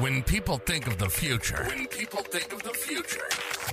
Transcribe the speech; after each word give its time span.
When 0.00 0.24
people 0.24 0.58
think 0.58 0.88
of 0.88 0.98
the 0.98 1.08
future, 1.08 1.62
when 1.68 1.86
people 1.86 2.18
think 2.18 2.52
of 2.52 2.64
the 2.64 2.70
future, 2.70 3.22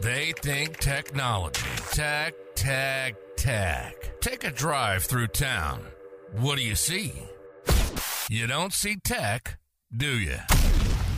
they 0.04 0.33
think 0.44 0.78
technology. 0.78 1.65
Tech, 1.94 2.36
tech, 2.54 3.15
tech. 3.38 4.20
Take 4.21 4.44
a 4.44 4.52
drive 4.52 5.04
through 5.04 5.28
town. 5.28 5.81
What 6.34 6.60
do 6.60 6.63
you 6.63 6.76
see? 6.76 7.13
You 8.29 8.46
don't 8.46 8.71
see 8.71 8.97
tech, 9.04 9.57
do 9.97 10.20
you? 10.20 10.38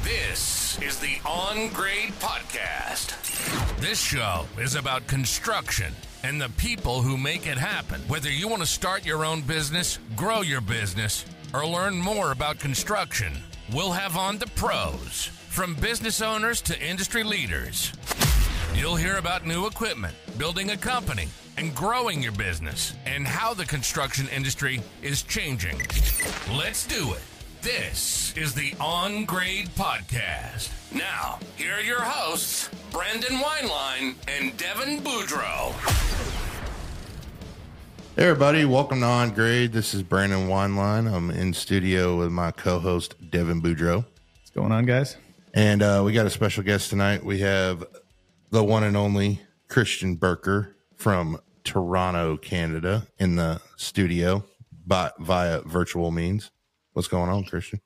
This 0.03 0.81
is 0.81 0.97
the 0.99 1.17
On 1.25 1.67
Grade 1.73 2.13
Podcast. 2.21 3.11
This 3.81 3.99
show 3.99 4.45
is 4.57 4.75
about 4.75 5.05
construction 5.07 5.93
and 6.23 6.39
the 6.39 6.49
people 6.55 7.01
who 7.01 7.17
make 7.17 7.45
it 7.45 7.57
happen. 7.57 7.99
Whether 8.07 8.31
you 8.31 8.47
want 8.47 8.61
to 8.61 8.67
start 8.67 9.05
your 9.05 9.25
own 9.25 9.41
business, 9.41 9.99
grow 10.15 10.43
your 10.43 10.61
business, 10.61 11.25
or 11.53 11.67
learn 11.67 11.95
more 11.97 12.31
about 12.31 12.57
construction, 12.57 13.33
we'll 13.73 13.91
have 13.91 14.15
on 14.15 14.37
the 14.37 14.47
pros, 14.47 15.25
from 15.49 15.73
business 15.75 16.21
owners 16.21 16.61
to 16.61 16.79
industry 16.79 17.23
leaders. 17.23 17.91
You'll 18.75 18.95
hear 18.95 19.17
about 19.17 19.45
new 19.45 19.65
equipment, 19.65 20.13
building 20.37 20.71
a 20.71 20.77
company, 20.77 21.27
and 21.57 21.75
growing 21.75 22.21
your 22.21 22.31
business, 22.33 22.93
and 23.05 23.27
how 23.27 23.53
the 23.53 23.65
construction 23.65 24.27
industry 24.29 24.81
is 25.01 25.23
changing. 25.23 25.77
Let's 26.51 26.85
do 26.85 27.13
it. 27.13 27.21
This 27.61 28.35
is 28.35 28.53
the 28.53 28.73
On 28.79 29.25
Grade 29.25 29.69
Podcast. 29.69 30.69
Now, 30.93 31.39
here 31.55 31.73
are 31.73 31.81
your 31.81 32.01
hosts, 32.01 32.69
Brandon 32.91 33.37
Wineline 33.37 34.15
and 34.27 34.55
Devon 34.57 34.99
Boudreau. 34.99 35.73
Hey 38.15 38.25
everybody, 38.25 38.63
welcome 38.65 38.99
to 38.99 39.05
On 39.07 39.31
Grade. 39.31 39.71
This 39.73 39.93
is 39.95 40.03
Brandon 40.03 40.47
Wineline. 40.47 41.11
I'm 41.11 41.31
in 41.31 41.53
studio 41.53 42.17
with 42.17 42.31
my 42.31 42.51
co-host 42.51 43.15
Devon 43.31 43.61
Boudreau, 43.61 44.05
What's 44.37 44.51
going 44.53 44.71
on, 44.71 44.85
guys? 44.85 45.17
and 45.55 45.81
uh, 45.81 46.01
we 46.05 46.13
got 46.13 46.25
a 46.27 46.29
special 46.29 46.63
guest 46.63 46.89
tonight. 46.91 47.23
We 47.25 47.39
have 47.39 47.83
the 48.51 48.63
one 48.63 48.83
and 48.83 48.95
only 48.95 49.41
Christian 49.67 50.15
Birker 50.15 50.75
from 50.95 51.39
Toronto, 51.63 52.37
Canada, 52.37 53.07
in 53.17 53.35
the 53.35 53.59
studio, 53.77 54.43
but 54.85 55.17
via 55.19 55.61
virtual 55.61 56.11
means. 56.11 56.51
What's 56.93 57.07
going 57.07 57.29
on, 57.31 57.45
Christian? 57.45 57.81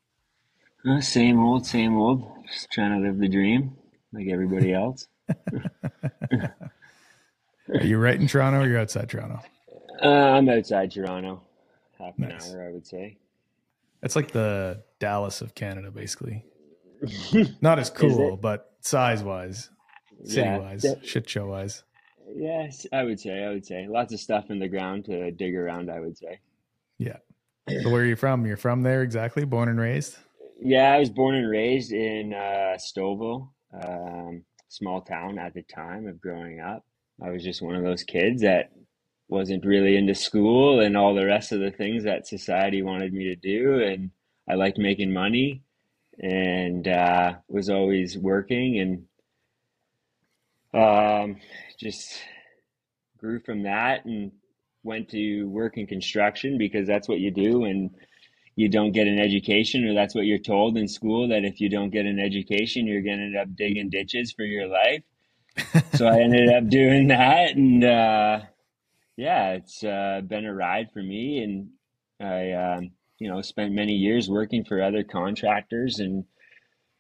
Uh, 0.88 1.00
same 1.00 1.40
old, 1.40 1.66
same 1.66 1.96
old. 1.96 2.30
Just 2.48 2.70
trying 2.72 3.02
to 3.02 3.08
live 3.08 3.18
the 3.18 3.30
dream 3.30 3.78
like 4.12 4.28
everybody 4.28 4.74
else. 4.74 5.08
Are 7.70 7.84
you 7.84 7.98
right 7.98 8.20
in 8.20 8.28
Toronto 8.28 8.62
or 8.62 8.68
you're 8.68 8.80
outside 8.80 9.10
Toronto? 9.10 9.40
Uh, 10.02 10.08
I'm 10.08 10.48
outside 10.50 10.92
Toronto, 10.92 11.42
half 11.98 12.18
an 12.20 12.30
Nice. 12.30 12.52
hour, 12.54 12.68
I 12.68 12.72
would 12.72 12.86
say. 12.86 13.18
It's 14.04 14.16
like 14.16 14.32
the 14.32 14.84
Dallas 15.00 15.42
of 15.42 15.56
Canada, 15.56 15.92
basically. 15.92 16.46
Not 17.62 17.80
as 17.80 17.90
cool, 17.90 18.38
but 18.38 18.74
size 18.82 19.24
wise, 19.24 19.70
city 20.24 20.50
wise, 20.50 20.82
de- 20.84 21.06
shit 21.06 21.30
show 21.30 21.48
wise. 21.48 21.84
yes, 22.36 22.86
I 22.92 23.04
would 23.04 23.20
say. 23.20 23.44
I 23.44 23.50
would 23.50 23.66
say 23.66 23.88
lots 23.88 24.14
of 24.14 24.20
stuff 24.20 24.50
in 24.50 24.60
the 24.60 24.68
ground 24.68 25.06
to 25.06 25.32
dig 25.32 25.56
around. 25.56 25.90
I 25.92 26.00
would 26.00 26.18
say. 26.18 26.40
Yeah. 26.98 27.18
So 27.84 27.90
where 27.92 28.02
are 28.02 28.06
you 28.06 28.16
from? 28.16 28.46
You're 28.46 28.58
from 28.58 28.82
there 28.82 29.02
exactly, 29.04 29.46
born 29.46 29.68
and 29.70 29.80
raised? 29.80 30.18
Yeah, 30.60 30.92
I 30.94 31.00
was 31.00 31.10
born 31.10 31.36
and 31.36 31.50
raised 31.50 31.92
in 31.92 32.34
uh, 32.34 32.78
Stouffville, 32.78 33.50
um, 33.84 34.44
small 34.70 35.02
town 35.02 35.38
at 35.38 35.54
the 35.54 35.62
time 35.64 36.08
of 36.08 36.20
growing 36.22 36.60
up. 36.62 36.84
I 37.22 37.30
was 37.30 37.44
just 37.44 37.62
one 37.62 37.76
of 37.76 37.84
those 37.84 38.04
kids 38.04 38.42
that 38.42 38.72
wasn't 39.30 39.66
really 39.66 39.98
into 39.98 40.16
school 40.16 40.80
and 40.80 40.96
all 40.96 41.14
the 41.14 41.26
rest 41.26 41.52
of 41.52 41.60
the 41.60 41.72
things 41.72 42.04
that 42.04 42.28
society 42.28 42.82
wanted 42.82 43.14
me 43.14 43.26
to 43.26 43.36
do. 43.36 43.82
And 43.84 44.12
I 44.50 44.56
liked 44.56 44.78
making 44.78 45.12
money 45.12 45.64
and 46.20 46.88
uh, 46.88 47.36
was 47.48 47.70
always 47.70 48.18
working 48.18 48.80
and 48.80 49.06
um, 50.74 51.38
just 51.80 52.20
grew 53.18 53.40
from 53.40 53.64
that 53.64 54.06
and 54.06 54.32
went 54.84 55.10
to 55.10 55.46
work 55.46 55.78
in 55.78 55.88
construction 55.88 56.58
because 56.58 56.88
that's 56.88 57.08
what 57.08 57.20
you 57.20 57.32
do. 57.32 57.66
And 57.66 57.92
you 58.58 58.68
don't 58.68 58.92
get 58.92 59.08
an 59.08 59.20
education, 59.20 59.86
or 59.86 59.94
that's 59.94 60.16
what 60.16 60.26
you're 60.26 60.40
told 60.40 60.78
in 60.78 60.88
school 60.88 61.28
that 61.28 61.46
if 61.46 61.62
you 61.62 61.70
don't 61.70 61.92
get 61.92 62.08
an 62.08 62.20
education, 62.20 62.88
you're 62.88 63.04
going 63.04 63.20
to 63.20 63.26
end 63.26 63.38
up 63.38 63.56
digging 63.56 63.90
ditches 63.90 64.32
for 64.32 64.44
your 64.44 64.68
life. 64.68 65.04
so 65.94 66.08
I 66.08 66.22
ended 66.22 66.50
up 66.50 66.68
doing 66.68 67.08
that, 67.10 67.56
and 67.56 67.84
uh, 67.84 68.40
yeah, 69.18 69.54
it's 69.54 69.84
uh, 69.84 70.22
been 70.26 70.46
a 70.46 70.54
ride 70.54 70.92
for 70.94 71.02
me. 71.02 71.44
And 71.44 71.70
I, 72.22 72.52
um, 72.54 72.92
you 73.18 73.30
know, 73.30 73.42
spent 73.42 73.74
many 73.74 73.94
years 73.94 74.30
working 74.30 74.64
for 74.64 74.82
other 74.82 75.04
contractors 75.04 76.00
and 76.00 76.24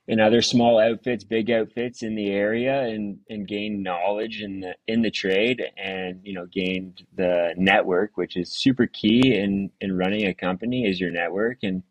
and 0.09 0.21
other 0.21 0.41
small 0.41 0.79
outfits, 0.79 1.25
big 1.25 1.51
outfits 1.51 2.01
in 2.01 2.15
the 2.15 2.29
area, 2.29 2.83
and 2.83 3.19
and 3.29 3.47
gained 3.47 3.83
knowledge 3.83 4.41
in 4.41 4.61
the 4.61 4.75
in 4.87 5.03
the 5.03 5.11
trade, 5.11 5.61
and 5.77 6.21
you 6.23 6.33
know, 6.33 6.47
gained 6.47 7.05
the 7.15 7.53
network, 7.55 8.17
which 8.17 8.35
is 8.35 8.51
super 8.51 8.87
key 8.87 9.35
in 9.35 9.69
in 9.79 9.95
running 9.95 10.25
a 10.25 10.33
company 10.33 10.85
is 10.85 10.99
your 10.99 11.11
network, 11.11 11.59
and 11.61 11.83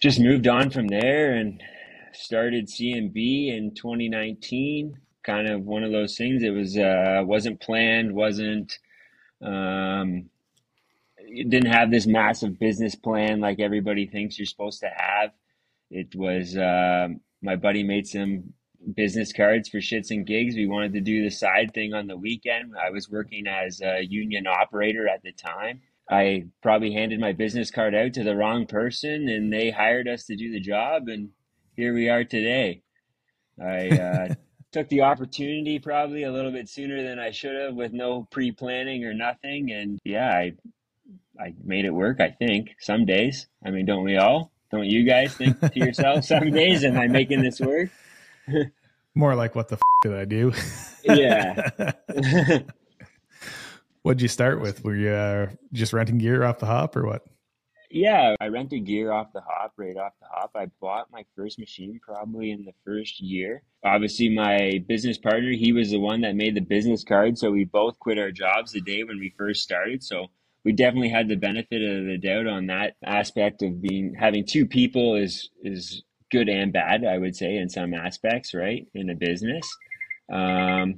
just 0.00 0.20
moved 0.20 0.46
on 0.46 0.70
from 0.70 0.86
there 0.88 1.34
and 1.34 1.62
started 2.12 2.68
CMB 2.68 3.54
in 3.54 3.74
2019. 3.74 4.98
Kind 5.28 5.46
of 5.46 5.66
one 5.66 5.84
of 5.84 5.92
those 5.92 6.16
things. 6.16 6.42
It 6.42 6.52
was 6.52 6.78
uh, 6.78 7.20
wasn't 7.22 7.60
planned, 7.60 8.14
wasn't 8.14 8.78
um, 9.42 10.30
it 11.18 11.50
didn't 11.50 11.70
have 11.70 11.90
this 11.90 12.06
massive 12.06 12.58
business 12.58 12.94
plan 12.94 13.38
like 13.38 13.60
everybody 13.60 14.06
thinks 14.06 14.38
you're 14.38 14.46
supposed 14.46 14.80
to 14.80 14.88
have. 14.88 15.32
It 15.90 16.14
was 16.14 16.56
um 16.56 17.20
my 17.42 17.56
buddy 17.56 17.82
made 17.82 18.06
some 18.06 18.54
business 18.94 19.30
cards 19.30 19.68
for 19.68 19.78
shits 19.78 20.10
and 20.10 20.26
gigs. 20.26 20.56
We 20.56 20.66
wanted 20.66 20.94
to 20.94 21.00
do 21.00 21.22
the 21.22 21.30
side 21.30 21.74
thing 21.74 21.92
on 21.92 22.06
the 22.06 22.16
weekend. 22.16 22.72
I 22.82 22.88
was 22.88 23.10
working 23.10 23.46
as 23.46 23.82
a 23.82 24.02
union 24.02 24.46
operator 24.46 25.08
at 25.08 25.22
the 25.22 25.32
time. 25.32 25.82
I 26.10 26.46
probably 26.62 26.94
handed 26.94 27.20
my 27.20 27.32
business 27.32 27.70
card 27.70 27.94
out 27.94 28.14
to 28.14 28.24
the 28.24 28.34
wrong 28.34 28.66
person 28.66 29.28
and 29.28 29.52
they 29.52 29.70
hired 29.70 30.08
us 30.08 30.24
to 30.24 30.36
do 30.36 30.50
the 30.50 30.60
job. 30.60 31.08
And 31.08 31.30
here 31.76 31.92
we 31.92 32.08
are 32.08 32.24
today. 32.24 32.82
I 33.62 33.88
uh, 33.88 34.34
took 34.72 34.88
the 34.88 35.02
opportunity 35.02 35.78
probably 35.78 36.24
a 36.24 36.32
little 36.32 36.52
bit 36.52 36.68
sooner 36.68 37.02
than 37.02 37.18
I 37.18 37.30
should 37.30 37.56
have 37.56 37.74
with 37.74 37.92
no 37.92 38.26
pre 38.30 38.52
planning 38.52 39.04
or 39.04 39.14
nothing. 39.14 39.72
And 39.72 39.98
yeah, 40.04 40.30
I, 40.30 40.52
I 41.40 41.54
made 41.64 41.84
it 41.84 41.90
work, 41.90 42.20
I 42.20 42.30
think, 42.30 42.76
some 42.80 43.04
days. 43.06 43.46
I 43.64 43.70
mean, 43.70 43.86
don't 43.86 44.04
we 44.04 44.16
all? 44.16 44.52
Don't 44.70 44.86
you 44.86 45.04
guys 45.04 45.34
think 45.34 45.58
to 45.60 45.70
yourself 45.74 46.24
some 46.24 46.50
days, 46.50 46.84
am 46.84 46.98
I 46.98 47.06
making 47.06 47.42
this 47.42 47.60
work? 47.60 47.90
More 49.14 49.34
like 49.34 49.54
what 49.54 49.68
the 49.68 49.76
f- 49.76 49.80
did 50.02 50.14
I 50.14 50.24
do? 50.24 50.52
Yeah. 51.04 51.70
What'd 54.02 54.22
you 54.22 54.28
start 54.28 54.60
with? 54.60 54.84
Were 54.84 54.94
you 54.94 55.10
uh, 55.10 55.48
just 55.72 55.92
renting 55.92 56.18
gear 56.18 56.44
off 56.44 56.58
the 56.60 56.66
hop 56.66 56.96
or 56.96 57.04
what? 57.06 57.26
Yeah, 57.90 58.34
I 58.40 58.48
rented 58.48 58.84
gear 58.84 59.12
off 59.12 59.32
the 59.32 59.40
hop, 59.40 59.72
right 59.76 59.96
off 59.96 60.12
the 60.20 60.26
hop. 60.30 60.50
I 60.54 60.66
bought 60.80 61.10
my 61.10 61.24
first 61.34 61.58
machine 61.58 61.98
probably 62.02 62.50
in 62.50 62.64
the 62.64 62.74
first 62.84 63.20
year. 63.20 63.62
Obviously, 63.82 64.28
my 64.28 64.84
business 64.86 65.16
partner, 65.16 65.52
he 65.52 65.72
was 65.72 65.90
the 65.90 65.98
one 65.98 66.20
that 66.20 66.36
made 66.36 66.54
the 66.54 66.60
business 66.60 67.02
card. 67.02 67.38
So 67.38 67.50
we 67.50 67.64
both 67.64 67.98
quit 67.98 68.18
our 68.18 68.30
jobs 68.30 68.72
the 68.72 68.82
day 68.82 69.04
when 69.04 69.18
we 69.18 69.34
first 69.38 69.62
started. 69.62 70.02
So 70.02 70.26
we 70.64 70.72
definitely 70.72 71.08
had 71.08 71.28
the 71.28 71.36
benefit 71.36 71.82
of 71.82 72.04
the 72.04 72.18
doubt 72.18 72.46
on 72.46 72.66
that 72.66 72.96
aspect 73.04 73.62
of 73.62 73.80
being 73.80 74.14
having 74.18 74.44
two 74.44 74.66
people 74.66 75.14
is 75.14 75.48
is 75.62 76.02
good 76.30 76.50
and 76.50 76.72
bad, 76.72 77.06
I 77.06 77.16
would 77.16 77.36
say, 77.36 77.56
in 77.56 77.70
some 77.70 77.94
aspects, 77.94 78.52
right? 78.52 78.86
In 78.94 79.08
a 79.08 79.14
business. 79.14 79.66
Um, 80.30 80.96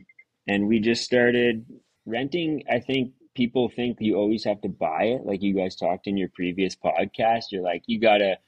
and 0.49 0.67
we 0.67 0.81
just 0.81 1.05
started 1.05 1.65
renting. 2.05 2.65
I 2.69 2.81
think 2.81 3.13
people 3.35 3.69
think 3.69 3.99
you 4.01 4.17
always 4.17 4.45
have 4.45 4.61
to 4.63 4.69
buy 4.69 5.05
it. 5.05 5.25
Like 5.25 5.43
you 5.43 5.55
guys 5.55 5.77
talked 5.77 6.07
in 6.07 6.17
your 6.17 6.29
previous 6.35 6.77
podcast, 6.77 7.45
you're 7.51 7.63
like, 7.63 7.83
you 7.87 8.01
gotta, 8.01 8.39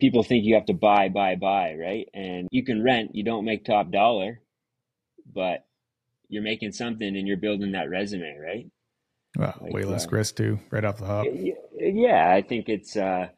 people 0.00 0.22
think 0.22 0.44
you 0.44 0.54
have 0.54 0.66
to 0.66 0.74
buy, 0.74 1.08
buy, 1.08 1.36
buy, 1.36 1.74
right? 1.74 2.08
And 2.14 2.48
you 2.50 2.64
can 2.64 2.82
rent, 2.82 3.14
you 3.14 3.24
don't 3.24 3.44
make 3.44 3.64
top 3.64 3.90
dollar, 3.90 4.40
but 5.32 5.66
you're 6.28 6.42
making 6.42 6.72
something 6.72 7.16
and 7.16 7.26
you're 7.26 7.36
building 7.36 7.72
that 7.72 7.90
resume, 7.90 8.36
right? 8.38 8.66
Well, 9.36 9.54
Like, 9.60 9.72
way 9.72 9.82
less 9.82 10.06
uh, 10.06 10.10
risk 10.10 10.36
too, 10.36 10.58
right 10.70 10.84
off 10.84 10.98
the 10.98 11.06
hop. 11.06 11.26
Yeah, 11.78 12.30
I 12.32 12.42
think 12.42 12.68
it's 12.68 12.96
uh, 12.96 13.28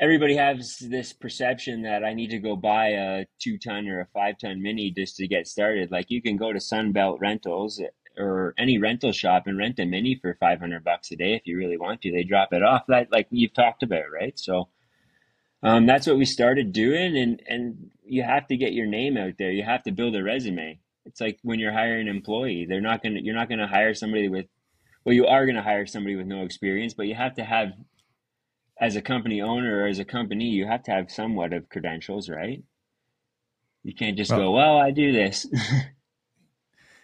everybody 0.00 0.34
has 0.36 0.78
this 0.78 1.12
perception 1.12 1.82
that 1.82 2.04
I 2.04 2.14
need 2.14 2.30
to 2.30 2.38
go 2.38 2.56
buy 2.56 2.88
a 2.88 3.26
two 3.38 3.58
ton 3.58 3.86
or 3.88 4.00
a 4.00 4.06
five 4.06 4.38
ton 4.38 4.62
mini 4.62 4.90
just 4.90 5.16
to 5.16 5.28
get 5.28 5.46
started. 5.46 5.90
Like 5.90 6.06
you 6.10 6.22
can 6.22 6.36
go 6.36 6.52
to 6.52 6.58
Sunbelt 6.58 7.20
Rentals 7.20 7.80
or 8.18 8.54
any 8.58 8.78
rental 8.78 9.12
shop 9.12 9.46
and 9.46 9.56
rent 9.58 9.78
a 9.78 9.84
mini 9.86 10.14
for 10.20 10.34
500 10.38 10.84
bucks 10.84 11.10
a 11.10 11.16
day 11.16 11.34
if 11.34 11.42
you 11.46 11.56
really 11.56 11.76
want 11.78 12.02
to. 12.02 12.12
They 12.12 12.24
drop 12.24 12.52
it 12.52 12.62
off 12.62 12.82
that 12.88 13.10
like 13.12 13.28
you've 13.30 13.54
talked 13.54 13.82
about, 13.82 14.10
right? 14.12 14.38
So 14.38 14.68
um, 15.62 15.86
that's 15.86 16.06
what 16.06 16.16
we 16.18 16.24
started 16.24 16.72
doing 16.72 17.16
and 17.16 17.42
and 17.46 17.90
you 18.04 18.22
have 18.22 18.46
to 18.48 18.56
get 18.56 18.72
your 18.72 18.86
name 18.86 19.16
out 19.16 19.34
there. 19.38 19.50
You 19.52 19.62
have 19.62 19.82
to 19.84 19.92
build 19.92 20.16
a 20.16 20.22
resume. 20.22 20.80
It's 21.06 21.20
like 21.20 21.38
when 21.42 21.58
you're 21.58 21.72
hiring 21.72 22.08
an 22.08 22.14
employee, 22.14 22.66
they're 22.68 22.80
not 22.80 23.02
going 23.02 23.14
to 23.14 23.22
you're 23.22 23.34
not 23.34 23.48
going 23.48 23.60
to 23.60 23.66
hire 23.66 23.94
somebody 23.94 24.28
with 24.28 24.46
well, 25.04 25.14
you 25.14 25.26
are 25.26 25.46
going 25.46 25.56
to 25.56 25.62
hire 25.62 25.86
somebody 25.86 26.16
with 26.16 26.26
no 26.26 26.44
experience, 26.44 26.92
but 26.94 27.06
you 27.06 27.14
have 27.14 27.34
to 27.36 27.44
have 27.44 27.72
as 28.80 28.96
a 28.96 29.02
company 29.02 29.40
owner 29.40 29.82
or 29.82 29.86
as 29.86 29.98
a 29.98 30.04
company, 30.04 30.46
you 30.46 30.66
have 30.66 30.82
to 30.84 30.90
have 30.90 31.10
somewhat 31.10 31.52
of 31.52 31.68
credentials, 31.68 32.28
right? 32.28 32.62
You 33.82 33.94
can't 33.94 34.16
just 34.16 34.30
Well- 34.30 34.40
go, 34.40 34.52
well, 34.52 34.78
I 34.78 34.90
do 34.90 35.12
this. 35.12 35.46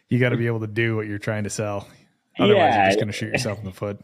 You 0.09 0.19
got 0.19 0.31
to 0.31 0.37
be 0.37 0.47
able 0.47 0.61
to 0.61 0.67
do 0.67 0.97
what 0.97 1.07
you're 1.07 1.19
trying 1.19 1.45
to 1.45 1.51
sell. 1.51 1.89
Otherwise, 2.39 2.75
you're 2.75 2.87
just 2.87 2.99
going 2.99 3.09
to 3.09 3.13
shoot 3.13 3.33
yourself 3.33 3.59
in 3.59 3.65
the 3.65 3.73
foot. 3.73 3.99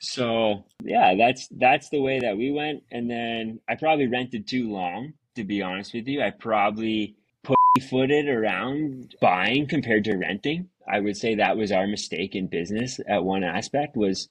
So 0.00 0.64
yeah, 0.82 1.14
that's 1.16 1.48
that's 1.50 1.88
the 1.90 2.00
way 2.00 2.20
that 2.20 2.36
we 2.36 2.50
went. 2.50 2.84
And 2.90 3.10
then 3.10 3.60
I 3.68 3.74
probably 3.74 4.06
rented 4.06 4.46
too 4.46 4.70
long, 4.70 5.14
to 5.36 5.44
be 5.44 5.62
honest 5.62 5.92
with 5.94 6.06
you. 6.06 6.22
I 6.22 6.30
probably 6.30 7.16
put 7.42 7.58
footed 7.90 8.28
around 8.28 9.14
buying 9.20 9.66
compared 9.66 10.04
to 10.04 10.16
renting. 10.16 10.68
I 10.90 11.00
would 11.00 11.16
say 11.16 11.34
that 11.34 11.56
was 11.56 11.72
our 11.72 11.86
mistake 11.86 12.34
in 12.34 12.48
business 12.48 12.98
at 13.08 13.24
one 13.24 13.44
aspect 13.44 13.96
was 13.96 14.28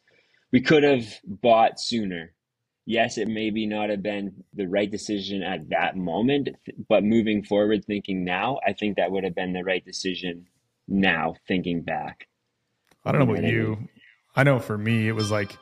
we 0.52 0.62
could 0.62 0.84
have 0.84 1.06
bought 1.26 1.80
sooner. 1.80 2.34
Yes, 2.86 3.18
it 3.18 3.28
maybe 3.28 3.66
not 3.68 3.90
have 3.90 4.02
been 4.02 4.44
the 4.54 4.68
right 4.68 4.90
decision 4.90 5.44
at 5.44 5.70
that 5.70 5.98
moment, 5.98 6.50
but 6.88 7.04
moving 7.04 7.44
forward 7.44 7.84
thinking 7.84 8.24
now, 8.24 8.60
I 8.66 8.72
think 8.72 8.96
that 8.96 9.12
would 9.12 9.26
have 9.26 9.36
been 9.36 9.52
the 9.52 9.64
right 9.64 9.84
decision 9.84 10.48
now 10.88 11.36
thinking 11.48 11.82
back. 11.82 12.28
I 13.06 13.12
don't 13.12 13.20
know 13.20 13.28
You 13.28 13.32
about 13.34 13.44
know 13.44 13.50
you. 13.50 13.88
I 14.36 14.44
know 14.44 14.60
for 14.60 14.78
me, 14.78 15.08
it 15.08 15.14
was 15.14 15.32
like, 15.32 15.58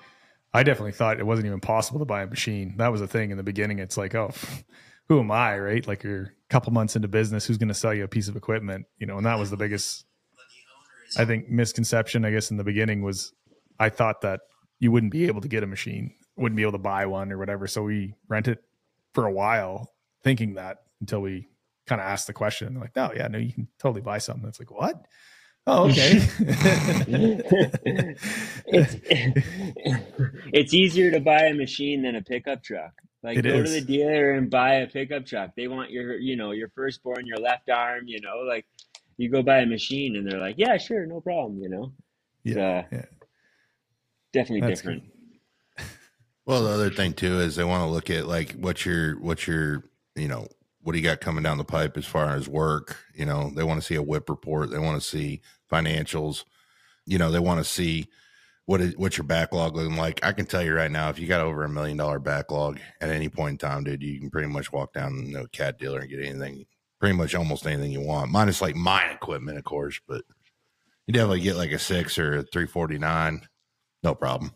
I 0.53 0.63
definitely 0.63 0.91
thought 0.93 1.19
it 1.19 1.25
wasn't 1.25 1.47
even 1.47 1.59
possible 1.59 1.99
to 1.99 2.05
buy 2.05 2.23
a 2.23 2.27
machine. 2.27 2.75
That 2.77 2.91
was 2.91 3.01
a 3.01 3.07
thing 3.07 3.31
in 3.31 3.37
the 3.37 3.43
beginning. 3.43 3.79
It's 3.79 3.97
like, 3.97 4.15
oh, 4.15 4.31
who 5.07 5.19
am 5.19 5.31
I, 5.31 5.57
right? 5.57 5.87
Like 5.87 6.03
you're 6.03 6.23
a 6.23 6.29
couple 6.49 6.73
months 6.73 6.95
into 6.95 7.07
business, 7.07 7.45
who's 7.45 7.57
going 7.57 7.69
to 7.69 7.73
sell 7.73 7.93
you 7.93 8.03
a 8.03 8.07
piece 8.07 8.27
of 8.27 8.35
equipment, 8.35 8.85
you 8.97 9.05
know? 9.05 9.17
And 9.17 9.25
that 9.25 9.39
was 9.39 9.49
the 9.49 9.57
biggest, 9.57 10.05
I 11.17 11.25
think, 11.25 11.49
misconception. 11.49 12.25
I 12.25 12.31
guess 12.31 12.51
in 12.51 12.57
the 12.57 12.63
beginning 12.63 13.01
was, 13.01 13.33
I 13.79 13.89
thought 13.89 14.21
that 14.21 14.41
you 14.79 14.91
wouldn't 14.91 15.11
be 15.11 15.27
able 15.27 15.41
to 15.41 15.47
get 15.47 15.63
a 15.63 15.67
machine, 15.67 16.13
wouldn't 16.35 16.57
be 16.57 16.63
able 16.63 16.73
to 16.73 16.77
buy 16.77 17.05
one 17.05 17.31
or 17.31 17.37
whatever. 17.37 17.67
So 17.67 17.83
we 17.83 18.15
rented 18.27 18.59
for 19.13 19.25
a 19.25 19.31
while, 19.31 19.91
thinking 20.23 20.55
that 20.55 20.83
until 20.99 21.21
we 21.21 21.47
kind 21.85 22.01
of 22.01 22.07
asked 22.07 22.27
the 22.27 22.33
question. 22.33 22.73
They're 22.73 22.83
like, 22.83 22.95
no, 22.95 23.11
yeah, 23.15 23.27
no, 23.27 23.37
you 23.37 23.53
can 23.53 23.67
totally 23.79 24.01
buy 24.01 24.17
something. 24.17 24.47
It's 24.47 24.59
like, 24.59 24.71
what? 24.71 25.05
Oh, 25.67 25.85
okay. 25.89 26.21
it's 28.67 28.95
it's 30.53 30.73
easier 30.75 31.09
to 31.09 31.19
buy 31.19 31.45
a 31.45 31.53
machine 31.55 32.03
than 32.03 32.15
a 32.15 32.21
pickup 32.21 32.63
truck. 32.63 32.93
Like 33.23 33.39
It 33.39 33.45
go 33.45 33.55
is. 33.55 33.73
to 33.73 33.79
the 33.79 33.85
dealer 33.85 34.33
and 34.33 34.47
buy 34.49 34.75
a 34.75 34.87
pickup 34.87 35.25
truck. 35.25 35.51
They 35.57 35.67
want 35.67 35.89
your 35.89 36.17
you 36.17 36.35
know 36.35 36.51
your 36.51 36.69
firstborn, 36.69 37.25
your 37.25 37.37
left 37.37 37.69
arm. 37.71 38.03
You 38.05 38.21
know, 38.21 38.43
like 38.47 38.67
you 39.17 39.31
go 39.31 39.41
buy 39.41 39.59
a 39.59 39.65
machine 39.65 40.15
and 40.15 40.29
they're 40.29 40.39
like, 40.39 40.55
yeah, 40.59 40.77
sure, 40.77 41.07
no 41.07 41.19
problem. 41.19 41.59
You 41.59 41.69
know, 41.69 41.93
yeah, 42.43 42.55
uh, 42.57 42.83
yeah. 42.91 43.05
definitely 44.33 44.67
That's 44.67 44.81
different. 44.81 45.03
Well, 46.45 46.63
the 46.63 46.69
other 46.69 46.91
thing 46.91 47.13
too 47.13 47.39
is 47.39 47.55
they 47.55 47.63
want 47.63 47.81
to 47.81 47.87
look 47.87 48.11
at 48.11 48.27
like 48.27 48.51
what 48.51 48.85
your 48.85 49.19
what 49.19 49.47
your 49.47 49.83
you 50.15 50.27
know 50.27 50.47
what 50.85 50.93
do 50.93 50.99
you 50.99 51.03
got 51.03 51.19
coming 51.19 51.41
down 51.41 51.57
the 51.57 51.63
pipe 51.63 51.97
as 51.97 52.05
far 52.05 52.35
as 52.35 52.47
work. 52.47 52.95
You 53.15 53.25
know, 53.25 53.51
they 53.55 53.63
want 53.63 53.81
to 53.81 53.85
see 53.85 53.95
a 53.95 54.03
WIP 54.03 54.29
report. 54.29 54.69
They 54.69 54.77
want 54.77 55.01
to 55.01 55.07
see 55.07 55.41
financials. 55.69 56.45
You 57.07 57.17
know, 57.17 57.31
they 57.31 57.39
want 57.39 57.59
to 57.59 57.63
see 57.63 58.07
what 58.67 58.81
is 58.81 58.95
what's 58.95 59.17
your 59.17 59.25
backlog 59.25 59.75
looking 59.75 59.97
like. 59.97 60.23
I 60.23 60.31
can 60.31 60.45
tell 60.45 60.61
you 60.61 60.75
right 60.75 60.91
now, 60.91 61.09
if 61.09 61.17
you 61.17 61.25
got 61.25 61.41
over 61.41 61.63
a 61.63 61.69
million 61.69 61.97
dollar 61.97 62.19
backlog 62.19 62.79
at 63.01 63.09
any 63.09 63.29
point 63.29 63.53
in 63.63 63.67
time, 63.67 63.83
dude, 63.83 64.03
you 64.03 64.19
can 64.19 64.29
pretty 64.29 64.47
much 64.47 64.71
walk 64.71 64.93
down 64.93 65.33
a 65.35 65.47
cat 65.47 65.79
dealer 65.79 66.01
and 66.01 66.09
get 66.09 66.23
anything, 66.23 66.67
pretty 66.99 67.17
much 67.17 67.33
almost 67.33 67.65
anything 67.65 67.91
you 67.91 68.01
want, 68.01 68.29
minus 68.29 68.61
like 68.61 68.75
mine 68.75 69.09
equipment, 69.09 69.57
of 69.57 69.63
course. 69.63 69.99
But 70.07 70.21
you 71.07 71.15
definitely 71.15 71.41
get 71.41 71.55
like 71.55 71.71
a 71.71 71.79
six 71.79 72.19
or 72.19 72.37
a 72.37 72.43
three 72.43 72.67
forty 72.67 72.99
nine, 72.99 73.41
no 74.03 74.13
problem. 74.13 74.51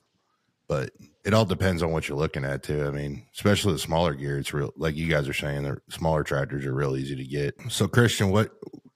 But 0.68 0.92
it 1.30 1.36
all 1.36 1.46
depends 1.46 1.84
on 1.84 1.92
what 1.92 2.10
you're 2.10 2.18
looking 2.18 2.44
at 2.44 2.64
too. 2.64 2.88
I 2.88 2.90
mean, 2.90 3.28
especially 3.36 3.74
the 3.74 3.80
smaller 3.80 4.16
gear, 4.16 4.40
it's 4.40 4.52
real. 4.52 4.74
Like 4.76 4.96
you 4.96 5.08
guys 5.08 5.30
are 5.30 5.34
saying, 5.34 5.62
the 5.62 5.80
smaller 5.92 6.24
tractors 6.24 6.66
are 6.66 6.74
real 6.74 6.98
easy 6.98 7.16
to 7.16 7.24
get. 7.24 7.54
So, 7.70 7.88
Christian, 7.88 8.31
what 8.31 8.52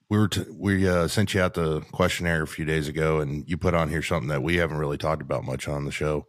we 0.09 0.17
were 0.17 0.29
t- 0.29 0.45
we 0.51 0.89
uh, 0.89 1.07
sent 1.07 1.35
you 1.35 1.41
out 1.41 1.53
the 1.53 1.81
questionnaire 1.91 2.41
a 2.41 2.47
few 2.47 2.65
days 2.65 2.87
ago, 2.87 3.19
and 3.19 3.47
you 3.47 3.55
put 3.55 3.75
on 3.75 3.87
here 3.87 4.01
something 4.01 4.29
that 4.29 4.41
we 4.41 4.55
haven't 4.55 4.79
really 4.79 4.97
talked 4.97 5.21
about 5.21 5.43
much 5.43 5.67
on 5.67 5.85
the 5.85 5.91
show. 5.91 6.25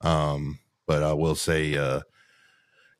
Um, 0.00 0.60
but 0.86 1.02
I 1.02 1.12
will 1.12 1.34
say, 1.34 1.76
uh, 1.76 2.02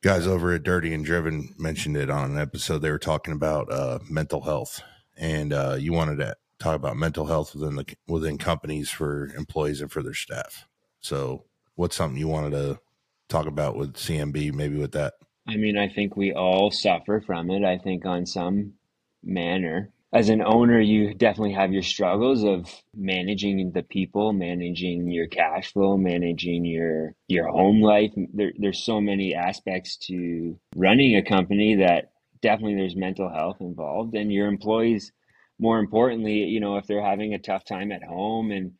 guys 0.01 0.27
over 0.27 0.51
at 0.51 0.63
Dirty 0.63 0.93
and 0.93 1.05
Driven 1.05 1.55
mentioned 1.57 1.95
it 1.95 2.09
on 2.09 2.31
an 2.31 2.37
episode. 2.37 2.79
They 2.79 2.91
were 2.91 2.99
talking 2.99 3.33
about 3.33 3.71
uh, 3.71 3.99
mental 4.09 4.41
health, 4.41 4.81
and 5.15 5.53
uh, 5.53 5.77
you 5.79 5.93
wanted 5.93 6.17
to 6.17 6.35
talk 6.59 6.75
about 6.75 6.97
mental 6.97 7.27
health 7.27 7.55
within 7.55 7.77
the 7.77 7.85
within 8.05 8.37
companies 8.37 8.89
for 8.89 9.27
employees 9.37 9.79
and 9.79 9.89
for 9.89 10.03
their 10.03 10.13
staff. 10.13 10.67
So, 10.99 11.45
what's 11.75 11.95
something 11.95 12.19
you 12.19 12.27
wanted 12.27 12.51
to 12.51 12.79
talk 13.29 13.45
about 13.45 13.75
with 13.75 13.93
CMB? 13.95 14.53
Maybe 14.53 14.77
with 14.77 14.91
that. 14.93 15.13
I 15.47 15.57
mean, 15.57 15.77
I 15.77 15.89
think 15.89 16.15
we 16.15 16.33
all 16.33 16.71
suffer 16.71 17.21
from 17.21 17.49
it. 17.49 17.63
I 17.63 17.77
think 17.77 18.05
on 18.05 18.25
some 18.25 18.73
manner. 19.23 19.91
As 20.13 20.29
an 20.29 20.43
owner, 20.43 20.79
you 20.79 21.15
definitely 21.15 21.53
have 21.53 21.73
your 21.73 21.81
struggles 21.81 22.43
of 22.43 22.69
managing 22.95 23.71
the 23.71 23.81
people, 23.81 24.31
managing 24.31 25.09
your 25.09 25.25
cash 25.25 25.73
flow, 25.73 25.97
managing 25.97 26.65
your 26.65 27.15
your 27.27 27.47
home 27.47 27.81
life. 27.81 28.11
There, 28.31 28.53
there's 28.55 28.85
so 28.85 29.01
many 29.01 29.33
aspects 29.33 29.97
to 30.07 30.59
running 30.75 31.15
a 31.15 31.23
company 31.23 31.77
that 31.77 32.11
definitely 32.43 32.75
there's 32.75 32.95
mental 32.95 33.27
health 33.27 33.57
involved, 33.59 34.13
and 34.13 34.31
your 34.31 34.47
employees. 34.47 35.11
More 35.57 35.79
importantly, 35.79 36.43
you 36.43 36.59
know, 36.59 36.77
if 36.77 36.85
they're 36.85 37.03
having 37.03 37.33
a 37.33 37.39
tough 37.39 37.65
time 37.65 37.91
at 37.91 38.03
home 38.03 38.51
and 38.51 38.73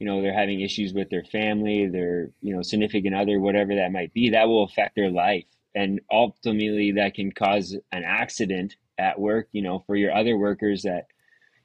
you 0.00 0.06
know 0.06 0.20
they're 0.20 0.36
having 0.36 0.60
issues 0.60 0.92
with 0.92 1.10
their 1.10 1.24
family, 1.24 1.86
their 1.86 2.30
you 2.40 2.54
know 2.54 2.62
significant 2.62 3.14
other, 3.14 3.38
whatever 3.38 3.76
that 3.76 3.92
might 3.92 4.12
be, 4.12 4.30
that 4.30 4.48
will 4.48 4.64
affect 4.64 4.96
their 4.96 5.10
life. 5.10 5.44
And 5.72 6.00
ultimately 6.10 6.92
that 6.92 7.14
can 7.14 7.30
cause 7.30 7.76
an 7.92 8.02
accident 8.04 8.74
at 9.00 9.18
work 9.18 9.48
you 9.52 9.62
know 9.62 9.82
for 9.86 9.96
your 9.96 10.14
other 10.14 10.36
workers 10.36 10.82
that 10.82 11.06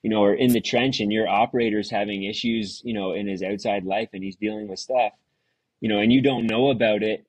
you 0.01 0.09
know 0.09 0.23
are 0.23 0.33
in 0.33 0.53
the 0.53 0.61
trench 0.61 0.99
and 1.01 1.11
your 1.11 1.27
operator's 1.27 1.91
having 1.91 2.23
issues 2.23 2.81
you 2.85 2.93
know 2.93 3.11
in 3.11 3.27
his 3.27 3.43
outside 3.43 3.83
life 3.83 4.09
and 4.13 4.23
he's 4.23 4.37
dealing 4.37 4.67
with 4.69 4.79
stuff 4.79 5.11
you 5.81 5.89
know 5.89 5.99
and 5.99 6.13
you 6.13 6.21
don't 6.21 6.47
know 6.47 6.69
about 6.69 7.03
it 7.03 7.27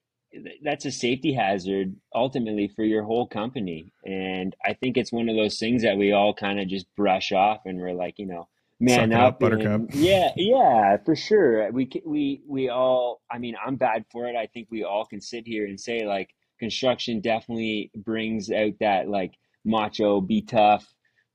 that's 0.63 0.85
a 0.85 0.93
safety 0.93 1.33
hazard 1.33 1.97
ultimately 2.15 2.69
for 2.69 2.85
your 2.85 3.03
whole 3.03 3.27
company. 3.27 3.93
And 4.05 4.55
i 4.65 4.75
think 4.75 4.97
it's 4.97 5.13
one 5.13 5.29
of 5.29 5.37
those 5.37 5.59
things 5.59 5.83
that 5.83 5.97
we 5.97 6.13
all 6.13 6.33
kind 6.33 6.61
of 6.61 6.69
just 6.69 6.87
brush 6.95 7.33
off 7.33 7.63
and 7.65 7.81
we're 7.81 7.93
like 7.93 8.19
you 8.19 8.27
know 8.27 8.49
man 8.81 9.11
Suck 9.11 9.19
up, 9.21 9.41
buttercup. 9.41 9.81
and- 9.83 9.95
yeah 9.95 10.31
yeah 10.37 10.97
for 11.05 11.17
sure. 11.17 11.71
We 11.73 11.91
we 12.05 12.43
we 12.47 12.69
all 12.69 13.23
i 13.31 13.39
mean 13.39 13.57
i'm 13.65 13.77
bad 13.77 14.05
for 14.13 14.27
it. 14.27 14.37
I 14.37 14.47
think 14.47 14.69
we 14.71 14.85
all 14.85 15.07
can 15.07 15.21
sit 15.21 15.47
here 15.47 15.67
and 15.67 15.79
say 15.81 16.07
like 16.07 16.31
construction 16.59 17.21
definitely 17.21 17.91
brings 17.95 18.51
out 18.51 18.73
that 18.81 19.09
like 19.09 19.35
macho 19.65 20.21
be 20.21 20.43
tough 20.43 20.87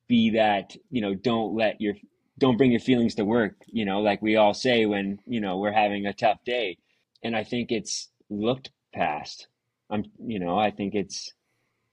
be 0.07 0.31
that 0.31 0.75
you 0.89 1.01
know 1.01 1.13
don't 1.15 1.55
let 1.55 1.79
your 1.81 1.93
don't 2.37 2.57
bring 2.57 2.71
your 2.71 2.79
feelings 2.79 3.15
to 3.15 3.25
work 3.25 3.55
you 3.67 3.85
know 3.85 4.01
like 4.01 4.21
we 4.21 4.35
all 4.35 4.53
say 4.53 4.85
when 4.85 5.19
you 5.27 5.39
know 5.41 5.57
we're 5.57 5.71
having 5.71 6.05
a 6.05 6.13
tough 6.13 6.39
day. 6.45 6.77
And 7.23 7.35
i 7.35 7.43
think 7.43 7.71
it's 7.71 8.09
looked 8.29 8.71
past. 8.93 9.47
I'm 9.89 10.05
you 10.25 10.39
know 10.39 10.57
i 10.57 10.71
think 10.71 10.95
it's 10.95 11.33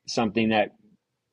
something 0.06 0.50
that 0.50 0.70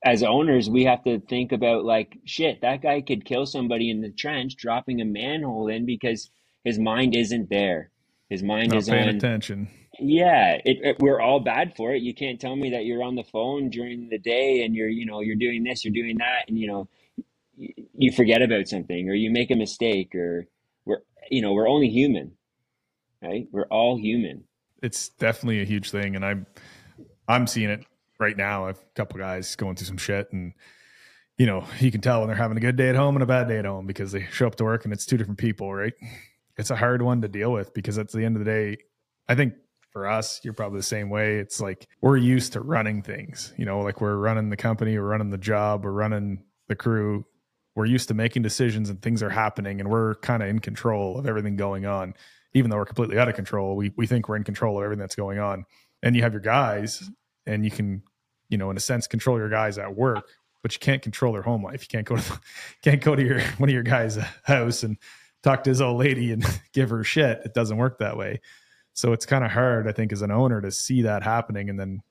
as 0.06 0.24
owners 0.24 0.70
we 0.70 0.86
have 0.86 1.04
to 1.04 1.20
think 1.20 1.52
about 1.52 1.84
like 1.84 2.18
shit 2.24 2.62
that 2.62 2.82
guy 2.82 3.02
could 3.02 3.26
kill 3.26 3.46
somebody 3.46 3.90
in 3.90 4.02
the 4.02 4.12
trench 4.12 4.56
dropping 4.56 5.02
a 5.02 5.06
manhole 5.06 5.68
in 5.68 5.86
because 5.86 6.30
his 6.64 6.80
mind 6.80 7.16
isn't 7.16 7.50
there 7.50 7.90
his 8.30 8.42
mind 8.42 8.70
Not 8.70 8.80
is 8.80 8.90
paying 8.90 9.10
on 9.10 9.16
attention. 9.16 9.68
yeah, 10.00 10.58
it, 10.66 10.78
it, 10.82 10.98
we're 11.00 11.22
all 11.22 11.40
bad 11.40 11.76
for 11.76 11.94
it. 11.94 12.02
You 12.02 12.14
can't 12.14 12.40
tell 12.40 12.56
me 12.56 12.72
that 12.72 12.86
you're 12.86 13.04
on 13.04 13.16
the 13.16 13.24
phone 13.24 13.70
during 13.70 14.10
the 14.10 14.18
day 14.18 14.64
and 14.66 14.76
you're, 14.76 14.90
you 14.90 15.06
know, 15.06 15.22
you're 15.22 15.36
doing 15.36 15.64
this, 15.64 15.86
you're 15.86 15.94
doing 15.94 16.18
that, 16.18 16.46
and 16.48 16.58
you 16.58 16.68
know, 16.68 16.90
you, 17.56 17.74
you 17.94 18.12
forget 18.12 18.42
about 18.42 18.68
something 18.68 19.10
or 19.10 19.14
you 19.14 19.30
make 19.30 19.52
a 19.52 19.56
mistake 19.56 20.16
or 20.16 20.48
we're, 20.86 21.02
you 21.30 21.42
know, 21.42 21.54
we're 21.54 21.68
only 21.68 21.88
human, 21.90 22.32
right? 23.22 23.48
We're 23.52 23.68
all 23.68 23.98
human. 23.98 24.44
It's 24.82 25.10
definitely 25.10 25.62
a 25.62 25.66
huge 25.66 25.92
thing, 25.92 26.16
and 26.16 26.26
I'm 26.26 26.48
I'm 27.28 27.46
seeing 27.48 27.70
it 27.70 27.86
right 28.20 28.36
now. 28.36 28.68
I've 28.68 28.78
a 28.78 28.96
couple 28.96 29.20
guys 29.20 29.56
going 29.56 29.76
through 29.76 29.88
some 29.88 29.98
shit, 29.98 30.32
and 30.32 30.54
you 31.38 31.46
know 31.46 31.66
you 31.80 31.92
can 31.92 32.02
tell 32.02 32.20
when 32.20 32.28
they're 32.28 32.38
having 32.38 32.58
a 32.58 32.62
good 32.62 32.76
day 32.76 32.90
at 32.90 32.96
home 32.96 33.16
and 33.16 33.24
a 33.24 33.28
bad 33.28 33.48
day 33.48 33.58
at 33.58 33.66
home 33.66 33.86
because 33.86 34.12
they 34.12 34.26
show 34.32 34.48
up 34.48 34.56
to 34.56 34.64
work 34.64 34.86
and 34.86 34.94
it's 34.94 35.06
two 35.06 35.18
different 35.18 35.40
people, 35.40 35.74
right? 35.74 35.94
It's 36.58 36.70
a 36.70 36.76
hard 36.76 37.02
one 37.02 37.22
to 37.22 37.28
deal 37.28 37.52
with 37.52 37.74
because 37.74 37.98
at 37.98 38.10
the 38.12 38.24
end 38.24 38.38
of 38.38 38.46
the 38.46 38.50
day, 38.50 38.78
I 39.28 39.36
think 39.36 39.56
for 39.92 40.08
us, 40.08 40.40
you're 40.44 40.54
probably 40.54 40.80
the 40.80 40.84
same 40.84 41.10
way. 41.10 41.36
It's 41.36 41.60
like 41.60 41.88
we're 42.02 42.18
used 42.18 42.54
to 42.54 42.62
running 42.62 43.02
things, 43.02 43.54
you 43.58 43.66
know, 43.66 43.82
like 43.82 44.00
we're 44.00 44.18
running 44.18 44.50
the 44.50 44.58
company, 44.58 44.98
we're 44.98 45.08
running 45.08 45.32
the 45.32 45.38
job, 45.38 45.84
we're 45.84 45.92
running 45.92 46.44
the 46.68 46.76
crew. 46.76 47.26
We're 47.76 47.86
used 47.86 48.08
to 48.08 48.14
making 48.14 48.44
decisions 48.44 48.90
and 48.90 49.02
things 49.02 49.22
are 49.22 49.30
happening, 49.30 49.82
and 49.82 49.90
we're 49.90 50.16
kind 50.16 50.42
of 50.42 50.48
in 50.48 50.60
control 50.60 51.20
of 51.20 51.28
everything 51.28 51.58
going 51.58 51.86
on 51.86 52.14
even 52.56 52.72
though 52.72 52.78
we're 52.78 52.86
completely 52.86 53.20
out 53.20 53.28
of 53.28 53.36
control, 53.36 53.76
we 53.76 53.92
we 53.98 54.08
think 54.08 54.28
we're 54.28 54.38
in 54.38 54.44
control 54.44 54.78
of 54.78 54.84
everything 54.84 55.02
that's 55.02 55.16
going 55.16 55.38
on. 55.38 55.66
And 56.02 56.16
you 56.16 56.24
have 56.24 56.34
your 56.34 56.42
guys, 56.42 57.10
and 57.46 57.64
you 57.64 57.72
can, 57.72 58.02
you 58.50 58.58
know, 58.58 58.70
in 58.70 58.78
a 58.78 58.82
sense, 58.82 59.08
control 59.08 59.38
your 59.38 59.50
guys 59.50 59.78
at 59.78 59.96
work, 59.96 60.30
but 60.62 60.74
you 60.74 60.80
can't 60.80 61.02
control 61.02 61.34
their 61.34 61.42
home 61.42 61.64
life. 61.64 61.82
You 61.84 61.88
can't 61.88 62.08
go 62.08 62.18
to 62.18 62.40
can't 62.82 63.02
go 63.02 63.16
to 63.16 63.24
your 63.24 63.42
one 63.58 63.70
of 63.70 63.74
your 63.74 63.84
guys' 63.84 64.18
house 64.44 64.84
and 64.84 64.98
talk 65.44 65.64
to 65.64 65.70
his 65.70 65.82
old 65.82 66.00
lady 66.00 66.32
and 66.32 66.44
give 66.74 66.90
her 66.90 67.04
shit. 67.04 67.42
It 67.46 67.54
doesn't 67.54 67.78
work 67.78 68.00
that 68.00 68.18
way. 68.18 68.42
So 68.94 69.12
it's 69.12 69.26
kind 69.26 69.44
of 69.44 69.52
hard, 69.52 69.88
I 69.88 69.92
think, 69.92 70.14
as 70.14 70.22
an 70.22 70.32
owner 70.32 70.62
to 70.62 70.72
see 70.72 71.02
that 71.04 71.22
happening. 71.22 71.70
And 71.70 71.80
then 71.80 72.02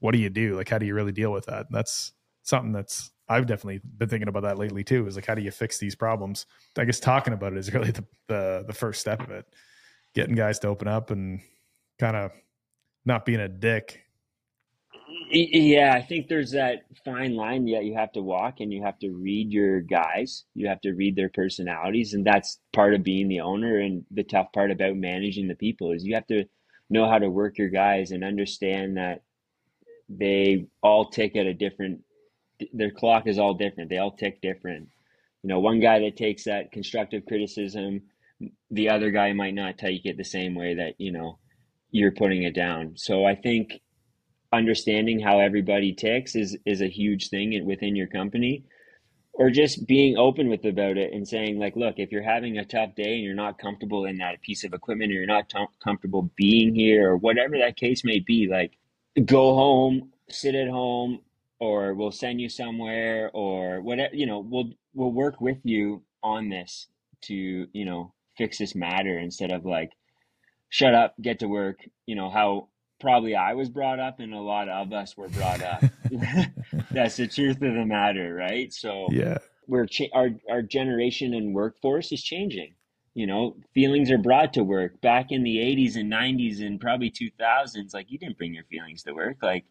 what 0.00 0.12
do 0.12 0.18
you 0.18 0.30
do? 0.30 0.56
Like, 0.56 0.68
how 0.68 0.78
do 0.78 0.86
you 0.86 0.94
really 0.94 1.12
deal 1.12 1.30
with 1.30 1.46
that? 1.46 1.66
That's 1.70 2.12
something 2.42 2.72
that's, 2.72 3.10
I've 3.28 3.46
definitely 3.46 3.80
been 3.98 4.08
thinking 4.08 4.28
about 4.28 4.42
that 4.44 4.58
lately 4.58 4.82
too. 4.82 5.06
Is 5.06 5.16
like, 5.16 5.26
how 5.26 5.34
do 5.34 5.42
you 5.42 5.50
fix 5.50 5.78
these 5.78 5.94
problems? 5.94 6.46
I 6.78 6.84
guess 6.84 6.98
talking 6.98 7.34
about 7.34 7.52
it 7.52 7.58
is 7.58 7.72
really 7.72 7.90
the, 7.90 8.04
the, 8.26 8.64
the 8.66 8.72
first 8.72 9.00
step 9.00 9.20
of 9.20 9.30
it. 9.30 9.46
Getting 10.14 10.34
guys 10.34 10.58
to 10.60 10.68
open 10.68 10.88
up 10.88 11.10
and 11.10 11.40
kind 11.98 12.16
of 12.16 12.32
not 13.04 13.24
being 13.24 13.40
a 13.40 13.48
dick 13.48 14.00
yeah, 15.30 15.94
I 15.94 16.02
think 16.02 16.28
there's 16.28 16.52
that 16.52 16.82
fine 17.04 17.34
line 17.36 17.64
that 17.66 17.84
you 17.84 17.94
have 17.94 18.12
to 18.12 18.22
walk 18.22 18.60
and 18.60 18.72
you 18.72 18.82
have 18.82 18.98
to 19.00 19.10
read 19.10 19.52
your 19.52 19.80
guys. 19.80 20.44
You 20.54 20.68
have 20.68 20.80
to 20.82 20.92
read 20.92 21.16
their 21.16 21.28
personalities. 21.28 22.14
And 22.14 22.26
that's 22.26 22.58
part 22.72 22.94
of 22.94 23.04
being 23.04 23.28
the 23.28 23.40
owner. 23.40 23.78
And 23.78 24.04
the 24.10 24.24
tough 24.24 24.52
part 24.52 24.70
about 24.70 24.96
managing 24.96 25.48
the 25.48 25.54
people 25.54 25.92
is 25.92 26.04
you 26.04 26.14
have 26.14 26.26
to 26.28 26.44
know 26.88 27.08
how 27.08 27.18
to 27.18 27.30
work 27.30 27.58
your 27.58 27.68
guys 27.68 28.10
and 28.10 28.24
understand 28.24 28.96
that 28.96 29.22
they 30.08 30.66
all 30.82 31.10
tick 31.10 31.36
at 31.36 31.46
a 31.46 31.54
different, 31.54 32.00
their 32.72 32.90
clock 32.90 33.26
is 33.26 33.38
all 33.38 33.54
different. 33.54 33.90
They 33.90 33.98
all 33.98 34.12
tick 34.12 34.40
different. 34.40 34.88
You 35.42 35.48
know, 35.48 35.60
one 35.60 35.80
guy 35.80 36.00
that 36.00 36.16
takes 36.16 36.44
that 36.44 36.72
constructive 36.72 37.24
criticism, 37.26 38.02
the 38.70 38.88
other 38.88 39.10
guy 39.10 39.32
might 39.32 39.54
not 39.54 39.78
take 39.78 40.04
it 40.04 40.16
the 40.16 40.24
same 40.24 40.54
way 40.54 40.74
that, 40.74 40.94
you 40.98 41.12
know, 41.12 41.38
you're 41.92 42.12
putting 42.12 42.42
it 42.42 42.54
down. 42.54 42.96
So 42.96 43.24
I 43.24 43.34
think 43.34 43.80
understanding 44.52 45.20
how 45.20 45.40
everybody 45.40 45.92
ticks 45.92 46.34
is 46.34 46.56
is 46.66 46.80
a 46.80 46.88
huge 46.88 47.28
thing 47.28 47.64
within 47.64 47.96
your 47.96 48.08
company. 48.08 48.64
Or 49.32 49.48
just 49.50 49.86
being 49.86 50.18
open 50.18 50.50
with 50.50 50.64
about 50.66 50.98
it 50.98 51.12
and 51.14 51.26
saying 51.26 51.58
like 51.58 51.76
look 51.76 51.94
if 51.98 52.12
you're 52.12 52.22
having 52.22 52.58
a 52.58 52.64
tough 52.64 52.94
day 52.94 53.14
and 53.14 53.24
you're 53.24 53.34
not 53.34 53.58
comfortable 53.58 54.04
in 54.04 54.18
that 54.18 54.42
piece 54.42 54.64
of 54.64 54.74
equipment 54.74 55.12
or 55.12 55.14
you're 55.14 55.26
not 55.26 55.48
t- 55.48 55.64
comfortable 55.82 56.30
being 56.36 56.74
here 56.74 57.10
or 57.10 57.16
whatever 57.16 57.56
that 57.58 57.76
case 57.76 58.04
may 58.04 58.18
be 58.18 58.48
like 58.50 58.76
go 59.26 59.54
home 59.54 60.10
sit 60.28 60.54
at 60.54 60.68
home 60.68 61.20
or 61.60 61.94
we'll 61.94 62.12
send 62.12 62.40
you 62.40 62.48
somewhere 62.48 63.30
or 63.32 63.80
whatever 63.80 64.14
you 64.14 64.26
know 64.26 64.40
we'll 64.40 64.70
we'll 64.94 65.12
work 65.12 65.40
with 65.40 65.58
you 65.64 66.02
on 66.22 66.48
this 66.50 66.88
to 67.22 67.66
you 67.72 67.84
know 67.84 68.12
fix 68.36 68.58
this 68.58 68.74
matter 68.74 69.18
instead 69.18 69.52
of 69.52 69.64
like 69.64 69.92
shut 70.68 70.94
up 70.94 71.14
get 71.22 71.38
to 71.38 71.48
work 71.48 71.78
you 72.06 72.14
know 72.14 72.30
how 72.30 72.68
probably 73.00 73.34
I 73.34 73.54
was 73.54 73.68
brought 73.68 73.98
up 73.98 74.20
and 74.20 74.32
a 74.34 74.40
lot 74.40 74.68
of 74.68 74.92
us 74.92 75.16
were 75.16 75.28
brought 75.28 75.62
up. 75.62 75.82
That's 76.90 77.16
the 77.16 77.26
truth 77.26 77.56
of 77.56 77.74
the 77.74 77.84
matter, 77.84 78.34
right? 78.34 78.72
So 78.72 79.08
yeah, 79.10 79.38
we're 79.66 79.86
cha- 79.86 80.12
our 80.12 80.30
our 80.50 80.62
generation 80.62 81.34
and 81.34 81.54
workforce 81.54 82.12
is 82.12 82.22
changing. 82.22 82.74
You 83.14 83.26
know, 83.26 83.56
feelings 83.74 84.10
are 84.10 84.18
brought 84.18 84.52
to 84.54 84.62
work. 84.62 85.00
Back 85.00 85.32
in 85.32 85.42
the 85.42 85.56
'80s 85.56 85.96
and 85.96 86.12
'90s 86.12 86.64
and 86.64 86.80
probably 86.80 87.10
2000s, 87.10 87.92
like 87.92 88.10
you 88.10 88.18
didn't 88.18 88.38
bring 88.38 88.54
your 88.54 88.64
feelings 88.64 89.02
to 89.04 89.12
work. 89.12 89.38
Like 89.42 89.64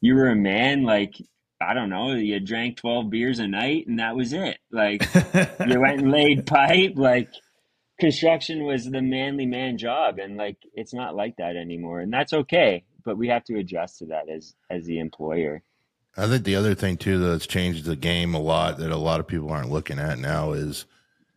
you 0.00 0.14
were 0.14 0.28
a 0.28 0.36
man. 0.36 0.82
Like 0.82 1.14
I 1.60 1.74
don't 1.74 1.90
know, 1.90 2.12
you 2.12 2.40
drank 2.40 2.78
12 2.78 3.10
beers 3.10 3.38
a 3.38 3.46
night 3.46 3.86
and 3.86 3.98
that 3.98 4.16
was 4.16 4.32
it. 4.32 4.58
Like 4.72 5.02
you 5.66 5.80
went 5.80 6.00
and 6.00 6.10
laid 6.10 6.46
pipe. 6.46 6.94
Like 6.96 7.28
construction 8.00 8.64
was 8.64 8.90
the 8.90 9.02
manly 9.02 9.46
man 9.46 9.78
job 9.78 10.18
and 10.18 10.36
like 10.36 10.56
it's 10.74 10.94
not 10.94 11.14
like 11.14 11.36
that 11.36 11.56
anymore 11.56 12.00
and 12.00 12.12
that's 12.12 12.32
okay 12.32 12.82
but 13.04 13.16
we 13.16 13.28
have 13.28 13.44
to 13.44 13.58
adjust 13.58 13.98
to 13.98 14.06
that 14.06 14.28
as 14.28 14.54
as 14.68 14.84
the 14.86 14.98
employer. 14.98 15.62
I 16.16 16.26
think 16.26 16.44
the 16.44 16.56
other 16.56 16.74
thing 16.74 16.96
too 16.96 17.18
that's 17.18 17.46
changed 17.46 17.84
the 17.84 17.96
game 17.96 18.34
a 18.34 18.40
lot 18.40 18.78
that 18.78 18.90
a 18.90 18.96
lot 18.96 19.20
of 19.20 19.26
people 19.26 19.50
aren't 19.50 19.70
looking 19.70 19.98
at 19.98 20.18
now 20.18 20.52
is 20.52 20.86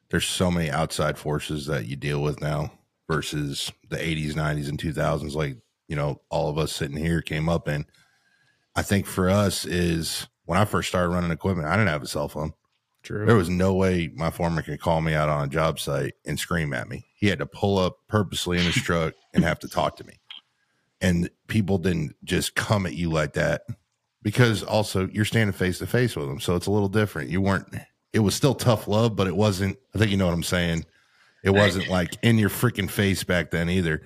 there's 0.10 0.26
so 0.26 0.52
many 0.52 0.70
outside 0.70 1.18
forces 1.18 1.68
that 1.68 1.86
you 1.86 1.96
deal 1.96 2.22
with 2.22 2.42
now 2.42 2.72
versus 3.08 3.72
the 3.90 3.98
80s 3.98 4.34
90s 4.34 4.70
and 4.70 4.80
2000s 4.80 5.36
like 5.36 5.58
you 5.88 5.96
know 5.96 6.22
all 6.30 6.50
of 6.50 6.58
us 6.58 6.72
sitting 6.72 6.98
here 6.98 7.22
came 7.22 7.50
up 7.50 7.68
in 7.68 7.86
i 8.76 8.82
think 8.82 9.06
for 9.06 9.30
us 9.30 9.66
is 9.66 10.28
when 10.46 10.58
i 10.58 10.66
first 10.66 10.90
started 10.90 11.10
running 11.10 11.32
equipment 11.32 11.68
i 11.68 11.76
didn't 11.76 11.90
have 11.90 12.02
a 12.02 12.08
cell 12.08 12.30
phone 12.30 12.54
True. 13.04 13.26
There 13.26 13.36
was 13.36 13.50
no 13.50 13.74
way 13.74 14.10
my 14.16 14.32
foreman 14.32 14.64
could 14.64 14.80
call 14.80 15.02
me 15.02 15.14
out 15.14 15.28
on 15.28 15.44
a 15.44 15.50
job 15.50 15.78
site 15.80 16.14
and 16.26 16.40
scream 16.40 16.74
at 16.74 16.88
me. 16.88 17.06
He 17.16 17.28
had 17.28 17.40
to 17.40 17.46
pull 17.46 17.78
up 17.78 17.98
purposely 18.08 18.58
in 18.58 18.64
his 18.64 18.76
truck 18.82 19.14
and 19.34 19.44
have 19.44 19.60
to 19.60 19.68
talk 19.68 19.98
to 19.98 20.06
me. 20.06 20.20
And 21.02 21.30
people 21.48 21.78
didn't 21.78 22.16
just 22.24 22.56
come 22.56 22.86
at 22.86 22.96
you 22.96 23.10
like 23.10 23.34
that 23.34 23.64
because 24.22 24.64
also 24.64 25.10
you're 25.10 25.26
standing 25.26 25.52
face 25.52 25.80
to 25.80 25.86
face 25.86 26.16
with 26.16 26.28
them. 26.28 26.40
So 26.40 26.56
it's 26.56 26.68
a 26.68 26.72
little 26.72 26.88
different. 26.88 27.30
You 27.30 27.42
weren't, 27.42 27.68
it 28.14 28.20
was 28.20 28.36
still 28.36 28.56
tough 28.56 28.88
love, 28.88 29.18
but 29.18 29.28
it 29.28 29.36
wasn't, 29.36 29.78
I 29.94 29.98
think 29.98 30.12
you 30.12 30.18
know 30.18 30.28
what 30.28 30.34
I'm 30.34 30.44
saying. 30.44 30.86
It 31.44 31.50
wasn't 31.50 31.90
like 31.90 32.16
in 32.22 32.38
your 32.38 32.50
freaking 32.50 32.90
face 32.90 33.26
back 33.26 33.52
then 33.52 33.70
either. 33.70 34.02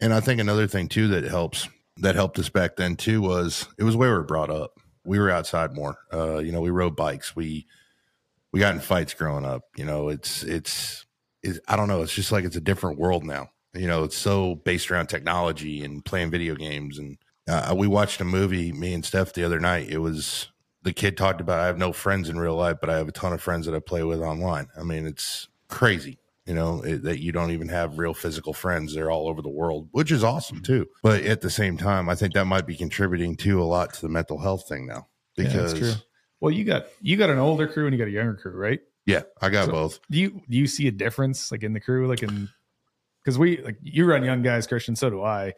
And 0.00 0.14
I 0.14 0.20
think 0.20 0.40
another 0.40 0.66
thing 0.66 0.88
too 0.88 1.08
that 1.08 1.24
helps, 1.24 1.68
that 1.98 2.14
helped 2.14 2.38
us 2.38 2.48
back 2.48 2.76
then 2.76 2.96
too 2.96 3.20
was 3.20 3.68
it 3.76 3.84
was 3.84 3.96
where 3.96 4.10
we 4.10 4.16
were 4.16 4.22
brought 4.22 4.48
up. 4.48 4.80
We 5.04 5.18
were 5.18 5.28
outside 5.30 5.74
more. 5.74 5.98
Uh, 6.10 6.38
you 6.38 6.52
know, 6.52 6.62
we 6.62 6.70
rode 6.70 6.96
bikes. 6.96 7.36
We, 7.36 7.66
we 8.54 8.60
got 8.60 8.72
in 8.72 8.80
fights 8.80 9.14
growing 9.14 9.44
up. 9.44 9.64
You 9.76 9.84
know, 9.84 10.10
it's, 10.10 10.44
it's, 10.44 11.04
it's, 11.42 11.58
I 11.66 11.74
don't 11.74 11.88
know. 11.88 12.02
It's 12.02 12.14
just 12.14 12.30
like 12.30 12.44
it's 12.44 12.54
a 12.54 12.60
different 12.60 13.00
world 13.00 13.24
now. 13.24 13.48
You 13.74 13.88
know, 13.88 14.04
it's 14.04 14.16
so 14.16 14.54
based 14.54 14.92
around 14.92 15.08
technology 15.08 15.82
and 15.82 16.04
playing 16.04 16.30
video 16.30 16.54
games. 16.54 16.96
And 16.96 17.18
uh, 17.48 17.74
we 17.76 17.88
watched 17.88 18.20
a 18.20 18.24
movie, 18.24 18.70
me 18.70 18.94
and 18.94 19.04
Steph, 19.04 19.32
the 19.32 19.42
other 19.42 19.58
night. 19.58 19.88
It 19.88 19.98
was 19.98 20.52
the 20.84 20.92
kid 20.92 21.16
talked 21.16 21.40
about 21.40 21.58
I 21.58 21.66
have 21.66 21.78
no 21.78 21.92
friends 21.92 22.28
in 22.28 22.38
real 22.38 22.54
life, 22.54 22.76
but 22.80 22.90
I 22.90 22.96
have 22.98 23.08
a 23.08 23.12
ton 23.12 23.32
of 23.32 23.42
friends 23.42 23.66
that 23.66 23.74
I 23.74 23.80
play 23.80 24.04
with 24.04 24.20
online. 24.20 24.68
I 24.78 24.84
mean, 24.84 25.04
it's 25.04 25.48
crazy, 25.68 26.20
you 26.46 26.54
know, 26.54 26.80
it, 26.82 27.02
that 27.02 27.20
you 27.20 27.32
don't 27.32 27.50
even 27.50 27.70
have 27.70 27.98
real 27.98 28.14
physical 28.14 28.52
friends. 28.52 28.94
They're 28.94 29.10
all 29.10 29.26
over 29.26 29.42
the 29.42 29.48
world, 29.48 29.88
which 29.90 30.12
is 30.12 30.22
awesome 30.22 30.60
too. 30.62 30.86
But 31.02 31.24
at 31.24 31.40
the 31.40 31.50
same 31.50 31.76
time, 31.76 32.08
I 32.08 32.14
think 32.14 32.34
that 32.34 32.44
might 32.44 32.68
be 32.68 32.76
contributing 32.76 33.34
to 33.38 33.60
a 33.60 33.64
lot 33.64 33.94
to 33.94 34.00
the 34.00 34.08
mental 34.08 34.38
health 34.38 34.68
thing 34.68 34.86
now 34.86 35.08
because 35.36 35.80
yeah, 35.80 35.94
well, 36.40 36.50
you 36.50 36.64
got 36.64 36.86
you 37.00 37.16
got 37.16 37.30
an 37.30 37.38
older 37.38 37.66
crew 37.66 37.86
and 37.86 37.94
you 37.94 37.98
got 37.98 38.08
a 38.08 38.12
younger 38.12 38.34
crew, 38.34 38.52
right? 38.52 38.80
Yeah, 39.06 39.22
I 39.40 39.50
got 39.50 39.66
so 39.66 39.72
both. 39.72 40.00
Do 40.10 40.18
you 40.18 40.42
do 40.48 40.56
you 40.56 40.66
see 40.66 40.88
a 40.88 40.92
difference 40.92 41.52
like 41.52 41.62
in 41.62 41.72
the 41.72 41.80
crew, 41.80 42.08
like 42.08 42.22
in 42.22 42.48
because 43.22 43.38
we 43.38 43.58
like 43.58 43.78
you 43.82 44.04
run 44.04 44.24
young 44.24 44.42
guys, 44.42 44.66
Christian, 44.66 44.96
so 44.96 45.10
do 45.10 45.22
I, 45.22 45.54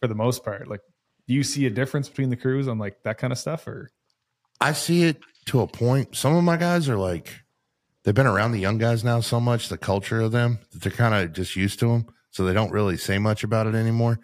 for 0.00 0.06
the 0.06 0.14
most 0.14 0.44
part. 0.44 0.68
Like, 0.68 0.80
do 1.26 1.34
you 1.34 1.42
see 1.42 1.66
a 1.66 1.70
difference 1.70 2.08
between 2.08 2.30
the 2.30 2.36
crews 2.36 2.68
on 2.68 2.78
like 2.78 3.02
that 3.02 3.18
kind 3.18 3.32
of 3.32 3.38
stuff, 3.38 3.66
or? 3.66 3.90
I 4.60 4.72
see 4.72 5.04
it 5.04 5.20
to 5.46 5.60
a 5.60 5.66
point. 5.66 6.16
Some 6.16 6.34
of 6.34 6.44
my 6.44 6.56
guys 6.56 6.88
are 6.88 6.96
like 6.96 7.42
they've 8.02 8.14
been 8.14 8.26
around 8.26 8.52
the 8.52 8.60
young 8.60 8.78
guys 8.78 9.04
now 9.04 9.20
so 9.20 9.40
much, 9.40 9.68
the 9.68 9.78
culture 9.78 10.20
of 10.20 10.32
them 10.32 10.58
that 10.72 10.82
they're 10.82 10.92
kind 10.92 11.14
of 11.14 11.32
just 11.32 11.56
used 11.56 11.78
to 11.80 11.88
them, 11.88 12.06
so 12.30 12.44
they 12.44 12.52
don't 12.52 12.72
really 12.72 12.96
say 12.96 13.18
much 13.18 13.44
about 13.44 13.66
it 13.66 13.74
anymore. 13.74 14.18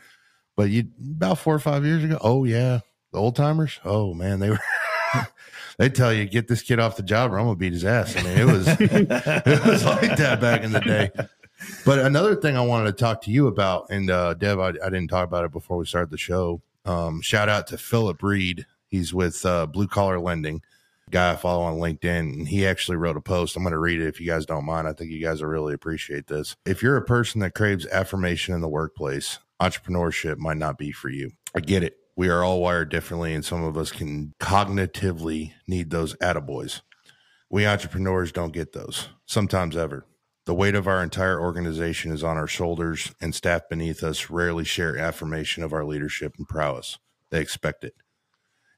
But 0.56 0.70
you 0.70 0.88
about 1.00 1.38
four 1.38 1.54
or 1.54 1.60
five 1.60 1.84
years 1.84 2.04
ago, 2.04 2.18
oh 2.20 2.44
yeah, 2.44 2.80
the 3.12 3.18
old 3.18 3.36
timers, 3.36 3.80
oh 3.84 4.14
man, 4.14 4.40
they 4.40 4.50
were 4.50 4.60
they 5.78 5.88
tell 5.88 6.12
you 6.12 6.24
get 6.24 6.48
this 6.48 6.62
kid 6.62 6.78
off 6.80 6.96
the 6.96 7.02
job 7.02 7.32
or 7.32 7.38
I'm 7.38 7.46
gonna 7.46 7.56
beat 7.56 7.72
his 7.72 7.84
ass. 7.84 8.16
I 8.16 8.22
mean, 8.22 8.38
it 8.38 8.44
was 8.44 8.66
it 8.80 9.64
was 9.66 9.84
like 9.84 10.16
that 10.16 10.40
back 10.40 10.62
in 10.62 10.72
the 10.72 10.80
day. 10.80 11.10
But 11.84 12.00
another 12.00 12.36
thing 12.36 12.56
I 12.56 12.60
wanted 12.60 12.96
to 12.96 13.02
talk 13.04 13.22
to 13.22 13.30
you 13.30 13.46
about, 13.46 13.86
and 13.90 14.10
uh, 14.10 14.34
Dev, 14.34 14.58
I, 14.58 14.68
I 14.68 14.90
didn't 14.90 15.08
talk 15.08 15.26
about 15.26 15.44
it 15.44 15.52
before 15.52 15.76
we 15.76 15.86
started 15.86 16.10
the 16.10 16.18
show. 16.18 16.62
Um, 16.84 17.20
shout 17.22 17.48
out 17.48 17.66
to 17.68 17.78
Philip 17.78 18.22
Reed. 18.22 18.66
He's 18.88 19.14
with 19.14 19.44
uh, 19.46 19.66
Blue 19.66 19.86
Collar 19.86 20.20
Lending, 20.20 20.62
guy 21.10 21.32
I 21.32 21.36
follow 21.36 21.62
on 21.62 21.78
LinkedIn, 21.78 22.18
and 22.18 22.48
he 22.48 22.66
actually 22.66 22.96
wrote 22.96 23.16
a 23.16 23.20
post. 23.20 23.56
I'm 23.56 23.62
going 23.62 23.72
to 23.72 23.78
read 23.78 24.00
it 24.00 24.08
if 24.08 24.20
you 24.20 24.26
guys 24.26 24.46
don't 24.46 24.66
mind. 24.66 24.86
I 24.86 24.92
think 24.92 25.10
you 25.10 25.22
guys 25.22 25.40
will 25.40 25.48
really 25.48 25.74
appreciate 25.74 26.26
this. 26.26 26.54
If 26.66 26.82
you're 26.82 26.96
a 26.96 27.04
person 27.04 27.40
that 27.40 27.54
craves 27.54 27.86
affirmation 27.86 28.54
in 28.54 28.60
the 28.60 28.68
workplace, 28.68 29.38
entrepreneurship 29.60 30.38
might 30.38 30.58
not 30.58 30.76
be 30.76 30.92
for 30.92 31.08
you. 31.08 31.32
I 31.54 31.60
get 31.60 31.82
it 31.82 31.96
we 32.16 32.28
are 32.28 32.44
all 32.44 32.60
wired 32.60 32.90
differently, 32.90 33.34
and 33.34 33.44
some 33.44 33.62
of 33.62 33.76
us 33.76 33.90
can 33.90 34.34
cognitively 34.40 35.52
need 35.66 35.90
those 35.90 36.14
attaboys. 36.16 36.80
We 37.50 37.66
entrepreneurs 37.66 38.32
don't 38.32 38.52
get 38.52 38.72
those, 38.72 39.08
sometimes 39.26 39.76
ever. 39.76 40.06
The 40.46 40.54
weight 40.54 40.74
of 40.74 40.86
our 40.86 41.02
entire 41.02 41.40
organization 41.40 42.12
is 42.12 42.22
on 42.22 42.36
our 42.36 42.46
shoulders, 42.46 43.14
and 43.20 43.34
staff 43.34 43.62
beneath 43.68 44.02
us 44.02 44.28
rarely 44.28 44.64
share 44.64 44.96
affirmation 44.96 45.62
of 45.62 45.72
our 45.72 45.84
leadership 45.84 46.34
and 46.36 46.46
prowess. 46.46 46.98
They 47.30 47.40
expect 47.40 47.82
it. 47.82 47.94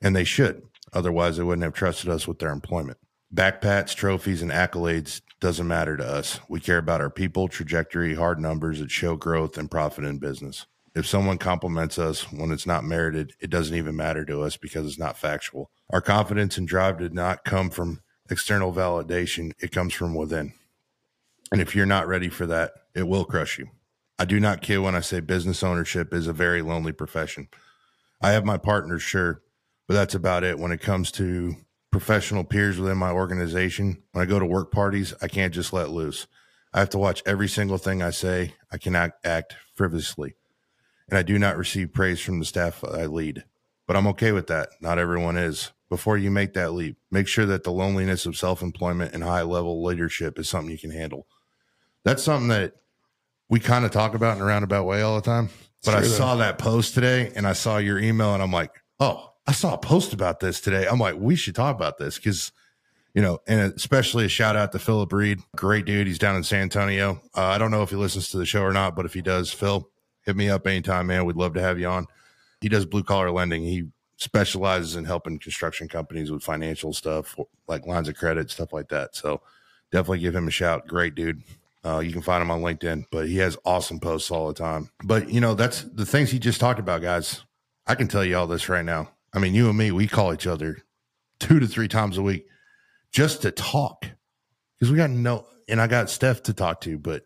And 0.01 0.15
they 0.15 0.25
should, 0.25 0.63
otherwise, 0.93 1.37
they 1.37 1.43
wouldn't 1.43 1.65
have 1.65 1.75
trusted 1.75 2.09
us 2.09 2.29
with 2.29 2.39
their 2.39 2.53
employment. 2.53 2.99
Backpats, 3.35 3.95
trophies, 3.95 4.43
and 4.43 4.53
accolades 4.53 5.21
doesn't 5.41 5.67
matter 5.67 5.97
to 5.97 6.07
us. 6.07 6.39
We 6.49 6.61
care 6.61 6.79
about 6.79 7.01
our 7.01 7.11
people, 7.11 7.49
trajectory, 7.49 8.15
hard 8.15 8.39
numbers 8.39 8.79
that 8.79 8.91
show 8.91 9.17
growth 9.17 9.59
and 9.59 9.71
profit 9.71 10.05
in 10.05 10.19
business. 10.19 10.67
If 10.97 11.07
someone 11.07 11.37
compliments 11.37 11.99
us 11.99 12.33
when 12.33 12.51
it's 12.51 12.67
not 12.67 12.83
merited, 12.83 13.35
it 13.39 13.51
doesn't 13.51 13.77
even 13.77 13.97
matter 13.97 14.25
to 14.25 14.41
us 14.41 14.57
because 14.57 14.87
it's 14.87 14.99
not 14.99 15.19
factual. 15.19 15.71
Our 15.91 16.01
confidence 16.01 16.57
and 16.57 16.67
drive 16.67 16.99
did 16.99 17.13
not 17.13 17.45
come 17.45 17.69
from 17.69 18.01
external 18.31 18.73
validation, 18.73 19.53
it 19.59 19.73
comes 19.73 19.93
from 19.93 20.15
within. 20.15 20.55
And 21.53 21.61
if 21.61 21.77
you're 21.77 21.85
not 21.85 22.09
ready 22.09 22.31
for 22.31 22.47
that, 22.47 22.73
it 22.95 23.07
will 23.07 23.27
crush 23.27 23.59
you. 23.59 23.69
I 24.19 24.25
do 24.25 24.41
not 24.41 24.63
kid 24.63 24.79
when 24.79 24.95
I 24.95 25.01
say 25.01 25.21
business 25.21 25.63
ownership 25.63 26.15
is 26.15 26.29
a 26.29 26.33
very 26.33 26.63
lonely 26.63 26.93
profession. 26.93 27.49
I 28.23 28.31
have 28.31 28.47
my 28.47 28.57
partners, 28.57 29.03
sure, 29.03 29.43
but 29.87 29.93
that's 29.93 30.15
about 30.15 30.45
it. 30.45 30.59
When 30.59 30.73
it 30.73 30.81
comes 30.81 31.13
to 31.13 31.57
professional 31.93 32.43
peers 32.43 32.81
within 32.81 32.97
my 32.97 33.11
organization, 33.11 34.03
when 34.13 34.23
I 34.23 34.27
go 34.27 34.39
to 34.39 34.47
work 34.47 34.73
parties, 34.73 35.13
I 35.21 35.29
can't 35.29 35.53
just 35.53 35.75
let 35.75 35.91
loose. 35.91 36.27
I 36.73 36.79
have 36.79 36.91
to 36.91 36.99
watch 36.99 37.23
every 37.27 37.49
single 37.49 37.77
thing 37.77 38.03
I 38.03 38.11
say. 38.11 38.55
I 38.73 38.79
cannot 38.79 39.11
act 39.23 39.57
frivolously. 39.75 40.37
And 41.09 41.19
I 41.19 41.23
do 41.23 41.39
not 41.39 41.57
receive 41.57 41.93
praise 41.93 42.21
from 42.21 42.39
the 42.39 42.45
staff 42.45 42.83
I 42.85 43.07
lead. 43.07 43.45
But 43.87 43.97
I'm 43.97 44.07
okay 44.09 44.33
with 44.33 44.49
that. 44.49 44.71
Not 44.81 44.99
everyone 44.99 45.37
is. 45.37 45.73
Before 45.89 46.19
you 46.19 46.33
make 46.33 46.55
that 46.55 46.73
leap, 46.73 46.97
make 47.13 47.29
sure 47.29 47.47
that 47.47 47.63
the 47.63 47.71
loneliness 47.71 48.27
of 48.27 48.37
self 48.37 48.61
employment 48.61 49.15
and 49.15 49.23
high 49.23 49.43
level 49.43 49.85
leadership 49.85 50.37
is 50.37 50.49
something 50.49 50.73
you 50.73 50.79
can 50.79 50.91
handle. 50.91 51.29
That's 52.05 52.25
something 52.25 52.49
that 52.49 52.75
we 53.49 53.61
kind 53.61 53.85
of 53.85 53.93
talk 53.93 54.15
about 54.15 54.37
in 54.37 54.43
a 54.43 54.47
roundabout 54.47 54.85
way 54.85 55.03
all 55.03 55.15
the 55.15 55.23
time. 55.23 55.51
But 55.85 55.95
I 55.95 56.03
saw 56.03 56.35
that 56.37 56.59
post 56.59 56.95
today 56.95 57.33
and 57.37 57.47
I 57.47 57.53
saw 57.53 57.79
your 57.79 57.99
email 57.99 58.35
and 58.35 58.43
I'm 58.43 58.51
like, 58.51 58.73
oh, 58.99 59.33
I 59.47 59.53
saw 59.53 59.75
a 59.75 59.79
post 59.79 60.13
about 60.13 60.41
this 60.41 60.61
today. 60.61 60.87
I'm 60.89 60.99
like, 60.99 61.15
we 61.17 61.37
should 61.37 61.55
talk 61.55 61.77
about 61.77 61.99
this 61.99 62.17
because, 62.17 62.51
you 63.15 63.23
know, 63.23 63.39
and 63.47 63.73
especially 63.73 64.25
a 64.25 64.29
shout 64.29 64.57
out 64.57 64.73
to 64.73 64.81
Philip 64.81 65.13
Reed. 65.13 65.39
Great 65.55 65.85
dude. 65.85 66.09
He's 66.09 66.19
down 66.19 66.35
in 66.35 66.43
San 66.43 66.63
Antonio. 66.63 67.21
Uh, 67.37 67.43
I 67.43 67.59
don't 67.59 67.71
know 67.71 67.85
if 67.85 67.91
he 67.91 67.97
listens 67.97 68.31
to 68.31 68.39
the 68.39 68.47
show 68.47 68.63
or 68.63 68.73
not, 68.73 68.97
but 68.97 69.07
if 69.07 69.15
he 69.15 69.23
does, 69.23 69.53
Phil, 69.53 69.89
hit 70.27 70.37
me 70.37 70.51
up 70.51 70.67
anytime, 70.67 71.07
man. 71.07 71.25
We'd 71.25 71.37
love 71.37 71.55
to 71.55 71.63
have 71.63 71.79
you 71.79 71.87
on. 71.87 72.07
He 72.61 72.69
does 72.69 72.85
blue 72.85 73.03
collar 73.03 73.31
lending. 73.31 73.63
He 73.63 73.85
specializes 74.17 74.97
in 74.97 75.05
helping 75.05 75.39
construction 75.39 75.89
companies 75.89 76.31
with 76.31 76.43
financial 76.43 76.93
stuff 76.93 77.37
like 77.69 77.87
lines 77.87 78.09
of 78.09 78.17
credit, 78.17 78.51
stuff 78.51 78.73
like 78.73 78.89
that. 78.89 79.15
So 79.15 79.41
definitely 79.93 80.21
give 80.21 80.35
him 80.35 80.49
a 80.49 80.51
shout. 80.51 80.87
Great 80.87 81.15
dude. 81.15 81.43
Uh, 81.85 82.01
you 82.01 82.13
can 82.13 82.23
find 82.23 82.43
him 82.43 82.51
on 82.51 82.63
LinkedIn, 82.63 83.05
but 83.13 83.29
he 83.29 83.37
has 83.37 83.57
awesome 83.65 84.01
posts 84.01 84.31
all 84.31 84.49
the 84.49 84.55
time. 84.55 84.91
But 85.05 85.31
you 85.31 85.41
know, 85.41 85.55
that's 85.55 85.83
the 85.83 86.07
things 86.07 86.31
he 86.31 86.39
just 86.39 86.61
talked 86.61 86.81
about, 86.81 87.03
guys. 87.03 87.45
I 87.87 87.95
can 87.95 88.09
tell 88.09 88.25
you 88.25 88.37
all 88.37 88.49
this 88.49 88.69
right 88.69 88.85
now. 88.85 89.11
I 89.33 89.39
mean, 89.39 89.55
you 89.55 89.69
and 89.69 89.79
me, 89.79 89.93
we 89.93 90.09
call 90.09 90.35
each 90.35 90.47
other 90.47 90.79
two 91.39 91.61
to 91.61 91.67
three 91.67 91.89
times 91.89 92.19
a 92.19 92.23
week 92.23 92.47
just 93.13 93.43
to 93.43 93.51
talk 93.51 94.07
because 94.79 94.91
we 94.91 94.97
got 94.97 95.11
no, 95.11 95.47
and 95.69 95.81
I 95.81 95.87
got 95.87 96.11
Steph 96.11 96.43
to 96.45 96.53
talk 96.53 96.81
to, 96.83 96.99
but, 96.99 97.25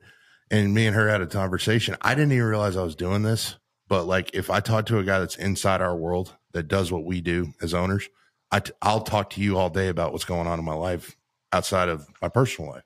and 0.50 0.74
me 0.74 0.86
and 0.86 0.96
her 0.96 1.08
had 1.08 1.20
a 1.20 1.26
conversation. 1.26 1.96
I 2.00 2.14
didn't 2.14 2.32
even 2.32 2.46
realize 2.46 2.76
I 2.76 2.82
was 2.82 2.96
doing 2.96 3.22
this, 3.22 3.56
but 3.88 4.04
like 4.04 4.30
if 4.34 4.50
I 4.50 4.60
talk 4.60 4.86
to 4.86 4.98
a 4.98 5.04
guy 5.04 5.20
that's 5.20 5.36
inside 5.36 5.80
our 5.80 5.96
world 5.96 6.36
that 6.52 6.68
does 6.68 6.90
what 6.90 7.04
we 7.04 7.20
do 7.20 7.52
as 7.62 7.74
owners, 7.74 8.08
i 8.50 8.60
t- 8.60 8.72
I'll 8.82 9.02
talk 9.02 9.30
to 9.30 9.40
you 9.40 9.56
all 9.56 9.70
day 9.70 9.88
about 9.88 10.12
what's 10.12 10.24
going 10.24 10.46
on 10.46 10.58
in 10.58 10.64
my 10.64 10.74
life 10.74 11.16
outside 11.52 11.88
of 11.88 12.06
my 12.20 12.28
personal 12.28 12.70
life 12.70 12.84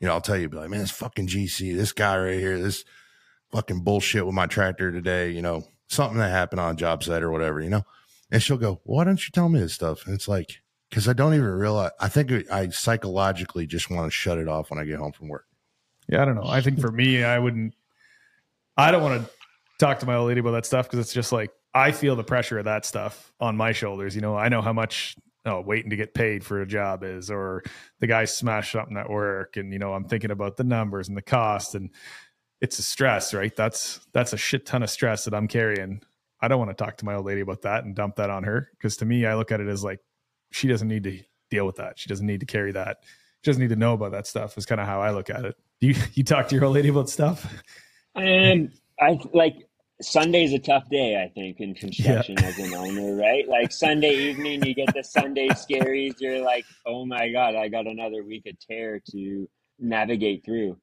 you 0.00 0.06
know, 0.06 0.14
I'll 0.14 0.20
tell 0.20 0.36
you, 0.36 0.48
be 0.48 0.56
like, 0.56 0.70
man, 0.70 0.80
this 0.80 0.90
fucking 0.90 1.28
GC, 1.28 1.74
this 1.74 1.92
guy 1.92 2.16
right 2.18 2.38
here, 2.38 2.58
this 2.58 2.84
fucking 3.50 3.80
bullshit 3.80 4.26
with 4.26 4.34
my 4.34 4.46
tractor 4.46 4.92
today, 4.92 5.30
you 5.30 5.42
know, 5.42 5.64
something 5.88 6.18
that 6.18 6.30
happened 6.30 6.60
on 6.60 6.74
a 6.74 6.76
job 6.76 7.02
site 7.02 7.22
or 7.22 7.30
whatever, 7.30 7.60
you 7.60 7.70
know. 7.70 7.84
And 8.30 8.42
she'll 8.42 8.58
go, 8.58 8.80
why 8.84 9.04
don't 9.04 9.24
you 9.24 9.30
tell 9.32 9.48
me 9.48 9.60
this 9.60 9.72
stuff? 9.72 10.04
And 10.06 10.14
it's 10.14 10.28
like, 10.28 10.60
because 10.90 11.08
I 11.08 11.12
don't 11.12 11.34
even 11.34 11.46
realize. 11.46 11.92
I 11.98 12.08
think 12.08 12.50
I 12.50 12.68
psychologically 12.68 13.66
just 13.66 13.90
want 13.90 14.06
to 14.06 14.10
shut 14.10 14.38
it 14.38 14.48
off 14.48 14.70
when 14.70 14.78
I 14.78 14.84
get 14.84 14.98
home 14.98 15.12
from 15.12 15.28
work. 15.28 15.46
Yeah, 16.08 16.22
I 16.22 16.24
don't 16.24 16.36
know. 16.36 16.46
I 16.46 16.60
think 16.60 16.80
for 16.80 16.90
me, 16.90 17.24
I 17.24 17.38
wouldn't. 17.38 17.74
I 18.76 18.90
don't 18.90 19.02
want 19.02 19.24
to 19.24 19.30
talk 19.78 20.00
to 20.00 20.06
my 20.06 20.16
old 20.16 20.28
lady 20.28 20.40
about 20.40 20.52
that 20.52 20.66
stuff 20.66 20.86
because 20.86 20.98
it's 20.98 21.12
just 21.12 21.32
like 21.32 21.50
I 21.74 21.92
feel 21.92 22.16
the 22.16 22.24
pressure 22.24 22.58
of 22.58 22.64
that 22.66 22.84
stuff 22.84 23.32
on 23.40 23.56
my 23.56 23.72
shoulders. 23.72 24.14
You 24.14 24.20
know, 24.20 24.36
I 24.36 24.48
know 24.48 24.62
how 24.62 24.72
much 24.72 25.16
oh, 25.46 25.60
waiting 25.60 25.90
to 25.90 25.96
get 25.96 26.14
paid 26.14 26.44
for 26.44 26.60
a 26.60 26.66
job 26.66 27.02
is, 27.04 27.30
or 27.30 27.62
the 28.00 28.06
guy 28.06 28.24
smashed 28.24 28.72
something 28.72 28.96
at 28.96 29.10
work, 29.10 29.56
and 29.56 29.72
you 29.72 29.78
know, 29.78 29.92
I'm 29.94 30.04
thinking 30.04 30.30
about 30.30 30.56
the 30.56 30.64
numbers 30.64 31.08
and 31.08 31.16
the 31.16 31.22
cost, 31.22 31.74
and 31.74 31.90
it's 32.60 32.78
a 32.78 32.82
stress, 32.82 33.34
right? 33.34 33.54
That's 33.54 34.00
that's 34.12 34.32
a 34.32 34.36
shit 34.36 34.66
ton 34.66 34.82
of 34.82 34.90
stress 34.90 35.24
that 35.24 35.34
I'm 35.34 35.48
carrying. 35.48 36.02
I 36.40 36.48
don't 36.48 36.58
want 36.58 36.76
to 36.76 36.84
talk 36.84 36.98
to 36.98 37.04
my 37.04 37.14
old 37.14 37.26
lady 37.26 37.40
about 37.40 37.62
that 37.62 37.84
and 37.84 37.94
dump 37.94 38.16
that 38.16 38.30
on 38.30 38.44
her 38.44 38.68
because 38.72 38.98
to 38.98 39.04
me, 39.04 39.24
I 39.26 39.34
look 39.34 39.52
at 39.52 39.60
it 39.60 39.68
as 39.68 39.82
like 39.82 40.00
she 40.52 40.68
doesn't 40.68 40.88
need 40.88 41.04
to 41.04 41.18
deal 41.50 41.66
with 41.66 41.76
that. 41.76 41.98
She 41.98 42.08
doesn't 42.08 42.26
need 42.26 42.40
to 42.40 42.46
carry 42.46 42.72
that. 42.72 42.98
She 43.42 43.50
doesn't 43.50 43.62
need 43.62 43.70
to 43.70 43.76
know 43.76 43.94
about 43.94 44.12
that 44.12 44.26
stuff. 44.26 44.58
Is 44.58 44.66
kind 44.66 44.80
of 44.80 44.86
how 44.86 45.00
I 45.00 45.10
look 45.10 45.30
at 45.30 45.44
it. 45.44 45.56
You 45.80 45.94
you 46.14 46.24
talk 46.24 46.48
to 46.48 46.54
your 46.54 46.64
old 46.64 46.74
lady 46.74 46.88
about 46.88 47.08
stuff? 47.08 47.62
Um, 48.14 48.70
I 48.98 49.18
like 49.34 49.56
Sunday's 50.00 50.52
a 50.52 50.58
tough 50.58 50.88
day, 50.90 51.22
I 51.22 51.28
think, 51.28 51.60
in 51.60 51.74
construction 51.74 52.36
yeah. 52.38 52.46
as 52.46 52.58
an 52.58 52.74
owner, 52.74 53.14
right? 53.14 53.48
Like 53.48 53.72
Sunday 53.72 54.14
evening, 54.14 54.64
you 54.64 54.74
get 54.74 54.92
the 54.94 55.02
Sunday 55.02 55.48
scaries. 55.48 56.14
You're 56.18 56.42
like, 56.42 56.64
oh 56.86 57.06
my 57.06 57.30
God, 57.30 57.54
I 57.54 57.68
got 57.68 57.86
another 57.86 58.22
week 58.22 58.46
of 58.46 58.58
tear 58.58 59.00
to 59.10 59.48
navigate 59.78 60.44
through. 60.44 60.78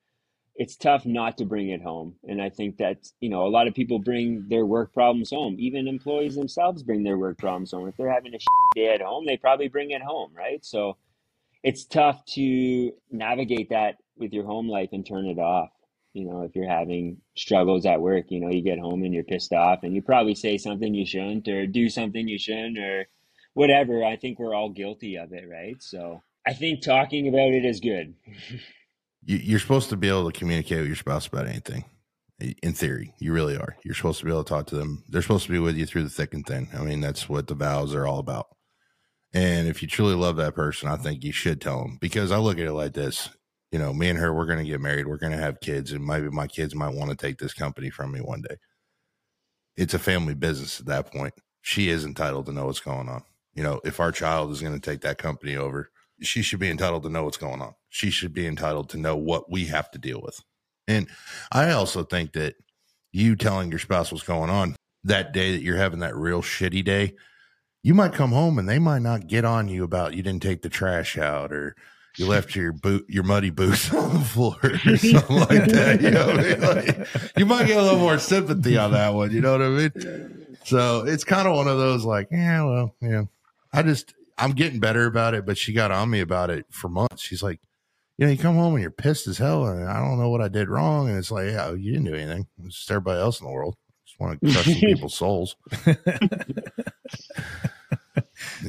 It's 0.56 0.76
tough 0.76 1.06
not 1.06 1.38
to 1.40 1.46
bring 1.46 1.70
it 1.70 1.82
home. 1.82 2.16
And 2.26 2.40
I 2.40 2.50
think 2.50 2.78
that, 2.78 3.08
you 3.20 3.30
know, 3.30 3.48
a 3.48 3.50
lot 3.50 3.68
of 3.68 3.74
people 3.74 3.98
bring 3.98 4.46
their 4.50 4.66
work 4.66 4.94
problems 4.94 5.32
home. 5.32 5.56
Even 5.58 5.88
employees 5.88 6.36
themselves 6.36 6.84
bring 6.84 7.04
their 7.04 7.18
work 7.18 7.40
problems 7.40 7.72
home. 7.72 7.88
If 7.88 7.98
they're 7.98 8.14
having 8.14 8.36
a 8.36 8.40
day 8.76 8.94
at 8.94 9.02
home, 9.02 9.26
they 9.26 9.38
probably 9.38 9.68
bring 9.68 9.92
it 9.92 10.04
home, 10.04 10.32
right? 10.36 10.64
So 10.64 10.98
it's 11.64 11.86
tough 11.86 12.24
to 12.34 12.92
navigate 13.12 13.70
that 13.70 13.96
with 14.18 14.34
your 14.34 14.46
home 14.46 14.68
life 14.68 14.90
and 14.92 15.06
turn 15.06 15.26
it 15.26 15.40
off 15.40 15.70
you 16.14 16.26
know, 16.26 16.44
if 16.44 16.56
you're 16.56 16.70
having 16.70 17.18
struggles 17.36 17.86
at 17.86 18.00
work, 18.00 18.26
you 18.30 18.40
know, 18.40 18.50
you 18.50 18.62
get 18.62 18.80
home 18.80 19.04
and 19.04 19.14
you're 19.14 19.24
pissed 19.24 19.52
off 19.52 19.80
and 19.82 19.96
you 19.96 20.02
probably 20.02 20.36
say 20.36 20.58
something 20.58 20.94
you 20.94 21.06
shouldn't 21.06 21.48
or 21.48 21.66
do 21.66 21.90
something 21.90 22.28
you 22.28 22.38
shouldn't 22.38 22.78
or 22.78 23.08
whatever. 23.56 24.04
I 24.04 24.16
think 24.16 24.38
we're 24.38 24.56
all 24.56 24.70
guilty 24.70 25.18
of 25.18 25.34
it, 25.34 25.46
right? 25.50 25.76
So 25.80 26.22
I 26.46 26.54
think 26.54 26.84
talking 26.84 27.28
about 27.28 27.50
it 27.50 27.66
is 27.66 27.80
good. 27.80 28.14
you're 29.26 29.60
supposed 29.60 29.90
to 29.90 29.98
be 29.98 30.08
able 30.08 30.32
to 30.32 30.38
communicate 30.38 30.80
with 30.80 30.88
your 30.88 30.96
spouse 30.96 31.28
about 31.28 31.48
anything. 31.48 31.86
In 32.62 32.74
theory, 32.74 33.14
you 33.20 33.32
really 33.32 33.56
are. 33.56 33.78
You're 33.84 33.96
supposed 33.96 34.20
to 34.20 34.26
be 34.26 34.32
able 34.32 34.44
to 34.44 34.50
talk 34.50 34.68
to 34.68 34.76
them. 34.76 35.04
They're 35.08 35.22
supposed 35.22 35.46
to 35.46 35.52
be 35.52 35.60
with 35.60 35.78
you 35.78 35.86
through 35.86 36.04
the 36.04 36.10
thick 36.10 36.34
and 36.34 36.46
thin. 36.46 36.68
I 36.78 36.84
mean, 36.84 37.00
that's 37.00 37.30
what 37.30 37.48
the 37.48 37.56
vows 37.56 37.96
are 37.96 38.06
all 38.06 38.20
about. 38.20 38.48
And 39.34 39.68
if 39.68 39.82
you 39.82 39.88
truly 39.88 40.16
love 40.16 40.36
that 40.36 40.54
person, 40.54 40.90
I 40.90 40.98
think 40.98 41.24
you 41.24 41.32
should 41.32 41.62
tell 41.62 41.80
them 41.80 41.98
because 42.02 42.32
I 42.32 42.38
look 42.38 42.60
at 42.60 42.66
it 42.66 42.74
like 42.74 42.94
this 42.94 43.30
you 43.74 43.80
know, 43.80 43.92
me 43.92 44.08
and 44.08 44.20
her, 44.20 44.32
we're 44.32 44.46
going 44.46 44.64
to 44.64 44.72
get 44.72 44.80
married. 44.80 45.08
We're 45.08 45.18
going 45.18 45.32
to 45.32 45.38
have 45.40 45.60
kids, 45.60 45.92
and 45.92 46.06
maybe 46.06 46.30
my 46.30 46.46
kids 46.46 46.76
might 46.76 46.94
want 46.94 47.10
to 47.10 47.18
take 47.18 47.40
this 47.40 47.56
company 47.56 47.90
from 47.90 48.12
me 48.12 48.22
one 48.22 48.44
day. 48.44 48.58
It's 49.76 49.96
a 49.96 50.00
family 50.00 50.36
business 50.36 50.80
at 50.80 50.86
that 50.86 51.12
point. 51.12 51.34
She 51.64 51.90
is 51.90 52.06
entitled 52.06 52.46
to 52.46 52.54
know 52.54 52.68
what's 52.68 52.80
going 52.80 53.10
on. 53.10 53.24
You 53.56 53.64
know, 53.64 53.82
if 53.84 54.00
our 54.00 54.12
child 54.12 54.52
is 54.52 54.62
going 54.62 54.80
to 54.80 54.80
take 54.80 55.02
that 55.02 55.18
company 55.18 55.56
over, 55.56 55.90
she 56.22 56.44
should 56.44 56.60
be 56.60 56.70
entitled 56.70 57.02
to 57.02 57.10
know 57.10 57.24
what's 57.24 57.38
going 57.38 57.64
on. 57.64 57.74
She 57.90 58.12
should 58.12 58.32
be 58.32 58.46
entitled 58.46 58.90
to 58.90 58.98
know 58.98 59.16
what 59.16 59.50
we 59.50 59.66
have 59.66 59.90
to 59.92 59.98
deal 59.98 60.22
with. 60.22 60.40
And 60.88 61.08
I 61.52 61.72
also 61.72 62.04
think 62.04 62.34
that 62.34 62.54
you 63.12 63.36
telling 63.36 63.72
your 63.72 63.80
spouse 63.80 64.12
what's 64.12 64.24
going 64.24 64.52
on 64.52 64.76
that 65.04 65.34
day 65.34 65.52
that 65.52 65.64
you're 65.64 65.78
having 65.78 66.00
that 66.02 66.16
real 66.16 66.44
shitty 66.44 66.86
day, 66.86 67.16
you 67.82 67.96
might 67.96 68.14
come 68.14 68.34
home 68.34 68.60
and 68.60 68.70
they 68.70 68.78
might 68.78 69.02
not 69.02 69.26
get 69.26 69.46
on 69.46 69.68
you 69.68 69.84
about 69.84 70.14
you 70.14 70.22
didn't 70.22 70.44
take 70.44 70.62
the 70.62 70.70
trash 70.70 71.18
out 71.18 71.52
or 71.52 71.76
you 72.18 72.28
left 72.28 72.56
your 72.56 72.72
boot, 72.72 73.06
your 73.10 73.24
muddy 73.24 73.50
boots 73.50 73.94
on 73.94 74.14
the 74.14 74.20
floor 74.20 74.56
or 74.64 74.98
something 74.98 75.38
like 75.38 75.66
that. 75.66 76.02
You 76.02 76.12
know, 76.12 76.30
I 76.30 76.42
mean? 76.42 76.62
like, 76.62 77.08
you 77.38 77.46
might 77.46 77.68
get 77.68 77.78
a 77.78 77.82
little 77.82 78.00
more 78.00 78.20
sympathy 78.20 78.78
on 78.78 78.92
that 78.92 79.14
one. 79.14 79.32
You 79.32 79.42
know 79.42 79.54
what 79.54 79.62
I 79.62 79.70
mean? 79.70 80.58
So 80.66 81.06
it's 81.06 81.24
kind 81.24 81.48
of 81.48 81.56
one 81.56 81.68
of 81.68 81.78
those 81.78 82.06
like, 82.06 82.28
yeah, 82.32 82.64
well, 82.64 82.96
yeah. 83.02 83.24
I 83.72 83.82
just, 83.82 84.14
I'm 84.38 84.52
getting 84.52 84.80
better 84.80 85.06
about 85.06 85.34
it, 85.34 85.46
but 85.46 85.58
she 85.58 85.74
got 85.74 85.92
on 85.92 86.10
me 86.10 86.20
about 86.20 86.50
it 86.50 86.66
for 86.70 86.90
months. 86.90 87.22
She's 87.22 87.44
like, 87.44 87.60
you 88.18 88.26
know, 88.26 88.32
you 88.32 88.38
come 88.38 88.56
home 88.56 88.76
and 88.76 88.82
you're 88.82 88.92
pissed 88.92 89.28
as 89.28 89.40
hell, 89.40 89.66
and 89.66 89.90
I 89.90 90.00
don't 90.00 90.20
know 90.20 90.30
what 90.30 90.42
I 90.42 90.48
did 90.48 90.70
wrong. 90.70 91.10
And 91.10 91.18
it's 91.18 91.32
like, 91.32 91.48
yeah, 91.48 91.72
you 91.72 91.94
didn't 91.94 92.06
do 92.06 92.14
anything. 92.14 92.46
It's 92.64 92.78
just 92.78 92.92
everybody 92.92 93.20
else 93.20 93.42
in 93.42 93.48
the 93.48 93.54
world. 93.54 93.76
Just 94.06 94.20
want 94.20 94.40
to 94.40 94.52
crush 94.52 94.66
people's 94.80 95.16
souls. 95.16 95.56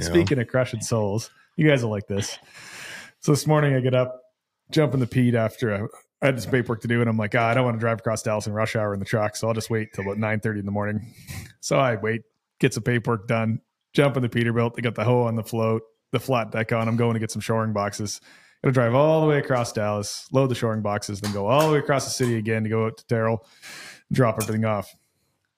Speaking 0.01 0.39
know? 0.39 0.43
of 0.43 0.49
crushing 0.49 0.81
souls, 0.81 1.31
you 1.57 1.69
guys 1.69 1.83
will 1.83 1.91
like 1.91 2.07
this. 2.07 2.39
So 3.25 3.33
this 3.33 3.47
morning 3.47 3.75
I 3.75 3.81
get 3.81 3.95
up, 3.95 4.21
jump 4.71 4.93
in 4.93 5.01
the 5.01 5.07
Pete 5.07 5.35
after 5.35 5.75
I, 5.75 6.27
had 6.27 6.43
some 6.43 6.51
paperwork 6.51 6.83
to 6.83 6.89
do, 6.89 7.01
and 7.01 7.09
I'm 7.09 7.17
like, 7.17 7.35
oh, 7.35 7.41
I 7.41 7.55
don't 7.55 7.65
want 7.65 7.75
to 7.75 7.81
drive 7.81 8.01
across 8.01 8.23
Dallas 8.23 8.47
in 8.47 8.53
rush 8.53 8.77
hour 8.77 8.93
in 8.93 9.01
the 9.01 9.07
truck, 9.07 9.35
so 9.35 9.49
I'll 9.49 9.55
just 9.55 9.71
wait 9.71 9.95
till 9.95 10.05
about 10.05 10.19
9:30 10.19 10.59
in 10.59 10.67
the 10.67 10.73
morning. 10.73 11.11
So 11.61 11.79
I 11.79 11.97
wait, 11.97 12.21
get 12.61 12.75
some 12.75 12.83
paperwork 12.83 13.27
done, 13.27 13.63
jump 13.95 14.19
in 14.19 14.23
the 14.23 14.29
Peterbilt. 14.29 14.75
They 14.75 14.83
got 14.83 14.95
the 14.95 15.05
hoe 15.05 15.23
on 15.23 15.37
the 15.37 15.43
float, 15.43 15.81
the 16.13 16.21
flat 16.21 16.51
deck 16.51 16.73
on. 16.73 16.87
I'm 16.87 16.99
going 16.99 17.15
to 17.15 17.19
get 17.19 17.31
some 17.31 17.41
shoring 17.41 17.73
boxes. 17.73 18.21
To 18.63 18.71
drive 18.71 18.95
all 18.95 19.23
the 19.23 19.27
way 19.27 19.39
across 19.39 19.73
Dallas, 19.73 20.29
load 20.31 20.51
the 20.51 20.55
shoring 20.55 20.83
boxes, 20.83 21.23
then 21.23 21.33
go 21.33 21.47
all 21.47 21.67
the 21.67 21.73
way 21.73 21.79
across 21.79 22.05
the 22.05 22.11
city 22.11 22.37
again 22.37 22.65
to 22.65 22.69
go 22.69 22.85
out 22.85 22.99
to 22.99 23.07
Terrell, 23.07 23.47
drop 24.13 24.37
everything 24.43 24.67
off. 24.67 24.95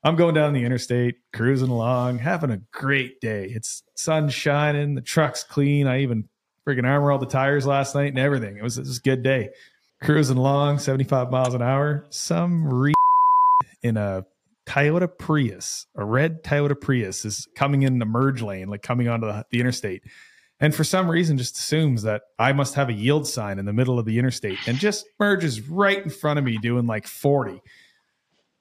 I'm 0.04 0.14
going 0.14 0.36
down 0.36 0.52
the 0.52 0.64
interstate, 0.64 1.16
cruising 1.32 1.70
along, 1.70 2.20
having 2.20 2.52
a 2.52 2.58
great 2.70 3.20
day. 3.20 3.46
It's 3.46 3.82
sun 3.96 4.28
shining, 4.28 4.94
the 4.94 5.00
truck's 5.00 5.42
clean. 5.42 5.88
I 5.88 6.02
even 6.02 6.28
freaking 6.66 6.84
armor 6.84 7.12
all 7.12 7.18
the 7.18 7.26
tires 7.26 7.66
last 7.66 7.94
night 7.94 8.08
and 8.08 8.18
everything. 8.18 8.56
It 8.56 8.62
was, 8.62 8.78
was 8.78 8.98
a 8.98 9.00
good 9.00 9.22
day. 9.22 9.50
Cruising 10.02 10.36
along, 10.36 10.80
75 10.80 11.30
miles 11.30 11.54
an 11.54 11.62
hour. 11.62 12.06
Some 12.10 12.66
re 12.72 12.92
in 13.82 13.96
a 13.96 14.24
Toyota 14.66 15.08
Prius, 15.16 15.86
a 15.94 16.04
red 16.04 16.42
Toyota 16.42 16.78
Prius 16.78 17.24
is 17.24 17.46
coming 17.54 17.82
in 17.82 17.98
the 17.98 18.04
merge 18.04 18.42
lane, 18.42 18.68
like 18.68 18.82
coming 18.82 19.08
onto 19.08 19.26
the, 19.26 19.46
the 19.50 19.60
interstate. 19.60 20.02
And 20.58 20.74
for 20.74 20.84
some 20.84 21.08
reason, 21.08 21.38
just 21.38 21.56
assumes 21.56 22.02
that 22.02 22.22
I 22.38 22.52
must 22.52 22.74
have 22.74 22.88
a 22.88 22.92
yield 22.92 23.28
sign 23.28 23.58
in 23.58 23.66
the 23.66 23.72
middle 23.72 23.98
of 23.98 24.06
the 24.06 24.18
interstate 24.18 24.58
and 24.66 24.78
just 24.78 25.06
merges 25.20 25.68
right 25.68 26.02
in 26.02 26.10
front 26.10 26.38
of 26.38 26.44
me 26.44 26.58
doing 26.58 26.86
like 26.86 27.06
40. 27.06 27.62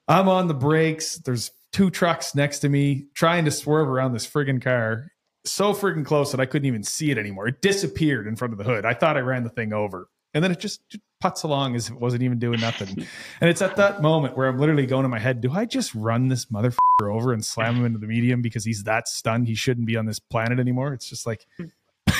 I'm 0.07 0.27
on 0.27 0.47
the 0.47 0.53
brakes. 0.53 1.17
There's 1.17 1.51
two 1.71 1.89
trucks 1.89 2.35
next 2.35 2.59
to 2.59 2.69
me 2.69 3.07
trying 3.15 3.45
to 3.45 3.51
swerve 3.51 3.87
around 3.87 4.13
this 4.13 4.27
friggin' 4.27 4.61
car 4.61 5.11
so 5.45 5.73
freaking 5.73 6.05
close 6.05 6.31
that 6.31 6.39
I 6.39 6.45
couldn't 6.45 6.65
even 6.65 6.83
see 6.83 7.11
it 7.11 7.17
anymore. 7.17 7.47
It 7.47 7.61
disappeared 7.61 8.27
in 8.27 8.35
front 8.35 8.53
of 8.53 8.57
the 8.57 8.63
hood. 8.63 8.85
I 8.85 8.93
thought 8.93 9.17
I 9.17 9.21
ran 9.21 9.43
the 9.43 9.49
thing 9.49 9.73
over. 9.73 10.07
and 10.33 10.43
then 10.43 10.51
it 10.51 10.59
just 10.59 10.81
puts 11.21 11.43
along 11.43 11.75
as 11.75 11.87
if 11.87 11.93
it 11.93 11.99
wasn't 12.01 12.21
even 12.23 12.37
doing 12.39 12.59
nothing. 12.59 12.89
and 13.41 13.49
it's 13.49 13.61
at 13.61 13.77
that 13.77 14.01
moment 14.01 14.35
where 14.35 14.47
I'm 14.47 14.59
literally 14.59 14.85
going 14.85 15.05
in 15.05 15.11
my 15.11 15.19
head, 15.19 15.39
do 15.41 15.51
I 15.51 15.65
just 15.65 15.95
run 15.95 16.27
this 16.27 16.45
motherfucker 16.47 17.09
over 17.13 17.31
and 17.31 17.43
slam 17.43 17.75
him 17.75 17.85
into 17.85 17.99
the 17.99 18.07
medium 18.07 18.41
because 18.41 18.65
he's 18.65 18.83
that 18.83 19.07
stunned 19.07 19.47
he 19.47 19.55
shouldn't 19.55 19.87
be 19.87 19.95
on 19.95 20.05
this 20.05 20.19
planet 20.19 20.59
anymore? 20.59 20.93
It's 20.93 21.09
just 21.09 21.25
like 21.25 21.45
hmm. 21.57 21.67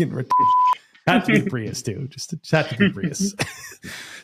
had 1.06 1.24
to 1.24 1.32
be 1.32 1.42
Prius 1.42 1.82
too. 1.82 2.06
Just, 2.10 2.30
just 2.30 2.50
had 2.50 2.68
to 2.70 2.76
be 2.76 2.90
Prius. 2.90 3.34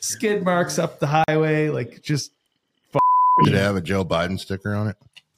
Skid 0.00 0.44
marks 0.44 0.78
up 0.78 1.00
the 1.00 1.22
highway, 1.28 1.68
like 1.68 2.00
just. 2.02 2.30
Did 3.44 3.54
it 3.54 3.58
have 3.58 3.76
a 3.76 3.80
Joe 3.80 4.04
Biden 4.04 4.38
sticker 4.38 4.74
on 4.74 4.88
it? 4.88 4.96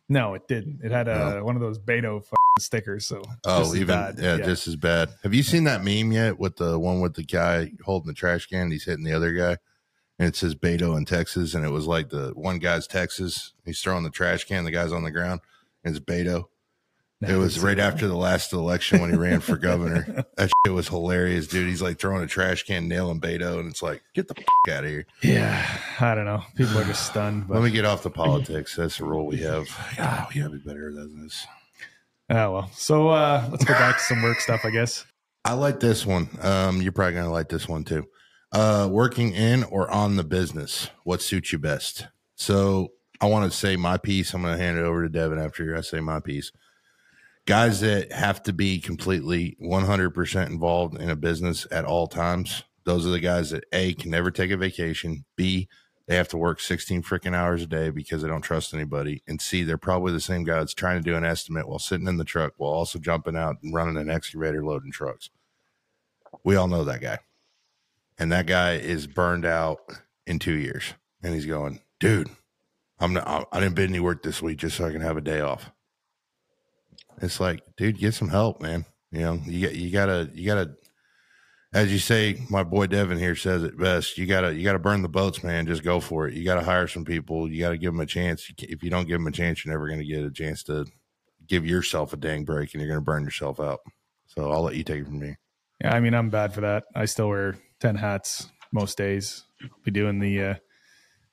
No, 0.08 0.34
it 0.34 0.48
didn't. 0.48 0.80
It 0.82 0.90
had 0.90 1.06
a 1.08 1.34
No. 1.36 1.44
one 1.44 1.54
of 1.54 1.60
those 1.62 1.78
Beto 1.78 2.24
stickers. 2.60 3.06
So 3.06 3.22
Oh, 3.44 3.74
even 3.74 3.86
bad. 3.88 4.18
yeah, 4.18 4.36
just 4.38 4.68
as 4.68 4.76
bad. 4.76 5.10
Have 5.22 5.34
you 5.34 5.42
seen 5.42 5.64
that 5.64 5.82
meme 5.84 6.12
yet 6.12 6.38
with 6.38 6.56
the 6.56 6.78
one 6.78 7.00
with 7.00 7.14
the 7.14 7.24
guy 7.24 7.72
holding 7.84 8.08
the 8.08 8.14
trash 8.14 8.46
can? 8.46 8.62
and 8.62 8.72
He's 8.72 8.84
hitting 8.84 9.04
the 9.04 9.12
other 9.14 9.32
guy, 9.32 9.56
and 10.18 10.28
it 10.28 10.36
says 10.36 10.54
Beto 10.54 10.96
in 10.96 11.04
Texas, 11.04 11.54
and 11.54 11.64
it 11.64 11.70
was 11.70 11.86
like 11.86 12.10
the 12.10 12.32
one 12.34 12.58
guy's 12.58 12.86
Texas. 12.86 13.52
He's 13.64 13.80
throwing 13.80 14.04
the 14.04 14.10
trash 14.10 14.44
can. 14.44 14.64
The 14.64 14.70
guy's 14.70 14.92
on 14.92 15.02
the 15.04 15.10
ground. 15.10 15.40
And 15.84 15.96
it's 15.96 16.04
Beto. 16.04 16.44
It 17.22 17.36
was 17.36 17.60
right 17.60 17.78
after 17.78 18.08
the 18.08 18.16
last 18.16 18.54
election 18.54 18.98
when 19.02 19.10
he 19.10 19.16
ran 19.16 19.40
for 19.40 19.58
governor. 19.58 20.24
That 20.38 20.50
shit 20.64 20.72
was 20.72 20.88
hilarious, 20.88 21.46
dude. 21.48 21.68
He's 21.68 21.82
like 21.82 21.98
throwing 21.98 22.22
a 22.22 22.26
trash 22.26 22.62
can, 22.62 22.88
nailing 22.88 23.20
Beto, 23.20 23.58
and 23.60 23.68
it's 23.68 23.82
like, 23.82 24.02
get 24.14 24.26
the 24.26 24.34
f- 24.38 24.74
out 24.74 24.84
of 24.84 24.90
here. 24.90 25.06
Yeah, 25.22 25.66
I 26.00 26.14
don't 26.14 26.24
know. 26.24 26.42
People 26.56 26.78
are 26.78 26.84
just 26.84 27.04
stunned. 27.04 27.46
But 27.46 27.56
Let 27.56 27.64
me 27.64 27.70
get 27.72 27.84
off 27.84 28.02
the 28.02 28.08
politics. 28.10 28.74
That's 28.74 28.96
the 28.96 29.04
role 29.04 29.26
we 29.26 29.36
have. 29.38 29.68
God, 29.98 30.24
oh, 30.24 30.28
we 30.34 30.40
gotta 30.40 30.54
be 30.54 30.60
better 30.60 30.90
than 30.94 31.22
this. 31.22 31.46
Oh 32.30 32.52
well. 32.52 32.70
So 32.72 33.08
uh, 33.08 33.46
let's 33.50 33.64
go 33.64 33.74
back 33.74 33.98
to 33.98 34.04
some 34.04 34.22
work 34.22 34.40
stuff, 34.40 34.64
I 34.64 34.70
guess. 34.70 35.04
I 35.44 35.54
like 35.54 35.80
this 35.80 36.06
one. 36.06 36.28
Um, 36.40 36.80
you're 36.80 36.92
probably 36.92 37.14
gonna 37.14 37.30
like 37.30 37.48
this 37.48 37.68
one 37.68 37.82
too. 37.82 38.06
Uh, 38.52 38.88
working 38.90 39.32
in 39.32 39.64
or 39.64 39.90
on 39.90 40.16
the 40.16 40.24
business, 40.24 40.90
what 41.04 41.22
suits 41.22 41.52
you 41.52 41.58
best? 41.58 42.06
So 42.36 42.92
I 43.20 43.26
want 43.26 43.50
to 43.50 43.56
say 43.56 43.76
my 43.76 43.96
piece. 43.96 44.32
I'm 44.32 44.42
gonna 44.42 44.56
hand 44.56 44.78
it 44.78 44.84
over 44.84 45.02
to 45.02 45.08
Devon 45.08 45.40
after 45.40 45.76
I 45.76 45.80
say 45.80 45.98
my 45.98 46.20
piece. 46.20 46.52
Guys 47.46 47.80
that 47.80 48.12
have 48.12 48.42
to 48.44 48.52
be 48.52 48.78
completely 48.78 49.56
100% 49.60 50.46
involved 50.46 51.00
in 51.00 51.10
a 51.10 51.16
business 51.16 51.66
at 51.72 51.84
all 51.84 52.06
times. 52.06 52.62
Those 52.84 53.06
are 53.06 53.10
the 53.10 53.18
guys 53.18 53.50
that 53.50 53.64
A 53.72 53.94
can 53.94 54.10
never 54.10 54.30
take 54.30 54.52
a 54.52 54.56
vacation. 54.56 55.24
B 55.36 55.68
they 56.10 56.16
have 56.16 56.26
to 56.26 56.36
work 56.36 56.58
16 56.58 57.04
freaking 57.04 57.36
hours 57.36 57.62
a 57.62 57.68
day 57.68 57.88
because 57.88 58.20
they 58.20 58.26
don't 58.26 58.40
trust 58.42 58.74
anybody. 58.74 59.22
And 59.28 59.40
C, 59.40 59.62
they're 59.62 59.78
probably 59.78 60.12
the 60.12 60.18
same 60.18 60.42
guy 60.42 60.58
that's 60.58 60.74
trying 60.74 60.98
to 61.00 61.08
do 61.08 61.14
an 61.14 61.24
estimate 61.24 61.68
while 61.68 61.78
sitting 61.78 62.08
in 62.08 62.16
the 62.16 62.24
truck 62.24 62.52
while 62.56 62.72
also 62.72 62.98
jumping 62.98 63.36
out 63.36 63.58
and 63.62 63.72
running 63.72 63.96
an 63.96 64.10
excavator 64.10 64.64
loading 64.64 64.90
trucks. 64.90 65.30
We 66.42 66.56
all 66.56 66.66
know 66.66 66.82
that 66.82 67.00
guy. 67.00 67.20
And 68.18 68.32
that 68.32 68.46
guy 68.46 68.72
is 68.72 69.06
burned 69.06 69.44
out 69.44 69.78
in 70.26 70.40
two 70.40 70.54
years. 70.56 70.94
And 71.22 71.32
he's 71.32 71.46
going, 71.46 71.78
dude, 72.00 72.28
I'm 72.98 73.12
not, 73.12 73.28
I- 73.28 73.44
I 73.52 73.60
didn't 73.60 73.76
bid 73.76 73.88
any 73.88 74.00
work 74.00 74.24
this 74.24 74.42
week 74.42 74.58
just 74.58 74.78
so 74.78 74.86
I 74.86 74.90
can 74.90 75.02
have 75.02 75.16
a 75.16 75.20
day 75.20 75.38
off. 75.40 75.70
It's 77.22 77.38
like, 77.38 77.62
dude, 77.76 77.98
get 78.00 78.14
some 78.14 78.30
help, 78.30 78.60
man. 78.60 78.84
You 79.12 79.20
know, 79.20 79.40
you 79.46 79.64
got, 79.64 79.76
you 79.76 79.90
gotta, 79.92 80.28
you 80.34 80.44
gotta, 80.46 80.74
as 81.72 81.92
you 81.92 81.98
say, 81.98 82.42
my 82.48 82.64
boy 82.64 82.86
Devon 82.86 83.18
here 83.18 83.36
says 83.36 83.62
it 83.62 83.78
best. 83.78 84.18
You 84.18 84.26
gotta, 84.26 84.54
you 84.54 84.64
gotta 84.64 84.78
burn 84.78 85.02
the 85.02 85.08
boats, 85.08 85.44
man. 85.44 85.66
Just 85.66 85.84
go 85.84 86.00
for 86.00 86.26
it. 86.26 86.34
You 86.34 86.44
gotta 86.44 86.64
hire 86.64 86.88
some 86.88 87.04
people. 87.04 87.50
You 87.50 87.60
gotta 87.60 87.78
give 87.78 87.92
them 87.92 88.00
a 88.00 88.06
chance. 88.06 88.50
If 88.58 88.82
you 88.82 88.90
don't 88.90 89.06
give 89.06 89.20
them 89.20 89.26
a 89.28 89.32
chance, 89.32 89.64
you're 89.64 89.72
never 89.72 89.88
to 89.88 90.04
get 90.04 90.24
a 90.24 90.30
chance 90.30 90.62
to 90.64 90.86
give 91.46 91.66
yourself 91.66 92.12
a 92.12 92.16
dang 92.16 92.44
break 92.44 92.74
and 92.74 92.82
you're 92.82 92.94
to 92.94 93.00
burn 93.00 93.24
yourself 93.24 93.60
out. 93.60 93.80
So 94.26 94.50
I'll 94.50 94.62
let 94.62 94.76
you 94.76 94.84
take 94.84 95.02
it 95.02 95.06
from 95.06 95.18
me. 95.18 95.36
Yeah, 95.80 95.94
I 95.94 96.00
mean, 96.00 96.14
I'm 96.14 96.30
bad 96.30 96.52
for 96.52 96.60
that. 96.60 96.84
I 96.94 97.04
still 97.06 97.28
wear 97.28 97.56
10 97.80 97.96
hats 97.96 98.48
most 98.72 98.98
days. 98.98 99.44
I'll 99.62 99.68
be 99.84 99.90
doing 99.90 100.18
the 100.18 100.42
uh, 100.42 100.54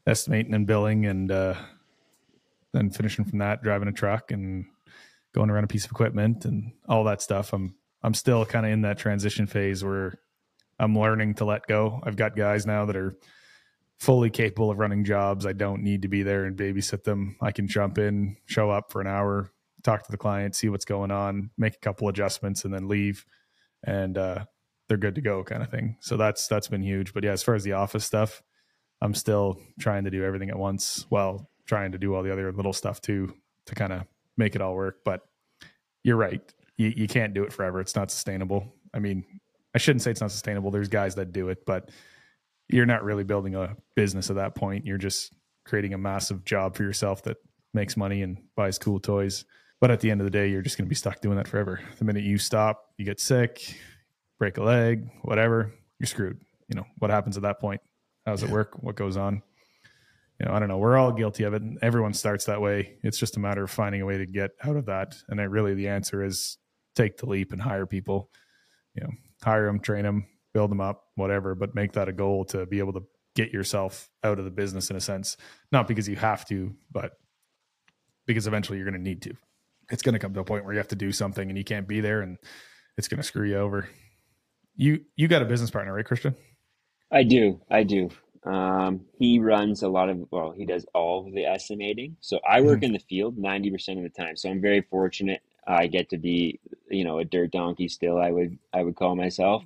estimating 0.08 0.54
and 0.54 0.66
billing 0.66 1.06
and 1.06 1.32
uh, 1.32 1.56
then 2.74 2.90
finishing 2.90 3.26
from 3.26 3.40
that, 3.40 3.62
driving 3.62 3.88
a 3.88 3.94
truck 3.94 4.32
and 4.32 4.66
going 5.34 5.50
around 5.50 5.66
a 5.66 5.68
piece 5.68 5.86
of 5.86 5.92
equipment 5.92 6.46
and 6.46 6.72
all 6.88 7.04
that 7.04 7.22
stuff. 7.22 7.54
I'm 7.54 7.76
I'm 8.04 8.14
still 8.14 8.46
kind 8.46 8.66
of 8.66 8.72
in 8.72 8.82
that 8.82 8.98
transition 8.98 9.48
phase 9.48 9.84
where 9.84 10.20
I'm 10.80 10.98
learning 10.98 11.36
to 11.36 11.46
let 11.46 11.68
go. 11.68 12.00
I've 12.04 12.16
got 12.16 12.36
guys 12.36 12.66
now 12.66 12.86
that 12.86 12.96
are 12.96 13.16
fully 14.00 14.30
capable 14.30 14.70
of 14.70 14.78
running 14.78 15.04
jobs. 15.04 15.46
I 15.46 15.54
don't 15.54 15.82
need 15.82 16.04
to 16.04 16.08
be 16.08 16.24
there 16.24 16.46
and 16.46 16.56
babysit 16.56 17.04
them. 17.04 17.36
I 17.42 17.52
can 17.52 17.68
jump 17.68 17.98
in, 17.98 18.38
show 18.46 18.70
up 18.70 18.92
for 18.92 19.02
an 19.02 19.08
hour, 19.08 19.52
talk 19.84 20.04
to 20.04 20.12
the 20.12 20.18
client, 20.18 20.56
see 20.56 20.70
what's 20.70 20.86
going 20.86 21.12
on, 21.12 21.50
make 21.58 21.76
a 21.76 21.80
couple 21.80 22.08
adjustments 22.08 22.64
and 22.64 22.74
then 22.74 22.88
leave 22.88 23.26
and 23.84 24.18
uh, 24.18 24.46
they're 24.88 24.98
good 24.98 25.16
to 25.16 25.22
go 25.22 25.44
kind 25.44 25.64
of 25.64 25.70
thing. 25.70 25.98
So 26.00 26.18
that's 26.18 26.48
that's 26.48 26.68
been 26.68 26.82
huge. 26.82 27.14
But 27.14 27.24
yeah, 27.24 27.32
as 27.32 27.44
far 27.44 27.56
as 27.56 27.64
the 27.64 27.74
office 27.74 28.06
stuff, 28.06 28.42
I'm 29.02 29.14
still 29.14 29.60
trying 29.80 30.04
to 30.06 30.12
do 30.12 30.24
everything 30.24 30.50
at 30.50 30.58
once 30.58 31.06
while 31.10 31.50
trying 31.66 31.92
to 31.92 31.98
do 31.98 32.16
all 32.16 32.24
the 32.24 32.32
other 32.32 32.52
little 32.52 32.74
stuff 32.74 33.02
too 33.02 33.34
to 33.66 33.76
kind 33.76 33.94
of 33.94 34.04
make 34.38 34.56
it 34.56 34.62
all 34.62 34.76
work. 34.76 35.00
But 35.04 35.22
you're 36.04 36.18
right. 36.18 36.42
You, 36.78 36.94
you 36.96 37.08
can't 37.08 37.34
do 37.34 37.44
it 37.44 37.52
forever. 37.52 37.80
It's 37.82 37.96
not 37.96 38.12
sustainable. 38.12 38.74
I 38.94 39.00
mean, 39.00 39.26
I 39.78 39.80
shouldn't 39.80 40.02
say 40.02 40.10
it's 40.10 40.22
not 40.22 40.32
sustainable. 40.32 40.72
There's 40.72 40.88
guys 40.88 41.14
that 41.16 41.32
do 41.32 41.50
it, 41.50 41.64
but 41.64 41.92
you're 42.68 42.88
not 42.88 43.04
really 43.04 43.24
building 43.24 43.54
a 43.54 43.78
business 43.96 44.32
at 44.32 44.38
that 44.38 44.56
point. 44.56 44.88
You're 44.88 44.98
just 44.98 45.32
creating 45.68 45.94
a 45.94 46.00
massive 46.00 46.44
job 46.44 46.76
for 46.76 46.82
yourself 46.82 47.22
that 47.26 47.38
makes 47.76 47.96
money 47.96 48.24
and 48.24 48.40
buys 48.56 48.80
cool 48.80 49.00
toys. 49.00 49.46
But 49.80 49.92
at 49.92 50.00
the 50.00 50.10
end 50.10 50.20
of 50.20 50.26
the 50.26 50.32
day, 50.32 50.48
you're 50.48 50.64
just 50.64 50.80
going 50.80 50.88
to 50.88 50.90
be 50.90 50.96
stuck 50.96 51.22
doing 51.22 51.38
that 51.38 51.48
forever. 51.48 51.80
The 52.00 52.06
minute 52.06 52.24
you 52.24 52.40
stop, 52.40 52.86
you 52.98 53.06
get 53.06 53.20
sick, 53.20 53.76
break 54.40 54.58
a 54.58 54.64
leg, 54.64 55.12
whatever, 55.22 55.72
you're 56.00 56.08
screwed. 56.08 56.42
You 56.70 56.78
know, 56.78 56.86
what 56.98 57.12
happens 57.12 57.38
at 57.38 57.44
that 57.44 57.60
point? 57.60 57.80
How 58.26 58.32
does 58.32 58.42
it 58.42 58.50
work? 58.50 58.82
What 58.82 58.96
goes 58.96 59.16
on? 59.16 59.44
You 60.40 60.48
know, 60.48 60.54
I 60.56 60.60
don't 60.60 60.70
know. 60.70 60.80
We're 60.80 60.98
all 60.98 61.12
guilty 61.12 61.44
of 61.44 61.54
it. 61.54 61.62
And 61.62 61.78
everyone 61.84 62.16
starts 62.16 62.46
that 62.46 62.62
way. 62.62 62.98
It's 63.04 63.20
just 63.20 63.38
a 63.38 63.40
matter 63.40 63.64
of 63.64 63.70
finding 63.70 64.02
a 64.02 64.08
way 64.08 64.18
to 64.18 64.26
get 64.26 64.54
out 64.64 64.76
of 64.76 64.88
that. 64.88 65.18
And 65.30 65.40
I 65.40 65.44
really, 65.44 65.76
the 65.76 65.90
answer 65.90 66.24
is 66.24 66.58
take 66.96 67.18
the 67.18 67.28
leap 67.28 67.54
and 67.54 67.62
hire 67.62 67.86
people. 67.86 68.32
You 68.96 69.04
know, 69.04 69.12
hire 69.44 69.66
them, 69.66 69.80
train 69.80 70.04
them, 70.04 70.26
build 70.54 70.72
them 70.72 70.82
up, 70.82 71.06
whatever, 71.16 71.56
but 71.56 71.76
make 71.76 71.94
that 71.94 72.10
a 72.10 72.14
goal 72.14 72.46
to 72.46 72.66
be 72.66 72.80
able 72.80 72.94
to 72.94 73.04
get 73.36 73.52
yourself 73.52 74.10
out 74.24 74.40
of 74.40 74.46
the 74.46 74.52
business 74.52 74.90
in 74.90 74.96
a 74.96 75.02
sense. 75.02 75.38
Not 75.72 75.88
because 75.88 76.10
you 76.10 76.16
have 76.16 76.46
to, 76.48 76.76
but 76.92 77.14
because 78.26 78.48
eventually 78.48 78.78
you're 78.78 78.90
going 78.90 79.02
to 79.02 79.10
need 79.10 79.22
to. 79.24 79.34
It's 79.92 80.02
going 80.02 80.14
to 80.14 80.20
come 80.20 80.34
to 80.34 80.40
a 80.40 80.44
point 80.44 80.66
where 80.66 80.74
you 80.74 80.80
have 80.80 80.88
to 80.90 80.96
do 80.96 81.12
something 81.12 81.48
and 81.48 81.58
you 81.58 81.64
can't 81.64 81.88
be 81.88 82.02
there 82.02 82.22
and 82.22 82.38
it's 82.98 83.08
going 83.08 83.20
to 83.20 83.24
screw 83.24 83.48
you 83.48 83.58
over. 83.58 83.88
You 84.76 85.02
you 85.16 85.28
got 85.28 85.42
a 85.42 85.46
business 85.46 85.72
partner, 85.72 85.94
right, 85.94 86.06
Christian? 86.06 86.36
I 87.12 87.24
do. 87.24 87.62
I 87.72 87.84
do. 87.84 88.10
Um, 88.44 89.02
he 89.18 89.40
runs 89.40 89.84
a 89.84 89.90
lot 89.90 90.10
of, 90.10 90.26
well, 90.32 90.52
he 90.52 90.66
does 90.66 90.86
all 90.94 91.28
of 91.28 91.34
the 91.34 91.46
estimating. 91.46 92.16
So 92.22 92.40
I 92.48 92.62
work 92.62 92.84
in 92.84 92.94
the 92.94 93.00
field 93.00 93.38
90% 93.38 93.98
of 93.98 94.04
the 94.04 94.10
time. 94.10 94.38
So 94.38 94.50
I'm 94.50 94.62
very 94.62 94.82
fortunate. 94.82 95.42
I 95.68 95.88
get 95.88 96.10
to 96.10 96.18
be, 96.18 96.60
you 96.90 97.04
know, 97.04 97.20
a 97.20 97.26
dirt 97.26 97.52
donkey 97.52 97.88
still, 97.90 98.18
I 98.18 98.32
would, 98.32 98.58
I 98.74 98.84
would 98.84 98.96
call 98.96 99.16
myself. 99.16 99.64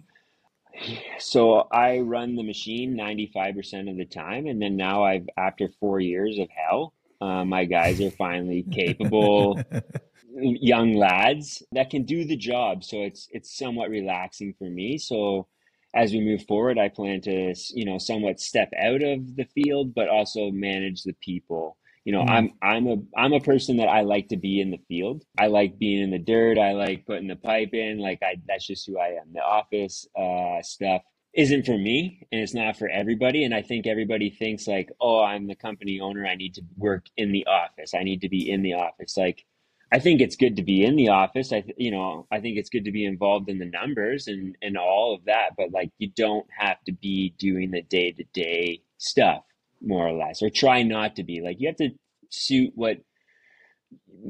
So 1.20 1.68
I 1.72 2.00
run 2.00 2.36
the 2.36 2.44
machine 2.44 2.96
95% 2.98 3.90
of 3.90 3.98
the 3.98 4.06
time. 4.06 4.48
And 4.48 4.62
then 4.62 4.76
now 4.76 5.04
I've, 5.04 5.28
after 5.38 5.70
four 5.80 6.00
years 6.00 6.40
of 6.40 6.50
hell, 6.50 6.94
uh, 7.20 7.46
my 7.46 7.66
guys 7.66 8.02
are 8.02 8.12
finally 8.12 8.66
capable 8.72 9.62
young 10.36 10.96
lads 10.96 11.62
that 11.74 11.92
can 11.92 12.04
do 12.04 12.26
the 12.26 12.38
job. 12.38 12.84
So 12.84 12.98
it's, 12.98 13.28
it's 13.32 13.56
somewhat 13.56 13.90
relaxing 13.90 14.56
for 14.58 14.70
me. 14.70 14.98
So, 14.98 15.48
as 15.94 16.14
we 16.14 16.22
move 16.22 16.46
forward, 16.48 16.80
I 16.80 16.88
plan 16.88 17.20
to, 17.22 17.54
you 17.74 17.84
know, 17.84 17.98
somewhat 17.98 18.40
step 18.40 18.72
out 18.80 19.04
of 19.04 19.36
the 19.36 19.44
field, 19.44 19.94
but 19.94 20.08
also 20.08 20.50
manage 20.50 21.04
the 21.04 21.16
people. 21.22 21.76
You 22.06 22.14
know, 22.14 22.24
Mhm. 22.24 22.30
I'm 22.30 22.52
I'm 22.62 22.88
a 22.88 22.98
I'm 23.16 23.34
a 23.34 23.40
person 23.40 23.78
that 23.78 23.88
I 23.88 24.02
like 24.02 24.30
to 24.30 24.38
be 24.38 24.60
in 24.60 24.72
the 24.72 24.80
field. 24.88 25.24
I 25.38 25.48
like 25.48 25.78
being 25.78 26.02
in 26.02 26.10
the 26.12 26.20
dirt. 26.20 26.58
I 26.58 26.74
like 26.74 27.06
putting 27.06 27.28
the 27.28 27.36
pipe 27.36 27.74
in. 27.74 28.00
Like 28.00 28.20
I, 28.24 28.36
that's 28.48 28.66
just 28.66 28.88
who 28.88 28.98
I 29.00 29.10
am. 29.22 29.34
The 29.34 29.42
office 29.44 30.08
uh, 30.18 30.62
stuff 30.64 31.04
isn't 31.34 31.66
for 31.66 31.78
me, 31.78 32.28
and 32.32 32.42
it's 32.42 32.54
not 32.56 32.78
for 32.78 32.90
everybody. 32.90 33.44
And 33.46 33.54
I 33.54 33.62
think 33.62 33.86
everybody 33.88 34.30
thinks 34.32 34.68
like, 34.68 34.92
oh, 35.00 35.22
I'm 35.24 35.48
the 35.48 35.56
company 35.56 36.00
owner. 36.00 36.26
I 36.26 36.36
need 36.36 36.56
to 36.56 36.64
work 36.76 37.06
in 37.18 37.32
the 37.32 37.46
office. 37.46 37.94
I 37.94 38.04
need 38.04 38.22
to 38.22 38.30
be 38.30 38.50
in 38.50 38.64
the 38.64 38.74
office. 38.74 39.16
Like 39.16 39.46
I 39.92 40.00
think 40.00 40.22
it's 40.22 40.36
good 40.38 40.56
to 40.56 40.64
be 40.64 40.84
in 40.86 40.96
the 40.96 41.10
office. 41.10 41.52
I, 41.52 41.62
th- 41.62 41.76
you 41.78 41.92
know, 41.92 42.26
I 42.32 42.40
think 42.40 42.58
it's 42.58 42.70
good 42.70 42.86
to 42.86 42.92
be 42.92 43.06
involved 43.06 43.50
in 43.50 43.60
the 43.60 43.66
numbers 43.66 44.28
and 44.28 44.56
and 44.62 44.78
all 44.78 45.14
of 45.16 45.26
that. 45.26 45.52
But 45.58 45.72
like, 45.72 45.92
you 46.00 46.10
don't 46.16 46.48
have 46.58 46.82
to 46.86 46.94
be 46.94 47.36
doing 47.38 47.72
the 47.72 47.82
day 47.84 48.12
to 48.14 48.24
day 48.34 48.82
stuff, 48.98 49.44
more 49.82 50.08
or 50.08 50.14
less, 50.14 50.42
or 50.42 50.50
try 50.50 50.84
not 50.84 51.16
to 51.18 51.24
be. 51.24 51.42
Like, 51.42 51.58
you 51.60 51.68
have 51.68 51.78
to 51.78 51.90
suit 52.30 52.72
what 52.76 52.98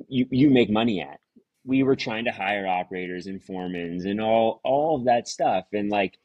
you 0.07 0.27
you 0.31 0.49
make 0.49 0.69
money 0.69 1.01
at. 1.01 1.19
We 1.65 1.83
were 1.83 1.95
trying 1.95 2.25
to 2.25 2.31
hire 2.31 2.67
operators 2.67 3.27
and 3.27 3.41
foremans 3.41 4.05
and 4.05 4.19
all 4.21 4.61
all 4.63 4.97
of 4.97 5.05
that 5.05 5.27
stuff, 5.27 5.65
and 5.73 5.89
like, 5.89 6.17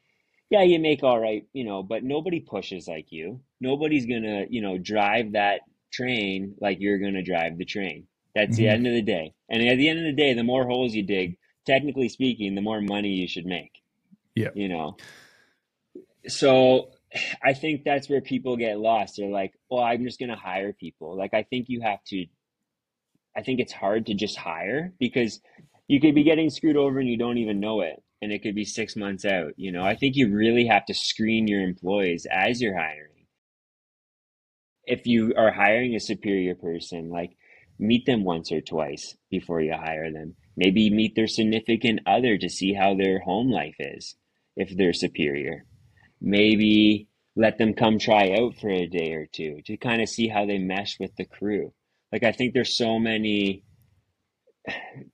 yeah, 0.49 0.63
you 0.63 0.79
make 0.79 1.03
all 1.03 1.19
right, 1.19 1.45
you 1.53 1.63
know, 1.63 1.83
but 1.83 2.03
nobody 2.03 2.39
pushes 2.39 2.87
like 2.87 3.11
you. 3.11 3.41
Nobody's 3.61 4.05
gonna, 4.05 4.45
you 4.49 4.61
know, 4.61 4.77
drive 4.77 5.33
that 5.33 5.61
train 5.91 6.55
like 6.59 6.79
you're 6.79 6.99
gonna 6.99 7.23
drive 7.23 7.57
the 7.57 7.65
train. 7.65 8.07
That's 8.35 8.57
the 8.57 8.65
Mhm. 8.65 8.71
end 8.71 8.87
of 8.87 8.93
the 8.93 9.01
day. 9.01 9.33
And 9.49 9.67
at 9.67 9.77
the 9.77 9.89
end 9.89 9.99
of 9.99 10.05
the 10.05 10.13
day, 10.13 10.33
the 10.33 10.43
more 10.43 10.67
holes 10.67 10.93
you 10.93 11.03
dig, 11.03 11.37
technically 11.65 12.09
speaking, 12.09 12.55
the 12.55 12.61
more 12.61 12.81
money 12.81 13.09
you 13.09 13.27
should 13.27 13.45
make. 13.45 13.71
Yeah. 14.35 14.49
You 14.53 14.69
know, 14.69 14.97
so 16.27 16.91
I 17.43 17.53
think 17.53 17.83
that's 17.83 18.09
where 18.09 18.21
people 18.21 18.57
get 18.57 18.79
lost. 18.79 19.15
They're 19.17 19.29
like, 19.29 19.53
well, 19.69 19.83
I'm 19.83 20.03
just 20.03 20.19
going 20.19 20.29
to 20.29 20.35
hire 20.35 20.73
people. 20.73 21.17
Like, 21.17 21.33
I 21.33 21.43
think 21.43 21.67
you 21.69 21.81
have 21.81 22.03
to, 22.07 22.25
I 23.35 23.43
think 23.43 23.59
it's 23.59 23.73
hard 23.73 24.07
to 24.07 24.13
just 24.13 24.37
hire 24.37 24.93
because 24.99 25.39
you 25.87 26.01
could 26.01 26.15
be 26.15 26.23
getting 26.23 26.49
screwed 26.49 26.75
over 26.75 26.99
and 26.99 27.07
you 27.07 27.17
don't 27.17 27.37
even 27.37 27.59
know 27.59 27.81
it. 27.81 28.01
And 28.21 28.31
it 28.31 28.41
could 28.41 28.55
be 28.55 28.65
six 28.65 28.95
months 28.95 29.25
out. 29.25 29.53
You 29.57 29.71
know, 29.71 29.83
I 29.83 29.95
think 29.95 30.15
you 30.15 30.35
really 30.35 30.67
have 30.67 30.85
to 30.85 30.93
screen 30.93 31.47
your 31.47 31.61
employees 31.61 32.25
as 32.29 32.61
you're 32.61 32.77
hiring. 32.77 33.25
If 34.83 35.05
you 35.05 35.33
are 35.37 35.51
hiring 35.51 35.95
a 35.95 35.99
superior 35.99 36.55
person, 36.55 37.09
like 37.09 37.37
meet 37.77 38.05
them 38.05 38.23
once 38.23 38.51
or 38.51 38.59
twice 38.59 39.15
before 39.29 39.61
you 39.61 39.73
hire 39.73 40.11
them. 40.11 40.35
Maybe 40.55 40.89
meet 40.89 41.15
their 41.15 41.27
significant 41.27 41.99
other 42.07 42.37
to 42.37 42.49
see 42.49 42.73
how 42.73 42.95
their 42.95 43.19
home 43.19 43.51
life 43.51 43.75
is 43.77 44.15
if 44.55 44.75
they're 44.75 44.93
superior 44.93 45.66
maybe 46.21 47.07
let 47.35 47.57
them 47.57 47.73
come 47.73 47.99
try 47.99 48.35
out 48.39 48.55
for 48.59 48.69
a 48.69 48.87
day 48.87 49.13
or 49.13 49.27
two 49.31 49.61
to 49.65 49.77
kind 49.77 50.01
of 50.01 50.09
see 50.09 50.27
how 50.27 50.45
they 50.45 50.57
mesh 50.57 50.99
with 50.99 51.15
the 51.15 51.25
crew. 51.25 51.73
Like 52.11 52.23
I 52.23 52.31
think 52.31 52.53
there's 52.53 52.75
so 52.75 52.99
many 52.99 53.63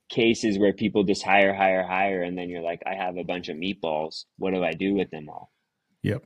cases 0.08 0.58
where 0.58 0.72
people 0.72 1.04
just 1.04 1.22
hire, 1.22 1.54
hire, 1.54 1.86
hire, 1.86 2.22
and 2.22 2.36
then 2.36 2.48
you're 2.48 2.62
like, 2.62 2.82
I 2.86 2.94
have 2.94 3.16
a 3.16 3.24
bunch 3.24 3.48
of 3.48 3.56
meatballs. 3.56 4.24
What 4.38 4.54
do 4.54 4.64
I 4.64 4.72
do 4.72 4.94
with 4.94 5.10
them 5.10 5.28
all? 5.28 5.50
Yep. 6.02 6.24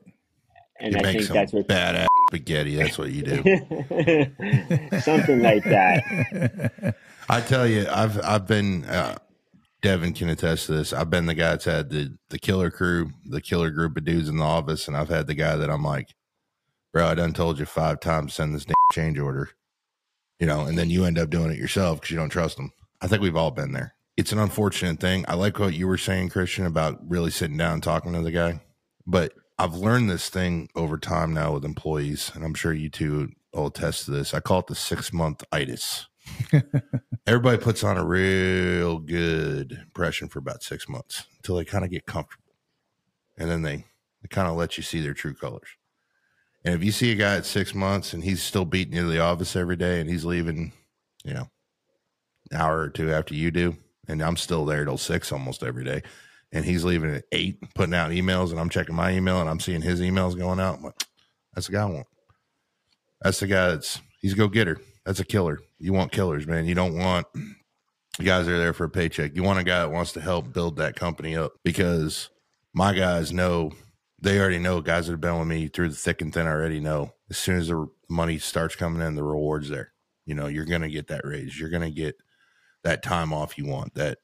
And 0.80 0.94
you 0.94 1.00
I 1.00 1.12
think 1.12 1.26
that's 1.26 1.52
what 1.52 1.66
badass 1.66 2.06
spaghetti. 2.28 2.76
That's 2.76 2.98
what 2.98 3.10
you 3.10 3.22
do. 3.22 3.36
Something 5.00 5.42
like 5.42 5.64
that. 5.64 6.94
I 7.28 7.40
tell 7.40 7.66
you, 7.66 7.86
I've 7.90 8.22
I've 8.24 8.46
been 8.46 8.84
uh, 8.84 9.18
Devon 9.80 10.12
can 10.12 10.28
attest 10.28 10.66
to 10.66 10.72
this. 10.72 10.92
I've 10.92 11.10
been 11.10 11.26
the 11.26 11.34
guy 11.34 11.50
that's 11.50 11.64
had 11.64 11.90
the 11.90 12.16
the 12.30 12.38
killer 12.38 12.70
crew, 12.70 13.12
the 13.24 13.40
killer 13.40 13.70
group 13.70 13.96
of 13.96 14.04
dudes 14.04 14.28
in 14.28 14.38
the 14.38 14.44
office, 14.44 14.88
and 14.88 14.96
I've 14.96 15.08
had 15.08 15.26
the 15.26 15.34
guy 15.34 15.56
that 15.56 15.70
I'm 15.70 15.84
like, 15.84 16.14
bro, 16.92 17.06
I 17.06 17.14
done 17.14 17.32
told 17.32 17.58
you 17.58 17.64
five 17.66 18.00
times 18.00 18.34
send 18.34 18.54
this 18.54 18.66
change 18.92 19.18
order, 19.18 19.50
you 20.40 20.46
know, 20.46 20.62
and 20.62 20.76
then 20.76 20.90
you 20.90 21.04
end 21.04 21.18
up 21.18 21.30
doing 21.30 21.50
it 21.52 21.58
yourself 21.58 22.00
because 22.00 22.10
you 22.10 22.16
don't 22.16 22.28
trust 22.30 22.56
them. 22.56 22.72
I 23.00 23.06
think 23.06 23.22
we've 23.22 23.36
all 23.36 23.52
been 23.52 23.72
there. 23.72 23.94
It's 24.16 24.32
an 24.32 24.40
unfortunate 24.40 24.98
thing. 24.98 25.24
I 25.28 25.34
like 25.34 25.60
what 25.60 25.74
you 25.74 25.86
were 25.86 25.96
saying, 25.96 26.30
Christian, 26.30 26.66
about 26.66 26.98
really 27.08 27.30
sitting 27.30 27.56
down 27.56 27.74
and 27.74 27.82
talking 27.82 28.12
to 28.14 28.20
the 28.20 28.32
guy, 28.32 28.60
but 29.06 29.32
I've 29.60 29.74
learned 29.74 30.10
this 30.10 30.28
thing 30.28 30.68
over 30.74 30.98
time 30.98 31.32
now 31.32 31.52
with 31.52 31.64
employees, 31.64 32.32
and 32.34 32.44
I'm 32.44 32.54
sure 32.54 32.72
you 32.72 32.90
two 32.90 33.30
will 33.52 33.68
attest 33.68 34.06
to 34.06 34.10
this. 34.10 34.34
I 34.34 34.40
call 34.40 34.60
it 34.60 34.66
the 34.66 34.74
six 34.74 35.12
month 35.12 35.44
itis. 35.52 36.07
Everybody 37.26 37.58
puts 37.58 37.84
on 37.84 37.98
a 37.98 38.04
real 38.04 38.98
good 38.98 39.72
impression 39.72 40.28
for 40.28 40.38
about 40.38 40.62
six 40.62 40.88
months 40.88 41.24
until 41.36 41.56
they 41.56 41.64
kind 41.64 41.84
of 41.84 41.90
get 41.90 42.06
comfortable. 42.06 42.54
And 43.36 43.50
then 43.50 43.62
they, 43.62 43.76
they 44.22 44.28
kind 44.30 44.48
of 44.48 44.56
let 44.56 44.76
you 44.76 44.82
see 44.82 45.00
their 45.00 45.14
true 45.14 45.34
colors. 45.34 45.68
And 46.64 46.74
if 46.74 46.82
you 46.82 46.92
see 46.92 47.12
a 47.12 47.16
guy 47.16 47.36
at 47.36 47.46
six 47.46 47.74
months 47.74 48.12
and 48.12 48.24
he's 48.24 48.42
still 48.42 48.64
beating 48.64 48.94
you 48.94 49.02
to 49.02 49.08
the 49.08 49.20
office 49.20 49.56
every 49.56 49.76
day 49.76 50.00
and 50.00 50.10
he's 50.10 50.24
leaving, 50.24 50.72
you 51.24 51.34
know, 51.34 51.48
an 52.50 52.56
hour 52.60 52.80
or 52.80 52.88
two 52.88 53.12
after 53.12 53.34
you 53.34 53.50
do, 53.50 53.76
and 54.08 54.22
I'm 54.22 54.36
still 54.36 54.64
there 54.64 54.84
till 54.84 54.98
six 54.98 55.30
almost 55.30 55.62
every 55.62 55.84
day, 55.84 56.02
and 56.52 56.64
he's 56.64 56.84
leaving 56.84 57.14
at 57.14 57.24
eight, 57.30 57.58
putting 57.74 57.94
out 57.94 58.10
emails, 58.10 58.50
and 58.50 58.58
I'm 58.58 58.70
checking 58.70 58.94
my 58.94 59.12
email 59.12 59.40
and 59.40 59.50
I'm 59.50 59.60
seeing 59.60 59.82
his 59.82 60.00
emails 60.00 60.36
going 60.36 60.60
out. 60.60 60.78
I'm 60.78 60.84
Like, 60.84 60.94
that's 61.54 61.66
the 61.66 61.74
guy 61.74 61.82
I 61.82 61.86
want. 61.86 62.06
That's 63.20 63.40
the 63.40 63.46
guy 63.46 63.68
that's 63.68 64.00
he's 64.20 64.32
a 64.32 64.36
go 64.36 64.48
getter. 64.48 64.78
That's 65.04 65.20
a 65.20 65.24
killer. 65.24 65.60
You 65.78 65.92
want 65.92 66.12
killers, 66.12 66.46
man. 66.46 66.66
You 66.66 66.74
don't 66.74 66.96
want 66.96 67.26
guys 68.22 68.46
that 68.46 68.54
are 68.54 68.58
there 68.58 68.72
for 68.72 68.84
a 68.84 68.90
paycheck. 68.90 69.36
You 69.36 69.42
want 69.42 69.60
a 69.60 69.64
guy 69.64 69.80
that 69.80 69.92
wants 69.92 70.12
to 70.12 70.20
help 70.20 70.52
build 70.52 70.76
that 70.76 70.96
company 70.96 71.36
up 71.36 71.52
because 71.64 72.30
my 72.74 72.92
guys 72.92 73.32
know 73.32 73.70
they 74.20 74.40
already 74.40 74.58
know 74.58 74.80
guys 74.80 75.06
that 75.06 75.12
have 75.12 75.20
been 75.20 75.38
with 75.38 75.46
me 75.46 75.68
through 75.68 75.90
the 75.90 75.94
thick 75.94 76.20
and 76.20 76.34
thin 76.34 76.46
already 76.46 76.80
know 76.80 77.12
as 77.30 77.38
soon 77.38 77.58
as 77.58 77.68
the 77.68 77.86
money 78.08 78.38
starts 78.38 78.74
coming 78.74 79.06
in, 79.06 79.14
the 79.14 79.22
rewards 79.22 79.68
there. 79.68 79.92
You 80.26 80.34
know, 80.34 80.46
you're 80.48 80.64
going 80.64 80.82
to 80.82 80.90
get 80.90 81.06
that 81.08 81.24
raise. 81.24 81.58
You're 81.58 81.70
going 81.70 81.82
to 81.82 81.90
get 81.90 82.16
that 82.82 83.02
time 83.02 83.32
off 83.32 83.56
you 83.56 83.66
want, 83.66 83.94
that 83.94 84.18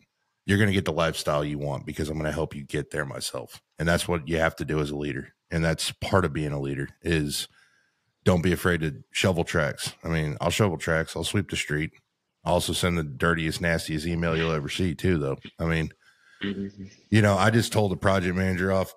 you're 0.46 0.58
going 0.58 0.70
to 0.70 0.74
get 0.74 0.84
the 0.84 0.92
lifestyle 0.92 1.44
you 1.44 1.58
want 1.58 1.86
because 1.86 2.08
I'm 2.08 2.18
going 2.18 2.26
to 2.26 2.32
help 2.32 2.54
you 2.54 2.64
get 2.64 2.90
there 2.90 3.04
myself. 3.04 3.62
And 3.78 3.88
that's 3.88 4.08
what 4.08 4.28
you 4.28 4.38
have 4.38 4.56
to 4.56 4.64
do 4.64 4.80
as 4.80 4.90
a 4.90 4.96
leader. 4.96 5.34
And 5.50 5.64
that's 5.64 5.92
part 5.92 6.24
of 6.24 6.32
being 6.32 6.52
a 6.52 6.60
leader 6.60 6.88
is– 7.02 7.46
don't 8.24 8.42
be 8.42 8.52
afraid 8.52 8.80
to 8.80 9.04
shovel 9.10 9.44
tracks. 9.44 9.92
I 10.02 10.08
mean, 10.08 10.36
I'll 10.40 10.50
shovel 10.50 10.78
tracks. 10.78 11.14
I'll 11.14 11.24
sweep 11.24 11.50
the 11.50 11.56
street. 11.56 11.92
I'll 12.44 12.54
also 12.54 12.72
send 12.72 12.98
the 12.98 13.04
dirtiest, 13.04 13.60
nastiest 13.60 14.06
email 14.06 14.36
you'll 14.36 14.52
ever 14.52 14.68
see, 14.68 14.94
too, 14.94 15.18
though. 15.18 15.38
I 15.58 15.64
mean, 15.64 15.90
mm-hmm. 16.42 16.84
you 17.10 17.22
know, 17.22 17.36
I 17.36 17.50
just 17.50 17.72
told 17.72 17.92
the 17.92 17.96
project 17.96 18.36
manager 18.36 18.72
off 18.72 18.94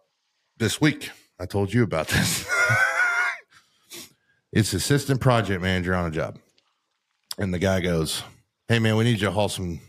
this 0.57 0.81
week. 0.81 1.11
I 1.39 1.45
told 1.45 1.73
you 1.73 1.83
about 1.83 2.07
this. 2.07 2.49
it's 4.51 4.73
assistant 4.73 5.21
project 5.21 5.61
manager 5.61 5.93
on 5.93 6.05
a 6.05 6.11
job. 6.11 6.39
And 7.37 7.53
the 7.53 7.59
guy 7.59 7.81
goes, 7.81 8.23
Hey, 8.67 8.79
man, 8.79 8.97
we 8.97 9.05
need 9.05 9.21
you 9.21 9.27
to 9.27 9.31
haul 9.31 9.49
some 9.49 9.79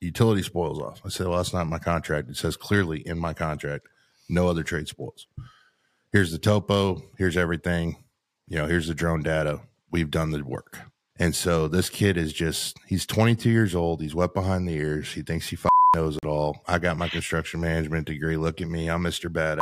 utility 0.00 0.42
spoils 0.42 0.78
off. 0.78 1.00
I 1.04 1.08
said, 1.08 1.26
Well, 1.26 1.38
that's 1.38 1.54
not 1.54 1.66
my 1.66 1.78
contract. 1.78 2.28
It 2.28 2.36
says 2.36 2.56
clearly 2.56 3.00
in 3.06 3.18
my 3.18 3.32
contract, 3.32 3.88
no 4.28 4.48
other 4.48 4.62
trade 4.62 4.88
spoils. 4.88 5.26
Here's 6.12 6.30
the 6.30 6.38
topo. 6.38 7.02
Here's 7.16 7.36
everything 7.36 7.96
you 8.48 8.58
know, 8.58 8.66
here's 8.66 8.88
the 8.88 8.94
drone 8.94 9.22
data. 9.22 9.60
We've 9.90 10.10
done 10.10 10.30
the 10.30 10.42
work. 10.42 10.78
And 11.18 11.34
so 11.34 11.68
this 11.68 11.90
kid 11.90 12.16
is 12.16 12.32
just, 12.32 12.76
he's 12.86 13.04
22 13.04 13.50
years 13.50 13.74
old. 13.74 14.00
He's 14.00 14.14
wet 14.14 14.34
behind 14.34 14.68
the 14.68 14.74
ears. 14.74 15.12
He 15.12 15.22
thinks 15.22 15.48
he 15.48 15.58
knows 15.94 16.16
it 16.16 16.24
all. 16.24 16.62
I 16.66 16.78
got 16.78 16.96
my 16.96 17.08
construction 17.08 17.60
management 17.60 18.06
degree. 18.06 18.36
Look 18.36 18.60
at 18.60 18.68
me. 18.68 18.88
I'm 18.88 19.02
Mr. 19.02 19.32
Bad. 19.32 19.58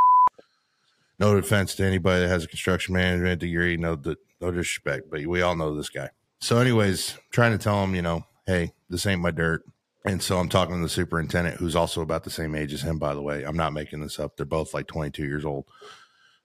No 1.19 1.35
defense 1.35 1.75
to 1.77 1.85
anybody 1.85 2.21
that 2.21 2.29
has 2.29 2.45
a 2.45 2.49
construction 2.49 2.95
management 2.95 3.41
degree. 3.41 3.77
No, 3.77 3.99
no 4.41 4.51
disrespect, 4.51 5.07
but 5.11 5.25
we 5.27 5.41
all 5.41 5.57
know 5.57 5.75
this 5.75 5.89
guy. 5.89 6.11
So, 6.41 6.59
anyways, 6.59 7.17
trying 7.33 7.53
to 7.53 7.59
tell 7.59 7.83
him, 7.83 7.95
you 7.95 8.03
know, 8.03 8.27
hey, 8.47 8.73
this 8.91 9.07
ain't 9.07 9.23
my 9.23 9.31
dirt. 9.31 9.65
And 10.05 10.23
so 10.23 10.39
I'm 10.39 10.51
talking 10.51 10.77
to 10.77 10.83
the 10.83 10.89
superintendent, 10.89 11.57
who's 11.57 11.75
also 11.75 12.03
about 12.03 12.23
the 12.23 12.31
same 12.31 12.55
age 12.55 12.73
as 12.73 12.83
him, 12.83 12.99
by 12.99 13.15
the 13.15 13.23
way. 13.23 13.43
I'm 13.45 13.57
not 13.57 13.73
making 13.73 14.01
this 14.01 14.21
up. 14.21 14.37
They're 14.37 14.47
both 14.47 14.75
like 14.75 14.87
22 14.87 15.25
years 15.25 15.45
old. 15.45 15.65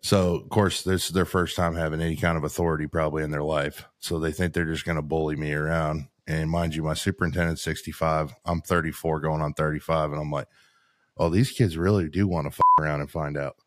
So, 0.02 0.36
of 0.36 0.50
course, 0.50 0.82
this 0.82 1.06
is 1.06 1.12
their 1.12 1.26
first 1.26 1.56
time 1.56 1.76
having 1.76 2.02
any 2.02 2.16
kind 2.16 2.36
of 2.36 2.44
authority 2.44 2.88
probably 2.88 3.24
in 3.24 3.30
their 3.30 3.44
life. 3.44 3.86
So 4.00 4.20
they 4.20 4.32
think 4.32 4.54
they're 4.54 4.66
just 4.66 4.86
going 4.86 4.96
to 4.96 5.04
bully 5.04 5.36
me 5.36 5.54
around. 5.54 6.08
And 6.26 6.50
mind 6.50 6.74
you, 6.74 6.84
my 6.84 6.96
superintendent's 6.96 7.62
65. 7.62 8.34
I'm 8.46 8.62
34 8.62 9.20
going 9.20 9.42
on 9.42 9.54
35. 9.54 10.12
And 10.12 10.22
I'm 10.22 10.32
like, 10.32 10.48
oh, 11.18 11.30
these 11.30 11.52
kids 11.52 11.78
really 11.78 12.10
do 12.10 12.28
want 12.28 12.48
to 12.48 12.52
fuck 12.52 12.66
around 12.80 13.02
and 13.02 13.12
find 13.12 13.38
out. 13.38 13.58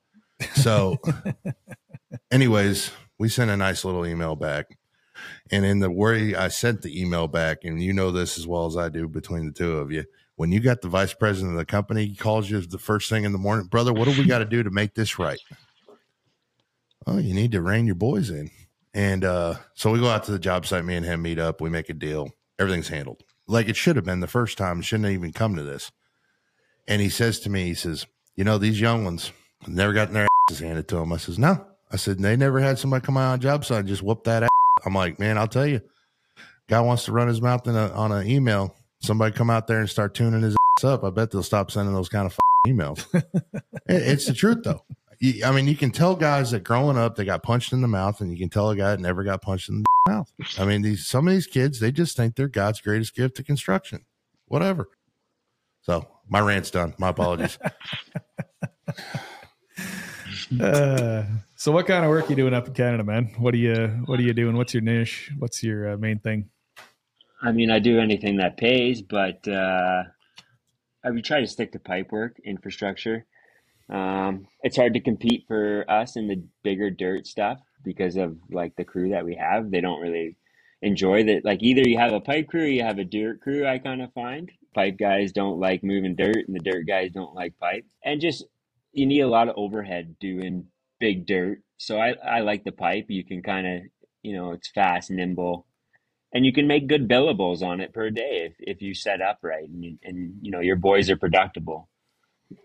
So, 0.54 0.98
anyways, 2.32 2.90
we 3.18 3.28
sent 3.28 3.50
a 3.50 3.56
nice 3.56 3.84
little 3.84 4.04
email 4.04 4.34
back. 4.34 4.76
And 5.52 5.64
in 5.64 5.78
the 5.78 5.90
way 5.90 6.34
I 6.34 6.48
sent 6.48 6.82
the 6.82 7.00
email 7.00 7.28
back, 7.28 7.58
and 7.62 7.80
you 7.80 7.92
know 7.92 8.10
this 8.10 8.36
as 8.38 8.46
well 8.46 8.66
as 8.66 8.76
I 8.76 8.88
do 8.88 9.06
between 9.06 9.46
the 9.46 9.52
two 9.52 9.78
of 9.78 9.92
you, 9.92 10.04
when 10.34 10.50
you 10.50 10.58
got 10.58 10.80
the 10.80 10.88
vice 10.88 11.14
president 11.14 11.52
of 11.52 11.58
the 11.58 11.64
company 11.64 12.06
he 12.06 12.16
calls 12.16 12.50
you 12.50 12.60
the 12.60 12.78
first 12.78 13.08
thing 13.08 13.22
in 13.22 13.30
the 13.30 13.38
morning, 13.38 13.66
brother, 13.66 13.92
what 13.92 14.08
do 14.08 14.20
we 14.20 14.26
got 14.26 14.38
to 14.38 14.44
do 14.44 14.64
to 14.64 14.70
make 14.70 14.94
this 14.94 15.16
right? 15.18 15.38
Oh, 17.06 17.18
you 17.18 17.34
need 17.34 17.52
to 17.52 17.62
rein 17.62 17.86
your 17.86 17.94
boys 17.94 18.30
in. 18.30 18.50
And 18.94 19.24
uh, 19.24 19.56
so 19.74 19.90
we 19.90 19.98
go 19.98 20.08
out 20.08 20.24
to 20.24 20.32
the 20.32 20.38
job 20.38 20.66
site, 20.66 20.84
me 20.84 20.94
and 20.94 21.04
him 21.04 21.22
meet 21.22 21.38
up, 21.38 21.60
we 21.60 21.70
make 21.70 21.88
a 21.88 21.94
deal. 21.94 22.30
Everything's 22.58 22.88
handled 22.88 23.22
like 23.46 23.68
it 23.68 23.76
should 23.76 23.96
have 23.96 24.04
been 24.04 24.20
the 24.20 24.26
first 24.26 24.58
time. 24.58 24.80
Shouldn't 24.80 25.06
have 25.06 25.14
even 25.14 25.32
come 25.32 25.56
to 25.56 25.62
this. 25.62 25.90
And 26.86 27.00
he 27.00 27.08
says 27.08 27.40
to 27.40 27.50
me, 27.50 27.64
he 27.64 27.74
says, 27.74 28.06
You 28.36 28.44
know, 28.44 28.58
these 28.58 28.80
young 28.80 29.04
ones 29.04 29.32
never 29.66 29.92
gotten 29.92 30.14
their 30.14 30.26
asses 30.48 30.60
handed 30.60 30.88
to 30.88 30.96
them. 30.96 31.12
I 31.12 31.16
says, 31.16 31.38
No. 31.38 31.66
I 31.90 31.96
said, 31.96 32.18
They 32.18 32.36
never 32.36 32.60
had 32.60 32.78
somebody 32.78 33.04
come 33.04 33.16
out 33.16 33.32
on 33.32 33.38
a 33.38 33.42
job 33.42 33.64
site 33.64 33.80
and 33.80 33.88
just 33.88 34.02
whoop 34.02 34.24
that 34.24 34.44
ass. 34.44 34.48
I'm 34.84 34.94
like, 34.94 35.18
Man, 35.18 35.38
I'll 35.38 35.48
tell 35.48 35.66
you, 35.66 35.80
guy 36.68 36.80
wants 36.80 37.04
to 37.06 37.12
run 37.12 37.28
his 37.28 37.40
mouth 37.40 37.66
in 37.66 37.76
a, 37.76 37.88
on 37.92 38.12
an 38.12 38.28
email. 38.28 38.76
Somebody 39.00 39.34
come 39.34 39.50
out 39.50 39.66
there 39.66 39.80
and 39.80 39.90
start 39.90 40.14
tuning 40.14 40.42
his 40.42 40.56
ass 40.78 40.84
up. 40.84 41.04
I 41.04 41.10
bet 41.10 41.30
they'll 41.30 41.42
stop 41.42 41.70
sending 41.70 41.94
those 41.94 42.08
kind 42.08 42.26
of 42.26 42.38
emails. 42.66 43.06
it's 43.86 44.26
the 44.26 44.32
truth, 44.32 44.64
though. 44.64 44.82
I 45.44 45.50
mean, 45.52 45.66
you 45.66 45.76
can 45.76 45.90
tell 45.90 46.14
guys 46.16 46.50
that 46.50 46.64
growing 46.64 46.96
up 46.98 47.16
they 47.16 47.24
got 47.24 47.42
punched 47.42 47.72
in 47.72 47.80
the 47.80 47.88
mouth, 47.88 48.20
and 48.20 48.30
you 48.32 48.38
can 48.38 48.48
tell 48.48 48.70
a 48.70 48.76
guy 48.76 48.90
that 48.90 49.00
never 49.00 49.24
got 49.24 49.42
punched 49.42 49.68
in 49.68 49.82
the 49.82 49.84
mouth. 50.10 50.32
I 50.58 50.64
mean, 50.64 50.82
these 50.82 51.06
some 51.06 51.28
of 51.28 51.34
these 51.34 51.46
kids 51.46 51.80
they 51.80 51.92
just 51.92 52.16
think 52.16 52.36
they're 52.36 52.48
God's 52.48 52.80
greatest 52.80 53.14
gift 53.14 53.36
to 53.36 53.42
construction, 53.42 54.04
whatever. 54.46 54.88
So 55.82 56.08
my 56.28 56.40
rant's 56.40 56.70
done. 56.70 56.94
My 56.98 57.10
apologies. 57.10 57.58
uh, 60.60 61.24
so 61.56 61.72
what 61.72 61.86
kind 61.86 62.04
of 62.04 62.10
work 62.10 62.26
are 62.26 62.30
you 62.30 62.36
doing 62.36 62.54
up 62.54 62.66
in 62.66 62.74
Canada, 62.74 63.04
man? 63.04 63.34
What 63.38 63.54
are 63.54 63.58
you 63.58 63.88
What 64.06 64.18
are 64.18 64.22
you 64.22 64.32
doing? 64.32 64.56
What's 64.56 64.74
your 64.74 64.82
niche? 64.82 65.30
What's 65.38 65.62
your 65.62 65.92
uh, 65.92 65.96
main 65.96 66.18
thing? 66.18 66.50
I 67.42 67.52
mean, 67.52 67.70
I 67.70 67.78
do 67.78 68.00
anything 68.00 68.38
that 68.38 68.56
pays, 68.56 69.02
but 69.02 69.46
uh, 69.46 70.04
I 71.04 71.10
would 71.10 71.24
try 71.24 71.40
to 71.40 71.46
stick 71.46 71.72
to 71.72 71.78
pipe 71.78 72.10
work, 72.10 72.40
infrastructure. 72.42 73.26
Um, 73.90 74.46
it's 74.62 74.76
hard 74.76 74.94
to 74.94 75.00
compete 75.00 75.44
for 75.46 75.84
us 75.88 76.16
in 76.16 76.28
the 76.28 76.42
bigger 76.62 76.90
dirt 76.90 77.26
stuff 77.26 77.58
because 77.84 78.16
of 78.16 78.36
like 78.50 78.76
the 78.76 78.84
crew 78.84 79.10
that 79.10 79.24
we 79.24 79.36
have. 79.36 79.70
They 79.70 79.80
don't 79.80 80.00
really 80.00 80.36
enjoy 80.82 81.24
that. 81.24 81.44
Like 81.44 81.62
either 81.62 81.82
you 81.82 81.98
have 81.98 82.12
a 82.12 82.20
pipe 82.20 82.48
crew, 82.48 82.64
you 82.64 82.82
have 82.82 82.98
a 82.98 83.04
dirt 83.04 83.40
crew. 83.40 83.66
I 83.66 83.78
kind 83.78 84.02
of 84.02 84.12
find 84.12 84.50
pipe 84.74 84.96
guys 84.98 85.32
don't 85.32 85.60
like 85.60 85.84
moving 85.84 86.16
dirt, 86.16 86.46
and 86.46 86.54
the 86.54 86.60
dirt 86.60 86.86
guys 86.86 87.12
don't 87.12 87.34
like 87.34 87.58
pipe. 87.58 87.84
And 88.04 88.20
just 88.20 88.44
you 88.92 89.06
need 89.06 89.20
a 89.20 89.28
lot 89.28 89.48
of 89.48 89.56
overhead 89.56 90.16
doing 90.20 90.66
big 91.00 91.26
dirt. 91.26 91.58
So 91.76 91.98
I, 91.98 92.14
I 92.24 92.40
like 92.40 92.64
the 92.64 92.72
pipe. 92.72 93.06
You 93.08 93.24
can 93.24 93.42
kind 93.42 93.66
of, 93.66 93.82
you 94.22 94.34
know, 94.34 94.52
it's 94.52 94.70
fast, 94.70 95.10
nimble, 95.10 95.66
and 96.32 96.46
you 96.46 96.52
can 96.52 96.66
make 96.66 96.88
good 96.88 97.08
billables 97.08 97.62
on 97.62 97.80
it 97.80 97.92
per 97.92 98.10
day 98.10 98.50
if, 98.50 98.54
if 98.58 98.82
you 98.82 98.94
set 98.94 99.20
up 99.20 99.38
right 99.42 99.68
and, 99.68 99.84
you, 99.84 99.98
and 100.02 100.34
you 100.42 100.50
know 100.50 100.60
your 100.60 100.76
boys 100.76 101.10
are 101.10 101.16
productible 101.16 101.86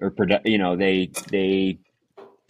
or 0.01 0.11
produ- 0.11 0.45
you 0.45 0.57
know 0.57 0.75
they 0.75 1.11
they 1.31 1.79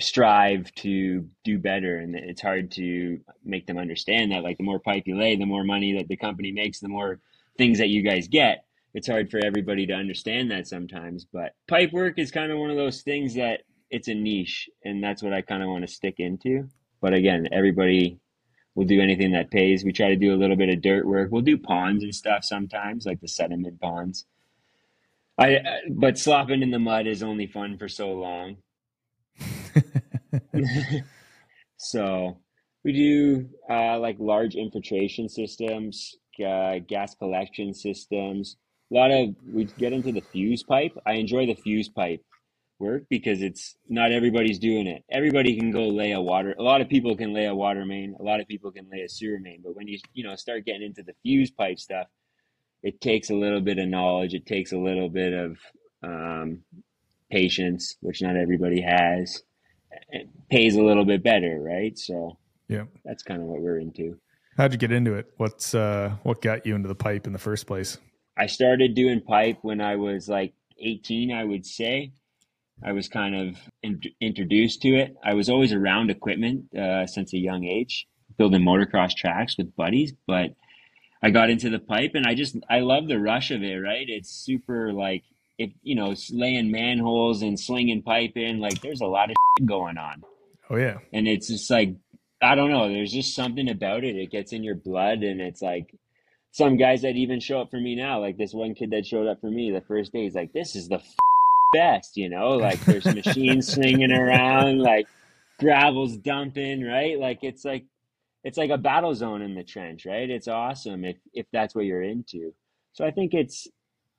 strive 0.02 0.73
to 0.75 1.28
do 1.43 1.60
better 1.60 1.97
and 1.97 2.15
it's 2.15 2.41
hard 2.41 2.71
to 2.71 3.19
make 3.45 3.67
them 3.67 3.78
understand 3.78 4.32
that 4.32 4.43
like 4.43 4.58
the 4.58 4.63
more 4.63 4.80
pipe 4.80 5.04
you 5.06 5.17
lay 5.17 5.36
the 5.36 5.45
more 5.45 5.63
money 5.63 5.93
that 5.97 6.08
the 6.08 6.17
company 6.17 6.52
makes 6.52 6.80
the 6.80 6.88
more 6.89 7.19
things 7.58 7.78
that 7.80 7.89
you 7.89 8.02
guys 8.04 8.28
get. 8.28 8.65
It's 8.93 9.08
hard 9.08 9.30
for 9.32 9.39
everybody 9.45 9.86
to 9.88 9.93
understand 9.93 10.52
that 10.52 10.67
sometimes 10.67 11.25
but 11.32 11.54
pipe 11.67 11.91
work 11.93 12.19
is 12.19 12.32
kind 12.32 12.52
of 12.52 12.60
one 12.60 12.71
of 12.71 12.78
those 12.78 13.02
things 13.02 13.36
that 13.36 13.62
it's 13.91 14.08
a 14.08 14.13
niche 14.15 14.69
and 14.86 15.04
that's 15.04 15.23
what 15.23 15.34
i 15.34 15.41
kind 15.41 15.63
of 15.63 15.69
want 15.69 15.88
to 15.88 15.93
stick 15.93 16.15
into. 16.19 16.67
But 17.02 17.13
again 17.13 17.47
everybody 17.52 18.19
will 18.75 18.86
do 18.86 19.02
anything 19.02 19.32
that 19.34 19.52
pays. 19.52 19.84
We 19.84 19.93
try 19.93 20.10
to 20.10 20.15
do 20.15 20.34
a 20.34 20.38
little 20.38 20.56
bit 20.56 20.69
of 20.69 20.82
dirt 20.82 21.06
work. 21.06 21.30
We'll 21.32 21.41
do 21.41 21.58
ponds 21.58 22.04
and 22.04 22.15
stuff 22.15 22.43
sometimes 22.45 23.06
like 23.06 23.21
the 23.21 23.28
sediment 23.28 23.82
ponds 23.82 24.25
i 25.39 25.60
but 25.89 26.17
slopping 26.17 26.62
in 26.62 26.71
the 26.71 26.80
mud 26.80 27.08
is 27.08 27.23
only 27.23 27.47
fun 27.47 27.78
for 27.78 27.88
so 27.88 28.12
long 28.12 28.58
so 31.78 32.38
we 32.84 32.93
do 32.93 33.49
uh, 33.69 33.99
like 33.99 34.17
large 34.19 34.56
infiltration 34.56 35.28
systems, 35.30 36.15
uh, 36.45 36.80
gas 36.88 37.15
collection 37.15 37.73
systems. 37.73 38.58
A 38.91 38.95
lot 38.95 39.12
of 39.12 39.36
we 39.45 39.65
get 39.65 39.93
into 39.93 40.12
the 40.12 40.21
fuse 40.21 40.63
pipe. 40.63 40.97
I 41.06 41.13
enjoy 41.13 41.45
the 41.45 41.56
fuse 41.56 41.89
pipe 41.89 42.23
work 42.80 43.04
because 43.10 43.41
it's 43.41 43.75
not 43.89 44.12
everybody's 44.12 44.58
doing 44.58 44.88
it. 44.88 45.04
Everybody 45.12 45.58
can 45.58 45.71
go 45.71 45.89
lay 45.89 46.13
a 46.13 46.21
water. 46.21 46.56
A 46.58 46.63
lot 46.63 46.82
of 46.82 46.89
people 46.89 47.15
can 47.15 47.34
lay 47.34 47.45
a 47.45 47.54
water 47.54 47.86
main. 47.86 48.15
A 48.19 48.23
lot 48.23 48.39
of 48.39 48.47
people 48.47 48.71
can 48.71 48.89
lay 48.89 49.02
a 49.02 49.10
sewer 49.10 49.38
main. 49.39 49.62
But 49.63 49.75
when 49.75 49.88
you 49.88 49.99
you 50.13 50.23
know 50.23 50.36
start 50.36 50.65
getting 50.65 50.84
into 50.84 51.04
the 51.04 51.13
fuse 51.21 51.52
pipe 51.52 51.80
stuff, 51.80 52.08
it 52.84 53.02
takes 53.02 53.30
a 53.30 53.36
little 53.36 53.62
bit 53.62 53.78
of 53.78 53.88
knowledge. 53.88 54.34
It 54.34 54.46
takes 54.46 54.72
a 54.72 54.78
little 54.78 55.10
bit 55.10 55.34
of 55.34 55.58
um, 56.04 56.63
patience, 57.30 57.96
which 58.02 58.22
not 58.22 58.36
everybody 58.36 58.82
has 58.82 59.44
it 60.10 60.28
pays 60.50 60.76
a 60.76 60.84
little 60.84 61.06
bit 61.06 61.24
better, 61.24 61.60
right? 61.60 61.98
So 61.98 62.38
yeah, 62.68 62.86
that's 63.06 63.24
kind 63.24 63.42
of 63.42 63.48
what 63.48 63.62
we're 63.62 63.80
into. 63.80 64.20
How'd 64.58 64.74
you 64.74 64.78
get 64.78 64.92
into 64.92 65.13
it? 65.13 65.32
What's 65.38 65.74
uh, 65.74 66.15
what 66.24 66.42
got 66.42 66.65
you 66.65 66.76
into 66.76 66.88
the 66.88 66.96
pipe 66.96 67.28
in 67.28 67.34
the 67.34 67.39
first 67.39 67.68
place? 67.68 67.98
I 68.38 68.46
started 68.48 68.96
doing 68.96 69.22
pipe 69.22 69.58
when 69.62 69.82
I 69.82 69.96
was 69.96 70.30
like 70.30 70.54
18, 70.80 71.32
I 71.32 71.44
would 71.44 71.65
say. 71.65 72.12
I 72.82 72.94
was 72.94 73.10
kind 73.10 73.36
of 73.36 73.58
in- 73.84 74.02
introduced 74.22 74.82
to 74.84 74.96
it. 74.96 75.15
I 75.24 75.34
was 75.34 75.50
always 75.50 75.74
around 75.74 76.10
equipment 76.10 76.74
uh, 76.74 77.06
since 77.08 77.34
a 77.34 77.38
young 77.38 77.65
age, 77.65 78.08
building 78.38 78.62
motocross 78.62 79.13
tracks 79.13 79.58
with 79.58 79.76
buddies. 79.76 80.13
But 80.26 80.52
I 81.21 81.32
got 81.32 81.49
into 81.49 81.69
the 81.69 81.79
pipe, 81.79 82.12
and 82.13 82.25
I 82.25 82.36
just 82.36 82.55
I 82.69 82.79
love 82.79 83.08
the 83.08 83.19
rush 83.19 83.51
of 83.51 83.63
it. 83.63 83.75
Right? 83.75 84.05
It's 84.08 84.29
super 84.29 84.93
like 84.93 85.23
if 85.58 85.71
you 85.84 85.95
know 85.95 86.15
laying 86.32 86.71
manholes 86.71 87.41
and 87.41 87.60
slinging 87.60 88.01
pipe 88.01 88.36
in. 88.36 88.60
Like 88.60 88.82
there's 88.82 89.01
a 89.01 89.05
lot 89.05 89.29
of 89.29 89.36
going 89.65 89.97
on. 89.97 90.23
Oh 90.69 90.77
yeah. 90.77 90.97
And 91.13 91.27
it's 91.27 91.47
just 91.47 91.69
like 91.69 91.93
I 92.41 92.55
don't 92.55 92.71
know. 92.71 92.88
There's 92.88 93.12
just 93.12 93.36
something 93.36 93.69
about 93.69 94.03
it. 94.03 94.15
It 94.15 94.32
gets 94.32 94.53
in 94.53 94.63
your 94.63 94.75
blood, 94.75 95.19
and 95.23 95.41
it's 95.41 95.62
like 95.62 95.93
some 96.51 96.77
guys 96.77 97.01
that 97.01 97.15
even 97.15 97.39
show 97.39 97.62
up 97.62 97.69
for 97.69 97.79
me 97.79 97.95
now. 97.95 98.19
Like 98.21 98.38
this 98.38 98.53
one 98.53 98.73
kid 98.73 98.91
that 98.91 99.05
showed 99.05 99.27
up 99.27 99.41
for 99.41 99.51
me 99.51 99.71
the 99.71 99.82
first 99.82 100.13
day. 100.13 100.23
He's 100.23 100.36
like, 100.36 100.53
"This 100.53 100.75
is 100.75 100.88
the 100.88 101.01
best," 101.73 102.15
you 102.15 102.29
know. 102.29 102.51
Like 102.51 102.79
there's 102.86 103.05
machines 103.13 103.73
swinging 103.73 104.13
around, 104.13 104.79
like 104.79 105.08
gravel's 105.60 106.17
dumping, 106.17 106.84
right? 106.84 107.19
Like 107.19 107.39
it's 107.41 107.65
like 107.65 107.84
it's 108.43 108.58
like 108.58 108.69
a 108.69 108.78
battle 108.78 109.13
zone 109.13 109.41
in 109.41 109.56
the 109.56 109.63
trench, 109.63 110.06
right? 110.06 110.30
It's 110.30 110.47
awesome 110.47 111.04
if 111.06 111.17
if 111.34 111.45
that's 111.52 111.75
what 111.75 111.86
you're 111.86 112.02
into. 112.02 112.54
So 112.93 113.06
I 113.06 113.12
think 113.12 113.34
it's 113.34 113.67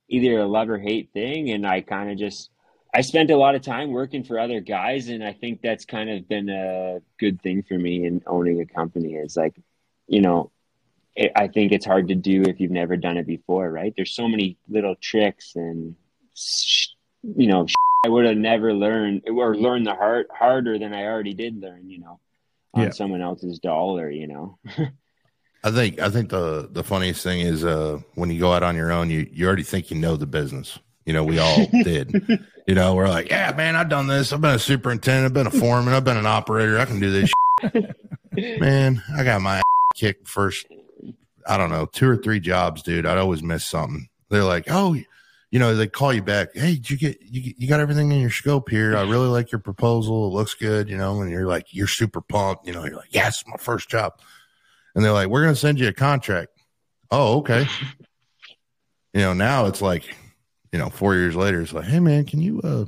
either 0.08 0.38
a 0.38 0.46
love 0.46 0.68
or 0.68 0.78
hate 0.78 1.10
thing, 1.12 1.50
and 1.50 1.66
I 1.66 1.80
kind 1.80 2.10
of 2.10 2.18
just 2.18 2.50
I 2.94 3.02
spent 3.02 3.30
a 3.30 3.36
lot 3.36 3.54
of 3.54 3.62
time 3.62 3.90
working 3.90 4.24
for 4.24 4.38
other 4.38 4.60
guys, 4.60 5.08
and 5.08 5.24
I 5.24 5.32
think 5.32 5.62
that's 5.62 5.84
kind 5.84 6.10
of 6.10 6.28
been 6.28 6.48
a 6.48 7.00
good 7.18 7.40
thing 7.42 7.62
for 7.62 7.78
me 7.78 8.04
in 8.04 8.22
owning 8.26 8.60
a 8.60 8.66
company. 8.66 9.14
Is 9.14 9.36
like, 9.36 9.54
you 10.06 10.20
know, 10.20 10.50
it, 11.16 11.32
I 11.36 11.48
think 11.48 11.72
it's 11.72 11.86
hard 11.86 12.08
to 12.08 12.14
do 12.14 12.42
if 12.42 12.60
you've 12.60 12.70
never 12.70 12.96
done 12.96 13.16
it 13.16 13.26
before, 13.26 13.70
right? 13.70 13.92
There's 13.94 14.14
so 14.14 14.28
many 14.28 14.58
little 14.68 14.96
tricks 14.96 15.52
and, 15.54 15.94
you 17.22 17.46
know, 17.46 17.66
I 18.04 18.08
would 18.08 18.26
have 18.26 18.36
never 18.36 18.72
learned 18.72 19.28
or 19.28 19.54
learned 19.54 19.86
the 19.86 19.94
hard 19.94 20.26
harder 20.32 20.78
than 20.78 20.94
I 20.94 21.04
already 21.04 21.34
did 21.34 21.60
learn, 21.60 21.90
you 21.90 22.00
know, 22.00 22.20
on 22.74 22.84
yeah. 22.84 22.90
someone 22.90 23.22
else's 23.22 23.58
dollar, 23.58 24.10
you 24.10 24.26
know. 24.26 24.58
I 25.62 25.70
think 25.70 26.00
I 26.00 26.08
think 26.08 26.30
the 26.30 26.68
the 26.72 26.82
funniest 26.82 27.22
thing 27.22 27.40
is 27.40 27.64
uh 27.64 28.00
when 28.14 28.30
you 28.30 28.40
go 28.40 28.52
out 28.52 28.62
on 28.62 28.76
your 28.76 28.92
own, 28.92 29.10
you 29.10 29.28
you 29.32 29.46
already 29.46 29.62
think 29.62 29.90
you 29.90 29.98
know 29.98 30.16
the 30.16 30.26
business. 30.26 30.78
You 31.04 31.12
know, 31.12 31.24
we 31.24 31.38
all 31.38 31.66
did. 31.84 32.14
You 32.66 32.74
know, 32.74 32.94
we're 32.94 33.08
like, 33.08 33.28
yeah, 33.30 33.52
man, 33.52 33.76
I've 33.76 33.88
done 33.88 34.06
this. 34.06 34.32
I've 34.32 34.40
been 34.40 34.54
a 34.54 34.58
superintendent. 34.58 35.26
I've 35.26 35.34
been 35.34 35.46
a 35.46 35.50
foreman. 35.50 35.92
I've 35.92 36.04
been 36.04 36.16
an 36.16 36.26
operator. 36.26 36.78
I 36.78 36.84
can 36.84 37.00
do 37.00 37.10
this. 37.10 37.32
man, 38.32 39.02
I 39.16 39.24
got 39.24 39.40
my 39.40 39.60
kicked 39.94 40.28
first. 40.28 40.66
I 41.46 41.56
don't 41.56 41.70
know, 41.70 41.86
two 41.86 42.08
or 42.08 42.16
three 42.16 42.38
jobs, 42.38 42.82
dude. 42.82 43.06
I'd 43.06 43.18
always 43.18 43.42
miss 43.42 43.64
something. 43.64 44.08
They're 44.28 44.44
like, 44.44 44.66
oh, 44.70 44.96
you 45.50 45.58
know, 45.58 45.74
they 45.74 45.88
call 45.88 46.12
you 46.12 46.22
back. 46.22 46.50
Hey, 46.54 46.74
did 46.74 46.90
you 46.90 46.96
get 46.96 47.18
you, 47.22 47.54
you 47.56 47.68
got 47.68 47.80
everything 47.80 48.12
in 48.12 48.20
your 48.20 48.30
scope 48.30 48.68
here? 48.68 48.96
I 48.96 49.02
really 49.02 49.28
like 49.28 49.50
your 49.50 49.58
proposal. 49.58 50.28
It 50.28 50.34
looks 50.34 50.54
good, 50.54 50.88
you 50.88 50.96
know. 50.96 51.20
And 51.20 51.30
you're 51.30 51.46
like, 51.46 51.66
you're 51.70 51.88
super 51.88 52.20
pumped. 52.20 52.66
You 52.66 52.72
know, 52.72 52.84
you're 52.84 52.96
like, 52.96 53.12
yes, 53.12 53.42
my 53.46 53.56
first 53.56 53.88
job. 53.88 54.20
And 54.94 55.04
they're 55.04 55.12
like, 55.12 55.28
we're 55.28 55.42
gonna 55.42 55.56
send 55.56 55.80
you 55.80 55.88
a 55.88 55.92
contract. 55.92 56.50
Oh, 57.10 57.38
okay. 57.38 57.66
You 59.12 59.20
know, 59.20 59.32
now 59.32 59.66
it's 59.66 59.82
like 59.82 60.14
you 60.72 60.78
know, 60.78 60.88
four 60.88 61.14
years 61.14 61.34
later, 61.34 61.60
it's 61.60 61.72
like, 61.72 61.84
hey 61.84 62.00
man, 62.00 62.24
can 62.24 62.40
you 62.40 62.60
uh 62.62 62.84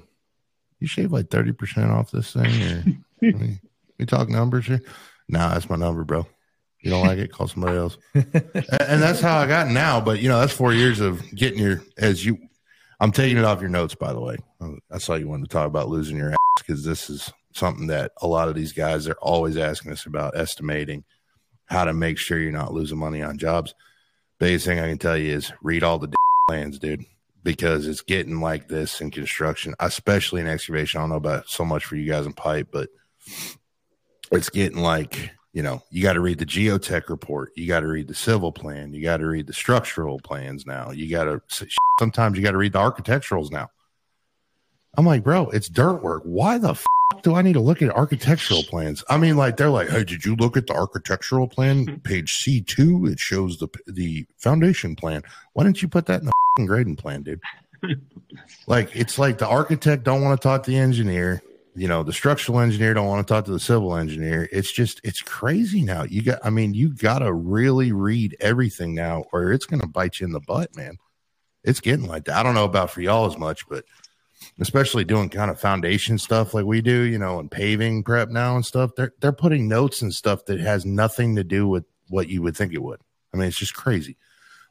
you 0.79 0.87
shave 0.87 1.12
like 1.12 1.31
thirty 1.31 1.53
percent 1.53 1.90
off 1.90 2.11
this 2.11 2.33
thing, 2.33 2.62
or 2.62 2.85
we, 3.20 3.59
we 3.98 4.07
talk 4.07 4.29
numbers 4.29 4.66
here? 4.66 4.83
Nah, 5.29 5.48
that's 5.48 5.68
my 5.68 5.77
number, 5.77 6.05
bro. 6.05 6.27
You 6.81 6.90
don't 6.90 7.07
like 7.07 7.18
it, 7.18 7.33
call 7.33 7.46
somebody 7.46 7.77
else. 7.77 7.96
and 8.14 8.25
that's 9.03 9.20
how 9.20 9.38
I 9.38 9.46
got 9.46 9.68
now. 9.68 10.01
But 10.01 10.20
you 10.20 10.29
know, 10.29 10.40
that's 10.40 10.53
four 10.53 10.72
years 10.72 11.01
of 11.01 11.22
getting 11.35 11.59
your 11.59 11.83
as 11.98 12.25
you. 12.25 12.38
I'm 13.03 13.12
taking 13.12 13.37
it 13.37 13.45
off 13.45 13.61
your 13.61 13.69
notes, 13.69 13.95
by 13.95 14.12
the 14.12 14.21
way. 14.21 14.37
I 14.91 14.99
saw 14.99 15.15
you 15.15 15.29
wanted 15.29 15.51
to 15.51 15.53
talk 15.53 15.67
about 15.67 15.88
losing 15.88 16.17
your 16.17 16.31
ass 16.31 16.37
because 16.59 16.85
this 16.85 17.11
is 17.11 17.33
something 17.53 17.88
that 17.88 18.12
a 18.23 18.27
lot 18.27 18.49
of 18.49 18.55
these 18.55 18.73
guys 18.73 19.09
are 19.09 19.19
always 19.21 19.59
asking 19.59 19.93
us 19.93 20.07
about 20.07 20.37
estimating 20.37 21.05
how 21.67 21.85
to 21.85 21.93
make 21.93 22.17
sure 22.17 22.38
you're 22.38 22.53
not 22.53 22.73
losing 22.73 22.99
money 22.99 23.23
on 23.23 23.37
jobs. 23.37 23.75
Biggest 24.38 24.65
thing 24.65 24.79
I 24.79 24.88
can 24.88 24.99
tell 24.99 25.17
you 25.17 25.35
is 25.35 25.53
read 25.62 25.83
all 25.83 25.99
the 25.99 26.12
plans, 26.49 26.79
dude 26.79 27.05
because 27.45 27.87
it's 27.87 28.03
getting 28.03 28.41
like 28.41 28.69
this 28.69 29.01
in 29.01 29.11
construction, 29.11 29.75
especially 29.81 30.41
in 30.41 30.47
excavation. 30.47 30.99
I 30.99 31.03
don't 31.03 31.11
know 31.11 31.17
about 31.17 31.49
so 31.49 31.65
much 31.65 31.85
for 31.85 31.97
you 31.97 32.11
guys 32.11 32.27
in 32.27 32.33
pipe, 32.33 32.69
but 32.73 32.88
it's 34.31 34.51
getting 34.51 34.79
like, 34.79 35.33
you 35.53 35.62
know, 35.62 35.83
you 35.91 36.03
got 36.03 36.15
to 36.15 36.21
read 36.21 36.38
the 36.38 36.47
geotech 36.47 37.09
report. 37.09 37.53
You 37.57 37.67
got 37.67 37.81
to 37.81 37.88
read 37.88 38.09
the 38.09 38.15
civil 38.15 38.53
plan. 38.53 38.95
You 38.95 39.03
got 39.03 39.19
to 39.19 39.27
read 39.27 39.47
the 39.47 39.53
structural 39.53 40.19
plans 40.19 40.67
now. 40.67 40.91
You 40.91 41.11
got 41.11 41.25
to, 41.25 41.43
sometimes 41.99 42.37
you 42.37 42.43
got 42.43 42.53
to 42.53 42.57
read 42.57 42.73
the 42.73 42.79
architecturals 42.79 43.51
now. 43.51 43.71
I'm 44.97 45.07
like, 45.07 45.25
bro, 45.25 45.49
it's 45.51 45.69
dirt 45.69 46.03
work. 46.03 46.23
Why 46.25 46.59
the 46.59 46.71
f- 46.71 46.87
do 47.23 47.35
I 47.35 47.43
need 47.43 47.55
to 47.55 47.61
look 47.61 47.83
at 47.83 47.91
architectural 47.91 48.62
plans? 48.65 49.05
I 49.09 49.17
mean, 49.19 49.37
like 49.37 49.57
they're 49.57 49.71
like, 49.71 49.88
hey, 49.88 50.05
did 50.05 50.25
you 50.25 50.37
look 50.37 50.57
at 50.57 50.67
the 50.67 50.75
architectural 50.75 51.49
plan, 51.49 51.87
mm-hmm. 51.87 51.97
page 51.99 52.35
C 52.35 52.61
two? 52.61 53.07
It 53.07 53.19
shows 53.19 53.59
the 53.59 53.69
the 53.87 54.27
foundation 54.38 54.97
plan. 54.97 55.23
Why 55.53 55.65
didn't 55.65 55.83
you 55.83 55.88
put 55.88 56.07
that 56.07 56.21
in 56.21 56.27
the 56.27 56.33
grading 56.67 56.97
plan, 56.97 57.23
dude. 57.23 57.41
like 58.67 58.95
it's 58.95 59.19
like 59.19 59.38
the 59.38 59.47
architect 59.47 60.05
don't 60.05 60.23
want 60.23 60.41
to 60.41 60.43
talk 60.43 60.62
to 60.65 60.71
the 60.71 60.79
engineer. 60.79 61.43
You 61.75 61.89
know, 61.89 62.03
the 62.03 62.13
structural 62.13 62.61
engineer 62.61 62.93
don't 62.93 63.07
want 63.07 63.27
to 63.27 63.33
talk 63.33 63.47
to 63.47 63.51
the 63.51 63.61
civil 63.61 63.97
engineer. 63.97 64.49
It's 64.53 64.71
just 64.71 65.01
it's 65.05 65.23
crazy 65.23 65.83
now. 65.83 66.03
You 66.03 66.23
got 66.23 66.41
I 66.45 66.51
mean, 66.51 66.75
you 66.75 66.95
gotta 66.95 67.33
really 67.33 67.93
read 67.93 68.37
everything 68.41 68.95
now, 68.95 69.25
or 69.33 69.53
it's 69.53 69.64
gonna 69.64 69.87
bite 69.87 70.20
you 70.20 70.27
in 70.27 70.33
the 70.33 70.41
butt, 70.41 70.77
man. 70.77 70.99
It's 71.64 71.81
getting 71.81 72.07
like 72.07 72.25
that. 72.25 72.37
I 72.37 72.43
don't 72.43 72.55
know 72.55 72.64
about 72.64 72.91
for 72.91 73.01
y'all 73.01 73.27
as 73.27 73.39
much, 73.39 73.66
but 73.68 73.85
especially 74.61 75.05
doing 75.05 75.29
kind 75.29 75.51
of 75.51 75.61
foundation 75.61 76.18
stuff 76.18 76.53
like 76.53 76.66
we 76.66 76.83
do, 76.83 77.03
you 77.03 77.18
know, 77.18 77.39
and 77.39 77.51
paving 77.51 78.03
prep 78.03 78.29
now 78.29 78.55
and 78.57 78.66
stuff, 78.66 78.91
they're 78.97 79.12
they're 79.20 79.33
putting 79.33 79.68
notes 79.68 80.03
and 80.03 80.12
stuff 80.12 80.45
that 80.47 80.61
has 80.61 80.85
nothing 80.85 81.37
to 81.37 81.45
do 81.45 81.66
with 81.66 81.85
what 82.09 82.29
you 82.29 82.43
would 82.43 82.57
think 82.57 82.75
it 82.75 82.83
would. 82.83 83.01
I 83.33 83.39
mean, 83.39 83.49
it's 83.49 83.59
just 83.59 83.75
crazy. 83.75 84.16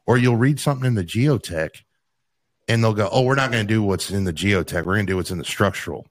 Or 0.06 0.16
you'll 0.16 0.36
read 0.36 0.60
something 0.60 0.86
in 0.86 0.94
the 0.94 1.04
geotech 1.04 1.82
and 2.68 2.82
they'll 2.82 2.94
go, 2.94 3.08
Oh, 3.10 3.22
we're 3.22 3.34
not 3.34 3.50
going 3.50 3.66
to 3.66 3.72
do 3.72 3.82
what's 3.82 4.10
in 4.10 4.24
the 4.24 4.32
geotech. 4.32 4.84
We're 4.84 4.94
going 4.94 5.06
to 5.06 5.12
do 5.12 5.16
what's 5.16 5.30
in 5.30 5.38
the 5.38 5.44
structural. 5.44 6.06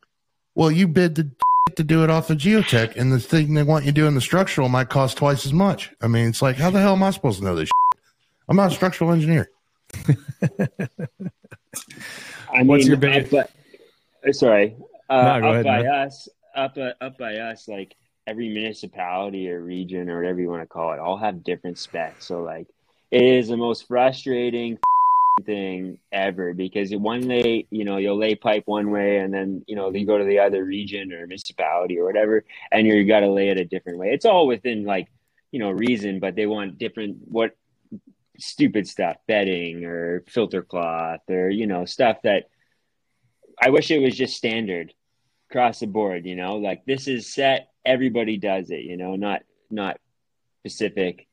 Well, 0.56 0.72
you 0.72 0.88
bid 0.88 1.16
the 1.16 1.32
to 1.76 1.84
do 1.84 2.04
it 2.04 2.10
off 2.10 2.28
the 2.28 2.36
geotech, 2.36 2.95
and 2.95 3.12
the 3.12 3.20
thing 3.20 3.54
they 3.54 3.64
want 3.64 3.86
you 3.86 3.91
to 3.91 3.95
do 3.95 4.08
in 4.08 4.16
the 4.16 4.22
structural 4.22 4.70
might 4.70 4.89
cost 4.89 5.18
twice 5.18 5.45
as 5.45 5.54
much. 5.54 5.91
I 6.02 6.08
mean, 6.08 6.28
it's 6.28 6.41
like, 6.41 6.58
how 6.58 6.70
the 6.70 6.80
hell 6.80 6.93
am 6.93 7.04
I 7.04 7.12
supposed 7.12 7.39
to 7.39 7.45
know 7.45 7.56
this? 7.56 7.70
I'm 8.49 8.56
not 8.56 8.72
a 8.72 8.76
structural 8.76 9.12
engineer. 9.12 9.49
I 10.08 10.18
mean, 12.58 12.68
What's 12.68 12.88
your 12.88 12.97
big... 12.97 13.26
Uh, 13.26 13.28
but, 13.32 13.52
uh, 14.28 14.34
sorry, 14.34 14.76
uh, 15.10 15.39
no, 15.39 15.52
ahead, 15.52 15.66
by 15.66 15.84
man. 15.84 15.91
us, 15.91 16.28
up 16.56 16.78
uh, 16.78 16.91
up 16.99 17.18
by 17.18 17.38
us, 17.38 17.68
like 17.68 17.95
every 18.28 18.49
municipality 18.49 19.49
or 19.49 19.62
region 19.62 20.10
or 20.10 20.18
whatever 20.18 20.41
you 20.41 20.49
want 20.49 20.62
to 20.62 20.68
call 20.68 20.93
it, 20.93 20.99
all 20.99 21.18
have 21.18 21.43
different 21.43 21.78
specs. 21.78 22.26
So 22.26 22.43
like, 22.43 22.68
it 23.10 23.24
is 23.24 23.47
the 23.47 23.58
most 23.58 23.88
frustrating 23.88 24.78
thing 25.44 26.00
ever 26.12 26.54
because 26.54 26.92
one 26.96 27.28
day 27.28 27.68
you 27.70 27.86
know 27.86 27.98
you'll 27.98 28.18
lay 28.18 28.36
pipe 28.36 28.64
one 28.66 28.92
way 28.92 29.18
and 29.18 29.34
then 29.34 29.64
you 29.68 29.76
know 29.76 29.92
you 29.92 30.06
go 30.06 30.18
to 30.18 30.26
the 30.26 30.39
other 30.39 30.64
region 30.64 31.12
or 31.14 31.28
municipality 31.28 32.00
or 32.00 32.06
whatever 32.06 32.44
and 32.72 32.88
you 32.88 33.06
got 33.06 33.22
to 33.22 33.30
lay 33.30 33.50
it 33.50 33.58
a 33.58 33.66
different 33.66 33.98
way. 33.98 34.10
It's 34.10 34.26
all 34.26 34.48
within 34.48 34.84
like 34.84 35.08
you 35.52 35.60
know 35.60 35.72
reason 35.72 36.20
but 36.20 36.36
they 36.36 36.46
want 36.46 36.78
different 36.78 37.18
what 37.26 37.56
stupid 38.38 38.88
stuff 38.88 39.18
bedding 39.28 39.86
or 39.86 40.24
filter 40.28 40.62
cloth 40.62 41.22
or 41.30 41.50
you 41.50 41.68
know 41.68 41.86
stuff 41.86 42.18
that 42.24 42.46
i 43.62 43.70
wish 43.70 43.92
it 43.92 44.00
was 44.00 44.18
just 44.18 44.36
standard 44.36 44.94
across 45.52 45.80
the 45.80 45.88
board 45.88 46.26
you 46.26 46.36
know? 46.36 46.56
Like 46.56 46.86
this 46.86 47.08
is 47.08 47.32
set 47.32 47.70
everybody 47.86 48.38
does 48.38 48.72
it 48.72 48.82
you 48.82 48.98
know? 48.98 49.16
Not 49.16 49.42
not 49.70 49.98
specific 50.62 51.28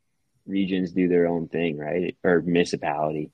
regions 0.47 0.93
do 0.93 1.09
their 1.09 1.27
own 1.27 1.49
thing 1.49 1.79
right? 1.79 2.17
Or 2.25 2.41
municipality 2.43 3.31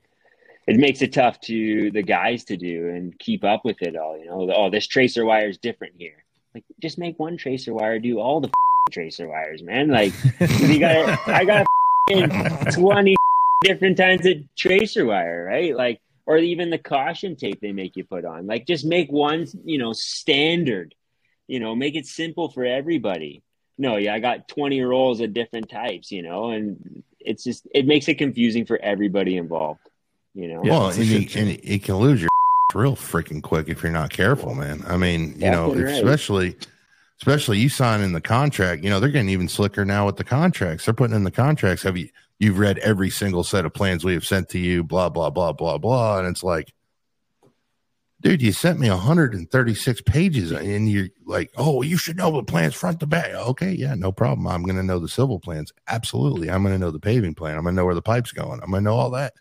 it 0.66 0.76
makes 0.76 1.02
it 1.02 1.12
tough 1.12 1.40
to 1.40 1.90
the 1.90 2.02
guys 2.02 2.44
to 2.44 2.56
do 2.56 2.88
and 2.88 3.18
keep 3.18 3.44
up 3.44 3.64
with 3.64 3.82
it 3.82 3.96
all. 3.96 4.18
You 4.18 4.26
know, 4.26 4.50
oh, 4.54 4.70
this 4.70 4.86
tracer 4.86 5.24
wire 5.24 5.48
is 5.48 5.58
different 5.58 5.94
here. 5.98 6.24
Like, 6.54 6.64
just 6.80 6.98
make 6.98 7.18
one 7.18 7.36
tracer 7.36 7.74
wire 7.74 7.98
do 7.98 8.18
all 8.18 8.40
the 8.40 8.50
tracer 8.90 9.28
wires, 9.28 9.62
man. 9.62 9.88
Like, 9.88 10.12
you 10.40 10.78
got, 10.78 11.28
I 11.28 11.44
got 11.44 11.66
twenty 12.72 13.16
different 13.62 13.98
kinds 13.98 14.26
of 14.26 14.36
tracer 14.56 15.04
wire, 15.04 15.44
right? 15.44 15.76
Like, 15.76 16.00
or 16.26 16.38
even 16.38 16.70
the 16.70 16.78
caution 16.78 17.36
tape 17.36 17.60
they 17.60 17.72
make 17.72 17.96
you 17.96 18.04
put 18.04 18.24
on. 18.24 18.46
Like, 18.46 18.66
just 18.66 18.86
make 18.86 19.10
one, 19.12 19.46
you 19.64 19.78
know, 19.78 19.92
standard. 19.92 20.94
You 21.46 21.60
know, 21.60 21.74
make 21.74 21.94
it 21.94 22.06
simple 22.06 22.48
for 22.48 22.64
everybody. 22.64 23.42
No, 23.76 23.96
yeah, 23.96 24.14
I 24.14 24.20
got 24.20 24.48
twenty 24.48 24.80
rolls 24.80 25.20
of 25.20 25.34
different 25.34 25.68
types. 25.68 26.10
You 26.10 26.22
know, 26.22 26.50
and 26.50 27.02
it's 27.20 27.44
just 27.44 27.66
it 27.74 27.86
makes 27.86 28.08
it 28.08 28.14
confusing 28.14 28.64
for 28.64 28.78
everybody 28.78 29.36
involved. 29.36 29.80
You 30.34 30.48
know, 30.48 30.60
well, 30.62 30.88
and, 30.88 30.98
it, 30.98 31.36
and 31.36 31.64
you 31.64 31.78
can 31.78 31.96
lose 31.96 32.20
your 32.20 32.30
real 32.74 32.96
freaking 32.96 33.42
quick 33.42 33.68
if 33.68 33.82
you're 33.82 33.92
not 33.92 34.10
careful, 34.10 34.54
man. 34.54 34.82
I 34.86 34.96
mean, 34.96 35.34
you 35.38 35.50
know, 35.50 35.72
right. 35.72 35.94
especially 35.94 36.56
especially 37.20 37.58
you 37.58 37.68
sign 37.68 38.00
in 38.00 38.12
the 38.12 38.20
contract. 38.20 38.82
You 38.82 38.90
know, 38.90 38.98
they're 38.98 39.10
getting 39.10 39.28
even 39.28 39.48
slicker 39.48 39.84
now 39.84 40.06
with 40.06 40.16
the 40.16 40.24
contracts. 40.24 40.84
They're 40.84 40.94
putting 40.94 41.14
in 41.14 41.22
the 41.24 41.30
contracts. 41.30 41.84
Have 41.84 41.96
you 41.96 42.08
you've 42.40 42.58
read 42.58 42.78
every 42.78 43.10
single 43.10 43.44
set 43.44 43.64
of 43.64 43.72
plans 43.72 44.04
we 44.04 44.12
have 44.14 44.26
sent 44.26 44.48
to 44.50 44.58
you? 44.58 44.82
Blah 44.82 45.08
blah 45.08 45.30
blah 45.30 45.52
blah 45.52 45.78
blah, 45.78 46.18
and 46.18 46.28
it's 46.28 46.42
like. 46.42 46.72
Dude, 48.20 48.40
you 48.40 48.52
sent 48.52 48.80
me 48.80 48.88
136 48.88 50.00
pages 50.02 50.50
and 50.50 50.88
you're 50.88 51.08
like, 51.26 51.50
oh, 51.58 51.82
you 51.82 51.98
should 51.98 52.16
know 52.16 52.30
the 52.30 52.42
plans 52.42 52.74
front 52.74 53.00
to 53.00 53.06
back. 53.06 53.34
Okay, 53.34 53.72
yeah, 53.72 53.94
no 53.94 54.12
problem. 54.12 54.46
I'm 54.46 54.62
going 54.62 54.76
to 54.76 54.82
know 54.82 54.98
the 54.98 55.10
civil 55.10 55.38
plans. 55.38 55.74
Absolutely. 55.88 56.50
I'm 56.50 56.62
going 56.62 56.74
to 56.74 56.78
know 56.78 56.90
the 56.90 56.98
paving 56.98 57.34
plan. 57.34 57.58
I'm 57.58 57.64
going 57.64 57.74
to 57.74 57.76
know 57.76 57.84
where 57.84 57.94
the 57.94 58.00
pipe's 58.00 58.32
going. 58.32 58.62
I'm 58.62 58.70
going 58.70 58.82
to 58.82 58.90
know 58.90 58.96
all 58.96 59.10
that. 59.10 59.34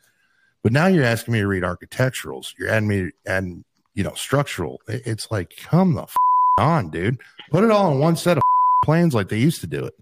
But 0.64 0.72
now 0.72 0.88
you're 0.88 1.04
asking 1.04 1.34
me 1.34 1.42
to 1.42 1.48
read 1.48 1.64
architecturals. 1.64 2.54
You're 2.58 2.70
adding 2.70 2.88
me 2.88 3.12
and 3.26 3.64
you 3.96 4.04
know 4.04 4.14
structural. 4.14 4.82
It's 4.88 5.30
like 5.30 5.56
come 5.58 5.94
the 5.94 6.04
f- 6.04 6.16
on, 6.58 6.90
dude. 6.90 7.20
Put 7.52 7.64
it 7.64 7.72
all 7.72 7.92
in 7.92 8.00
one 8.00 8.16
set 8.16 8.38
of 8.38 8.44
plans 8.84 9.14
like 9.14 9.30
they 9.30 9.40
used 9.40 9.62
to 9.62 9.68
do 9.68 9.86
it. 9.86 9.94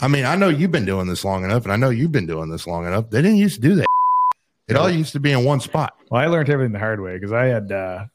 I 0.00 0.08
mean, 0.08 0.24
I 0.24 0.36
know 0.36 0.48
you've 0.48 0.70
been 0.70 0.84
doing 0.84 1.06
this 1.08 1.24
long 1.24 1.44
enough, 1.44 1.64
and 1.64 1.72
I 1.72 1.76
know 1.76 1.90
you've 1.90 2.12
been 2.12 2.26
doing 2.26 2.50
this 2.50 2.66
long 2.66 2.86
enough. 2.86 3.10
They 3.10 3.22
didn't 3.22 3.38
used 3.38 3.56
to 3.56 3.60
do 3.60 3.74
that. 3.76 3.86
It 4.68 4.76
all 4.76 4.90
used 4.90 5.12
to 5.12 5.20
be 5.20 5.32
in 5.32 5.44
one 5.44 5.60
spot. 5.60 5.94
Well, 6.10 6.20
I 6.20 6.26
learned 6.26 6.50
everything 6.50 6.72
the 6.72 6.78
hard 6.78 7.00
way 7.00 7.14
because 7.14 7.32
I 7.32 7.46
had 7.46 7.72
uh, 7.72 8.06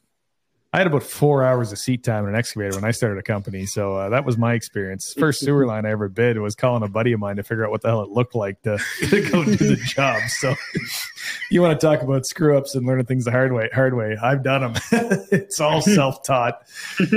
I 0.74 0.78
had 0.78 0.86
about 0.86 1.02
four 1.02 1.44
hours 1.44 1.70
of 1.70 1.78
seat 1.78 2.02
time 2.02 2.24
in 2.24 2.30
an 2.30 2.34
excavator 2.34 2.74
when 2.74 2.84
I 2.84 2.92
started 2.92 3.18
a 3.18 3.22
company. 3.22 3.66
So 3.66 3.94
uh, 3.94 4.08
that 4.08 4.24
was 4.24 4.38
my 4.38 4.54
experience. 4.54 5.12
First 5.12 5.40
sewer 5.40 5.66
line 5.66 5.84
I 5.84 5.90
ever 5.90 6.08
bid 6.08 6.38
was 6.38 6.54
calling 6.54 6.82
a 6.82 6.88
buddy 6.88 7.12
of 7.12 7.20
mine 7.20 7.36
to 7.36 7.42
figure 7.42 7.66
out 7.66 7.70
what 7.70 7.82
the 7.82 7.88
hell 7.88 8.00
it 8.00 8.08
looked 8.08 8.34
like 8.34 8.62
to, 8.62 8.78
to 9.10 9.30
go 9.30 9.44
do 9.44 9.54
the 9.54 9.76
job. 9.76 10.22
So 10.28 10.54
you 11.50 11.60
want 11.60 11.78
to 11.78 11.86
talk 11.86 12.00
about 12.00 12.24
screw 12.24 12.56
ups 12.56 12.74
and 12.74 12.86
learning 12.86 13.04
things 13.04 13.26
the 13.26 13.30
hard 13.30 13.52
way, 13.52 13.68
hard 13.74 13.92
way. 13.92 14.16
I've 14.22 14.42
done 14.42 14.72
them. 14.72 14.82
it's 15.30 15.60
all 15.60 15.82
self 15.82 16.22
taught, 16.22 16.62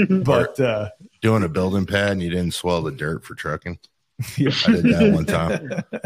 but 0.09 0.59
uh, 0.59 0.89
doing 1.21 1.43
a 1.43 1.49
building 1.49 1.85
pad 1.85 2.11
and 2.11 2.23
you 2.23 2.29
didn't 2.29 2.55
swell 2.55 2.81
the 2.81 2.91
dirt 2.91 3.23
for 3.23 3.35
trucking. 3.35 3.79
Yeah. 4.35 4.51
I 4.67 4.71
did 4.71 4.83
that 4.83 5.13
one 5.13 5.25
time. 5.25 6.01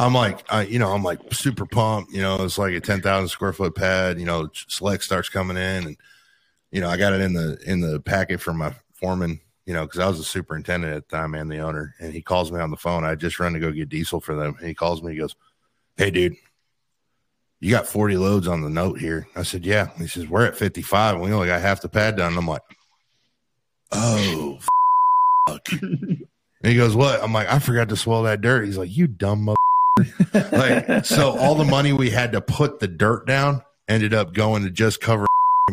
I'm 0.00 0.14
like, 0.14 0.44
I, 0.52 0.62
you 0.62 0.80
know, 0.80 0.92
I'm 0.92 1.04
like 1.04 1.32
super 1.32 1.64
pumped. 1.66 2.12
You 2.12 2.22
know, 2.22 2.42
it's 2.42 2.58
like 2.58 2.74
a 2.74 2.80
10,000 2.80 3.28
square 3.28 3.52
foot 3.52 3.76
pad. 3.76 4.18
You 4.18 4.26
know, 4.26 4.48
select 4.52 5.04
starts 5.04 5.28
coming 5.28 5.56
in 5.56 5.86
and 5.86 5.96
you 6.70 6.80
know, 6.80 6.88
I 6.88 6.96
got 6.96 7.12
it 7.12 7.20
in 7.20 7.32
the 7.32 7.58
in 7.66 7.80
the 7.80 8.00
packet 8.00 8.40
from 8.40 8.58
my 8.58 8.74
foreman, 8.94 9.40
you 9.66 9.74
know, 9.74 9.84
because 9.84 10.00
I 10.00 10.08
was 10.08 10.18
the 10.18 10.24
superintendent 10.24 10.94
at 10.94 11.08
the 11.08 11.16
time 11.16 11.34
and 11.34 11.50
the 11.50 11.58
owner. 11.58 11.94
And 12.00 12.12
he 12.12 12.20
calls 12.20 12.52
me 12.52 12.60
on 12.60 12.70
the 12.70 12.76
phone. 12.76 13.04
I 13.04 13.14
just 13.14 13.40
run 13.40 13.54
to 13.54 13.60
go 13.60 13.72
get 13.72 13.88
diesel 13.88 14.20
for 14.20 14.34
them. 14.34 14.56
And 14.58 14.68
he 14.68 14.74
calls 14.74 15.02
me, 15.02 15.12
he 15.12 15.18
goes, 15.18 15.34
Hey 15.96 16.10
dude, 16.10 16.36
you 17.60 17.70
got 17.70 17.86
40 17.86 18.16
loads 18.16 18.46
on 18.48 18.62
the 18.62 18.70
note 18.70 18.98
here. 18.98 19.26
I 19.34 19.42
said, 19.42 19.64
Yeah. 19.64 19.90
He 19.98 20.06
says, 20.06 20.28
We're 20.28 20.46
at 20.46 20.56
55 20.56 21.14
and 21.16 21.24
we 21.24 21.32
only 21.32 21.48
got 21.48 21.60
half 21.60 21.80
the 21.80 21.88
pad 21.88 22.16
done. 22.16 22.28
And 22.32 22.38
I'm 22.38 22.46
like, 22.46 22.62
Oh 23.92 24.58
fuck. 25.48 25.68
and 25.82 26.26
he 26.62 26.76
goes, 26.76 26.94
What? 26.94 27.22
I'm 27.22 27.32
like, 27.32 27.50
I 27.50 27.58
forgot 27.58 27.88
to 27.88 27.96
swell 27.96 28.24
that 28.24 28.40
dirt. 28.40 28.66
He's 28.66 28.78
like, 28.78 28.94
You 28.94 29.06
dumb 29.06 29.44
mother. 29.44 29.56
like 30.52 31.04
so 31.04 31.36
all 31.36 31.56
the 31.56 31.64
money 31.64 31.92
we 31.92 32.10
had 32.10 32.30
to 32.30 32.40
put 32.40 32.78
the 32.78 32.86
dirt 32.86 33.26
down 33.26 33.62
ended 33.88 34.14
up 34.14 34.32
going 34.32 34.62
to 34.62 34.70
just 34.70 35.00
cover 35.00 35.26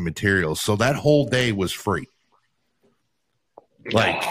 materials. 0.04 0.62
So 0.62 0.76
that 0.78 0.96
whole 0.96 1.26
day 1.26 1.52
was 1.52 1.72
free. 1.72 2.08
Like, 3.92 4.24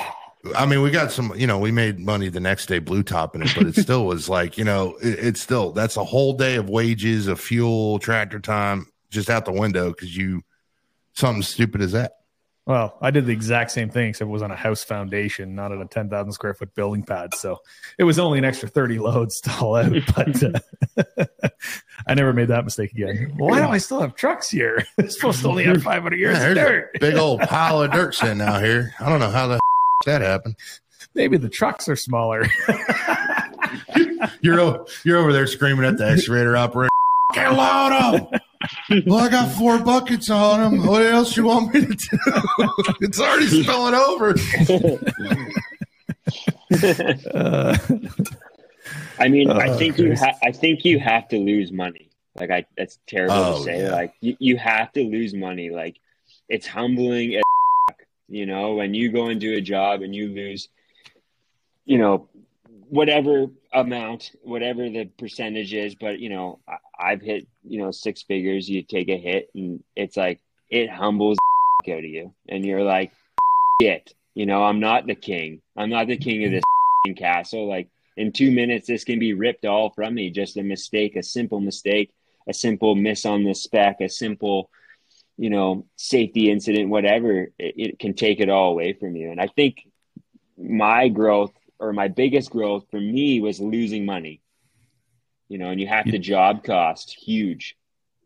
I 0.57 0.67
mean, 0.67 0.83
we 0.83 0.91
got 0.91 1.13
some, 1.13 1.33
you 1.37 1.47
know, 1.47 1.59
we 1.59 1.71
made 1.71 1.99
money 1.99 2.29
the 2.29 2.41
next 2.41 2.67
day 2.67 2.79
blue 2.79 3.03
topping 3.03 3.43
it, 3.43 3.53
but 3.57 3.67
it 3.67 3.77
still 3.81 4.07
was 4.07 4.29
like, 4.29 4.59
you 4.59 4.65
know, 4.65 4.97
it, 5.03 5.19
it's 5.19 5.41
still, 5.41 5.73
that's 5.73 5.97
a 5.97 6.05
whole 6.05 6.35
day 6.35 6.57
of 6.57 6.69
wages, 6.69 7.29
of 7.29 7.41
fuel, 7.41 7.99
tractor 7.99 8.41
time, 8.41 8.87
just 9.11 9.31
out 9.31 9.45
the 9.45 9.53
window 9.53 9.91
because 9.91 10.17
you, 10.17 10.43
something 11.15 11.43
stupid 11.43 11.81
as 11.81 11.93
that. 11.93 12.13
Well, 12.67 12.97
I 13.03 13.11
did 13.11 13.27
the 13.27 13.33
exact 13.33 13.73
same 13.73 13.91
thing, 13.91 14.09
except 14.09 14.29
it 14.29 14.33
was 14.33 14.41
on 14.41 14.51
a 14.51 14.57
house 14.57 14.83
foundation, 14.83 15.55
not 15.55 15.71
on 15.71 15.83
a 15.83 15.87
10,000 15.87 16.33
square 16.33 16.55
foot 16.55 16.75
building 16.75 17.03
pad. 17.03 17.35
So 17.35 17.61
it 17.99 18.05
was 18.05 18.19
only 18.19 18.39
an 18.39 18.45
extra 18.47 18.69
30 18.69 19.01
loads 19.01 19.41
to 19.43 19.51
haul 19.51 19.77
out. 19.77 19.93
But 20.15 20.43
uh, 20.43 21.27
I 22.07 22.15
never 22.15 22.33
made 22.33 22.49
that 22.49 22.65
mistake 22.65 22.93
again. 22.93 23.35
Why 23.37 23.61
do 23.61 23.67
I 23.67 23.79
still 23.79 24.01
have 24.01 24.15
trucks 24.15 24.49
here? 24.49 24.87
it's 24.99 25.15
supposed 25.17 25.43
to 25.43 25.49
only 25.49 25.65
have 25.65 25.83
500 25.83 26.17
years 26.17 26.39
yeah, 26.39 26.49
of 26.49 26.55
dirt. 26.55 27.01
big 27.01 27.17
old 27.17 27.41
pile 27.41 27.83
of 27.83 27.91
dirt 27.91 28.15
sitting 28.15 28.41
out 28.41 28.63
here. 28.63 28.95
I 28.99 29.11
don't 29.11 29.21
know 29.21 29.31
how 29.31 29.47
the 29.47 29.61
that 30.07 30.23
happened. 30.23 30.57
Maybe 31.15 31.37
the 31.37 31.49
trucks 31.49 31.89
are 31.89 31.97
smaller. 31.97 32.47
you're, 34.41 34.87
you're 35.05 35.19
over 35.19 35.33
there 35.33 35.47
screaming 35.47 35.85
at 35.85 35.99
the 35.99 36.11
excavator 36.11 36.57
operator. 36.57 36.91
Get 37.35 37.53
load 37.53 38.31
them 38.31 38.41
well, 39.07 39.19
I 39.21 39.29
got 39.29 39.53
four 39.53 39.79
buckets 39.79 40.31
on 40.31 40.61
them. 40.61 40.87
What 40.87 41.03
else 41.03 41.37
you 41.37 41.45
want 41.45 41.75
me 41.75 41.87
to 41.87 41.95
do? 41.95 42.19
it's 43.01 43.21
already 43.21 43.47
spilling 43.47 43.95
over. 43.95 44.35
uh, 47.35 47.77
I 49.19 49.29
mean, 49.29 49.51
oh, 49.51 49.57
I 49.57 49.77
think 49.77 49.97
Christ. 49.97 49.99
you 49.99 50.17
ha- 50.17 50.39
I 50.43 50.53
think 50.53 50.85
you 50.85 50.99
have 50.99 51.29
to 51.29 51.39
lose 51.39 51.73
money. 51.73 52.11
Like 52.35 52.51
I, 52.51 52.67
that's 52.77 52.99
terrible 53.07 53.35
oh, 53.35 53.59
to 53.59 53.65
say. 53.65 53.83
Yeah. 53.83 53.93
Like 53.93 54.15
you, 54.21 54.37
you 54.39 54.57
have 54.57 54.93
to 54.93 55.03
lose 55.03 55.35
money. 55.35 55.71
Like 55.71 55.99
it's 56.49 56.67
humbling. 56.67 57.37
As 57.37 57.43
you 58.29 58.47
know, 58.47 58.75
when 58.75 58.95
you 58.95 59.13
go 59.13 59.27
and 59.27 59.41
do 59.41 59.55
a 59.55 59.61
job 59.61 60.03
and 60.03 60.15
you 60.15 60.29
lose, 60.29 60.69
you 61.85 61.99
know, 61.99 62.29
whatever 62.89 63.47
amount, 63.73 64.33
whatever 64.43 64.89
the 64.89 65.07
percentage 65.19 65.73
is. 65.75 65.95
But 65.95 66.19
you 66.19 66.31
know, 66.31 66.59
I've 66.99 67.21
hit 67.21 67.47
you 67.63 67.81
know 67.81 67.91
six 67.91 68.23
figures. 68.23 68.69
You 68.69 68.83
take 68.83 69.09
a 69.09 69.17
hit, 69.17 69.51
and 69.55 69.83
it's 69.97 70.17
like 70.17 70.41
it 70.71 70.91
humbles 70.91 71.39
out 71.89 71.99
of 71.99 72.05
you, 72.05 72.35
and 72.49 72.65
you're 72.65 72.83
like, 72.83 73.13
"Shit, 73.83 74.15
you 74.35 74.47
know, 74.47 74.63
I'm 74.63 74.81
not 74.81 75.07
the 75.07 75.15
king. 75.15 75.61
I'm 75.77 75.91
not 75.91 76.07
the 76.07 76.17
king 76.17 76.45
of 76.45 76.51
this 76.53 76.63
castle. 77.17 77.69
Like 77.69 77.89
in 78.17 78.33
two 78.33 78.51
minutes, 78.51 78.87
this 78.87 79.05
can 79.05 79.19
be 79.19 79.35
ripped 79.35 79.65
all 79.65 79.91
from 79.91 80.15
me. 80.15 80.31
Just 80.31 80.57
a 80.57 80.63
mistake, 80.63 81.17
a 81.17 81.23
simple 81.23 81.61
mistake, 81.61 82.11
a 82.49 82.55
simple 82.55 82.95
miss 82.95 83.25
on 83.27 83.45
the 83.45 83.55
spec, 83.55 84.01
a 84.01 84.09
simple." 84.09 84.71
you 85.37 85.51
know 85.51 85.85
safety 85.97 86.49
incident 86.49 86.89
whatever 86.89 87.49
it, 87.59 87.75
it 87.77 87.99
can 87.99 88.15
take 88.15 88.39
it 88.39 88.49
all 88.49 88.71
away 88.71 88.93
from 88.93 89.17
you 89.17 89.33
and 89.33 89.41
i 89.41 89.49
think 89.49 89.79
my 90.57 91.09
growth 91.09 91.53
or 91.79 91.93
my 91.93 92.09
biggest 92.09 92.51
growth 92.51 92.85
for 92.91 93.01
me 93.01 93.41
was 93.41 93.61
losing 93.61 94.05
money. 94.05 94.41
You 95.49 95.59
know, 95.59 95.71
and 95.71 95.81
you 95.81 95.87
have 95.87 96.07
to 96.07 96.19
job 96.19 96.65
cost 96.65 97.15
huge. 97.15 97.77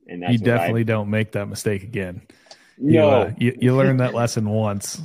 And 0.07 0.23
that's 0.23 0.33
you 0.33 0.39
definitely 0.39 0.83
I, 0.83 0.85
don't 0.85 1.11
make 1.11 1.33
that 1.33 1.47
mistake 1.47 1.83
again. 1.83 2.23
No, 2.79 2.93
you, 2.93 3.01
uh, 3.01 3.33
you, 3.39 3.59
you 3.61 3.77
learn 3.77 3.99
that 3.99 4.15
lesson 4.15 4.49
once. 4.49 5.01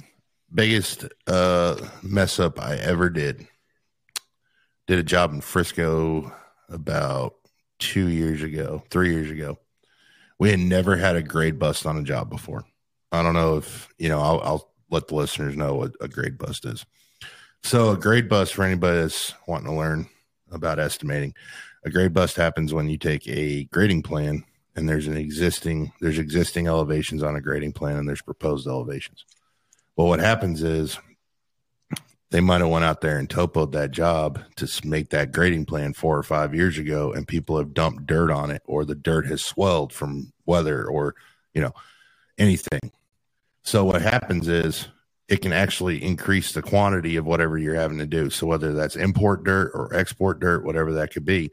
Biggest 0.54 1.06
uh, 1.28 1.76
mess 2.04 2.40
up 2.40 2.62
I 2.62 2.78
ever 2.78 3.10
did. 3.10 3.48
Did 4.88 5.00
a 5.00 5.04
job 5.04 5.34
in 5.34 5.42
Frisco 5.42 6.32
about 6.70 7.36
two 7.80 8.10
years 8.10 8.44
ago, 8.44 8.84
three 8.90 9.14
years 9.14 9.32
ago. 9.32 9.58
We 10.40 10.52
had 10.52 10.60
never 10.60 10.96
had 10.96 11.16
a 11.16 11.22
grade 11.22 11.58
bust 11.58 11.86
on 11.86 11.98
a 11.98 12.04
job 12.04 12.30
before. 12.30 12.66
I 13.12 13.22
don't 13.22 13.34
know 13.34 13.58
if 13.58 13.90
you 13.98 14.10
know. 14.10 14.20
I'll, 14.20 14.42
I'll 14.42 14.74
let 14.90 15.08
the 15.08 15.16
listeners 15.16 15.56
know 15.56 15.76
what 15.76 15.94
a 16.02 16.08
grade 16.08 16.38
bust 16.38 16.66
is. 16.66 16.86
So, 17.64 17.92
a 17.92 17.98
grade 17.98 18.28
bust 18.28 18.54
for 18.54 18.64
anybody 18.64 19.02
that's 19.02 19.34
wanting 19.48 19.68
to 19.68 19.74
learn 19.74 20.08
about 20.52 20.80
estimating, 20.80 21.34
a 21.86 21.90
grade 21.90 22.14
bust 22.14 22.36
happens 22.36 22.74
when 22.74 22.90
you 22.90 22.98
take 22.98 23.28
a 23.28 23.66
grading 23.66 24.04
plan 24.04 24.44
and 24.76 24.88
there's 24.88 25.08
an 25.08 25.18
existing 25.18 25.92
there's 26.02 26.18
existing 26.18 26.68
elevations 26.68 27.24
on 27.24 27.36
a 27.36 27.42
grading 27.42 27.74
plan 27.74 27.98
and 27.98 28.08
there's 28.08 28.22
proposed 28.22 28.68
elevations. 28.68 29.26
Well, 29.96 30.08
what 30.08 30.20
happens 30.20 30.64
is 30.64 30.98
they 32.32 32.42
might 32.42 32.62
have 32.62 32.70
went 32.70 32.84
out 32.84 33.02
there 33.02 33.20
and 33.20 33.30
topoed 33.30 33.74
that 33.74 33.92
job 33.92 34.40
to 34.56 34.68
make 34.84 35.10
that 35.10 35.32
grading 35.32 35.66
plan 35.66 35.94
four 35.94 36.18
or 36.18 36.24
five 36.24 36.56
years 36.56 36.80
ago 36.80 37.14
and 37.14 37.28
people 37.28 37.58
have 37.60 37.76
dumped 37.76 38.08
dirt 38.08 38.32
on 38.32 38.50
it 38.50 38.64
or 38.66 38.86
the 38.86 38.96
dirt 38.96 39.28
has 39.28 39.44
swelled 39.44 39.94
from 39.94 40.34
weather 40.48 40.86
or 40.86 41.14
you 41.54 41.62
know 41.62 41.74
anything 42.40 42.92
so 43.64 43.86
what 43.86 44.02
happens 44.02 44.48
is 44.48 44.88
it 45.28 45.44
can 45.44 45.54
actually 45.54 46.04
increase 46.04 46.54
the 46.54 46.62
quantity 46.62 47.18
of 47.18 47.26
whatever 47.26 47.58
you're 47.58 47.76
having 47.76 48.00
to 48.00 48.06
do 48.08 48.32
so 48.32 48.48
whether 48.48 48.74
that's 48.74 48.96
import 48.96 49.44
dirt 49.44 49.72
or 49.76 49.94
export 49.94 50.40
dirt 50.40 50.66
whatever 50.66 50.94
that 50.94 51.14
could 51.14 51.26
be 51.26 51.52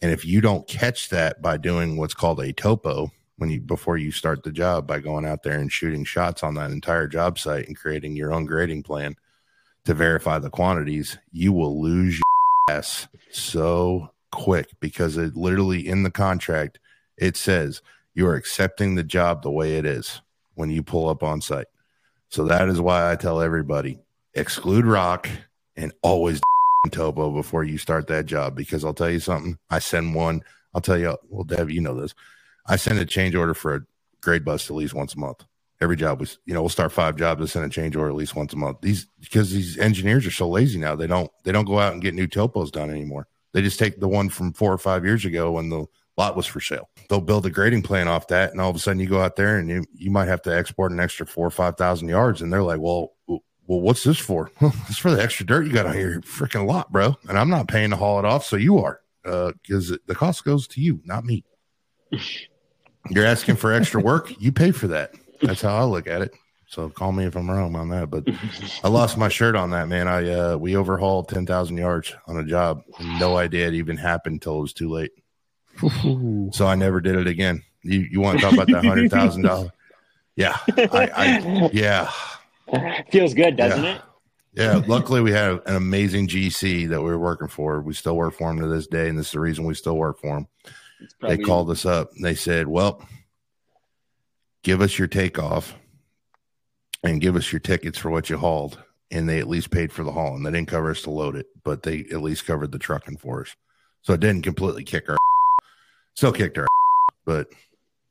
and 0.00 0.12
if 0.12 0.24
you 0.24 0.40
don't 0.40 0.66
catch 0.68 1.08
that 1.08 1.42
by 1.42 1.56
doing 1.56 1.96
what's 1.96 2.14
called 2.14 2.40
a 2.40 2.52
topo 2.52 3.10
when 3.36 3.50
you 3.50 3.60
before 3.60 3.96
you 3.96 4.10
start 4.10 4.42
the 4.42 4.52
job 4.52 4.86
by 4.86 4.98
going 4.98 5.24
out 5.24 5.42
there 5.42 5.58
and 5.58 5.72
shooting 5.72 6.04
shots 6.04 6.42
on 6.42 6.54
that 6.54 6.70
entire 6.70 7.06
job 7.06 7.38
site 7.38 7.66
and 7.66 7.76
creating 7.78 8.16
your 8.16 8.32
own 8.32 8.44
grading 8.44 8.82
plan 8.82 9.16
to 9.84 9.94
verify 9.94 10.38
the 10.38 10.50
quantities, 10.50 11.18
you 11.32 11.52
will 11.52 11.80
lose 11.80 12.18
your 12.18 12.76
ass 12.76 13.08
so 13.30 14.10
quick 14.30 14.68
because 14.80 15.16
it 15.16 15.34
literally 15.36 15.88
in 15.88 16.02
the 16.02 16.10
contract 16.10 16.78
it 17.16 17.36
says 17.36 17.80
you 18.14 18.26
are 18.26 18.34
accepting 18.34 18.94
the 18.94 19.04
job 19.04 19.42
the 19.42 19.50
way 19.50 19.76
it 19.76 19.86
is 19.86 20.20
when 20.54 20.70
you 20.70 20.82
pull 20.82 21.08
up 21.08 21.22
on 21.22 21.40
site. 21.40 21.66
So 22.28 22.44
that 22.44 22.68
is 22.68 22.80
why 22.80 23.10
I 23.10 23.16
tell 23.16 23.40
everybody 23.40 23.98
exclude 24.34 24.84
rock 24.84 25.28
and 25.76 25.92
always 26.02 26.40
topo 26.90 27.30
before 27.32 27.64
you 27.64 27.78
start 27.78 28.06
that 28.08 28.26
job 28.26 28.56
because 28.56 28.84
I'll 28.84 28.94
tell 28.94 29.10
you 29.10 29.20
something. 29.20 29.58
I 29.70 29.78
send 29.78 30.14
one. 30.14 30.42
I'll 30.74 30.80
tell 30.80 30.98
you. 30.98 31.16
Well, 31.28 31.44
Dev, 31.44 31.70
you 31.70 31.80
know 31.80 32.00
this. 32.00 32.14
I 32.66 32.76
send 32.76 32.98
a 32.98 33.06
change 33.06 33.34
order 33.34 33.54
for 33.54 33.74
a 33.74 33.80
grade 34.20 34.44
bust 34.44 34.70
at 34.70 34.76
least 34.76 34.94
once 34.94 35.14
a 35.14 35.18
month 35.18 35.44
every 35.80 35.96
job 35.96 36.20
was 36.20 36.38
you 36.44 36.54
know 36.54 36.60
we'll 36.60 36.68
start 36.68 36.92
five 36.92 37.16
jobs 37.16 37.40
and 37.40 37.50
send 37.50 37.64
a 37.64 37.68
change 37.68 37.94
order 37.96 38.10
at 38.10 38.16
least 38.16 38.34
once 38.34 38.52
a 38.52 38.56
month 38.56 38.80
these 38.80 39.06
because 39.20 39.52
these 39.52 39.78
engineers 39.78 40.26
are 40.26 40.30
so 40.30 40.48
lazy 40.48 40.78
now 40.78 40.94
they 40.94 41.06
don't 41.06 41.30
they 41.44 41.52
don't 41.52 41.66
go 41.66 41.78
out 41.78 41.92
and 41.92 42.02
get 42.02 42.14
new 42.14 42.26
topos 42.26 42.70
done 42.70 42.90
anymore 42.90 43.26
they 43.52 43.62
just 43.62 43.78
take 43.78 44.00
the 44.00 44.08
one 44.08 44.28
from 44.28 44.52
four 44.52 44.72
or 44.72 44.78
five 44.78 45.04
years 45.04 45.24
ago 45.24 45.52
when 45.52 45.68
the 45.68 45.86
lot 46.16 46.36
was 46.36 46.46
for 46.46 46.60
sale 46.60 46.88
they'll 47.08 47.20
build 47.20 47.46
a 47.46 47.50
grading 47.50 47.82
plan 47.82 48.08
off 48.08 48.26
that 48.26 48.50
and 48.50 48.60
all 48.60 48.70
of 48.70 48.76
a 48.76 48.78
sudden 48.78 49.00
you 49.00 49.06
go 49.06 49.20
out 49.20 49.36
there 49.36 49.58
and 49.58 49.70
you, 49.70 49.84
you 49.94 50.10
might 50.10 50.26
have 50.26 50.42
to 50.42 50.54
export 50.54 50.90
an 50.90 51.00
extra 51.00 51.24
four 51.24 51.46
or 51.46 51.50
five 51.50 51.76
thousand 51.76 52.08
yards 52.08 52.42
and 52.42 52.52
they're 52.52 52.62
like 52.62 52.80
well 52.80 53.12
well 53.68 53.80
what's 53.80 54.02
this 54.02 54.18
for 54.18 54.50
it's 54.60 54.98
for 54.98 55.12
the 55.12 55.22
extra 55.22 55.46
dirt 55.46 55.64
you 55.66 55.72
got 55.72 55.86
on 55.86 55.96
your 55.96 56.20
freaking 56.22 56.66
lot 56.66 56.90
bro 56.90 57.16
and 57.28 57.38
i'm 57.38 57.48
not 57.48 57.68
paying 57.68 57.90
to 57.90 57.96
haul 57.96 58.18
it 58.18 58.24
off 58.24 58.44
so 58.44 58.56
you 58.56 58.78
are 58.78 59.00
because 59.22 59.92
uh, 59.92 59.96
the 60.06 60.14
cost 60.16 60.44
goes 60.44 60.66
to 60.66 60.80
you 60.80 61.00
not 61.04 61.24
me 61.24 61.44
you're 63.10 63.24
asking 63.24 63.54
for 63.54 63.72
extra 63.72 64.02
work 64.02 64.32
you 64.40 64.50
pay 64.50 64.72
for 64.72 64.88
that 64.88 65.14
that's 65.42 65.62
how 65.62 65.76
I 65.76 65.84
look 65.84 66.06
at 66.06 66.22
it. 66.22 66.34
So 66.66 66.88
call 66.90 67.12
me 67.12 67.24
if 67.24 67.36
I'm 67.36 67.50
wrong 67.50 67.74
on 67.76 67.88
that. 67.90 68.10
But 68.10 68.24
I 68.84 68.88
lost 68.88 69.16
my 69.16 69.28
shirt 69.28 69.56
on 69.56 69.70
that, 69.70 69.88
man. 69.88 70.08
I 70.08 70.30
uh 70.30 70.56
we 70.56 70.76
overhauled 70.76 71.28
ten 71.28 71.46
thousand 71.46 71.78
yards 71.78 72.14
on 72.26 72.36
a 72.36 72.44
job. 72.44 72.82
No 73.00 73.36
idea 73.36 73.68
it 73.68 73.74
even 73.74 73.96
happened 73.96 74.34
until 74.34 74.58
it 74.58 74.62
was 74.62 74.72
too 74.72 74.90
late. 74.90 75.12
so 76.52 76.66
I 76.66 76.74
never 76.74 77.00
did 77.00 77.16
it 77.16 77.26
again. 77.26 77.62
You 77.82 78.00
you 78.10 78.20
want 78.20 78.38
to 78.38 78.44
talk 78.44 78.54
about 78.54 78.66
that 78.68 78.84
hundred 78.84 79.10
thousand 79.10 79.42
dollar? 79.42 79.72
Yeah. 80.36 80.56
I, 80.76 81.10
I, 81.16 81.70
yeah. 81.72 82.10
Feels 83.12 83.34
good, 83.34 83.56
doesn't 83.56 83.84
yeah. 83.84 83.96
it? 83.96 84.02
Yeah. 84.54 84.82
Luckily 84.86 85.20
we 85.20 85.30
had 85.30 85.60
an 85.66 85.76
amazing 85.76 86.28
GC 86.28 86.88
that 86.88 87.00
we 87.00 87.08
were 87.10 87.18
working 87.18 87.48
for. 87.48 87.80
We 87.80 87.94
still 87.94 88.16
work 88.16 88.34
for 88.34 88.50
him 88.50 88.58
to 88.60 88.66
this 88.66 88.86
day, 88.86 89.08
and 89.08 89.18
this 89.18 89.26
is 89.26 89.32
the 89.32 89.40
reason 89.40 89.64
we 89.64 89.74
still 89.74 89.96
work 89.96 90.18
for 90.20 90.38
him. 90.38 90.48
Probably- 91.20 91.36
they 91.36 91.42
called 91.42 91.70
us 91.70 91.84
up. 91.86 92.10
and 92.16 92.24
They 92.24 92.34
said, 92.34 92.66
Well, 92.66 93.06
give 94.62 94.80
us 94.80 94.98
your 94.98 95.08
takeoff 95.08 95.76
and 97.04 97.20
give 97.20 97.36
us 97.36 97.52
your 97.52 97.60
tickets 97.60 97.98
for 97.98 98.10
what 98.10 98.30
you 98.30 98.36
hauled. 98.36 98.82
And 99.10 99.28
they 99.28 99.38
at 99.38 99.48
least 99.48 99.70
paid 99.70 99.92
for 99.92 100.04
the 100.04 100.12
haul 100.12 100.34
and 100.36 100.44
they 100.44 100.50
didn't 100.50 100.68
cover 100.68 100.90
us 100.90 101.02
to 101.02 101.10
load 101.10 101.36
it, 101.36 101.46
but 101.64 101.82
they 101.82 102.00
at 102.12 102.20
least 102.20 102.46
covered 102.46 102.72
the 102.72 102.78
trucking 102.78 103.16
for 103.16 103.42
us. 103.42 103.56
So 104.02 104.12
it 104.12 104.20
didn't 104.20 104.42
completely 104.42 104.84
kick 104.84 105.08
our, 105.08 105.16
still 106.14 106.32
kicked 106.32 106.58
our, 106.58 106.66
but 107.24 107.48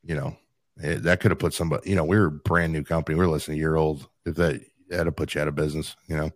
you 0.02 0.16
know, 0.16 0.36
it, 0.78 1.02
that 1.04 1.20
could 1.20 1.30
have 1.30 1.38
put 1.38 1.54
somebody, 1.54 1.90
you 1.90 1.96
know, 1.96 2.04
we 2.04 2.18
were 2.18 2.26
a 2.26 2.30
brand 2.30 2.72
new 2.72 2.84
company. 2.84 3.18
We 3.18 3.24
are 3.24 3.28
less 3.28 3.46
than 3.46 3.54
a 3.54 3.58
year 3.58 3.76
old. 3.76 4.08
If 4.24 4.36
that 4.36 4.60
had 4.90 5.04
to 5.04 5.12
put 5.12 5.34
you 5.34 5.40
out 5.40 5.48
of 5.48 5.54
business, 5.54 5.96
you 6.06 6.16
know. 6.16 6.30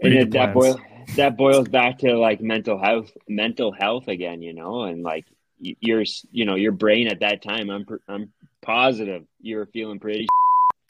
And 0.00 0.32
that 0.32 0.52
boils 0.54 0.76
that 1.16 1.36
boils 1.36 1.68
back 1.68 1.98
to 1.98 2.18
like 2.18 2.40
mental 2.40 2.78
health, 2.78 3.10
mental 3.28 3.72
health 3.72 4.08
again, 4.08 4.42
you 4.42 4.52
know, 4.52 4.82
and 4.82 5.02
like 5.02 5.26
your 5.58 6.04
you 6.30 6.44
know 6.44 6.54
your 6.54 6.72
brain 6.72 7.08
at 7.08 7.20
that 7.20 7.42
time 7.42 7.70
i'm 7.70 7.86
i'm 8.08 8.32
positive 8.62 9.24
you 9.40 9.56
were 9.56 9.66
feeling 9.66 9.98
pretty 9.98 10.26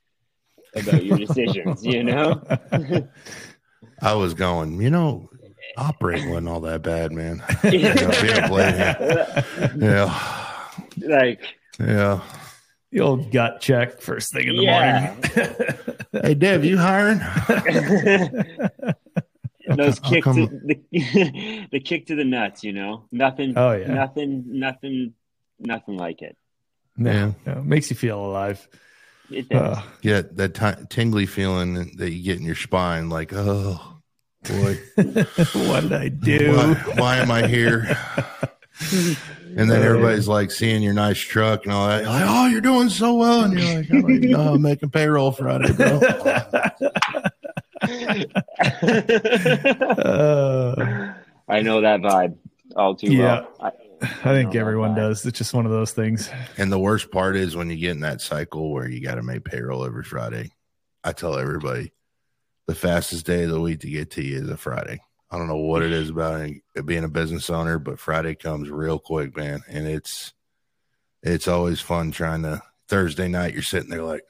about 0.77 1.05
your 1.05 1.19
decisions 1.19 1.85
you 1.85 2.03
know 2.03 2.43
i 4.03 4.13
was 4.15 4.35
going 4.35 4.81
you 4.81 4.91
know 4.91 5.29
operating 5.77 6.31
wasn't 6.31 6.49
all 6.49 6.61
that 6.61 6.83
bad 6.83 7.13
man 7.13 7.43
yeah. 7.65 9.43
yeah 9.77 10.44
like 10.99 11.41
yeah. 11.79 12.21
the 12.91 13.01
old 13.01 13.31
gut 13.31 13.61
check 13.61 14.01
first 14.01 14.33
thing 14.33 14.49
in 14.49 14.57
the 14.57 14.63
yeah. 14.63 15.15
morning 15.33 15.99
hey 16.23 16.35
dev 16.35 16.65
you 16.65 16.79
hiring? 16.79 17.19
Those 19.67 19.99
kicks 19.99 20.27
to, 20.27 20.47
the, 20.65 21.67
the 21.73 21.81
kick 21.81 22.07
to 22.09 22.15
the 22.15 22.25
nuts 22.25 22.65
you 22.65 22.73
know? 22.73 23.07
Nothing 23.11 23.55
oh 23.57 23.73
yeah. 23.73 23.93
nothing 23.93 24.45
nothing 24.47 25.15
nothing 25.59 25.97
like 25.97 26.23
it. 26.23 26.37
Yeah, 26.97 27.33
yeah. 27.47 27.59
it 27.59 27.65
makes 27.65 27.91
you 27.91 27.97
feel 27.97 28.25
alive. 28.25 28.69
It 29.31 29.49
does. 29.49 29.79
Uh, 29.79 29.83
yeah 30.03 30.23
that 30.33 30.55
t- 30.55 30.85
tingly 30.91 31.27
feeling 31.27 31.97
that 31.97 32.11
you 32.11 32.23
get 32.23 32.39
in 32.39 32.45
your 32.45 32.55
spine 32.55 33.09
like 33.09 33.33
oh 33.35 34.01
boy. 34.45 34.79
What 34.97 35.81
did 35.81 35.93
i 35.95 36.09
do? 36.09 36.55
Why, 36.55 36.75
why 36.97 37.17
am 37.17 37.31
i 37.31 37.47
here 37.47 37.97
and 38.93 39.71
then 39.71 39.83
everybody's 39.83 40.27
like 40.27 40.51
seeing 40.51 40.83
your 40.83 40.95
nice 40.95 41.19
truck 41.19 41.65
and 41.65 41.73
all 41.73 41.89
that. 41.89 42.05
Like, 42.05 42.25
oh, 42.27 42.47
you're 42.47 42.61
doing 42.61 42.89
so 42.89 43.15
well. 43.15 43.45
And 43.45 43.59
you're 43.59 43.77
like, 43.77 43.89
oh, 43.93 44.09
you 44.09 44.29
know, 44.31 44.55
I'm 44.55 44.63
making 44.63 44.91
payroll 44.91 45.33
Friday, 45.33 45.73
bro 45.73 46.01
uh, 47.89 47.89
I 51.49 51.61
know 51.61 51.81
that 51.81 52.01
vibe 52.01 52.37
all 52.77 52.95
too 52.95 53.13
yeah. 53.13 53.23
well. 53.23 53.49
I, 53.61 53.73
I 54.03 54.35
think 54.35 54.55
everyone 54.55 54.95
does. 54.95 55.25
It's 55.25 55.39
just 55.39 55.55
one 55.55 55.67
of 55.67 55.73
those 55.73 55.93
things. 55.93 56.31
And 56.59 56.73
the 56.73 56.79
worst 56.79 57.11
part 57.11 57.37
is 57.37 57.57
when 57.57 57.71
you 57.71 57.77
get 57.77 57.93
in 57.93 58.01
that 58.01 58.21
cycle 58.21 58.73
where 58.73 58.89
you 58.89 59.01
got 59.01 59.17
to 59.17 59.23
make 59.23 59.45
payroll 59.45 59.85
every 59.85 60.05
Friday. 60.05 60.53
I 61.03 61.13
tell 61.13 61.39
everybody 61.39 61.93
the 62.67 62.75
fastest 62.75 63.27
day 63.27 63.45
of 63.45 63.51
the 63.51 63.61
week 63.61 63.81
to 63.81 63.91
get 63.91 64.11
to 64.13 64.23
you 64.23 64.43
is 64.43 64.49
a 64.49 64.57
Friday. 64.57 65.01
I 65.31 65.39
don't 65.39 65.49
know 65.49 65.57
what 65.57 65.83
it 65.83 65.93
is 65.93 66.11
about 66.11 66.51
being 66.85 67.05
a 67.05 67.09
business 67.09 67.51
owner, 67.51 67.79
but 67.79 67.99
Friday 67.99 68.35
comes 68.35 68.71
real 68.71 68.99
quick, 68.99 69.37
man. 69.37 69.63
And 69.69 69.87
it's 69.87 70.33
it's 71.23 71.49
always 71.49 71.81
fun 71.81 72.13
trying 72.13 72.43
to 72.43 72.63
Thursday 72.89 73.29
night 73.29 73.55
you're 73.55 73.63
sitting 73.63 73.91
there 73.91 74.03
like, 74.03 74.23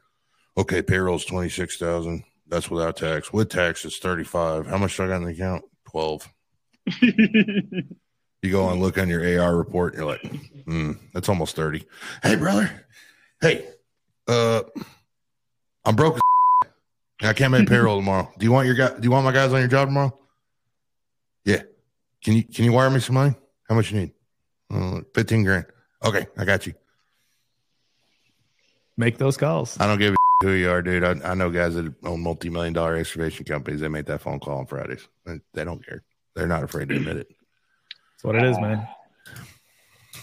okay, 0.56 0.82
payroll's 0.82 1.24
twenty 1.24 1.50
six 1.50 1.76
thousand. 1.76 2.24
That's 2.46 2.70
without 2.70 2.96
tax. 2.96 3.32
With 3.32 3.48
tax, 3.48 3.84
it's 3.84 3.98
35. 3.98 4.66
How 4.66 4.78
much 4.78 4.96
do 4.96 5.04
I 5.04 5.08
got 5.08 5.16
in 5.16 5.24
the 5.24 5.32
account? 5.32 5.64
12. 5.90 6.28
you 7.00 8.50
go 8.50 8.68
and 8.68 8.80
look 8.80 8.98
on 8.98 9.08
your 9.08 9.40
AR 9.40 9.56
report, 9.56 9.94
and 9.94 10.02
you're 10.02 10.10
like, 10.10 10.24
hmm, 10.64 10.92
that's 11.12 11.28
almost 11.28 11.56
30. 11.56 11.86
Hey, 12.22 12.36
brother. 12.36 12.70
Hey, 13.40 13.66
uh, 14.28 14.62
I'm 15.84 15.96
broke. 15.96 16.20
I 17.22 17.32
can't 17.32 17.52
make 17.52 17.68
payroll 17.68 17.98
tomorrow. 17.98 18.30
Do 18.38 18.44
you 18.44 18.52
want 18.52 18.66
your 18.66 18.76
guy? 18.76 18.90
Do 18.90 19.02
you 19.02 19.10
want 19.10 19.24
my 19.24 19.32
guys 19.32 19.52
on 19.52 19.60
your 19.60 19.68
job 19.68 19.88
tomorrow? 19.88 20.18
Yeah. 22.24 22.32
Can 22.32 22.34
you 22.34 22.42
can 22.44 22.64
you 22.64 22.72
wire 22.72 22.90
me 22.90 23.00
some 23.00 23.14
money? 23.14 23.34
How 23.68 23.74
much 23.74 23.90
you 23.90 24.00
need? 24.00 24.12
Uh, 24.72 25.00
Fifteen 25.14 25.44
grand. 25.44 25.66
Okay, 26.04 26.26
I 26.36 26.44
got 26.44 26.66
you. 26.66 26.74
Make 28.96 29.18
those 29.18 29.36
calls. 29.36 29.78
I 29.80 29.86
don't 29.86 29.98
give 29.98 30.14
a 30.14 30.16
who 30.42 30.52
you 30.52 30.70
are, 30.70 30.82
dude. 30.82 31.04
I, 31.04 31.30
I 31.30 31.34
know 31.34 31.50
guys 31.50 31.74
that 31.74 31.92
own 32.04 32.22
multi 32.22 32.48
million 32.48 32.72
dollar 32.72 32.96
excavation 32.96 33.44
companies. 33.44 33.80
They 33.80 33.88
make 33.88 34.06
that 34.06 34.20
phone 34.20 34.40
call 34.40 34.58
on 34.58 34.66
Fridays. 34.66 35.06
They 35.26 35.64
don't 35.64 35.84
care. 35.84 36.02
They're 36.34 36.46
not 36.46 36.62
afraid 36.62 36.88
to 36.88 36.96
admit 36.96 37.16
it. 37.18 37.28
That's 37.28 38.24
what 38.24 38.36
it 38.36 38.44
is, 38.44 38.58
man. 38.58 38.86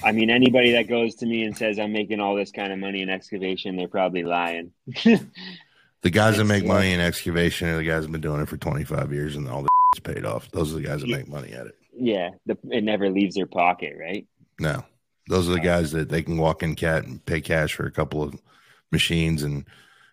I 0.04 0.12
mean, 0.12 0.30
anybody 0.30 0.72
that 0.72 0.88
goes 0.88 1.16
to 1.16 1.26
me 1.26 1.44
and 1.44 1.56
says 1.56 1.78
I'm 1.78 1.94
making 1.94 2.20
all 2.20 2.36
this 2.36 2.52
kind 2.52 2.74
of 2.74 2.80
money 2.80 3.02
in 3.02 3.10
excavation, 3.10 3.76
they're 3.76 3.88
probably 3.88 4.24
lying. 4.24 4.72
the 5.04 6.10
guys 6.10 6.38
that 6.38 6.46
make 6.46 6.66
money 6.66 6.92
in 6.94 7.00
excavation 7.00 7.68
are 7.68 7.78
the 7.78 7.84
guys 7.84 8.02
that 8.02 8.04
have 8.04 8.12
been 8.12 8.22
doing 8.22 8.42
it 8.42 8.50
for 8.50 8.58
25 8.58 9.14
years 9.14 9.36
and 9.36 9.48
all 9.48 9.64
the 9.64 9.70
paid 10.04 10.26
off. 10.26 10.50
Those 10.52 10.72
are 10.72 10.78
the 10.78 10.88
guys 10.88 11.02
that 11.02 11.10
make 11.10 11.28
money 11.28 11.52
at 11.52 11.68
it. 11.68 11.76
Yeah, 12.02 12.32
the, 12.46 12.58
it 12.72 12.84
never 12.84 13.10
leaves 13.10 13.36
their 13.36 13.46
pocket, 13.46 13.94
right? 14.00 14.26
No, 14.60 14.84
those 15.28 15.48
are 15.48 15.54
the 15.54 15.60
guys 15.60 15.92
that 15.92 16.10
they 16.10 16.24
can 16.24 16.38
walk 16.38 16.64
in 16.64 16.76
cat 16.76 17.06
and 17.06 17.24
pay 17.26 17.42
cash 17.42 17.76
for 17.76 17.86
a 17.86 17.92
couple 17.92 18.24
of 18.24 18.36
machines 18.92 19.44
and 19.44 19.66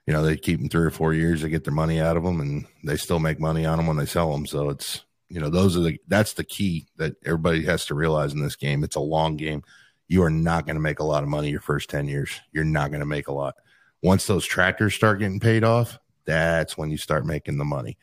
you 0.07 0.15
know, 0.15 0.23
they 0.23 0.39
keep 0.39 0.59
them 0.59 0.71
three 0.71 0.87
or 0.87 0.91
four 0.91 1.13
years, 1.13 1.43
they 1.43 1.51
get 1.51 1.65
their 1.65 1.75
money 1.75 2.01
out 2.01 2.17
of 2.17 2.23
them, 2.23 2.41
and 2.41 2.65
they 2.83 2.97
still 2.97 3.19
make 3.19 3.39
money 3.39 3.67
on 3.67 3.77
them 3.77 3.87
when 3.87 3.99
they 3.99 4.07
sell 4.07 4.33
them. 4.33 4.47
So 4.47 4.71
it's 4.71 5.05
you 5.29 5.39
know, 5.39 5.51
those 5.51 5.77
are 5.77 5.81
the 5.81 6.01
that's 6.09 6.33
the 6.33 6.45
key 6.45 6.87
that 6.97 7.17
everybody 7.27 7.63
has 7.67 7.85
to 7.87 7.95
realize 7.95 8.33
in 8.33 8.43
this 8.43 8.57
game. 8.57 8.83
It's 8.85 8.97
a 8.97 9.01
long 9.01 9.37
game. 9.37 9.63
You 10.07 10.23
are 10.23 10.31
not 10.31 10.65
going 10.65 10.77
to 10.77 10.81
make 10.81 11.01
a 11.01 11.05
lot 11.05 11.23
of 11.23 11.29
money 11.29 11.51
your 11.51 11.61
first 11.61 11.91
10 11.91 12.09
years. 12.09 12.41
You're 12.53 12.65
not 12.65 12.91
going 12.91 13.01
to 13.01 13.07
make 13.07 13.29
a 13.29 13.33
lot. 13.33 13.57
Once 14.03 14.27
those 14.27 14.47
tractors 14.47 14.95
start 14.95 15.19
getting 15.19 15.41
paid 15.41 15.63
off, 15.63 15.99
that's 16.25 16.79
when 16.79 16.89
you 16.91 16.97
start 16.97 17.27
making 17.27 17.59
the 17.59 17.67
money. 17.67 17.99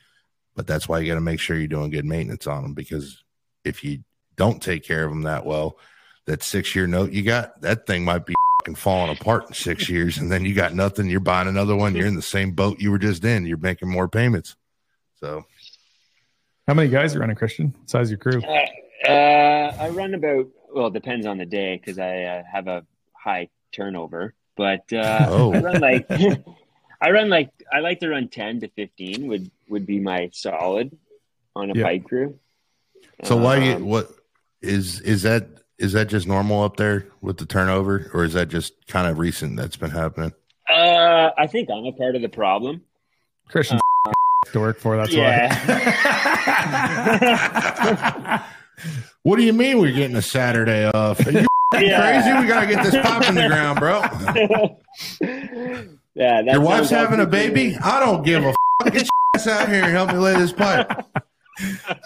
But 0.55 0.67
that's 0.67 0.88
why 0.88 0.99
you 0.99 1.07
got 1.07 1.15
to 1.15 1.21
make 1.21 1.39
sure 1.39 1.57
you're 1.57 1.67
doing 1.67 1.89
good 1.89 2.05
maintenance 2.05 2.45
on 2.45 2.61
them 2.61 2.75
because 2.75 3.23
if 3.66 3.84
you 3.84 4.03
don't 4.36 4.61
take 4.61 4.84
care 4.84 5.03
of 5.03 5.11
them 5.11 5.24
that 5.24 5.45
well, 5.45 5.78
that 6.26 6.43
six 6.43 6.76
year 6.76 6.88
note 6.88 7.11
you 7.11 7.24
got, 7.24 7.61
that 7.61 7.86
thing 7.86 8.05
might 8.05 8.26
be 8.26 8.36
falling 8.76 9.16
apart 9.16 9.47
in 9.47 9.53
six 9.53 9.89
years. 9.89 10.18
And 10.18 10.32
then 10.32 10.45
you 10.45 10.53
got 10.53 10.74
nothing. 10.74 11.09
You're 11.09 11.20
buying 11.20 11.47
another 11.47 11.76
one. 11.76 11.95
You're 11.95 12.07
in 12.07 12.16
the 12.16 12.22
same 12.22 12.51
boat 12.51 12.80
you 12.80 12.91
were 12.91 12.99
just 12.99 13.24
in. 13.24 13.45
You're 13.45 13.57
making 13.57 13.89
more 13.89 14.07
payments. 14.07 14.55
So 15.20 15.45
how 16.68 16.74
many 16.74 16.89
guys 16.89 17.16
are 17.16 17.20
running, 17.20 17.36
Christian? 17.36 17.76
Size 17.86 18.09
your 18.09 18.18
crew? 18.18 18.41
Uh, 18.41 19.09
uh, 19.09 19.78
I 19.80 19.89
run 19.89 20.13
about, 20.16 20.47
well, 20.74 20.88
it 20.88 20.93
depends 20.93 21.28
on 21.28 21.38
the 21.38 21.45
day 21.45 21.78
because 21.78 21.99
I 21.99 22.24
uh, 22.24 22.43
have 22.51 22.68
a 22.68 22.86
high 23.13 23.49
turnover. 23.72 24.34
But 24.57 24.91
uh, 24.91 25.28
oh. 25.30 25.53
I 25.53 25.59
run 25.59 25.80
like, 25.80 26.07
I 27.01 27.11
run 27.11 27.30
like, 27.30 27.51
I 27.72 27.80
like 27.80 27.99
to 27.99 28.09
run 28.09 28.30
10 28.30 28.61
to 28.61 28.70
15 28.70 29.28
would, 29.28 29.51
would 29.70 29.86
be 29.86 29.99
my 29.99 30.30
solid 30.34 30.97
on 31.55 31.70
a 31.70 31.76
yep. 31.76 31.86
pipe 31.86 32.03
crew. 32.05 32.39
So 33.24 33.38
um, 33.38 33.43
why, 33.43 33.57
you, 33.57 33.86
what 33.86 34.09
is, 34.61 35.01
is 35.01 35.24
that, 35.24 35.47
is 35.80 35.93
that 35.93 36.09
just 36.09 36.28
normal 36.28 36.63
up 36.63 36.78
there 36.78 37.07
with 37.22 37.38
the 37.38 37.45
turnover 37.45 38.09
or 38.13 38.24
is 38.24 38.34
that 38.34 38.49
just 38.49 38.74
kind 38.88 39.07
of 39.07 39.20
recent 39.20 39.57
that's 39.57 39.78
been 39.78 39.91
happening? 39.91 40.34
Uh, 40.70 41.32
I 41.38 41.47
think 41.47 41.70
I'm 41.70 41.86
a 41.86 41.91
part 41.91 42.16
of 42.16 42.22
the 42.22 42.30
problem. 42.30 42.82
Christian 43.49 43.80
to 44.51 44.59
work 44.59 44.80
for. 44.80 44.97
That's 44.97 45.13
yeah. 45.13 45.49
why. 48.26 48.45
what 49.24 49.38
do 49.38 49.43
you 49.43 49.53
mean 49.53 49.80
we're 49.80 49.91
getting 49.91 50.16
a 50.16 50.22
Saturday 50.22 50.86
off? 50.86 51.26
Are 51.26 51.32
you 51.32 51.45
yeah. 51.74 52.22
crazy? 52.22 52.39
We 52.39 52.47
gotta 52.47 52.68
get 52.68 52.84
this 52.84 52.95
pop 52.95 53.28
in 53.28 53.36
the 53.36 53.47
ground, 53.47 53.80
bro. 53.80 54.01
yeah, 56.16 56.41
your 56.41 56.61
wife's 56.61 56.89
having 56.89 57.20
a 57.20 57.26
baby. 57.26 57.78
I 57.78 57.99
don't 57.99 58.24
give 58.24 58.43
a. 58.43 58.49
F- 58.49 58.55
get 58.86 58.93
your 58.93 59.09
ass 59.36 59.47
out 59.47 59.70
here 59.70 59.84
and 59.84 59.91
help 59.91 60.11
me 60.11 60.18
lay 60.18 60.36
this 60.36 60.53
pipe. 60.53 60.91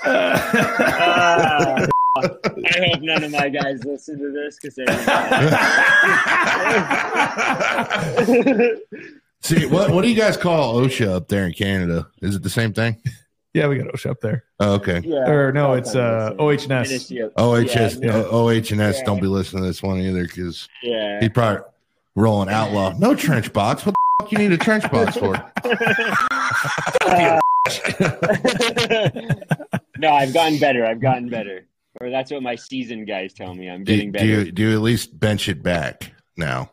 Uh, 0.05 1.87
I 2.15 2.85
hope 2.85 3.01
none 3.01 3.23
of 3.23 3.31
my 3.31 3.49
guys 3.49 3.83
listen 3.83 4.19
to 4.19 4.31
this 4.31 4.57
because 4.61 4.75
they. 4.75 4.85
See 9.41 9.65
what 9.67 9.91
what 9.91 10.01
do 10.01 10.09
you 10.09 10.15
guys 10.15 10.35
call 10.35 10.75
OSHA 10.81 11.07
up 11.07 11.29
there 11.29 11.45
in 11.45 11.53
Canada? 11.53 12.07
Is 12.21 12.35
it 12.35 12.43
the 12.43 12.49
same 12.49 12.73
thing? 12.73 12.97
Yeah, 13.53 13.67
we 13.67 13.77
got 13.77 13.87
OSHA 13.87 14.11
up 14.11 14.21
there. 14.21 14.43
Oh, 14.59 14.73
okay. 14.73 15.01
Yeah, 15.03 15.29
or 15.29 15.51
no, 15.51 15.73
it's 15.73 15.95
uh, 15.95 16.35
OHS. 16.37 16.69
OHS. 16.69 17.09
Yeah. 17.09 17.29
OHS. 17.35 17.95
Yeah. 17.95 19.03
Don't 19.05 19.21
be 19.21 19.27
listening 19.27 19.63
to 19.63 19.67
this 19.67 19.81
one 19.81 19.99
either 19.99 20.23
because 20.23 20.67
yeah. 20.83 21.19
he 21.19 21.29
probably 21.29 21.63
rolling 22.15 22.49
outlaw. 22.49 22.93
No 22.99 23.15
trench 23.15 23.51
box. 23.53 23.85
What 23.85 23.95
the 23.95 24.23
fuck 24.23 24.31
you 24.31 24.37
need 24.37 24.51
a 24.51 24.57
trench 24.57 24.89
box 24.91 25.17
for? 25.17 25.33
no, 29.97 30.11
I've 30.11 30.33
gotten 30.33 30.59
better. 30.59 30.85
I've 30.85 31.01
gotten 31.01 31.29
better. 31.29 31.65
Or 31.99 32.09
that's 32.09 32.31
what 32.31 32.41
my 32.41 32.55
season 32.55 33.05
guys 33.05 33.33
tell 33.33 33.53
me. 33.53 33.69
I'm 33.69 33.83
getting 33.83 34.11
do, 34.11 34.13
better. 34.13 34.25
Do 34.25 34.31
you, 34.31 34.51
do 34.51 34.61
you 34.63 34.73
at 34.73 34.81
least 34.81 35.19
bench 35.19 35.49
it 35.49 35.61
back 35.61 36.13
now? 36.37 36.71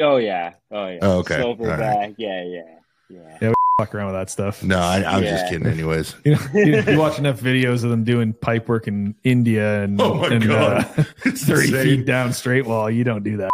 Oh 0.00 0.16
yeah. 0.16 0.54
Oh 0.70 0.88
yeah. 0.88 0.98
Oh, 1.02 1.18
okay. 1.18 1.36
Silver 1.36 1.70
All 1.70 1.78
back. 1.78 1.96
Right. 1.96 2.14
Yeah, 2.18 2.44
yeah, 2.44 2.62
yeah. 3.08 3.38
Yeah, 3.40 3.48
we 3.48 3.54
fuck 3.78 3.94
around 3.94 4.06
with 4.06 4.16
that 4.16 4.30
stuff. 4.30 4.62
No, 4.62 4.78
I, 4.78 5.00
I 5.00 5.16
was 5.16 5.24
yeah. 5.24 5.38
just 5.38 5.50
kidding. 5.50 5.66
Anyways, 5.66 6.14
you, 6.24 6.32
know, 6.32 6.40
you, 6.54 6.82
you, 6.82 6.98
watch 6.98 7.18
enough 7.18 7.40
videos 7.40 7.84
of 7.84 7.90
them 7.90 8.04
doing 8.04 8.32
pipe 8.34 8.68
work 8.68 8.88
in 8.88 9.14
India 9.24 9.82
and, 9.82 10.00
oh 10.00 10.14
my 10.14 10.28
and 10.28 10.46
God. 10.46 10.86
Uh, 10.96 11.04
thirty 11.32 11.68
insane. 11.68 11.84
feet 11.84 12.06
down 12.06 12.32
straight 12.32 12.66
wall. 12.66 12.90
You 12.90 13.04
don't 13.04 13.22
do 13.22 13.38
that, 13.38 13.50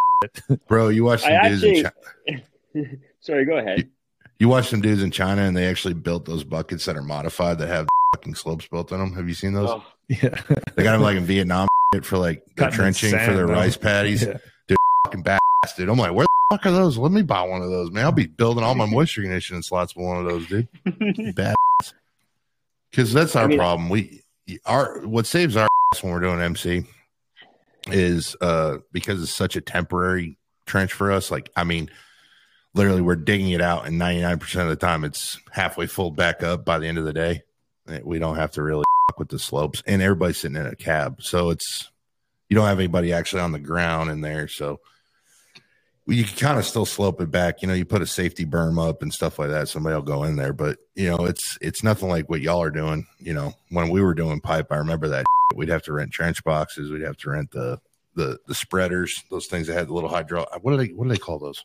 bro. 0.67 0.89
You 0.89 1.03
watch 1.03 1.21
some 1.21 1.33
I 1.33 1.49
dudes 1.49 1.63
actually, 1.63 1.79
in 1.79 2.41
China. 2.75 2.97
Sorry, 3.19 3.45
go 3.45 3.57
ahead. 3.57 3.89
You, 4.43 4.47
you 4.47 4.49
watch 4.49 4.67
some 4.67 4.81
dudes 4.81 5.01
in 5.01 5.09
China 5.09 5.43
and 5.43 5.55
they 5.55 5.67
actually 5.67 5.93
built 5.93 6.25
those 6.25 6.43
buckets 6.43 6.83
that 6.83 6.97
are 6.97 7.01
modified 7.01 7.59
that 7.59 7.67
have 7.67 7.87
fucking 8.15 8.35
slopes 8.35 8.67
built 8.67 8.91
on 8.91 8.99
them. 8.99 9.13
Have 9.13 9.29
you 9.29 9.33
seen 9.33 9.53
those? 9.53 9.69
Oh. 9.69 9.83
Yeah, 10.09 10.41
they 10.75 10.83
got 10.83 10.91
them 10.91 11.01
like 11.01 11.15
in 11.15 11.23
Vietnam 11.23 11.65
for 12.01 12.17
like 12.17 12.43
the 12.57 12.67
trenching 12.67 13.11
sand, 13.11 13.25
for 13.25 13.37
their 13.37 13.47
though. 13.47 13.53
rice 13.53 13.77
paddies. 13.77 14.23
Yeah. 14.23 14.37
Dude, 14.67 14.77
fucking 15.05 15.23
bastard. 15.23 15.87
I'm 15.87 15.97
like, 15.97 16.13
where 16.13 16.25
the 16.25 16.57
fuck 16.57 16.65
are 16.65 16.71
those? 16.71 16.97
Let 16.97 17.13
me 17.13 17.21
buy 17.21 17.41
one 17.43 17.61
of 17.61 17.69
those, 17.69 17.89
man. 17.91 18.03
I'll 18.03 18.11
be 18.11 18.27
building 18.27 18.65
all 18.65 18.75
my 18.75 18.85
moisture 18.85 19.21
conditioning 19.21 19.61
slots 19.61 19.95
with 19.95 20.05
one 20.05 20.17
of 20.17 20.25
those, 20.25 20.45
dude. 20.47 20.67
Bad. 21.35 21.55
Because 22.91 23.13
that's 23.13 23.37
our 23.37 23.45
I 23.45 23.47
mean, 23.47 23.57
problem. 23.57 23.87
We 23.87 24.21
our 24.65 25.07
what 25.07 25.25
saves 25.25 25.55
our 25.55 25.69
ass 25.93 26.03
when 26.03 26.11
we're 26.11 26.19
doing 26.19 26.41
MC 26.41 26.83
is 27.87 28.35
uh 28.41 28.79
because 28.91 29.23
it's 29.23 29.31
such 29.31 29.55
a 29.55 29.61
temporary 29.61 30.37
trench 30.65 30.91
for 30.91 31.13
us. 31.13 31.31
Like, 31.31 31.49
I 31.55 31.63
mean, 31.63 31.89
literally 32.73 33.01
we're 33.01 33.15
digging 33.15 33.49
it 33.49 33.61
out 33.61 33.85
and 33.85 33.99
99% 33.99 34.61
of 34.61 34.69
the 34.69 34.75
time 34.75 35.03
it's 35.03 35.39
halfway 35.51 35.87
full 35.87 36.11
back 36.11 36.43
up 36.43 36.65
by 36.65 36.79
the 36.79 36.87
end 36.87 36.97
of 36.97 37.05
the 37.05 37.13
day. 37.13 37.43
Eh, 37.87 37.99
we 38.03 38.19
don't 38.19 38.35
have 38.35 38.51
to 38.51 38.63
really 38.63 38.83
with 39.17 39.29
the 39.29 39.39
slopes 39.39 39.83
and 39.85 40.01
everybody's 40.01 40.37
sitting 40.37 40.57
in 40.57 40.65
a 40.65 40.75
cab. 40.75 41.21
So 41.21 41.49
it's 41.49 41.91
you 42.49 42.55
don't 42.55 42.67
have 42.67 42.79
anybody 42.79 43.13
actually 43.13 43.41
on 43.41 43.51
the 43.51 43.59
ground 43.59 44.09
in 44.09 44.21
there. 44.21 44.47
So 44.47 44.79
you 46.05 46.23
can 46.23 46.37
kind 46.37 46.59
of 46.59 46.65
still 46.65 46.85
slope 46.85 47.21
it 47.21 47.31
back. 47.31 47.61
You 47.61 47.67
know, 47.67 47.73
you 47.73 47.85
put 47.85 48.01
a 48.01 48.07
safety 48.07 48.45
berm 48.45 48.83
up 48.83 49.01
and 49.01 49.13
stuff 49.13 49.39
like 49.39 49.49
that. 49.49 49.69
Somebody 49.69 49.95
will 49.95 50.01
go 50.01 50.23
in 50.23 50.35
there, 50.35 50.53
but 50.53 50.77
you 50.95 51.09
know, 51.09 51.25
it's 51.25 51.57
it's 51.61 51.83
nothing 51.83 52.09
like 52.09 52.29
what 52.29 52.41
y'all 52.41 52.61
are 52.61 52.71
doing. 52.71 53.07
You 53.19 53.33
know, 53.33 53.53
when 53.69 53.89
we 53.89 54.01
were 54.01 54.13
doing 54.13 54.41
pipe, 54.41 54.71
I 54.71 54.77
remember 54.77 55.07
that 55.09 55.25
we'd 55.55 55.69
have 55.69 55.83
to 55.83 55.93
rent 55.93 56.11
trench 56.11 56.43
boxes. 56.43 56.91
We'd 56.91 57.03
have 57.03 57.17
to 57.17 57.29
rent 57.29 57.51
the 57.51 57.79
the 58.15 58.39
the 58.47 58.55
spreaders, 58.55 59.23
those 59.29 59.47
things 59.47 59.67
that 59.67 59.73
had 59.73 59.87
the 59.87 59.93
little 59.93 60.09
hydro. 60.09 60.45
What 60.61 60.71
do 60.71 60.77
they 60.77 60.93
what 60.93 61.05
do 61.05 61.09
they 61.09 61.17
call 61.17 61.39
those? 61.39 61.63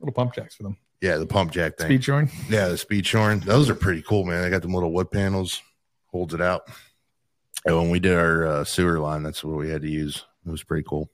Little 0.00 0.12
pump 0.12 0.34
jacks 0.34 0.54
for 0.54 0.62
them. 0.62 0.76
Yeah, 1.00 1.16
the 1.16 1.26
pump 1.26 1.52
jack 1.52 1.76
thing. 1.76 1.86
Speed 1.86 2.04
Shore. 2.04 2.28
Yeah, 2.48 2.68
the 2.68 2.78
Speed 2.78 3.06
Shore. 3.06 3.36
Those 3.36 3.70
are 3.70 3.74
pretty 3.74 4.02
cool, 4.02 4.24
man. 4.24 4.42
They 4.42 4.50
got 4.50 4.62
them 4.62 4.74
little 4.74 4.92
wood 4.92 5.10
panels, 5.10 5.62
holds 6.08 6.34
it 6.34 6.40
out. 6.40 6.68
And 7.64 7.76
when 7.76 7.90
we 7.90 8.00
did 8.00 8.14
our 8.14 8.46
uh, 8.46 8.64
sewer 8.64 8.98
line, 8.98 9.22
that's 9.22 9.44
what 9.44 9.56
we 9.56 9.68
had 9.68 9.82
to 9.82 9.90
use. 9.90 10.24
It 10.46 10.50
was 10.50 10.64
pretty 10.64 10.84
cool. 10.88 11.08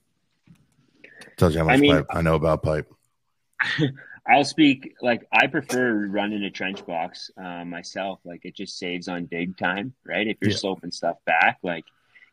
Tells 1.37 1.53
you 1.53 1.59
how 1.59 1.65
much 1.65 1.77
I 1.77 1.77
mean, 1.77 1.91
pipe 1.91 2.05
I 2.09 2.21
know 2.21 2.35
about 2.35 2.63
pipe. 2.63 2.91
I'll 4.27 4.45
speak 4.45 4.95
like 5.01 5.27
I 5.31 5.47
prefer 5.47 6.07
running 6.07 6.43
a 6.43 6.49
trench 6.49 6.85
box 6.85 7.29
uh, 7.37 7.63
myself. 7.63 8.19
Like 8.23 8.43
it 8.43 8.55
just 8.55 8.79
saves 8.79 9.07
on 9.07 9.25
dig 9.25 9.57
time, 9.57 9.93
right? 10.05 10.27
If 10.27 10.37
you're 10.41 10.51
yeah. 10.51 10.57
sloping 10.57 10.91
stuff 10.91 11.17
back, 11.25 11.59
like 11.61 11.85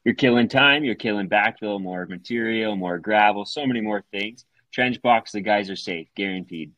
you're 0.05 0.14
killing 0.14 0.48
time, 0.48 0.84
you're 0.84 0.94
killing 0.94 1.28
backfill, 1.28 1.80
more 1.80 2.07
material, 2.07 2.76
more 2.76 2.98
gravel, 2.98 3.44
so 3.44 3.66
many 3.66 3.80
more 3.80 4.05
things. 4.11 4.46
Trench 4.72 5.00
box, 5.02 5.32
the 5.32 5.40
guys 5.40 5.70
are 5.70 5.76
safe, 5.76 6.08
guaranteed. 6.16 6.72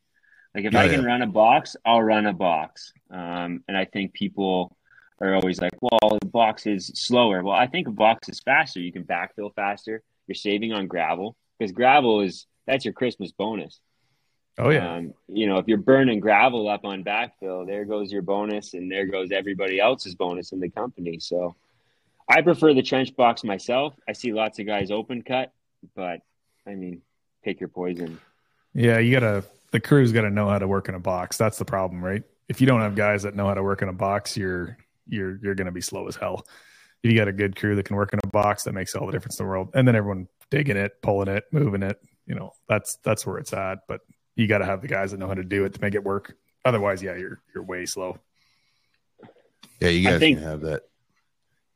Like 0.55 0.65
if 0.65 0.75
I 0.75 0.89
can 0.89 1.03
yeah. 1.03 1.07
run 1.07 1.23
a 1.23 1.27
box, 1.27 1.77
I'll 1.85 2.03
run 2.03 2.27
a 2.27 2.33
box. 2.33 2.93
Um, 3.11 3.65
and 3.67 3.77
I 3.77 3.85
think 3.85 4.13
people 4.13 4.77
are 5.21 5.35
always 5.35 5.61
like, 5.61 5.73
well, 5.81 6.19
the 6.21 6.27
box 6.27 6.67
is 6.67 6.91
slower. 6.95 7.43
Well, 7.43 7.55
I 7.55 7.67
think 7.67 7.89
a 7.89 7.93
box 7.93 8.29
is 8.29 8.41
faster. 8.41 8.81
You 8.81 8.93
can 8.93 9.05
backfill 9.05 9.55
faster. 9.55 10.03
You're 10.27 10.35
saving 10.35 10.73
on 10.73 10.87
gravel 10.87 11.37
because 11.59 11.73
gravel 11.73 12.21
is 12.21 12.47
that's 12.67 12.85
your 12.85 12.95
Christmas 12.95 13.33
bonus. 13.33 13.81
Oh 14.59 14.71
yeah. 14.71 14.95
Um, 14.95 15.15
you 15.29 15.47
know, 15.49 15.59
if 15.59 15.67
you're 15.67 15.79
burning 15.79 16.21
gravel 16.21 16.69
up 16.69 16.85
on 16.85 17.03
backfill, 17.03 17.67
there 17.67 17.85
goes 17.85 18.13
your 18.13 18.23
bonus, 18.23 18.75
and 18.75 18.91
there 18.91 19.07
goes 19.07 19.33
everybody 19.33 19.81
else's 19.81 20.15
bonus 20.15 20.53
in 20.53 20.61
the 20.61 20.71
company. 20.71 21.19
So, 21.19 21.57
I 22.29 22.41
prefer 22.41 22.73
the 22.73 22.83
trench 22.83 23.15
box 23.17 23.43
myself. 23.43 23.95
I 24.09 24.13
see 24.13 24.33
lots 24.33 24.59
of 24.61 24.67
guys 24.67 24.91
open 24.91 25.23
cut, 25.23 25.53
but 25.97 26.21
I 26.67 26.75
mean, 26.75 27.03
pick 27.45 27.61
your 27.61 27.69
poison. 27.69 28.19
Yeah, 28.75 28.99
you 28.99 29.13
gotta. 29.13 29.45
The 29.71 29.81
crew's 29.81 30.13
got 30.13 30.23
to 30.23 30.31
know 30.31 30.49
how 30.49 30.59
to 30.61 30.69
work 30.69 30.89
in 30.89 30.95
a 30.95 31.01
box. 31.01 31.37
That's 31.37 31.59
the 31.59 31.65
problem, 31.65 32.05
right? 32.05 32.23
If 32.49 32.61
you 32.61 32.67
don't 32.67 32.81
have 32.81 32.95
guys 32.95 33.25
that 33.25 33.35
know 33.35 33.49
how 33.49 33.55
to 33.55 33.63
work 33.63 33.83
in 33.83 33.89
a 33.89 33.93
box, 33.93 34.37
you're 34.37 34.77
you're 35.09 35.39
you're 35.43 35.55
going 35.55 35.67
to 35.67 35.73
be 35.73 35.81
slow 35.81 36.07
as 36.07 36.15
hell. 36.15 36.47
If 37.03 37.11
you 37.11 37.19
got 37.19 37.29
a 37.29 37.33
good 37.33 37.57
crew 37.57 37.75
that 37.77 37.85
can 37.85 37.97
work 37.97 38.13
in 38.13 38.21
a 38.23 38.27
box, 38.29 38.63
that 38.65 38.73
makes 38.73 38.95
all 38.95 39.07
the 39.07 39.13
difference 39.13 39.39
in 39.39 39.45
the 39.45 39.51
world. 39.51 39.71
And 39.75 39.87
then 39.87 39.97
everyone 39.97 40.29
digging 40.51 40.77
it, 40.77 41.03
pulling 41.03 41.29
it, 41.29 41.45
moving 41.51 41.83
it. 41.83 42.01
You 42.27 42.37
know, 42.37 42.53
that's 42.69 42.97
that's 43.03 43.27
where 43.27 43.39
it's 43.39 43.53
at. 43.53 43.81
But 43.89 44.01
you 44.37 44.47
got 44.47 44.59
to 44.59 44.65
have 44.65 44.81
the 44.81 44.89
guys 44.89 45.11
that 45.11 45.19
know 45.19 45.29
how 45.29 45.35
to 45.35 45.45
do 45.45 45.65
it 45.65 45.75
to 45.75 45.81
make 45.81 45.95
it 45.95 46.05
work. 46.05 46.37
Otherwise, 46.65 47.03
yeah, 47.03 47.17
you're 47.17 47.41
you're 47.55 47.65
way 47.65 47.85
slow. 47.85 48.19
Yeah, 49.81 49.89
you 49.89 50.09
guys 50.09 50.21
think, 50.21 50.39
can 50.39 50.47
have 50.47 50.61
that. 50.61 50.83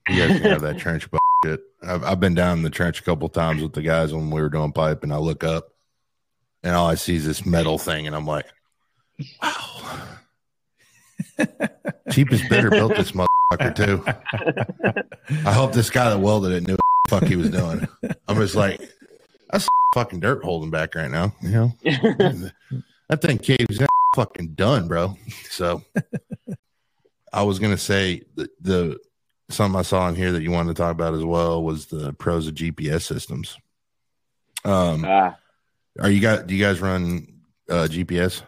You 0.08 0.16
guys 0.16 0.40
can 0.40 0.50
have 0.50 0.62
that 0.62 0.78
trench 0.78 1.10
bucket. 1.43 1.61
I've, 1.82 2.05
I've 2.05 2.20
been 2.20 2.34
down 2.34 2.59
in 2.59 2.62
the 2.62 2.70
trench 2.70 3.01
a 3.01 3.05
couple 3.05 3.28
times 3.28 3.62
with 3.62 3.72
the 3.72 3.82
guys 3.82 4.12
when 4.12 4.30
we 4.30 4.41
were 4.41 4.49
doing 4.49 4.72
pipe, 4.72 5.03
and 5.03 5.12
I 5.12 5.18
look 5.18 5.45
up, 5.45 5.68
and 6.62 6.74
all 6.74 6.86
I 6.86 6.95
see 6.95 7.16
is 7.16 7.26
this 7.26 7.47
metal 7.47 7.78
thing, 7.78 8.07
and 8.07 8.16
I'm 8.16 8.26
like, 8.26 8.47
wow. 9.43 10.09
Cheapest 12.11 12.49
bidder 12.49 12.70
built 12.70 12.97
this 12.97 13.12
motherfucker 13.12 13.74
too. 13.74 14.05
I 15.47 15.53
hope 15.53 15.72
this 15.72 15.91
guy 15.91 16.11
that 16.11 16.18
welded 16.18 16.53
it 16.53 16.66
knew 16.66 16.74
what 16.74 16.80
the 17.05 17.11
fuck 17.11 17.24
he 17.24 17.36
was 17.36 17.51
doing. 17.51 17.86
I'm 18.26 18.36
just 18.36 18.55
like, 18.55 18.80
that's 19.51 19.68
fucking 19.95 20.20
dirt 20.20 20.43
holding 20.43 20.70
back 20.70 20.95
right 20.95 21.11
now. 21.11 21.34
You 21.41 21.51
know, 21.51 21.72
that 23.09 23.20
thing 23.20 23.39
caves 23.39 23.80
in, 23.80 23.86
fucking 24.14 24.55
done, 24.55 24.89
bro. 24.89 25.16
So 25.51 25.82
I 27.32 27.43
was 27.43 27.59
gonna 27.59 27.78
say 27.78 28.22
the, 28.34 28.49
the 28.61 28.99
something 29.51 29.78
I 29.78 29.82
saw 29.82 30.09
in 30.09 30.14
here 30.14 30.32
that 30.32 30.42
you 30.42 30.51
wanted 30.51 30.76
to 30.76 30.82
talk 30.82 30.92
about 30.92 31.14
as 31.14 31.24
well 31.24 31.62
was 31.62 31.86
the 31.86 32.12
pros 32.14 32.46
of 32.46 32.55
GPS 32.55 33.03
systems. 33.03 33.57
Um, 34.64 35.05
Ah, 35.07 35.36
are 36.01 36.11
you 36.11 36.20
guys? 36.20 36.42
Do 36.44 36.55
you 36.55 36.62
guys 36.64 36.80
run 36.80 37.26
uh, 37.68 37.86
GPS? 37.90 38.42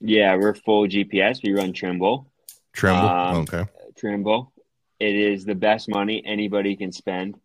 yeah, 0.00 0.34
we're 0.36 0.54
full 0.54 0.86
GPS. 0.86 1.42
We 1.42 1.52
run 1.52 1.72
Trimble. 1.72 2.30
Tremble. 2.72 3.08
Um, 3.08 3.36
okay. 3.42 3.64
Trimble. 3.96 4.52
It 4.98 5.14
is 5.14 5.44
the 5.44 5.54
best 5.54 5.88
money 5.88 6.22
anybody 6.24 6.76
can 6.76 6.92
spend. 6.92 7.36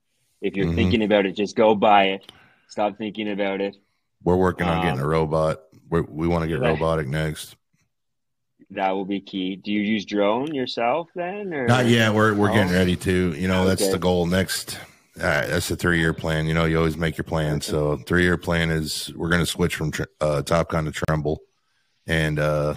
If 0.42 0.56
you're 0.56 0.68
Mhm. 0.68 0.76
thinking 0.76 1.04
about 1.04 1.26
it, 1.26 1.36
just 1.36 1.56
go 1.56 1.76
buy 1.76 2.06
it. 2.10 2.32
Stop 2.68 2.98
thinking 2.98 3.32
about 3.32 3.62
it. 3.62 3.76
We're 4.24 4.36
working 4.36 4.68
on 4.68 4.82
getting 4.82 5.00
um, 5.00 5.06
a 5.06 5.08
robot. 5.08 5.62
We're, 5.90 6.02
we 6.04 6.28
want 6.28 6.44
to 6.44 6.48
get 6.48 6.60
robotic 6.60 7.08
next. 7.08 7.56
That 8.72 8.92
will 8.92 9.06
be 9.06 9.22
key. 9.22 9.56
Do 9.56 9.72
you 9.72 9.82
use 9.82 10.04
drone 10.06 10.54
yourself 10.54 11.08
then? 11.16 11.54
Or? 11.54 11.68
Not 11.68 11.86
yet. 11.88 12.14
We're 12.14 12.34
we're 12.34 12.52
getting 12.52 12.74
Oh. 12.74 12.78
ready 12.78 12.96
to. 12.98 13.34
You 13.34 13.48
know, 13.48 13.66
that's 13.66 13.82
Okay. 13.84 13.92
the 13.94 14.00
goal. 14.00 14.26
Next, 14.26 14.78
uh, 15.18 15.48
that's 15.48 15.70
the 15.70 15.78
three 15.78 16.00
year 16.00 16.14
plan. 16.14 16.48
You 16.48 16.54
know, 16.54 16.66
you 16.66 16.78
always 16.78 16.98
make 16.98 17.18
your 17.18 17.24
plan. 17.24 17.62
So 17.62 17.96
three 17.98 18.24
year 18.24 18.38
plan 18.38 18.70
is 18.70 19.12
we're 19.16 19.30
going 19.30 19.42
to 19.42 19.46
switch 19.46 19.76
from 19.76 19.92
tr- 19.92 20.04
uh, 20.20 20.42
Topcon 20.46 20.84
to 20.86 20.92
Trimble, 20.92 21.40
and 22.08 22.40
uh, 22.40 22.76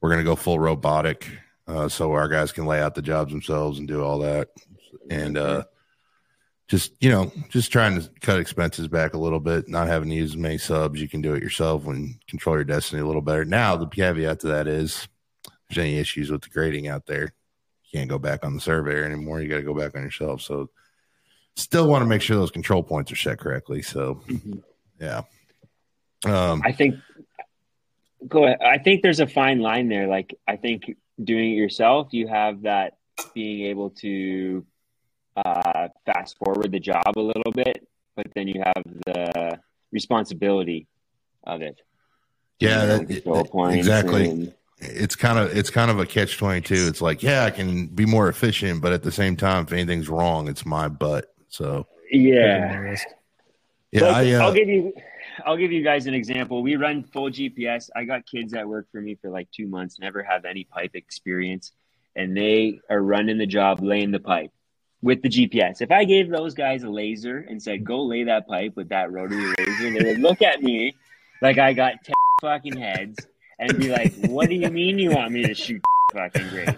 we're 0.00 0.08
going 0.08 0.20
to 0.20 0.24
go 0.24 0.36
full 0.36 0.58
robotic, 0.58 1.26
uh, 1.68 1.88
so 1.88 2.12
our 2.12 2.28
guys 2.28 2.50
can 2.50 2.64
lay 2.64 2.80
out 2.80 2.94
the 2.94 3.02
jobs 3.02 3.30
themselves 3.30 3.78
and 3.78 3.86
do 3.86 4.02
all 4.02 4.20
that, 4.20 4.48
and 5.10 5.36
uh, 5.36 5.64
just 6.70 6.92
you 7.00 7.10
know, 7.10 7.32
just 7.48 7.72
trying 7.72 8.00
to 8.00 8.08
cut 8.20 8.38
expenses 8.38 8.86
back 8.86 9.14
a 9.14 9.18
little 9.18 9.40
bit, 9.40 9.68
not 9.68 9.88
having 9.88 10.08
to 10.08 10.14
use 10.14 10.30
as 10.30 10.36
many 10.36 10.56
subs. 10.56 11.00
You 11.02 11.08
can 11.08 11.20
do 11.20 11.34
it 11.34 11.42
yourself 11.42 11.84
and 11.88 12.14
control 12.28 12.54
your 12.54 12.64
destiny 12.64 13.02
a 13.02 13.06
little 13.06 13.20
better. 13.20 13.44
Now, 13.44 13.76
the 13.76 13.86
caveat 13.88 14.38
to 14.40 14.46
that 14.46 14.68
is, 14.68 15.08
if 15.44 15.52
there's 15.68 15.84
any 15.84 15.98
issues 15.98 16.30
with 16.30 16.42
the 16.42 16.48
grading 16.48 16.86
out 16.86 17.06
there 17.06 17.34
you 17.92 17.98
can't 17.98 18.08
go 18.08 18.18
back 18.20 18.44
on 18.44 18.54
the 18.54 18.60
surveyor 18.60 19.04
anymore. 19.04 19.40
You 19.40 19.48
got 19.48 19.56
to 19.56 19.62
go 19.64 19.74
back 19.74 19.96
on 19.96 20.02
yourself. 20.02 20.42
So 20.42 20.70
still 21.56 21.88
want 21.88 22.02
to 22.02 22.06
make 22.06 22.22
sure 22.22 22.36
those 22.36 22.52
control 22.52 22.84
points 22.84 23.10
are 23.10 23.16
set 23.16 23.40
correctly. 23.40 23.82
So 23.82 24.22
Mhm. 24.28 24.62
yeah. 25.00 25.22
Um, 26.24 26.62
I 26.64 26.70
think 26.70 26.94
go 28.28 28.44
ahead. 28.44 28.60
I 28.60 28.78
think 28.78 29.02
there's 29.02 29.18
a 29.18 29.26
fine 29.26 29.58
line 29.58 29.88
there. 29.88 30.06
Like 30.06 30.36
I 30.46 30.54
think 30.54 30.96
doing 31.22 31.50
it 31.50 31.56
yourself, 31.56 32.12
you 32.12 32.28
have 32.28 32.62
that 32.62 32.98
being 33.34 33.66
able 33.66 33.90
to 33.90 34.64
uh, 35.44 35.88
fast 36.06 36.36
forward 36.38 36.72
the 36.72 36.80
job 36.80 37.12
a 37.16 37.20
little 37.20 37.52
bit, 37.52 37.86
but 38.16 38.26
then 38.34 38.48
you 38.48 38.62
have 38.64 38.82
the 39.06 39.58
responsibility 39.92 40.86
of 41.44 41.62
it. 41.62 41.80
yeah, 42.58 42.84
that, 42.86 43.06
control 43.08 43.44
points 43.44 43.76
exactly. 43.78 44.28
and- 44.28 44.54
It's 44.78 45.14
kind 45.16 45.38
of 45.38 45.56
it's 45.56 45.70
kind 45.70 45.90
of 45.90 45.98
a 45.98 46.06
catch 46.06 46.38
twenty 46.38 46.60
two. 46.62 46.86
It's 46.88 47.02
like 47.02 47.22
yeah, 47.22 47.44
I 47.44 47.50
can 47.50 47.86
be 47.86 48.06
more 48.06 48.28
efficient, 48.28 48.80
but 48.80 48.92
at 48.92 49.02
the 49.02 49.12
same 49.12 49.36
time, 49.36 49.64
if 49.64 49.72
anything's 49.72 50.08
wrong, 50.08 50.48
it's 50.48 50.64
my 50.64 50.88
butt. 50.88 51.26
So 51.48 51.86
yeah. 52.10 52.96
yeah, 53.92 54.02
Like, 54.02 54.14
I, 54.14 54.34
uh, 54.34 54.42
I'll 54.42 54.54
give 54.54 54.68
you 54.68 54.92
I'll 55.44 55.56
give 55.56 55.72
you 55.72 55.82
guys 55.82 56.06
an 56.06 56.14
example. 56.14 56.62
We 56.62 56.76
run 56.76 57.02
full 57.02 57.30
GPS. 57.30 57.90
I 57.94 58.04
got 58.04 58.26
kids 58.26 58.52
that 58.52 58.66
work 58.68 58.86
for 58.90 59.00
me 59.00 59.16
for 59.20 59.30
like 59.30 59.48
two 59.50 59.66
months, 59.66 59.98
never 59.98 60.22
have 60.22 60.44
any 60.44 60.64
pipe 60.64 60.92
experience, 60.94 61.72
and 62.16 62.36
they 62.36 62.80
are 62.88 63.00
running 63.00 63.38
the 63.38 63.46
job 63.46 63.82
laying 63.82 64.10
the 64.10 64.20
pipe 64.20 64.50
with 65.02 65.22
the 65.22 65.28
GPS. 65.28 65.80
If 65.80 65.90
I 65.90 66.04
gave 66.04 66.30
those 66.30 66.54
guys 66.54 66.82
a 66.82 66.90
laser 66.90 67.46
and 67.48 67.62
said, 67.62 67.84
"Go 67.84 68.02
lay 68.02 68.24
that 68.24 68.46
pipe 68.46 68.76
with 68.76 68.88
that 68.90 69.10
rotary 69.10 69.54
laser," 69.58 69.98
they 69.98 70.12
would 70.12 70.20
look 70.20 70.42
at 70.42 70.62
me 70.62 70.94
like 71.42 71.58
I 71.58 71.72
got 71.72 72.04
ten 72.04 72.14
fucking 72.40 72.76
heads 72.76 73.26
and 73.58 73.78
be 73.78 73.88
like, 73.88 74.12
"What 74.26 74.48
do 74.48 74.54
you 74.54 74.70
mean 74.70 74.98
you 74.98 75.10
want 75.10 75.32
me 75.32 75.42
to 75.44 75.54
shoot 75.54 75.82
fucking 76.12 76.48
grade?" 76.48 76.76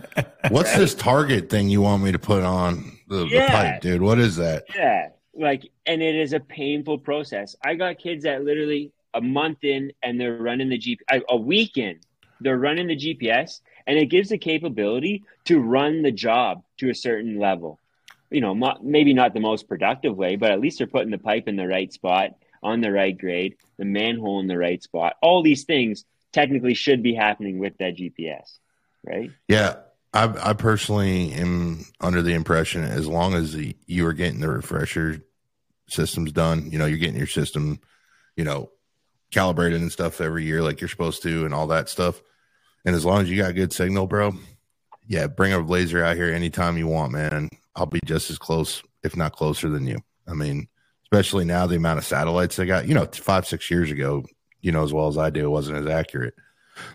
what's 0.51 0.77
this 0.77 0.95
target 0.95 1.49
thing 1.51 1.68
you 1.68 1.81
want 1.81 2.03
me 2.03 2.12
to 2.12 2.18
put 2.18 2.43
on 2.43 2.99
the, 3.09 3.25
the 3.25 3.47
pipe, 3.49 3.81
dude? 3.81 4.03
What 4.03 4.18
is 4.18 4.37
that? 4.37 4.64
Yeah, 4.75 5.09
like, 5.35 5.68
and 5.87 6.03
it 6.03 6.14
is 6.14 6.33
a 6.33 6.41
painful 6.41 6.99
process. 6.99 7.57
I 7.64 7.75
got 7.75 7.99
kids 7.99 8.25
that 8.25 8.45
literally 8.45 8.93
a 9.14 9.20
month 9.20 9.64
in 9.64 9.93
and 10.03 10.20
they're 10.20 10.37
running 10.37 10.68
the 10.68 10.79
GPS, 10.79 11.23
a 11.29 11.37
week 11.37 11.77
in, 11.77 11.99
they're 12.41 12.59
running 12.59 12.87
the 12.87 12.97
GPS, 12.97 13.61
and 13.87 13.99
it 13.99 14.07
gives 14.07 14.29
the 14.31 14.39
capability 14.39 15.23
to 15.45 15.61
run 15.61 16.03
the 16.03 16.12
job 16.12 16.62
to 16.79 16.91
a 16.91 16.95
certain 16.95 17.39
level. 17.39 17.79
You 18.33 18.41
know, 18.41 18.55
maybe 18.83 19.14
not 19.14 19.35
the 19.35 19.41
most 19.41 19.68
productive 19.68 20.16
way, 20.16 20.37
but 20.37 20.51
at 20.51 20.61
least 20.61 20.78
they're 20.78 20.87
putting 20.87 21.11
the 21.11 21.18
pipe 21.18 21.49
in 21.49 21.57
the 21.57 21.66
right 21.68 21.93
spot, 21.93 22.30
on 22.62 22.80
the 22.80 22.93
right 22.93 23.16
grade, 23.16 23.57
the 23.78 23.85
manhole 23.85 24.41
in 24.41 24.47
the 24.47 24.59
right 24.59 24.83
spot. 24.83 25.16
All 25.22 25.43
these 25.43 25.64
things 25.64 26.05
technically 26.33 26.74
should 26.74 27.03
be 27.03 27.14
happening 27.14 27.59
with 27.59 27.76
that 27.78 27.97
GPS, 27.97 28.59
right? 29.05 29.30
Yeah, 29.49 29.76
I, 30.14 30.51
I 30.51 30.53
personally 30.55 31.33
am 31.33 31.85
under 32.01 32.22
the 32.22 32.35
impression 32.35 32.85
as 32.85 33.07
long 33.07 33.35
as 33.35 33.53
the, 33.53 33.76
you 33.87 34.07
are 34.07 34.12
getting 34.12 34.41
the 34.41 34.49
refresher 34.49 35.22
systems 35.89 36.33
done, 36.33 36.70
you 36.70 36.78
know, 36.78 36.87
you're 36.87 36.99
getting 36.99 37.16
your 37.16 37.26
system, 37.26 37.80
you 38.37 38.45
know, 38.45 38.70
calibrated 39.30 39.80
and 39.80 39.93
stuff 39.93 40.20
every 40.20 40.45
year 40.45 40.62
like 40.62 40.80
you're 40.80 40.89
supposed 40.89 41.22
to, 41.22 41.45
and 41.45 41.55
all 41.55 41.68
that 41.68 41.89
stuff. 41.89 42.20
And 42.85 42.95
as 42.95 43.05
long 43.05 43.22
as 43.22 43.30
you 43.30 43.37
got 43.37 43.55
good 43.55 43.72
signal, 43.72 44.07
bro, 44.07 44.35
yeah, 45.07 45.26
bring 45.26 45.53
a 45.53 45.59
laser 45.59 46.05
out 46.05 46.16
here 46.16 46.32
anytime 46.32 46.78
you 46.78 46.86
want, 46.86 47.12
man. 47.12 47.48
I'll 47.74 47.86
be 47.86 48.00
just 48.05 48.30
as 48.30 48.38
close, 48.38 48.82
if 49.03 49.16
not 49.16 49.32
closer 49.32 49.68
than 49.68 49.86
you. 49.86 49.98
I 50.26 50.34
mean, 50.34 50.68
especially 51.05 51.44
now 51.44 51.66
the 51.66 51.76
amount 51.76 51.98
of 51.98 52.05
satellites 52.05 52.57
they 52.57 52.66
got. 52.66 52.86
You 52.86 52.94
know, 52.94 53.07
five 53.07 53.46
six 53.46 53.70
years 53.70 53.90
ago, 53.90 54.24
you 54.61 54.72
know 54.72 54.84
as 54.84 54.92
well 54.92 55.09
as 55.09 55.18
I 55.18 55.30
do, 55.30 55.44
it 55.44 55.50
wasn't 55.50 55.78
as 55.78 55.86
accurate. 55.86 56.34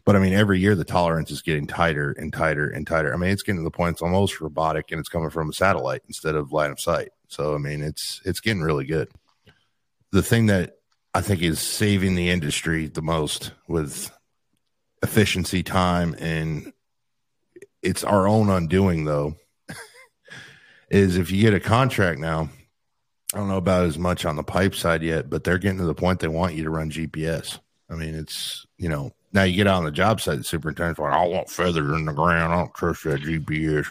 But 0.05 0.15
I 0.15 0.19
mean, 0.19 0.33
every 0.33 0.59
year 0.59 0.75
the 0.75 0.83
tolerance 0.83 1.31
is 1.31 1.41
getting 1.41 1.67
tighter 1.67 2.11
and 2.11 2.33
tighter 2.33 2.67
and 2.69 2.87
tighter. 2.87 3.13
I 3.13 3.17
mean, 3.17 3.29
it's 3.29 3.43
getting 3.43 3.59
to 3.59 3.63
the 3.63 3.71
point 3.71 3.93
it's 3.93 4.01
almost 4.01 4.41
robotic, 4.41 4.91
and 4.91 4.99
it's 4.99 5.09
coming 5.09 5.29
from 5.29 5.49
a 5.49 5.53
satellite 5.53 6.01
instead 6.07 6.35
of 6.35 6.51
line 6.51 6.71
of 6.71 6.79
sight. 6.79 7.09
So 7.27 7.55
I 7.55 7.57
mean, 7.57 7.81
it's 7.81 8.21
it's 8.25 8.39
getting 8.39 8.61
really 8.61 8.85
good. 8.85 9.09
The 10.11 10.23
thing 10.23 10.47
that 10.47 10.77
I 11.13 11.21
think 11.21 11.41
is 11.41 11.59
saving 11.59 12.15
the 12.15 12.29
industry 12.29 12.87
the 12.87 13.01
most 13.01 13.51
with 13.67 14.11
efficiency, 15.03 15.63
time, 15.63 16.15
and 16.19 16.73
it's 17.87 18.03
our 18.03 18.27
own 18.27 18.49
undoing 18.49 19.05
though. 19.05 19.35
is 20.89 21.17
if 21.17 21.31
you 21.31 21.41
get 21.41 21.53
a 21.53 21.59
contract 21.59 22.19
now, 22.19 22.49
I 23.33 23.37
don't 23.37 23.47
know 23.47 23.57
about 23.57 23.85
as 23.85 23.97
much 23.97 24.25
on 24.25 24.35
the 24.35 24.43
pipe 24.43 24.75
side 24.75 25.03
yet, 25.03 25.29
but 25.29 25.43
they're 25.43 25.57
getting 25.57 25.79
to 25.79 25.85
the 25.85 25.95
point 25.95 26.19
they 26.19 26.27
want 26.27 26.55
you 26.55 26.63
to 26.65 26.69
run 26.69 26.91
GPS. 26.91 27.59
I 27.89 27.95
mean, 27.95 28.13
it's 28.13 28.65
you 28.77 28.89
know 28.89 29.11
now 29.31 29.43
you 29.43 29.55
get 29.55 29.67
out 29.67 29.77
on 29.77 29.85
the 29.85 29.91
job 29.91 30.19
site, 30.19 30.37
the 30.37 30.43
superintendent's 30.43 30.99
like, 30.99 31.13
I 31.13 31.25
want 31.25 31.49
feathers 31.49 31.95
in 31.97 32.05
the 32.05 32.13
ground. 32.13 32.53
I 32.53 32.57
don't 32.57 32.73
trust 32.73 33.05
that 33.05 33.21
GPS. 33.21 33.87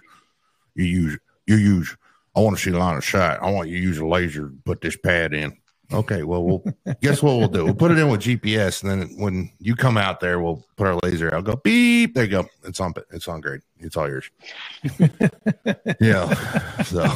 You 0.74 0.84
use 0.84 1.18
you 1.46 1.56
use. 1.56 1.96
I 2.36 2.40
want 2.40 2.56
to 2.56 2.62
see 2.62 2.70
line 2.70 2.98
of 2.98 3.04
sight. 3.04 3.38
I 3.40 3.50
want 3.50 3.70
you 3.70 3.78
to 3.78 3.82
use 3.82 3.98
a 3.98 4.06
laser. 4.06 4.48
to 4.48 4.58
Put 4.66 4.82
this 4.82 4.96
pad 4.96 5.32
in. 5.32 5.56
Okay, 5.92 6.24
well, 6.24 6.42
we'll 6.42 6.64
guess 7.00 7.22
what 7.22 7.36
we'll 7.36 7.48
do. 7.48 7.64
We'll 7.64 7.74
put 7.74 7.92
it 7.92 7.98
in 7.98 8.08
with 8.08 8.22
GPS, 8.22 8.82
and 8.82 8.90
then 8.90 9.08
when 9.18 9.50
you 9.60 9.76
come 9.76 9.96
out 9.96 10.18
there, 10.18 10.40
we'll 10.40 10.64
put 10.76 10.88
our 10.88 10.98
laser. 11.02 11.32
I'll 11.32 11.42
go 11.42 11.54
beep. 11.54 12.14
There 12.14 12.24
you 12.24 12.30
go. 12.30 12.48
It's 12.64 12.80
on. 12.80 12.92
It's 13.12 13.28
on 13.28 13.40
grade. 13.40 13.60
It's 13.78 13.96
all 13.96 14.08
yours. 14.08 14.28
yeah. 16.00 16.82
So 16.82 17.06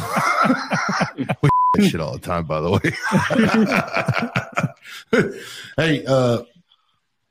we 1.75 1.89
shit 1.89 2.01
all 2.01 2.13
the 2.13 2.21
time. 2.21 2.45
By 2.45 2.61
the 2.61 2.71
way. 2.71 2.81
hey, 5.77 6.05
uh, 6.07 6.45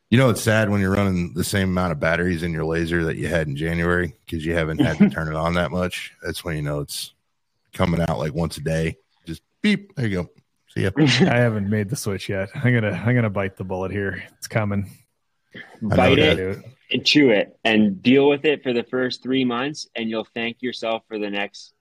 you 0.10 0.18
know 0.18 0.30
it's 0.30 0.42
sad 0.42 0.70
when 0.70 0.82
you're 0.82 0.94
running 0.94 1.34
the 1.36 1.46
same 1.46 1.70
amount 1.70 1.94
of 1.94 2.02
batteries 2.02 2.44
in 2.44 2.52
your 2.52 2.66
laser 2.66 3.06
that 3.06 3.16
you 3.16 3.28
had 3.28 3.48
in 3.48 3.56
January 3.56 4.14
because 4.26 4.46
you 4.46 4.56
haven't 4.56 4.82
had 4.82 4.98
to 4.98 5.10
turn 5.10 5.30
it 5.30 5.36
on 5.36 5.54
that 5.54 5.72
much. 5.72 6.14
That's 6.22 6.44
when 6.44 6.58
you 6.58 6.64
know 6.64 6.82
it's 6.82 7.14
coming 7.74 8.02
out 8.02 8.20
like 8.20 8.34
once 8.34 8.58
a 8.58 8.62
day. 8.62 8.98
Just 9.26 9.42
beep. 9.62 9.96
There 9.96 10.06
you 10.06 10.24
go. 10.24 10.30
See 10.80 10.84
ya. 11.25 11.32
I 11.32 11.38
haven't 11.38 11.69
made 11.69 11.89
the 11.89 11.95
switch 11.95 12.30
yet. 12.30 12.49
I'm 12.55 12.73
gonna 12.73 12.91
I'm 12.91 13.15
gonna 13.15 13.30
bite 13.30 13.57
the 13.57 13.63
bullet 13.63 13.91
here. 13.91 14.23
It's 14.38 14.47
coming. 14.47 14.89
Bite 15.82 16.15
that. 16.15 16.39
it, 16.39 16.65
and 16.91 17.05
chew 17.05 17.32
it 17.32 17.57
and 17.63 18.01
deal 18.01 18.30
with 18.30 18.45
it 18.45 18.61
for 18.63 18.73
the 18.73 18.84
first 18.84 19.23
three 19.23 19.43
months 19.45 19.88
and 19.95 20.09
you'll 20.09 20.27
thank 20.36 20.61
yourself 20.61 21.03
for 21.07 21.17
the 21.17 21.30
next 21.30 21.73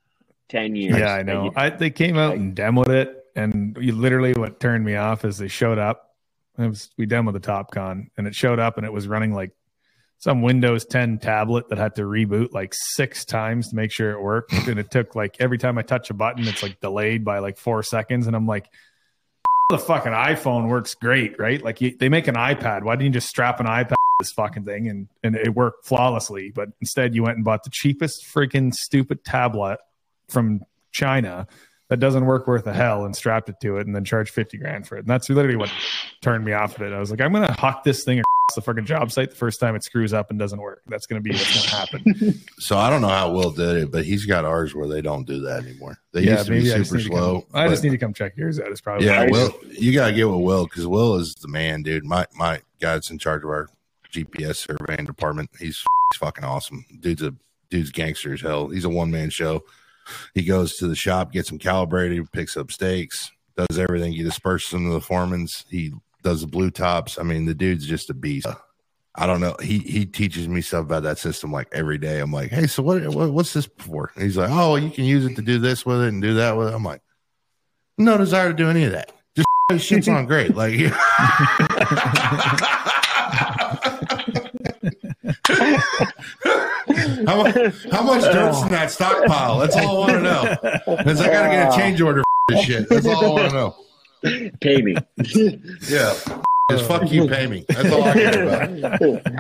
10 0.49 0.75
years 0.77 0.99
Yeah, 0.99 1.13
I 1.15 1.23
know. 1.23 1.45
you- 1.47 1.53
I, 1.57 1.71
they 1.71 1.91
came 1.91 2.17
out 2.17 2.37
and 2.37 2.57
demoed 2.57 2.89
it, 2.89 3.25
and 3.37 3.77
you 3.81 3.95
literally 3.95 4.33
what 4.35 4.59
turned 4.61 4.85
me 4.85 4.97
off 4.97 5.25
is 5.25 5.37
they 5.39 5.49
showed 5.49 5.79
up. 5.79 6.15
It 6.59 6.67
was 6.67 6.91
we 6.97 7.07
demoed 7.07 7.35
the 7.35 7.41
TopCon, 7.41 8.09
and 8.17 8.27
it 8.27 8.35
showed 8.35 8.59
up, 8.59 8.79
and 8.79 8.87
it 8.87 8.93
was 8.93 9.07
running 9.07 9.33
like 9.35 9.53
some 10.17 10.43
Windows 10.43 10.85
10 10.87 11.19
tablet 11.19 11.69
that 11.69 11.79
had 11.79 11.95
to 11.97 12.03
reboot 12.03 12.53
like 12.53 12.73
six 12.75 13.25
times 13.25 13.69
to 13.69 13.77
make 13.77 13.93
sure 13.93 14.11
it 14.13 14.21
worked, 14.23 14.53
and 14.67 14.79
it 14.79 14.91
took 14.91 15.15
like 15.15 15.37
every 15.41 15.59
time 15.59 15.77
I 15.79 15.83
touch 15.83 16.11
a 16.11 16.15
button, 16.15 16.49
it's 16.49 16.63
like 16.63 16.81
delayed 16.81 17.25
by 17.25 17.39
like 17.41 17.59
four 17.59 17.83
seconds, 17.83 18.27
and 18.27 18.35
I'm 18.35 18.47
like. 18.47 18.67
The 19.71 19.79
fucking 19.79 20.13
iPhone 20.13 20.69
works 20.69 20.95
great, 20.95 21.39
right? 21.39 21.63
Like 21.63 21.81
you, 21.83 21.95
they 21.97 22.09
make 22.09 22.27
an 22.27 22.37
iPad. 22.37 22.85
Why 22.85 22.97
didn't 22.97 23.07
you 23.07 23.13
just 23.13 23.29
strap 23.29 23.61
an 23.61 23.67
iPad 23.67 23.91
to 23.91 23.97
this 24.19 24.33
fucking 24.33 24.65
thing 24.65 24.89
and 24.89 25.09
and 25.23 25.37
it 25.37 25.55
worked 25.55 25.85
flawlessly? 25.85 26.51
But 26.55 26.71
instead, 26.81 27.15
you 27.15 27.23
went 27.23 27.37
and 27.37 27.45
bought 27.45 27.65
the 27.65 27.71
cheapest 27.71 28.25
freaking 28.25 28.73
stupid 28.73 29.25
tablet 29.25 29.79
from 30.31 30.63
China 30.93 31.47
that 31.89 32.01
doesn't 32.01 32.27
work 32.27 32.47
worth 32.47 32.67
a 32.67 32.73
hell 32.73 33.05
and 33.05 33.17
strapped 33.17 33.49
it 33.49 33.57
to 33.63 33.79
it 33.79 33.87
and 33.87 33.97
then 33.97 34.05
charged 34.05 34.33
50 34.33 34.59
grand 34.59 34.87
for 34.87 34.97
it. 34.97 35.01
And 35.01 35.09
that's 35.09 35.29
literally 35.31 35.57
what 35.57 35.71
turned 36.21 36.45
me 36.45 36.53
off 36.53 36.77
of 36.77 36.83
it. 36.83 36.93
I 36.93 36.99
was 36.99 37.11
like, 37.11 37.21
I'm 37.21 37.33
going 37.33 37.47
to 37.47 37.53
hawk 37.53 37.83
this 37.85 38.05
thing 38.05 38.19
across 38.19 38.55
the 38.55 38.61
fucking 38.61 38.85
job 38.85 39.11
site 39.11 39.31
the 39.31 39.37
first 39.37 39.59
time 39.59 39.75
it 39.75 39.83
screws 39.83 40.13
up 40.13 40.29
and 40.31 40.39
doesn't 40.39 40.61
work. 40.61 40.83
That's 40.87 41.07
going 41.07 41.23
to 41.23 41.27
be 41.27 41.35
what's 41.35 41.55
going 41.55 41.65
to 41.65 41.77
happen. 41.77 42.41
So 42.59 42.77
I 42.77 42.91
don't 42.91 43.01
know 43.01 43.09
how 43.09 43.33
Will 43.33 43.51
did 43.53 43.77
it, 43.77 43.91
but 43.93 44.05
he's 44.05 44.27
got 44.27 44.45
ours 44.45 44.75
where 44.75 44.89
they 44.89 45.01
don't 45.01 45.27
do 45.27 45.41
that 45.43 45.65
anymore. 45.65 45.97
They 46.13 46.23
used 46.23 46.47
to 46.47 46.51
be 46.51 46.73
I 46.73 46.83
super 46.83 47.01
slow. 47.01 47.41
come- 47.43 47.45
I 47.55 47.69
just 47.69 47.83
need 47.85 47.91
to 47.91 47.99
come 47.99 48.13
check 48.13 48.37
yours 48.37 48.59
out. 48.61 48.71
It's 48.71 48.81
probably 48.81 49.07
Yeah, 49.07 49.23
I 49.23 49.27
Will, 49.31 49.55
you 49.71 49.93
gotta 49.95 50.13
get 50.13 50.29
with 50.29 50.41
Will 50.41 50.65
because 50.65 50.87
Will 50.87 51.15
is 51.15 51.35
the 51.37 51.49
man, 51.49 51.83
dude. 51.83 52.05
My 52.05 52.27
my 52.35 52.57
guy 52.81 52.95
that's 52.95 53.11
in 53.11 53.19
charge 53.19 53.45
of 53.45 53.49
our 53.51 53.69
GPS 54.13 54.57
surveying 54.57 55.07
department. 55.07 55.51
He's, 55.59 55.79
he's 56.13 56.19
fucking 56.19 56.45
awesome. 56.45 56.85
Dude's 57.01 57.23
a 57.23 57.35
dude's 57.71 57.91
gangster 57.91 58.33
as 58.35 58.41
hell. 58.41 58.69
He's 58.69 58.85
a 58.85 58.91
one 58.91 59.11
man 59.11 59.31
show. 59.31 59.63
He 60.35 60.43
goes 60.43 60.77
to 60.77 60.89
the 60.89 60.97
shop, 60.97 61.33
gets 61.33 61.49
them 61.49 61.59
calibrated, 61.59 62.31
picks 62.33 62.57
up 62.57 62.71
stakes, 62.71 63.31
does 63.57 63.79
everything. 63.79 64.13
He 64.13 64.23
disperses 64.23 64.71
them 64.71 64.87
to 64.87 64.93
the 64.93 65.01
foremans. 65.01 65.65
He 65.69 65.93
does 66.23 66.41
the 66.43 66.47
blue 66.47 66.71
tops. 66.71 67.19
I 67.19 67.23
mean, 67.23 67.45
the 67.45 67.55
dude's 67.55 67.87
just 67.87 68.11
a 68.11 68.15
beast. 68.15 68.47
I 69.15 69.27
don't 69.27 69.41
know. 69.41 69.57
He 69.61 69.79
he 69.81 70.07
teaches 70.07 70.49
me 70.49 70.61
stuff 70.61 70.85
about 70.85 71.03
that 71.03 71.19
system 71.19 71.51
like 71.51 71.69
every 71.73 71.99
day. 71.99 72.21
I'm 72.21 72.33
like, 72.33 72.51
hey, 72.51 72.69
so 72.69 72.83
what, 72.85 73.05
what 73.09 73.33
what's 73.33 73.53
this 73.53 73.69
for? 73.79 74.13
And 74.15 74.23
he's 74.23 74.37
like, 74.37 74.51
oh, 74.51 74.77
you 74.77 74.91
can 74.91 75.05
use 75.05 75.25
it 75.27 75.35
to 75.37 75.43
do 75.43 75.59
this 75.59 75.85
with 75.85 76.03
it 76.03 76.09
and 76.09 76.23
do 76.23 76.35
that 76.35 76.57
with 76.57 76.69
it. 76.69 76.75
I'm 76.75 76.85
like, 76.85 77.03
no 77.97 78.17
desire 78.17 78.51
to 78.51 78.55
do 78.55 78.71
any 78.71 78.85
of 78.85 78.93
that. 78.93 79.13
Just 79.71 79.87
shit's 79.89 80.09
on 80.09 80.27
great. 80.27 80.55
Like, 80.55 80.79
how 87.27 87.43
much 87.43 87.55
how 87.91 88.03
much 88.03 88.23
dirt's 88.23 88.63
in 88.63 88.69
that 88.71 88.91
stockpile? 88.91 89.59
That's 89.59 89.77
all 89.77 89.97
I 89.97 89.99
want 89.99 90.13
to 90.13 90.21
know. 90.23 90.57
Because 90.97 91.21
I 91.21 91.27
gotta 91.33 91.49
get 91.51 91.73
a 91.73 91.77
change 91.77 92.01
order 92.01 92.23
for 92.23 92.55
this 92.55 92.65
shit. 92.65 92.89
That's 92.89 93.07
all 93.07 93.25
I 93.25 93.29
want 93.43 93.51
to 93.51 93.57
know. 93.57 93.77
Pay 94.61 94.83
me. 94.83 94.95
Yeah. 95.89 96.15
Just 96.71 96.85
fuck 96.87 97.11
you, 97.11 97.27
pay 97.27 97.47
me. 97.47 97.65
That's 97.69 97.91
all 97.91 98.05
I 98.05 98.13
care 98.13 98.43
about. 98.43 98.71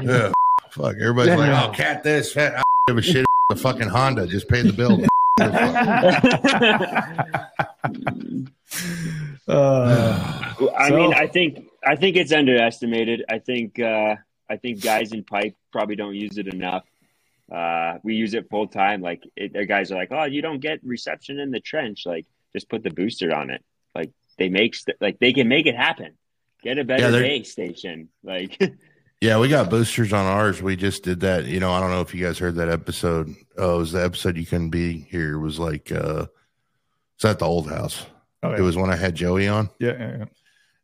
Yeah. 0.02 0.32
Fuck. 0.70 0.96
Everybody's 0.96 1.36
like, 1.36 1.68
oh, 1.68 1.72
cat 1.72 2.02
this. 2.02 2.32
Fat. 2.32 2.54
I 2.54 2.62
don't 2.86 2.96
give 2.96 2.98
a 2.98 3.02
shit. 3.02 3.26
The 3.50 3.56
fucking 3.56 3.88
Honda. 3.88 4.26
Just 4.26 4.48
pay 4.48 4.62
the 4.62 4.72
bill. 4.72 4.98
Uh, 9.46 10.54
I 10.76 10.88
So- 10.88 10.96
mean, 10.96 11.14
I 11.14 11.26
think 11.26 11.66
I 11.86 11.96
think 11.96 12.16
it's 12.16 12.32
underestimated. 12.32 13.24
I 13.28 13.38
think 13.38 13.78
uh, 13.78 14.16
I 14.50 14.56
think 14.56 14.82
guys 14.82 15.12
in 15.12 15.24
pipe 15.24 15.54
probably 15.72 15.96
don't 15.96 16.14
use 16.14 16.38
it 16.38 16.52
enough. 16.52 16.84
Uh, 17.52 17.98
we 18.02 18.14
use 18.14 18.34
it 18.34 18.48
full 18.50 18.66
time. 18.68 19.00
Like 19.00 19.22
it, 19.36 19.52
the 19.52 19.64
guys 19.66 19.90
are 19.90 19.96
like, 19.96 20.08
"Oh, 20.12 20.24
you 20.24 20.42
don't 20.42 20.60
get 20.60 20.80
reception 20.84 21.38
in 21.38 21.50
the 21.50 21.60
trench. 21.60 22.04
Like, 22.06 22.26
just 22.52 22.68
put 22.68 22.82
the 22.82 22.90
booster 22.90 23.34
on 23.34 23.50
it. 23.50 23.64
Like 23.94 24.10
they 24.38 24.48
make 24.48 24.74
st- 24.74 24.96
like 25.00 25.18
they 25.18 25.32
can 25.32 25.48
make 25.48 25.66
it 25.66 25.76
happen. 25.76 26.14
Get 26.62 26.78
a 26.78 26.84
better 26.84 27.10
they're- 27.10 27.22
base 27.22 27.50
station. 27.52 28.08
Like, 28.22 28.60
Yeah, 29.20 29.40
we 29.40 29.48
got 29.48 29.68
boosters 29.68 30.12
on 30.12 30.26
ours. 30.26 30.62
We 30.62 30.76
just 30.76 31.02
did 31.02 31.20
that. 31.20 31.46
You 31.46 31.58
know, 31.58 31.72
I 31.72 31.80
don't 31.80 31.90
know 31.90 32.02
if 32.02 32.14
you 32.14 32.24
guys 32.24 32.38
heard 32.38 32.54
that 32.54 32.68
episode. 32.68 33.34
Oh, 33.56 33.74
it 33.74 33.78
was 33.78 33.90
the 33.90 34.04
episode 34.04 34.36
you 34.36 34.46
couldn't 34.46 34.70
be 34.70 35.00
here. 35.10 35.32
It 35.34 35.40
was 35.40 35.58
like 35.58 35.90
uh 35.90 36.26
it's 37.16 37.24
at 37.24 37.40
the 37.40 37.44
old 37.44 37.68
house. 37.68 38.06
oh, 38.44 38.50
yeah. 38.50 38.58
It 38.58 38.60
was 38.60 38.76
when 38.76 38.90
I 38.90 38.94
had 38.96 39.16
Joey 39.16 39.48
on. 39.48 39.70
yeah, 39.80 39.96
yeah, 39.98 40.16
yeah. 40.18 40.24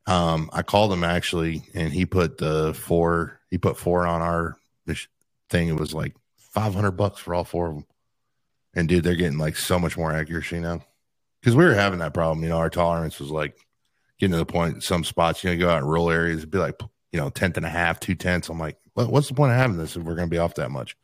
Um, 0.07 0.51
I 0.53 0.63
called 0.63 0.93
him 0.93 1.05
actually, 1.05 1.63
and 1.75 1.93
he 1.93 2.07
put 2.07 2.37
the 2.39 2.75
four. 2.75 3.39
He 3.51 3.59
put 3.59 3.77
four 3.79 4.05
on 4.05 4.21
our 4.21 4.57
thing. 5.49 5.69
It 5.69 5.77
was 5.79 5.95
like 5.95 6.17
five 6.55 6.75
hundred 6.75 6.93
bucks 6.93 7.21
for 7.21 7.35
all 7.35 7.45
four 7.45 7.69
of 7.69 7.75
them. 7.75 7.87
And 8.75 8.89
dude, 8.89 9.05
they're 9.05 9.17
getting 9.17 9.39
like 9.39 9.57
so 9.57 9.79
much 9.79 9.97
more 9.97 10.13
accuracy 10.13 10.61
now. 10.61 10.81
Because 11.41 11.55
we 11.55 11.65
were 11.65 11.75
having 11.75 11.99
that 11.99 12.15
problem. 12.15 12.43
You 12.43 12.49
know, 12.49 12.57
our 12.57 12.71
tolerance 12.71 13.21
was 13.21 13.31
like 13.31 13.59
getting 14.19 14.33
to 14.33 14.39
the 14.39 14.47
point. 14.47 14.83
Some 14.83 15.05
spots, 15.05 15.45
you 15.45 15.51
know, 15.51 15.59
go 15.59 15.69
out 15.69 15.83
in 15.83 15.85
rural 15.85 16.11
areas, 16.11 16.39
it'd 16.39 16.51
be 16.51 16.59
like 16.59 16.81
you 17.13 17.21
know 17.21 17.29
tenth 17.29 17.57
and 17.57 17.67
a 17.67 17.71
half, 17.71 18.01
two 18.01 18.15
tenths. 18.15 18.49
I'm 18.49 18.59
like, 18.59 18.79
what, 18.95 19.11
what's 19.11 19.29
the 19.29 19.35
point 19.35 19.53
of 19.53 19.59
having 19.59 19.77
this 19.77 19.97
if 19.97 20.03
we're 20.03 20.15
going 20.15 20.29
to 20.29 20.35
be 20.35 20.39
off 20.39 20.55
that 20.55 20.71
much? 20.71 20.97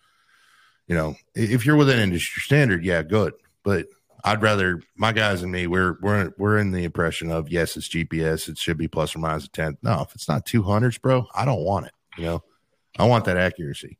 You 0.86 0.96
know, 0.96 1.16
if 1.34 1.66
you're 1.66 1.76
within 1.76 2.00
industry 2.00 2.40
standard, 2.40 2.84
yeah, 2.84 3.02
good. 3.02 3.34
But 3.62 3.86
I'd 4.24 4.42
rather 4.42 4.82
my 4.96 5.12
guys 5.12 5.42
and 5.42 5.52
me, 5.52 5.66
we're 5.66 5.98
we're 6.00 6.32
we're 6.36 6.58
in 6.58 6.72
the 6.72 6.84
impression 6.84 7.30
of 7.30 7.48
yes, 7.48 7.76
it's 7.76 7.88
GPS, 7.88 8.48
it 8.48 8.58
should 8.58 8.78
be 8.78 8.88
plus 8.88 9.14
or 9.14 9.18
minus 9.20 9.44
a 9.44 9.50
tenth. 9.50 9.78
No, 9.82 10.02
if 10.02 10.14
it's 10.14 10.28
not 10.28 10.46
two 10.46 10.62
hundreds, 10.62 10.98
bro, 10.98 11.26
I 11.34 11.44
don't 11.44 11.64
want 11.64 11.86
it. 11.86 11.92
You 12.16 12.24
know, 12.24 12.44
I 12.98 13.06
want 13.06 13.26
that 13.26 13.36
accuracy. 13.36 13.98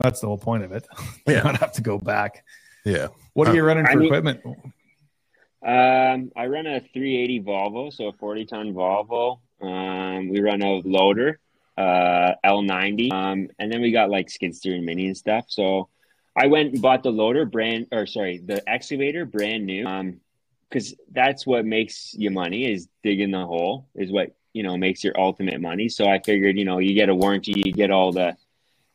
That's 0.00 0.20
the 0.20 0.26
whole 0.26 0.38
point 0.38 0.64
of 0.64 0.72
it. 0.72 0.86
you 1.26 1.34
Yeah. 1.34 1.42
don't 1.42 1.56
have 1.56 1.72
to 1.72 1.82
go 1.82 1.98
back. 1.98 2.44
Yeah, 2.84 3.08
What 3.32 3.48
are 3.48 3.54
you 3.54 3.64
running 3.64 3.86
I 3.86 3.92
for 3.92 3.98
mean- 3.98 4.06
equipment? 4.06 4.40
um, 4.46 6.30
I 6.36 6.46
run 6.46 6.66
a 6.66 6.80
380 6.80 7.40
Volvo, 7.42 7.92
so 7.92 8.06
a 8.08 8.12
40 8.12 8.44
ton 8.46 8.72
Volvo. 8.74 9.40
Um, 9.60 10.28
we 10.28 10.40
run 10.40 10.62
a 10.62 10.74
loader, 10.84 11.40
uh, 11.76 12.34
L90, 12.44 13.10
um, 13.12 13.48
and 13.58 13.72
then 13.72 13.80
we 13.80 13.90
got 13.90 14.08
like 14.10 14.30
skid 14.30 14.54
steer 14.54 14.76
and 14.76 14.84
mini 14.86 15.06
and 15.06 15.16
stuff. 15.16 15.46
So 15.48 15.88
I 16.36 16.46
went 16.46 16.74
and 16.74 16.82
bought 16.82 17.02
the 17.02 17.10
loader 17.10 17.44
brand, 17.46 17.88
or 17.90 18.06
sorry, 18.06 18.38
the 18.38 18.62
excavator 18.68 19.24
brand 19.24 19.66
new. 19.66 19.86
Um, 19.86 20.20
because 20.68 20.94
that's 21.12 21.46
what 21.46 21.64
makes 21.64 22.12
you 22.14 22.30
money 22.30 22.70
is 22.70 22.88
digging 23.04 23.30
the 23.30 23.46
hole 23.46 23.86
is 23.94 24.10
what 24.10 24.34
you 24.52 24.64
know 24.64 24.76
makes 24.76 25.02
your 25.04 25.18
ultimate 25.18 25.60
money. 25.60 25.88
So 25.88 26.06
I 26.08 26.18
figured, 26.18 26.58
you 26.58 26.64
know, 26.64 26.78
you 26.78 26.92
get 26.92 27.08
a 27.08 27.14
warranty, 27.14 27.62
you 27.64 27.72
get 27.72 27.90
all 27.92 28.10
the 28.12 28.36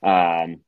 um 0.03 0.59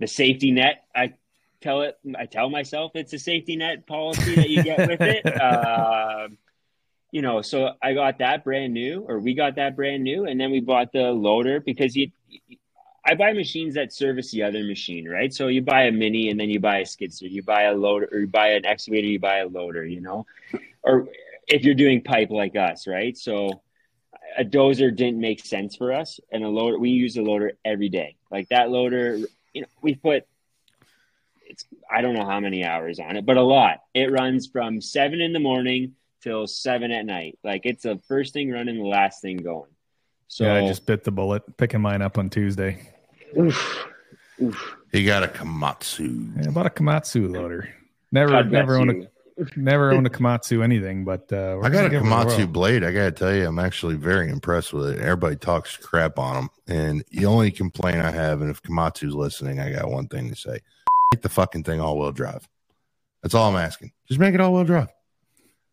the 0.00 0.08
safety 0.08 0.50
net. 0.50 0.84
I 0.94 1.14
tell 1.60 1.82
it, 1.82 1.96
I 2.18 2.26
tell 2.26 2.50
myself 2.50 2.92
it's 2.94 3.12
a 3.12 3.18
safety 3.18 3.54
net 3.56 3.86
policy 3.86 4.34
that 4.34 4.50
you 4.50 4.62
get 4.64 4.88
with 4.88 5.00
it. 5.00 5.26
Um 5.26 6.38
you 7.12 7.22
know, 7.22 7.42
so 7.42 7.72
I 7.82 7.94
got 7.94 8.18
that 8.18 8.44
brand 8.44 8.72
new, 8.72 9.04
or 9.06 9.18
we 9.18 9.34
got 9.34 9.56
that 9.56 9.74
brand 9.74 10.04
new, 10.04 10.26
and 10.26 10.40
then 10.40 10.50
we 10.50 10.60
bought 10.60 10.92
the 10.92 11.10
loader 11.10 11.60
because 11.60 11.96
you. 11.96 12.10
I 13.02 13.14
buy 13.14 13.32
machines 13.32 13.74
that 13.74 13.94
service 13.94 14.30
the 14.30 14.42
other 14.42 14.62
machine, 14.62 15.08
right? 15.08 15.32
So 15.32 15.46
you 15.48 15.62
buy 15.62 15.84
a 15.84 15.92
mini, 15.92 16.28
and 16.28 16.38
then 16.38 16.50
you 16.50 16.60
buy 16.60 16.78
a 16.78 16.86
skid 16.86 17.12
steer, 17.12 17.30
you 17.30 17.42
buy 17.42 17.62
a 17.62 17.74
loader, 17.74 18.08
or 18.12 18.20
you 18.20 18.26
buy 18.26 18.48
an 18.48 18.66
excavator, 18.66 19.06
you 19.06 19.18
buy 19.18 19.38
a 19.38 19.48
loader, 19.48 19.84
you 19.84 20.00
know, 20.00 20.26
or 20.82 21.08
if 21.48 21.64
you're 21.64 21.74
doing 21.74 22.02
pipe 22.02 22.30
like 22.30 22.56
us, 22.56 22.86
right? 22.86 23.16
So 23.16 23.62
a 24.38 24.44
dozer 24.44 24.94
didn't 24.94 25.20
make 25.20 25.44
sense 25.44 25.76
for 25.76 25.92
us, 25.92 26.20
and 26.30 26.44
a 26.44 26.48
loader 26.48 26.78
we 26.78 26.90
use 26.90 27.16
a 27.16 27.22
loader 27.22 27.52
every 27.64 27.88
day. 27.88 28.16
Like 28.30 28.48
that 28.50 28.70
loader, 28.70 29.18
you 29.52 29.62
know, 29.62 29.68
we 29.82 29.94
put 29.94 30.26
it's 31.50 31.64
I 31.90 32.00
don't 32.00 32.14
know 32.14 32.24
how 32.24 32.40
many 32.40 32.64
hours 32.64 33.00
on 33.00 33.16
it, 33.16 33.26
but 33.26 33.36
a 33.36 33.42
lot. 33.42 33.82
It 33.92 34.10
runs 34.10 34.46
from 34.46 34.80
seven 34.80 35.20
in 35.20 35.32
the 35.32 35.40
morning 35.40 35.94
till 36.22 36.46
seven 36.46 36.92
at 36.92 37.04
night. 37.04 37.38
Like 37.42 37.62
it's 37.64 37.82
the 37.82 37.98
first 38.08 38.32
thing 38.32 38.50
running, 38.50 38.78
the 38.78 38.84
last 38.84 39.20
thing 39.20 39.38
going. 39.38 39.70
So 40.28 40.44
yeah, 40.44 40.54
I 40.54 40.66
just 40.66 40.86
bit 40.86 41.02
the 41.02 41.10
bullet 41.10 41.56
picking 41.56 41.80
mine 41.80 42.02
up 42.02 42.18
on 42.18 42.30
Tuesday. 42.30 42.80
oof, 43.36 43.86
oof. 44.40 44.76
he 44.92 45.04
got 45.04 45.24
a 45.24 45.28
Komatsu. 45.28 46.36
Yeah, 46.36 46.48
I 46.48 46.52
bought 46.52 46.66
a 46.66 46.70
Komatsu 46.70 47.32
loader. 47.32 47.68
Never, 48.12 48.32
God 48.32 48.50
bless 48.50 48.60
never 48.60 48.76
owned 48.76 48.92
you. 48.92 49.02
a, 49.02 49.08
never 49.56 49.92
owned 49.92 50.06
a 50.06 50.10
Komatsu 50.10 50.62
anything, 50.62 51.04
but 51.04 51.32
uh, 51.32 51.58
I 51.62 51.68
got 51.70 51.86
a 51.86 51.88
give 51.88 52.02
it 52.02 52.04
whirl. 52.04 52.24
Komatsu 52.24 52.52
blade. 52.52 52.84
I 52.84 52.92
got 52.92 53.04
to 53.04 53.12
tell 53.12 53.34
you, 53.34 53.46
I'm 53.46 53.58
actually 53.58 53.96
very 53.96 54.30
impressed 54.30 54.72
with 54.72 54.90
it. 54.90 54.98
Everybody 55.00 55.36
talks 55.36 55.76
crap 55.76 56.18
on 56.18 56.34
them, 56.34 56.50
and 56.66 57.04
the 57.10 57.26
only 57.26 57.50
complaint 57.50 57.98
I 57.98 58.10
have, 58.10 58.40
and 58.40 58.50
if 58.50 58.62
Komatsu's 58.62 59.14
listening, 59.14 59.60
I 59.60 59.72
got 59.72 59.90
one 59.90 60.08
thing 60.08 60.28
to 60.30 60.36
say: 60.36 60.58
make 61.12 61.22
the 61.22 61.28
fucking 61.28 61.64
thing 61.64 61.80
all 61.80 61.98
wheel 61.98 62.12
drive. 62.12 62.48
That's 63.22 63.34
all 63.34 63.48
I'm 63.50 63.56
asking. 63.56 63.92
Just 64.08 64.20
make 64.20 64.34
it 64.34 64.40
all 64.40 64.52
wheel 64.52 64.64
drive. 64.64 64.88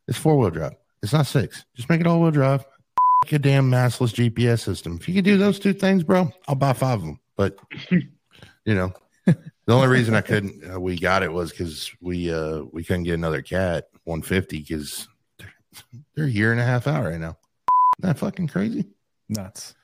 It's 0.08 0.18
four 0.18 0.38
wheel 0.38 0.50
drive. 0.50 0.74
It's 1.04 1.14
not 1.14 1.28
six. 1.28 1.66
Just 1.76 1.90
make 1.90 2.02
it 2.02 2.08
all 2.08 2.22
wheel 2.22 2.32
drive. 2.32 2.66
F- 3.26 3.32
a 3.32 3.40
damn 3.40 3.70
mastless 3.70 4.14
GPS 4.14 4.62
system. 4.62 4.98
If 5.00 5.08
you 5.08 5.16
could 5.16 5.26
do 5.26 5.38
those 5.38 5.60
two 5.60 5.74
things, 5.74 6.04
bro, 6.04 6.32
I'll 6.48 6.56
buy 6.56 6.74
five 6.74 7.00
of 7.00 7.06
them. 7.06 7.20
But 7.36 7.58
you 7.92 8.76
know, 8.76 8.94
the 9.68 9.74
only 9.74 9.88
reason 9.88 10.16
I 10.16 10.22
couldn't, 10.22 10.64
uh, 10.74 10.80
we 10.80 10.98
got 10.98 11.24
it 11.24 11.32
was 11.32 11.52
because 11.52 11.92
we 12.02 12.34
uh 12.34 12.64
we 12.72 12.84
couldn't 12.84 13.04
get 13.04 13.14
another 13.14 13.42
cat 13.42 13.90
150 14.06 14.60
because 14.60 15.08
they're 16.16 16.26
a 16.26 16.30
year 16.30 16.52
and 16.52 16.62
a 16.62 16.64
half 16.64 16.88
out 16.88 17.04
right 17.04 17.20
now. 17.20 17.38
Isn't 18.00 18.10
that 18.10 18.18
fucking 18.18 18.48
crazy? 18.48 18.86
Nuts. 19.30 19.76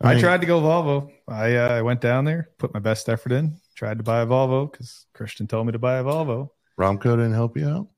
I, 0.00 0.14
mean, 0.14 0.22
tried 0.22 0.40
to 0.40 0.46
go 0.46 0.60
Volvo. 0.60 1.10
I 1.28 1.56
uh, 1.56 1.68
I 1.68 1.82
went 1.82 2.00
down 2.00 2.24
there, 2.24 2.50
put 2.58 2.72
my 2.72 2.80
best 2.80 3.08
effort 3.08 3.32
in, 3.32 3.58
tried 3.74 3.98
to 3.98 4.04
buy 4.04 4.20
a 4.20 4.26
Volvo 4.26 4.70
because 4.70 5.06
Christian 5.14 5.46
told 5.46 5.66
me 5.66 5.72
to 5.72 5.78
buy 5.78 5.96
a 5.96 6.04
Volvo. 6.04 6.50
Romco 6.78 7.16
didn't 7.16 7.34
help 7.34 7.56
you 7.56 7.68
out. 7.68 7.88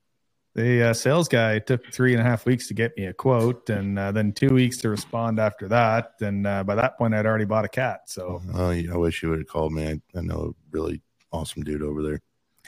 The 0.55 0.89
uh, 0.89 0.93
sales 0.93 1.27
guy 1.27 1.59
took 1.59 1.85
three 1.93 2.13
and 2.13 2.21
a 2.21 2.23
half 2.23 2.47
weeks 2.47 2.67
to 2.69 2.73
get 2.73 2.97
me 2.97 3.05
a 3.05 3.13
quote, 3.13 3.69
and 3.69 3.99
uh, 3.99 4.11
then 4.11 4.33
two 4.33 4.49
weeks 4.49 4.77
to 4.77 4.89
respond 4.89 5.39
after 5.39 5.67
that. 5.67 6.13
And 6.19 6.47
uh, 6.47 6.63
by 6.63 6.73
that 6.73 6.97
point, 6.97 7.13
I'd 7.13 7.27
already 7.27 7.45
bought 7.45 7.65
a 7.65 7.69
cat. 7.69 8.01
So, 8.07 8.41
Oh, 8.55 8.71
I 8.71 8.97
wish 8.97 9.21
you 9.21 9.29
would 9.29 9.39
have 9.39 9.47
called 9.47 9.73
me. 9.73 9.87
I, 9.87 10.17
I 10.17 10.21
know 10.21 10.53
a 10.55 10.75
really 10.75 11.01
awesome 11.31 11.63
dude 11.63 11.81
over 11.83 12.01
there. 12.03 12.19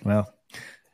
well, 0.03 0.33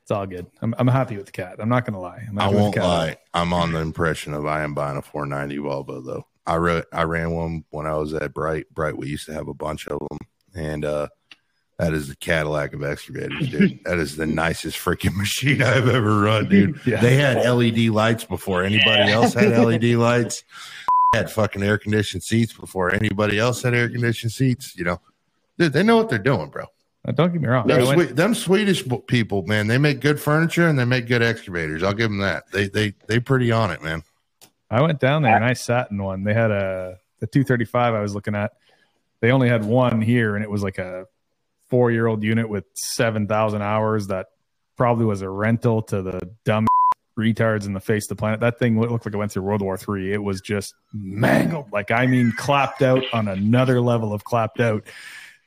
it's 0.01 0.11
all 0.11 0.25
good. 0.27 0.45
I'm, 0.61 0.75
I'm 0.77 0.87
happy 0.87 1.17
with 1.17 1.25
the 1.25 1.31
cat. 1.31 1.55
I'm 1.59 1.69
not 1.69 1.83
going 1.85 1.93
to 1.95 1.99
lie. 1.99 2.23
I'm 2.29 2.37
I 2.37 2.43
happy 2.43 2.55
with 2.55 2.61
won't 2.63 2.75
cat. 2.75 2.83
lie. 2.83 3.17
I'm 3.33 3.53
on 3.53 3.71
the 3.71 3.79
impression 3.79 4.33
of 4.33 4.45
I 4.45 4.61
am 4.63 4.73
buying 4.75 4.97
a 4.97 5.01
490 5.01 5.57
Volvo 5.57 6.05
though. 6.05 6.27
I 6.45 6.55
re- 6.55 6.83
I 6.93 7.03
ran 7.03 7.31
one 7.31 7.63
when 7.71 7.87
I 7.87 7.95
was 7.95 8.13
at 8.13 8.33
Bright. 8.33 8.67
Bright, 8.73 8.97
we 8.97 9.07
used 9.07 9.25
to 9.25 9.33
have 9.33 9.47
a 9.47 9.53
bunch 9.55 9.87
of 9.87 9.97
them, 9.99 10.19
and 10.53 10.85
uh, 10.85 11.07
That 11.79 11.93
is 11.93 12.07
the 12.07 12.15
Cadillac 12.17 12.73
of 12.73 12.83
excavators, 12.83 13.49
dude. 13.49 13.79
that 13.85 13.97
is 13.97 14.15
the 14.15 14.27
nicest 14.27 14.77
freaking 14.77 15.15
machine 15.17 15.63
I've 15.63 15.87
ever 15.89 16.19
run, 16.21 16.47
dude. 16.49 16.79
Yeah. 16.85 17.01
They 17.01 17.15
had 17.15 17.43
LED 17.49 17.87
lights 17.89 18.25
before 18.25 18.61
anybody 18.63 19.11
else 19.11 19.33
had 19.33 19.57
LED 19.57 19.83
lights. 19.95 20.43
Had 21.15 21.31
fucking 21.31 21.63
air 21.63 21.77
conditioned 21.79 22.21
seats 22.23 22.53
before 22.53 22.93
anybody 22.93 23.39
else 23.39 23.63
had 23.63 23.73
air 23.73 23.89
conditioned 23.89 24.33
seats. 24.33 24.75
You 24.77 24.83
know, 24.83 25.01
dude, 25.57 25.73
they 25.73 25.81
know 25.81 25.95
what 25.97 26.09
they're 26.09 26.19
doing, 26.19 26.49
bro. 26.49 26.65
Uh, 27.07 27.11
don't 27.11 27.31
get 27.31 27.41
me 27.41 27.47
wrong. 27.47 27.67
Them, 27.67 27.85
went- 27.85 28.09
Swe- 28.09 28.15
them 28.15 28.35
Swedish 28.35 28.83
people, 29.07 29.43
man, 29.43 29.67
they 29.67 29.77
make 29.77 29.99
good 29.99 30.19
furniture 30.19 30.67
and 30.67 30.77
they 30.77 30.85
make 30.85 31.07
good 31.07 31.21
excavators. 31.21 31.83
I'll 31.83 31.93
give 31.93 32.09
them 32.09 32.19
that. 32.19 32.51
They 32.51 32.67
they 32.67 32.93
they 33.07 33.19
pretty 33.19 33.51
on 33.51 33.71
it, 33.71 33.83
man. 33.83 34.03
I 34.69 34.81
went 34.81 34.99
down 34.99 35.21
there 35.21 35.35
and 35.35 35.45
I 35.45 35.53
sat 35.53 35.91
in 35.91 36.01
one. 36.01 36.23
They 36.23 36.33
had 36.33 36.51
a 36.51 36.97
the 37.19 37.27
235 37.27 37.93
I 37.93 38.01
was 38.01 38.15
looking 38.15 38.35
at. 38.35 38.53
They 39.21 39.31
only 39.31 39.47
had 39.49 39.63
one 39.63 40.01
here, 40.01 40.35
and 40.35 40.43
it 40.43 40.49
was 40.49 40.63
like 40.63 40.77
a 40.77 41.05
four 41.69 41.91
year 41.91 42.07
old 42.07 42.23
unit 42.23 42.47
with 42.47 42.65
7,000 42.75 43.61
hours 43.61 44.07
that 44.07 44.27
probably 44.77 45.05
was 45.05 45.21
a 45.21 45.29
rental 45.29 45.81
to 45.83 46.01
the 46.01 46.19
dumb 46.43 46.67
retards 47.19 47.65
in 47.65 47.73
the 47.73 47.79
face 47.79 48.05
of 48.05 48.09
the 48.09 48.15
planet. 48.15 48.39
That 48.41 48.59
thing 48.59 48.79
looked 48.79 49.05
like 49.05 49.13
it 49.13 49.17
went 49.17 49.31
through 49.31 49.43
World 49.43 49.61
War 49.61 49.77
Three. 49.77 50.13
It 50.13 50.21
was 50.23 50.41
just 50.41 50.73
mangled. 50.93 51.71
Like, 51.71 51.91
I 51.91 52.07
mean, 52.07 52.33
clapped 52.35 52.81
out 52.81 53.03
on 53.13 53.27
another 53.27 53.79
level 53.81 54.13
of 54.13 54.23
clapped 54.23 54.59
out. 54.59 54.83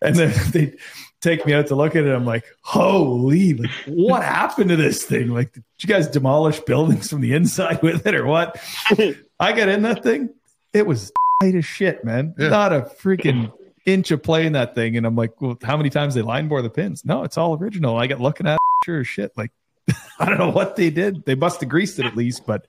And 0.01 0.15
then 0.17 0.35
they 0.53 0.75
take 1.21 1.45
me 1.47 1.53
out 1.53 1.67
to 1.69 1.75
look 1.75 1.97
at 1.97 2.05
it. 2.05 2.15
I'm 2.15 2.25
like, 2.25 2.45
holy, 2.63 3.55
like, 3.55 3.71
what 3.87 4.23
happened 4.23 4.71
to 4.71 4.77
this 4.77 5.05
thing? 5.05 5.29
Like, 5.29 5.53
did 5.53 5.65
you 5.81 5.89
guys 5.89 6.09
demolish 6.09 6.61
buildings 6.61 7.11
from 7.11 7.21
the 7.21 7.35
inside 7.35 7.83
with 7.83 8.07
it 8.07 8.15
or 8.15 8.27
what? 8.27 8.61
I 9.41 9.53
got 9.53 9.69
in 9.69 9.83
that 9.83 10.03
thing. 10.03 10.31
It 10.73 10.87
was 10.87 11.13
tight 11.43 11.55
as 11.55 11.65
shit, 11.65 12.05
man. 12.05 12.35
Yeah. 12.39 12.49
Not 12.49 12.73
a 12.73 12.83
freaking 12.83 13.53
inch 13.87 14.11
of 14.11 14.23
play 14.23 14.47
in 14.47 14.53
that 14.53 14.75
thing. 14.75 14.97
And 14.97 15.07
I'm 15.07 15.17
like, 15.17 15.41
well, 15.41 15.57
how 15.63 15.77
many 15.77 15.91
times 15.91 16.15
they 16.15 16.23
line 16.23 16.49
bore 16.49 16.63
the 16.63 16.71
pins? 16.71 17.05
No, 17.05 17.25
it's 17.25 17.39
all 17.39 17.57
original. 17.57 17.97
I 17.97 18.07
get 18.07 18.21
looking 18.21 18.47
at 18.47 18.55
it, 18.55 18.61
sure 18.85 19.01
as 19.01 19.09
shit. 19.09 19.33
Like, 19.37 19.51
I 20.19 20.27
don't 20.27 20.39
know 20.39 20.51
what 20.51 20.77
they 20.77 20.91
did. 20.91 21.25
They 21.25 21.35
must 21.35 21.61
have 21.61 21.69
greased 21.69 21.99
it 21.99 22.05
at 22.05 22.17
least, 22.17 22.47
but 22.47 22.67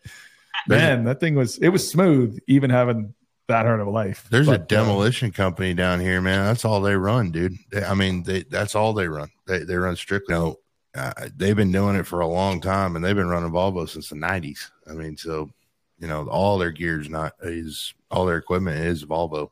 man, 0.67 1.03
that 1.03 1.19
thing 1.19 1.35
was 1.35 1.57
it 1.57 1.69
was 1.69 1.89
smooth, 1.89 2.39
even 2.47 2.69
having 2.69 3.13
that 3.49 3.65
hard 3.65 3.79
of 3.81 3.87
a 3.87 3.91
life. 3.91 4.25
There's 4.31 4.47
a 4.47 4.51
But, 4.51 4.61
uh, 4.61 4.65
demolition 4.65 5.31
company 5.31 5.73
down 5.73 5.99
here, 5.99 6.21
man. 6.21 6.45
That's 6.45 6.63
all 6.65 6.81
they 6.81 6.95
run, 6.95 7.31
dude. 7.31 7.55
They, 7.71 7.83
I 7.83 7.93
mean, 7.93 8.23
they 8.23 8.43
that's 8.43 8.73
all 8.75 8.93
they 8.93 9.07
run. 9.07 9.29
They 9.45 9.59
they 9.59 9.75
run 9.75 9.95
strictly. 9.95 10.33
You 10.35 10.39
know, 10.41 10.59
uh, 10.95 11.11
they've 11.35 11.55
been 11.55 11.71
doing 11.71 11.95
it 11.97 12.07
for 12.07 12.21
a 12.21 12.27
long 12.27 12.61
time, 12.61 12.95
and 12.95 13.03
they've 13.05 13.15
been 13.15 13.27
running 13.29 13.51
Volvo 13.51 13.87
since 13.87 14.09
the 14.09 14.15
'90s. 14.15 14.71
I 14.89 14.93
mean, 14.93 15.17
so 15.17 15.49
you 15.99 16.07
know, 16.07 16.27
all 16.29 16.57
their 16.57 16.71
gear's 16.71 17.09
not 17.09 17.33
is 17.43 17.93
all 18.09 18.25
their 18.25 18.37
equipment 18.37 18.79
is 18.79 19.03
Volvo. 19.05 19.49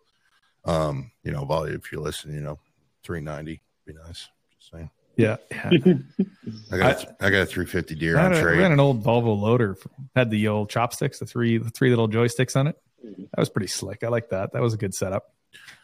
Um, 0.66 1.12
you 1.24 1.32
know, 1.32 1.46
Volvo. 1.46 1.76
If 1.76 1.92
you're 1.92 2.02
listening, 2.02 2.36
you 2.36 2.42
know, 2.42 2.58
390 3.04 3.62
be 3.86 3.94
nice. 3.94 4.30
Just 4.58 4.72
saying. 4.72 4.90
yeah, 5.18 5.38
yeah. 5.52 5.94
I 6.72 6.78
got 6.78 7.06
I 7.22 7.30
got 7.30 7.42
a 7.42 7.46
350 7.46 7.96
Deere 7.96 8.18
on 8.18 8.32
a, 8.34 8.36
we 8.36 8.42
trade. 8.42 8.60
had 8.60 8.72
an 8.72 8.80
old 8.80 9.04
Volvo 9.04 9.40
loader. 9.40 9.78
Had 10.16 10.30
the 10.30 10.48
old 10.48 10.70
chopsticks, 10.70 11.20
the 11.20 11.26
three 11.26 11.58
the 11.58 11.70
three 11.70 11.90
little 11.90 12.08
joysticks 12.10 12.56
on 12.56 12.68
it. 12.68 12.76
That 13.04 13.38
was 13.38 13.50
pretty 13.50 13.68
slick. 13.68 14.04
I 14.04 14.08
like 14.08 14.30
that. 14.30 14.54
That 14.54 14.62
was 14.62 14.74
a 14.74 14.78
good 14.78 14.94
setup. 14.94 15.34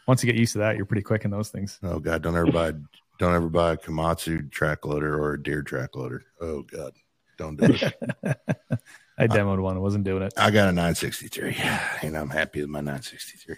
Once 0.06 0.22
you 0.22 0.30
get 0.30 0.38
used 0.38 0.52
to 0.52 0.58
that, 0.58 0.76
you're 0.76 0.86
pretty 0.86 1.02
quick 1.02 1.24
in 1.24 1.30
those 1.30 1.48
things. 1.48 1.78
Oh 1.82 1.98
God, 1.98 2.22
don't 2.22 2.36
ever 2.36 2.50
buy 2.50 2.72
don't 3.18 3.34
ever 3.34 3.48
buy 3.48 3.72
a 3.72 3.76
Komatsu 3.76 4.50
track 4.50 4.84
loader 4.84 5.20
or 5.20 5.34
a 5.34 5.42
Deere 5.42 5.62
track 5.62 5.96
loader. 5.96 6.24
Oh 6.40 6.62
God, 6.62 6.92
don't 7.38 7.56
do 7.56 7.72
it. 7.72 7.94
I 9.18 9.28
demoed 9.28 9.60
one. 9.60 9.76
I 9.76 9.80
wasn't 9.80 10.04
doing 10.04 10.24
it. 10.24 10.34
I 10.36 10.50
got 10.50 10.68
a 10.68 10.72
963, 10.72 11.56
and 12.02 12.16
I'm 12.16 12.30
happy 12.30 12.60
with 12.60 12.68
my 12.68 12.80
963. 12.80 13.56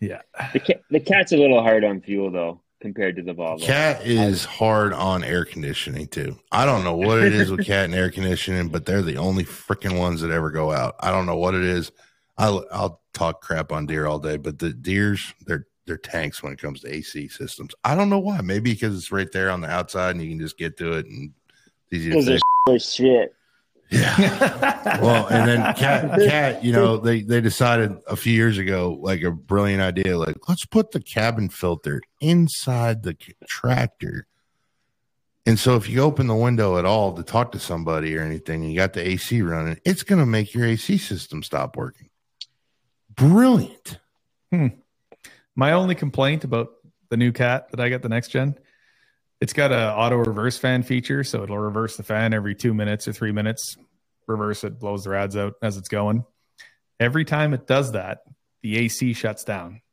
Yeah. 0.00 0.22
The 0.52 0.60
cat, 0.60 0.82
the 0.90 1.00
cat's 1.00 1.32
a 1.32 1.36
little 1.36 1.60
hard 1.60 1.84
on 1.84 2.00
fuel 2.00 2.30
though 2.30 2.60
compared 2.80 3.16
to 3.16 3.22
the 3.22 3.34
Volvo. 3.34 3.60
Cat 3.60 4.06
is 4.06 4.44
hard 4.44 4.92
on 4.92 5.24
air 5.24 5.44
conditioning 5.44 6.06
too. 6.06 6.38
I 6.52 6.64
don't 6.64 6.84
know 6.84 6.96
what 6.96 7.18
it 7.22 7.32
is 7.32 7.50
with 7.50 7.66
cat 7.66 7.86
and 7.86 7.94
air 7.94 8.10
conditioning, 8.10 8.68
but 8.68 8.86
they're 8.86 9.02
the 9.02 9.16
only 9.16 9.44
freaking 9.44 9.98
ones 9.98 10.20
that 10.20 10.30
ever 10.30 10.50
go 10.50 10.70
out. 10.70 10.94
I 11.00 11.10
don't 11.10 11.26
know 11.26 11.36
what 11.36 11.54
it 11.54 11.64
is. 11.64 11.90
I'll 12.38 12.64
I'll 12.70 13.02
talk 13.12 13.42
crap 13.42 13.72
on 13.72 13.86
Deere 13.86 14.06
all 14.06 14.18
day, 14.18 14.36
but 14.36 14.58
the 14.58 14.72
Deeres 14.72 15.34
they're 15.46 15.66
they're 15.86 15.98
tanks 15.98 16.42
when 16.42 16.52
it 16.52 16.58
comes 16.58 16.80
to 16.80 16.94
AC 16.94 17.28
systems. 17.28 17.74
I 17.84 17.94
don't 17.94 18.10
know 18.10 18.18
why. 18.18 18.40
Maybe 18.40 18.72
because 18.72 18.96
it's 18.96 19.10
right 19.10 19.30
there 19.32 19.50
on 19.50 19.60
the 19.60 19.68
outside 19.68 20.12
and 20.12 20.22
you 20.22 20.30
can 20.30 20.38
just 20.38 20.58
get 20.58 20.76
to 20.78 20.92
it 20.92 21.06
and 21.06 21.32
it's 21.90 22.00
easy 22.00 22.10
to 22.10 22.16
Because 22.16 22.26
they're 22.66 22.78
shit. 22.78 23.34
Yeah. 23.90 24.98
well, 25.02 25.26
and 25.28 25.48
then 25.48 25.74
cat, 25.74 26.18
cat, 26.28 26.62
you 26.62 26.72
know, 26.72 26.98
they 26.98 27.22
they 27.22 27.40
decided 27.40 27.96
a 28.06 28.16
few 28.16 28.34
years 28.34 28.58
ago, 28.58 28.98
like 29.00 29.22
a 29.22 29.30
brilliant 29.30 29.82
idea, 29.82 30.18
like 30.18 30.48
let's 30.48 30.66
put 30.66 30.90
the 30.92 31.00
cabin 31.00 31.48
filter 31.48 32.02
inside 32.20 33.02
the 33.02 33.16
tractor. 33.48 34.26
And 35.46 35.58
so, 35.58 35.76
if 35.76 35.88
you 35.88 36.02
open 36.02 36.26
the 36.26 36.36
window 36.36 36.76
at 36.76 36.84
all 36.84 37.14
to 37.14 37.22
talk 37.22 37.52
to 37.52 37.58
somebody 37.58 38.14
or 38.14 38.20
anything, 38.20 38.62
and 38.62 38.70
you 38.70 38.76
got 38.76 38.92
the 38.92 39.08
AC 39.08 39.40
running, 39.40 39.80
it's 39.86 40.02
going 40.02 40.18
to 40.18 40.26
make 40.26 40.52
your 40.52 40.66
AC 40.66 40.98
system 40.98 41.42
stop 41.42 41.74
working. 41.74 42.10
Brilliant. 43.18 43.98
Hmm. 44.52 44.68
My 45.56 45.72
only 45.72 45.94
complaint 45.94 46.44
about 46.44 46.68
the 47.10 47.16
new 47.16 47.32
cat 47.32 47.70
that 47.72 47.80
I 47.80 47.88
got 47.88 48.02
the 48.02 48.08
next 48.08 48.28
gen, 48.28 48.54
it's 49.40 49.52
got 49.52 49.72
a 49.72 49.92
auto 49.94 50.16
reverse 50.16 50.56
fan 50.56 50.82
feature, 50.82 51.24
so 51.24 51.42
it'll 51.42 51.58
reverse 51.58 51.96
the 51.96 52.02
fan 52.02 52.32
every 52.32 52.54
two 52.54 52.72
minutes 52.74 53.08
or 53.08 53.12
three 53.12 53.32
minutes. 53.32 53.76
Reverse 54.26 54.62
it, 54.64 54.78
blows 54.78 55.04
the 55.04 55.10
rads 55.10 55.36
out 55.36 55.54
as 55.62 55.76
it's 55.76 55.88
going. 55.88 56.24
Every 57.00 57.24
time 57.24 57.54
it 57.54 57.66
does 57.66 57.92
that, 57.92 58.18
the 58.62 58.76
AC 58.78 59.12
shuts 59.12 59.44
down. 59.44 59.80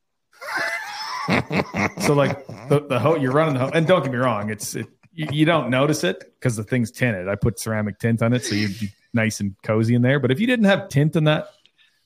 So 2.02 2.14
like 2.14 2.46
the, 2.70 2.86
the 2.88 3.00
ho- 3.00 3.16
you're 3.16 3.32
running 3.32 3.56
the 3.56 3.62
ho- 3.62 3.72
and 3.74 3.88
don't 3.88 4.04
get 4.04 4.12
me 4.12 4.18
wrong, 4.20 4.52
it's 4.52 4.76
it, 4.76 4.86
you, 5.12 5.28
you 5.32 5.46
don't 5.46 5.72
notice 5.72 6.04
it 6.04 6.24
because 6.36 6.56
the 6.56 6.64
thing's 6.64 6.92
tinted. 6.92 7.28
I 7.28 7.34
put 7.34 7.60
ceramic 7.60 7.98
tint 7.98 8.22
on 8.22 8.32
it 8.34 8.46
so 8.46 8.54
you'd 8.54 8.80
be 8.80 8.92
nice 9.12 9.40
and 9.40 9.56
cozy 9.64 9.96
in 9.96 10.04
there. 10.04 10.20
But 10.20 10.30
if 10.30 10.40
you 10.40 10.46
didn't 10.46 10.66
have 10.66 10.88
tint 10.88 11.16
on 11.16 11.24
that 11.24 11.48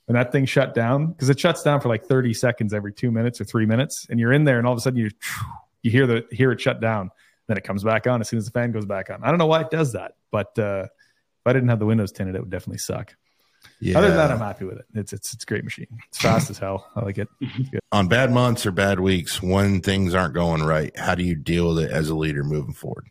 and 0.10 0.18
that 0.18 0.32
thing 0.32 0.46
shut 0.46 0.74
down 0.74 1.12
because 1.12 1.30
it 1.30 1.40
shuts 1.40 1.62
down 1.64 1.80
for 1.80 1.88
like 1.88 2.04
30 2.04 2.34
seconds 2.34 2.74
every 2.74 2.92
two 2.92 3.12
minutes 3.12 3.40
or 3.40 3.46
three 3.46 3.68
minutes, 3.68 4.08
and 4.10 4.20
you're 4.20 4.34
in 4.34 4.44
there 4.44 4.58
and 4.58 4.66
all 4.68 4.74
of 4.74 4.78
a 4.78 4.82
sudden 4.82 5.00
you 5.00 5.12
you 5.84 5.92
hear 5.92 6.06
the 6.08 6.26
hear 6.32 6.52
it 6.52 6.60
shut 6.60 6.82
down, 6.82 7.12
then 7.48 7.56
it 7.56 7.64
comes 7.64 7.84
back 7.84 8.08
on 8.08 8.20
as 8.20 8.28
soon 8.28 8.40
as 8.40 8.46
the 8.46 8.52
fan 8.52 8.72
goes 8.72 8.86
back 8.86 9.10
on. 9.10 9.24
I 9.24 9.30
don't 9.30 9.38
know 9.38 9.46
why 9.46 9.62
it 9.62 9.70
does 9.70 9.94
that, 9.94 10.16
but 10.32 10.58
uh, 10.60 10.88
if 10.88 11.48
I 11.48 11.54
didn't 11.54 11.70
have 11.70 11.80
the 11.80 11.86
windows 11.86 12.12
tinted, 12.12 12.36
it 12.36 12.42
would 12.42 12.50
definitely 12.50 12.80
suck. 12.80 13.16
Yeah. 13.80 13.98
Other 13.98 14.08
than 14.08 14.18
that, 14.18 14.32
I'm 14.32 14.40
happy 14.40 14.66
with 14.66 14.80
it. 14.80 14.86
It's 14.96 15.14
it's 15.14 15.34
it's 15.34 15.44
a 15.44 15.46
great 15.46 15.64
machine. 15.64 15.88
It's 16.08 16.18
fast 16.18 16.50
as 16.50 16.58
hell. 16.58 16.90
I 16.96 17.06
like 17.06 17.20
it. 17.20 17.28
It's 17.42 17.70
good. 17.70 17.80
On 17.92 18.08
bad 18.08 18.32
months 18.32 18.66
or 18.66 18.72
bad 18.72 19.00
weeks, 19.00 19.44
when 19.44 19.82
things 19.82 20.16
aren't 20.16 20.34
going 20.34 20.64
right, 20.64 20.98
how 20.98 21.16
do 21.16 21.24
you 21.24 21.36
deal 21.36 21.76
with 21.76 21.86
it 21.86 21.92
as 21.92 22.10
a 22.10 22.16
leader 22.16 22.44
moving 22.44 22.74
forward? 22.74 23.08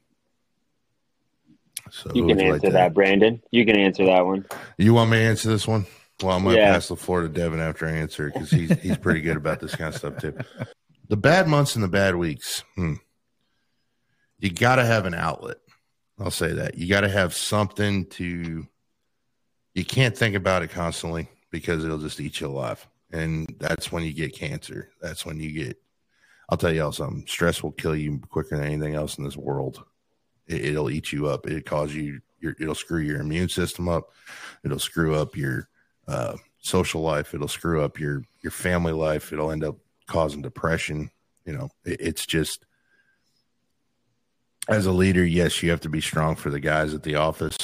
So 1.91 2.11
You 2.13 2.27
can 2.27 2.41
answer 2.41 2.67
like 2.67 2.73
that, 2.73 2.93
Brandon. 2.93 3.43
You 3.51 3.65
can 3.65 3.77
answer 3.77 4.05
that 4.07 4.27
one. 4.27 4.47
You 4.77 4.95
want 4.95 5.11
me 5.11 5.19
to 5.19 5.23
answer 5.23 5.49
this 5.49 5.67
one? 5.67 5.87
Well, 6.23 6.37
I'm 6.37 6.43
going 6.43 6.57
to 6.57 6.61
Yeah. 6.63 6.73
pass 6.73 6.89
the 6.89 6.97
floor 6.97 7.23
to 7.23 7.29
Devon 7.29 7.61
after 7.61 7.87
I 7.87 7.93
answer 7.93 8.31
because 8.33 8.51
he's 8.51 8.71
he's 8.81 8.97
pretty 8.99 9.21
good 9.21 9.37
about 9.37 9.61
this 9.61 9.75
kind 9.75 9.95
of 9.95 9.99
stuff 9.99 10.17
too. 10.19 10.37
The 11.09 11.17
bad 11.17 11.47
months 11.49 11.75
and 11.75 11.83
the 11.85 11.89
bad 11.89 12.17
weeks. 12.17 12.65
Hmm. 12.75 12.95
You 14.39 14.51
got 14.51 14.77
to 14.77 14.85
have 14.85 15.07
an 15.07 15.15
outlet. 15.15 15.57
I'll 16.21 16.31
say 16.31 16.53
that 16.55 16.77
you 16.77 16.89
got 16.89 17.03
to 17.03 17.09
have 17.09 17.35
something 17.35 18.07
to. 18.07 18.67
You 19.75 19.85
can't 19.85 20.17
think 20.17 20.35
about 20.35 20.63
it 20.63 20.71
constantly 20.71 21.29
because 21.51 21.85
it'll 21.85 21.99
just 21.99 22.21
eat 22.21 22.41
you 22.41 22.49
alive, 22.49 22.85
and 23.13 23.47
that's 23.59 23.93
when 23.93 24.03
you 24.03 24.13
get 24.13 24.35
cancer. 24.35 24.91
That's 25.01 25.25
when 25.25 25.39
you 25.39 25.53
get. 25.53 25.79
I'll 26.51 26.59
tell 26.59 26.73
you 26.73 26.83
all 26.83 26.93
something. 26.93 27.25
Stress 27.29 27.63
will 27.63 27.73
kill 27.73 27.95
you 27.95 28.19
quicker 28.31 28.57
than 28.57 28.65
anything 28.65 28.95
else 28.95 29.19
in 29.19 29.25
this 29.25 29.37
world. 29.37 29.85
It, 30.47 30.65
it'll 30.65 30.91
eat 30.91 31.13
you 31.13 31.29
up. 31.29 31.47
It 31.47 31.65
cause 31.65 31.95
you. 31.95 32.21
Your, 32.41 32.55
it'll 32.61 32.75
screw 32.75 33.01
your 33.01 33.21
immune 33.21 33.49
system 33.49 33.89
up. 33.89 34.11
It'll 34.65 34.79
screw 34.79 35.15
up 35.17 35.37
your 35.37 35.69
uh, 36.09 36.37
social 36.59 37.03
life. 37.03 37.35
It'll 37.35 37.47
screw 37.47 37.83
up 37.83 38.01
your 38.01 38.25
your 38.43 38.51
family 38.51 38.93
life. 38.93 39.33
It'll 39.33 39.53
end 39.53 39.63
up 39.63 39.77
causing 40.07 40.43
depression. 40.43 41.11
You 41.45 41.53
know, 41.53 41.71
it, 41.85 42.01
it's 42.01 42.27
just 42.27 42.65
as 44.69 44.87
a 44.87 44.93
leader, 44.93 45.25
yes, 45.25 45.63
you 45.63 45.71
have 45.71 45.81
to 45.81 45.89
be 45.89 46.01
strong 46.01 46.37
for 46.37 46.51
the 46.51 46.61
guys 46.61 46.93
at 46.93 47.03
the 47.03 47.15
office. 47.15 47.57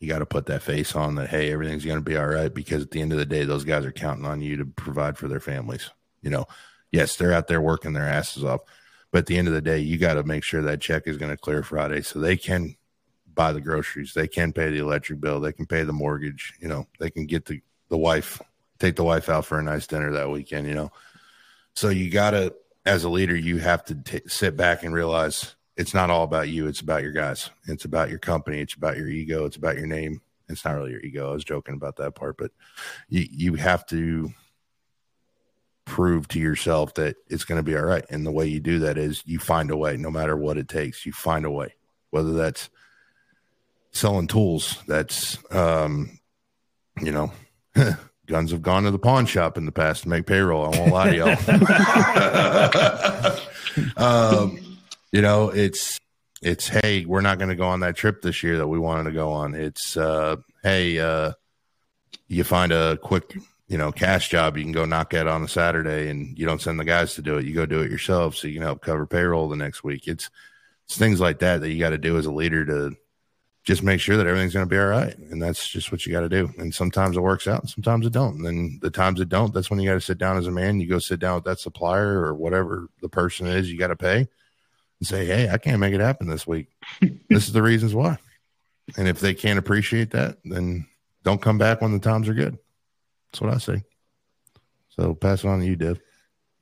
You 0.00 0.08
got 0.08 0.20
to 0.20 0.26
put 0.26 0.46
that 0.46 0.62
face 0.62 0.94
on 0.94 1.16
that. 1.16 1.28
Hey, 1.28 1.52
everything's 1.52 1.84
going 1.84 1.98
to 1.98 2.04
be 2.04 2.16
all 2.16 2.26
right 2.26 2.52
because 2.52 2.82
at 2.82 2.90
the 2.90 3.00
end 3.00 3.12
of 3.12 3.18
the 3.18 3.26
day, 3.26 3.44
those 3.44 3.64
guys 3.64 3.84
are 3.84 3.92
counting 3.92 4.24
on 4.24 4.40
you 4.40 4.56
to 4.58 4.64
provide 4.64 5.18
for 5.18 5.28
their 5.28 5.40
families. 5.40 5.90
You 6.22 6.30
know, 6.30 6.46
yes, 6.92 7.16
they're 7.16 7.32
out 7.32 7.48
there 7.48 7.60
working 7.60 7.92
their 7.92 8.08
asses 8.08 8.44
off, 8.44 8.60
but 9.10 9.20
at 9.20 9.26
the 9.26 9.36
end 9.36 9.48
of 9.48 9.54
the 9.54 9.60
day, 9.60 9.78
you 9.78 9.98
got 9.98 10.14
to 10.14 10.22
make 10.22 10.44
sure 10.44 10.62
that 10.62 10.80
check 10.80 11.06
is 11.06 11.18
going 11.18 11.32
to 11.32 11.36
clear 11.36 11.62
Friday 11.62 12.02
so 12.02 12.18
they 12.18 12.36
can 12.36 12.76
buy 13.34 13.52
the 13.52 13.60
groceries, 13.60 14.14
they 14.14 14.26
can 14.26 14.52
pay 14.52 14.70
the 14.70 14.78
electric 14.78 15.20
bill, 15.20 15.40
they 15.40 15.52
can 15.52 15.66
pay 15.66 15.82
the 15.82 15.92
mortgage. 15.92 16.54
You 16.60 16.68
know, 16.68 16.86
they 16.98 17.10
can 17.10 17.26
get 17.26 17.44
the 17.44 17.60
the 17.88 17.98
wife, 17.98 18.40
take 18.78 18.96
the 18.96 19.04
wife 19.04 19.28
out 19.28 19.44
for 19.44 19.58
a 19.58 19.62
nice 19.62 19.86
dinner 19.86 20.12
that 20.12 20.30
weekend. 20.30 20.66
You 20.66 20.74
know, 20.74 20.92
so 21.74 21.88
you 21.88 22.10
got 22.10 22.30
to, 22.32 22.54
as 22.86 23.04
a 23.04 23.08
leader, 23.08 23.36
you 23.36 23.58
have 23.58 23.84
to 23.86 23.94
t- 23.94 24.20
sit 24.26 24.56
back 24.56 24.82
and 24.82 24.94
realize 24.94 25.54
it's 25.76 25.94
not 25.94 26.10
all 26.10 26.24
about 26.24 26.48
you. 26.48 26.66
It's 26.66 26.80
about 26.80 27.02
your 27.02 27.12
guys. 27.12 27.50
It's 27.66 27.84
about 27.84 28.10
your 28.10 28.18
company. 28.18 28.60
It's 28.60 28.74
about 28.74 28.96
your 28.96 29.08
ego. 29.08 29.44
It's 29.44 29.56
about 29.56 29.76
your 29.76 29.86
name. 29.86 30.22
It's 30.48 30.64
not 30.64 30.74
really 30.74 30.92
your 30.92 31.02
ego. 31.02 31.30
I 31.30 31.34
was 31.34 31.44
joking 31.44 31.74
about 31.74 31.96
that 31.96 32.14
part, 32.14 32.36
but 32.38 32.50
you, 33.08 33.26
you 33.30 33.54
have 33.54 33.84
to 33.86 34.30
prove 35.84 36.26
to 36.28 36.38
yourself 36.38 36.94
that 36.94 37.16
it's 37.28 37.44
going 37.44 37.58
to 37.58 37.62
be 37.62 37.76
all 37.76 37.84
right. 37.84 38.04
And 38.10 38.26
the 38.26 38.32
way 38.32 38.46
you 38.46 38.60
do 38.60 38.80
that 38.80 38.98
is 38.98 39.22
you 39.24 39.38
find 39.38 39.70
a 39.70 39.76
way, 39.76 39.96
no 39.96 40.10
matter 40.10 40.36
what 40.36 40.58
it 40.58 40.68
takes, 40.68 41.06
you 41.06 41.12
find 41.12 41.44
a 41.44 41.50
way, 41.50 41.74
whether 42.10 42.32
that's 42.32 42.70
selling 43.92 44.26
tools, 44.26 44.82
that's, 44.86 45.38
um, 45.52 46.18
you 47.00 47.12
know, 47.12 47.32
guns 48.26 48.50
have 48.50 48.62
gone 48.62 48.84
to 48.84 48.90
the 48.90 48.98
pawn 48.98 49.26
shop 49.26 49.56
in 49.56 49.66
the 49.66 49.72
past 49.72 50.02
to 50.02 50.08
make 50.08 50.26
payroll. 50.26 50.66
I 50.66 50.78
won't 50.78 50.92
lie 50.92 51.10
to 51.10 51.16
y'all. 53.96 53.96
um, 54.44 54.78
you 55.12 55.22
know, 55.22 55.48
it's, 55.50 55.98
it's, 56.42 56.68
hey, 56.68 57.04
we're 57.04 57.20
not 57.20 57.38
going 57.38 57.50
to 57.50 57.56
go 57.56 57.66
on 57.66 57.80
that 57.80 57.96
trip 57.96 58.22
this 58.22 58.42
year 58.42 58.58
that 58.58 58.68
we 58.68 58.78
wanted 58.78 59.04
to 59.04 59.12
go 59.12 59.32
on. 59.32 59.54
It's, 59.54 59.96
uh, 59.96 60.36
hey, 60.62 60.98
uh, 60.98 61.32
you 62.28 62.44
find 62.44 62.72
a 62.72 62.96
quick 62.98 63.34
you 63.68 63.76
know, 63.76 63.92
cash 63.92 64.30
job 64.30 64.56
you 64.56 64.64
can 64.64 64.72
go 64.72 64.86
knock 64.86 65.12
out 65.14 65.26
on 65.26 65.42
a 65.42 65.48
Saturday 65.48 66.08
and 66.08 66.38
you 66.38 66.46
don't 66.46 66.62
send 66.62 66.80
the 66.80 66.84
guys 66.84 67.14
to 67.14 67.22
do 67.22 67.36
it. 67.36 67.44
You 67.44 67.54
go 67.54 67.66
do 67.66 67.80
it 67.80 67.90
yourself 67.90 68.34
so 68.34 68.48
you 68.48 68.54
can 68.54 68.62
help 68.62 68.80
cover 68.80 69.06
payroll 69.06 69.48
the 69.48 69.56
next 69.56 69.84
week. 69.84 70.08
It's 70.08 70.30
it's 70.86 70.96
things 70.96 71.20
like 71.20 71.40
that 71.40 71.60
that 71.60 71.70
you 71.70 71.78
got 71.78 71.90
to 71.90 71.98
do 71.98 72.16
as 72.16 72.24
a 72.24 72.32
leader 72.32 72.64
to 72.64 72.96
just 73.68 73.82
make 73.82 74.00
sure 74.00 74.16
that 74.16 74.26
everything's 74.26 74.54
going 74.54 74.64
to 74.64 74.70
be 74.70 74.78
all 74.78 74.86
right. 74.86 75.14
And 75.30 75.42
that's 75.42 75.68
just 75.68 75.92
what 75.92 76.06
you 76.06 76.10
got 76.10 76.22
to 76.22 76.28
do. 76.30 76.50
And 76.56 76.74
sometimes 76.74 77.18
it 77.18 77.20
works 77.20 77.46
out 77.46 77.60
and 77.60 77.68
sometimes 77.68 78.06
it 78.06 78.14
don't. 78.14 78.36
And 78.36 78.46
then 78.46 78.78
the 78.80 78.88
times 78.88 79.20
it 79.20 79.28
don't, 79.28 79.52
that's 79.52 79.68
when 79.68 79.78
you 79.78 79.86
got 79.86 79.92
to 79.96 80.00
sit 80.00 80.16
down 80.16 80.38
as 80.38 80.46
a 80.46 80.50
man. 80.50 80.80
You 80.80 80.88
go 80.88 80.98
sit 80.98 81.20
down 81.20 81.34
with 81.34 81.44
that 81.44 81.60
supplier 81.60 82.18
or 82.18 82.34
whatever 82.34 82.88
the 83.02 83.10
person 83.10 83.46
is 83.46 83.70
you 83.70 83.78
got 83.78 83.88
to 83.88 83.96
pay 83.96 84.20
and 84.20 85.06
say, 85.06 85.26
Hey, 85.26 85.50
I 85.50 85.58
can't 85.58 85.80
make 85.80 85.92
it 85.92 86.00
happen 86.00 86.28
this 86.28 86.46
week. 86.46 86.68
this 87.28 87.46
is 87.46 87.52
the 87.52 87.60
reasons 87.60 87.94
why. 87.94 88.16
And 88.96 89.06
if 89.06 89.20
they 89.20 89.34
can't 89.34 89.58
appreciate 89.58 90.12
that, 90.12 90.38
then 90.46 90.86
don't 91.22 91.42
come 91.42 91.58
back 91.58 91.82
when 91.82 91.92
the 91.92 91.98
times 91.98 92.26
are 92.30 92.34
good. 92.34 92.56
That's 93.30 93.42
what 93.42 93.52
I 93.52 93.58
say. 93.58 93.82
So 94.88 95.12
pass 95.12 95.44
it 95.44 95.48
on 95.48 95.60
to 95.60 95.66
you, 95.66 95.76
Dev. 95.76 96.00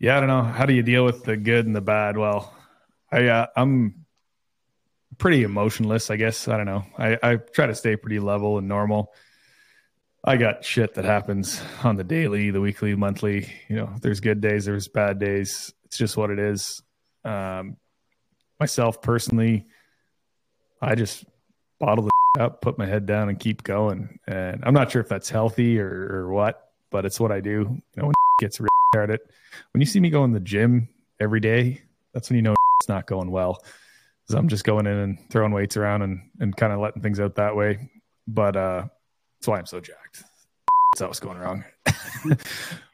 Yeah, 0.01 0.17
I 0.17 0.21
don't 0.21 0.29
know. 0.29 0.43
How 0.43 0.67
do 0.67 0.75
you 0.75 0.83
deal 0.83 1.05
with 1.05 1.23
the 1.23 1.37
good 1.37 1.67
and 1.67 1.77
the 1.77 1.81
bad? 1.81 2.17
Well, 2.17 2.53
I 3.13 3.29
uh, 3.29 3.47
I'm 3.57 4.06
pretty 5.19 5.43
emotionless, 5.43 6.11
I 6.11 6.17
guess. 6.17 6.49
I 6.49 6.57
don't 6.57 6.67
know. 6.67 6.85
I, 6.99 7.19
I 7.23 7.37
try 7.37 7.67
to 7.67 7.75
stay 7.75 7.97
pretty 7.97 8.19
level 8.19 8.59
and 8.59 8.69
normal. 8.69 9.13
I 10.25 10.37
got 10.37 10.65
shit 10.65 10.95
that 10.95 11.05
happens 11.05 11.63
on 11.85 11.97
the 11.97 12.03
daily, 12.05 12.51
the 12.51 12.61
weekly, 12.61 12.95
monthly. 12.97 13.53
You 13.69 13.77
know, 13.77 13.95
there's 14.03 14.21
good 14.21 14.41
days, 14.41 14.65
there's 14.65 14.89
bad 14.89 15.21
days. 15.21 15.73
It's 15.85 15.97
just 15.97 16.17
what 16.17 16.31
it 16.31 16.41
is. 16.41 16.83
Um, 17.25 17.77
myself 18.59 19.01
personally, 19.01 19.67
I 20.83 20.97
just 20.97 21.25
bottle 21.79 22.05
the 22.05 22.11
up, 22.43 22.61
put 22.61 22.77
my 22.77 22.87
head 22.87 23.07
down, 23.07 23.29
and 23.29 23.39
keep 23.39 23.63
going. 23.63 24.19
And 24.27 24.65
I'm 24.65 24.75
not 24.75 24.91
sure 24.91 25.01
if 25.01 25.09
that's 25.09 25.31
healthy 25.31 25.79
or, 25.79 26.09
or 26.11 26.33
what, 26.33 26.71
but 26.91 27.05
it's 27.05 27.21
what 27.21 27.31
I 27.31 27.41
do. 27.41 27.51
You 27.51 27.83
know, 27.97 28.07
when 28.07 28.15
gets 28.41 28.61
really 28.61 28.71
at 28.97 29.11
it, 29.11 29.31
when 29.73 29.81
you 29.81 29.87
see 29.87 30.01
me 30.01 30.11
go 30.11 30.25
in 30.25 30.33
the 30.33 30.41
gym 30.41 30.89
every 31.21 31.41
day, 31.41 31.83
that's 32.13 32.31
when 32.31 32.37
you 32.37 32.43
know 32.43 32.55
it's 32.81 32.89
not 32.89 33.07
going 33.07 33.31
well. 33.31 33.63
Because 34.27 34.39
I'm 34.39 34.49
just 34.49 34.65
going 34.65 34.87
in 34.87 34.97
and 34.97 35.31
throwing 35.31 35.53
weights 35.53 35.77
around 35.77 36.03
and, 36.03 36.21
and 36.41 36.57
kind 36.57 36.73
of 36.73 36.81
letting 36.81 37.03
things 37.03 37.21
out 37.21 37.37
that 37.37 37.55
way. 37.55 37.91
But 38.27 38.57
uh, 38.57 38.87
that's 39.39 39.49
why 39.49 39.59
I'm 39.59 39.67
so 39.67 39.81
jacked. 39.81 40.25
That's 40.95 41.03
what's 41.03 41.21
going 41.21 41.39
wrong. 41.39 41.65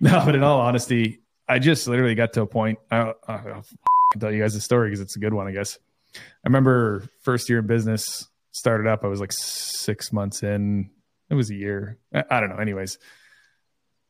no, 0.01 0.22
but 0.24 0.35
in 0.35 0.43
all 0.43 0.61
honesty, 0.61 1.20
I 1.49 1.59
just 1.59 1.87
literally 1.89 2.14
got 2.14 2.33
to 2.35 2.43
a 2.43 2.47
point. 2.47 2.78
I, 2.91 3.14
I, 3.26 3.35
I'll 3.35 3.64
tell 4.18 4.33
you 4.33 4.43
guys 4.43 4.55
a 4.55 4.61
story 4.61 4.89
because 4.89 5.01
it's 5.01 5.16
a 5.16 5.20
good 5.20 5.33
one, 5.33 5.47
I 5.47 5.53
guess. 5.53 5.78
I 6.14 6.20
remember 6.45 7.09
first 7.22 7.49
year 7.49 7.61
in 7.61 7.66
business, 7.66 8.28
started 8.53 8.87
up. 8.87 9.05
I 9.05 9.09
was 9.09 9.20
like 9.20 9.33
six 9.33 10.12
months 10.12 10.43
in. 10.43 10.91
It 11.30 11.35
was 11.35 11.51
a 11.51 11.55
year. 11.55 11.99
I, 12.14 12.41
don't 12.41 12.51
know. 12.51 12.57
Anyways, 12.57 12.99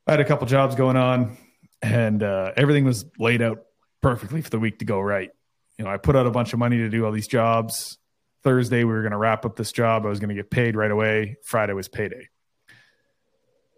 I 0.06 0.12
had 0.12 0.20
a 0.20 0.24
couple 0.24 0.46
jobs 0.46 0.74
going 0.74 0.96
on, 0.96 1.36
and 1.80 2.22
uh, 2.22 2.52
everything 2.56 2.84
was 2.84 3.04
laid 3.18 3.42
out 3.42 3.62
perfectly 4.00 4.42
for 4.42 4.50
the 4.50 4.58
week 4.58 4.80
to 4.80 4.84
go 4.84 5.00
right. 5.00 5.30
You 5.78 5.84
know, 5.84 5.90
I 5.90 5.96
put 5.96 6.16
out 6.16 6.26
a 6.26 6.30
bunch 6.30 6.52
of 6.52 6.58
money 6.58 6.78
to 6.78 6.88
do 6.88 7.04
all 7.04 7.12
these 7.12 7.28
jobs. 7.28 7.98
Thursday, 8.42 8.84
we 8.84 8.92
were 8.92 9.02
going 9.02 9.12
to 9.12 9.18
wrap 9.18 9.44
up 9.44 9.56
this 9.56 9.72
job. 9.72 10.04
I 10.04 10.08
was 10.08 10.20
going 10.20 10.28
to 10.28 10.34
get 10.34 10.50
paid 10.50 10.76
right 10.76 10.90
away. 10.90 11.36
Friday 11.44 11.72
was 11.72 11.88
payday. 11.88 12.28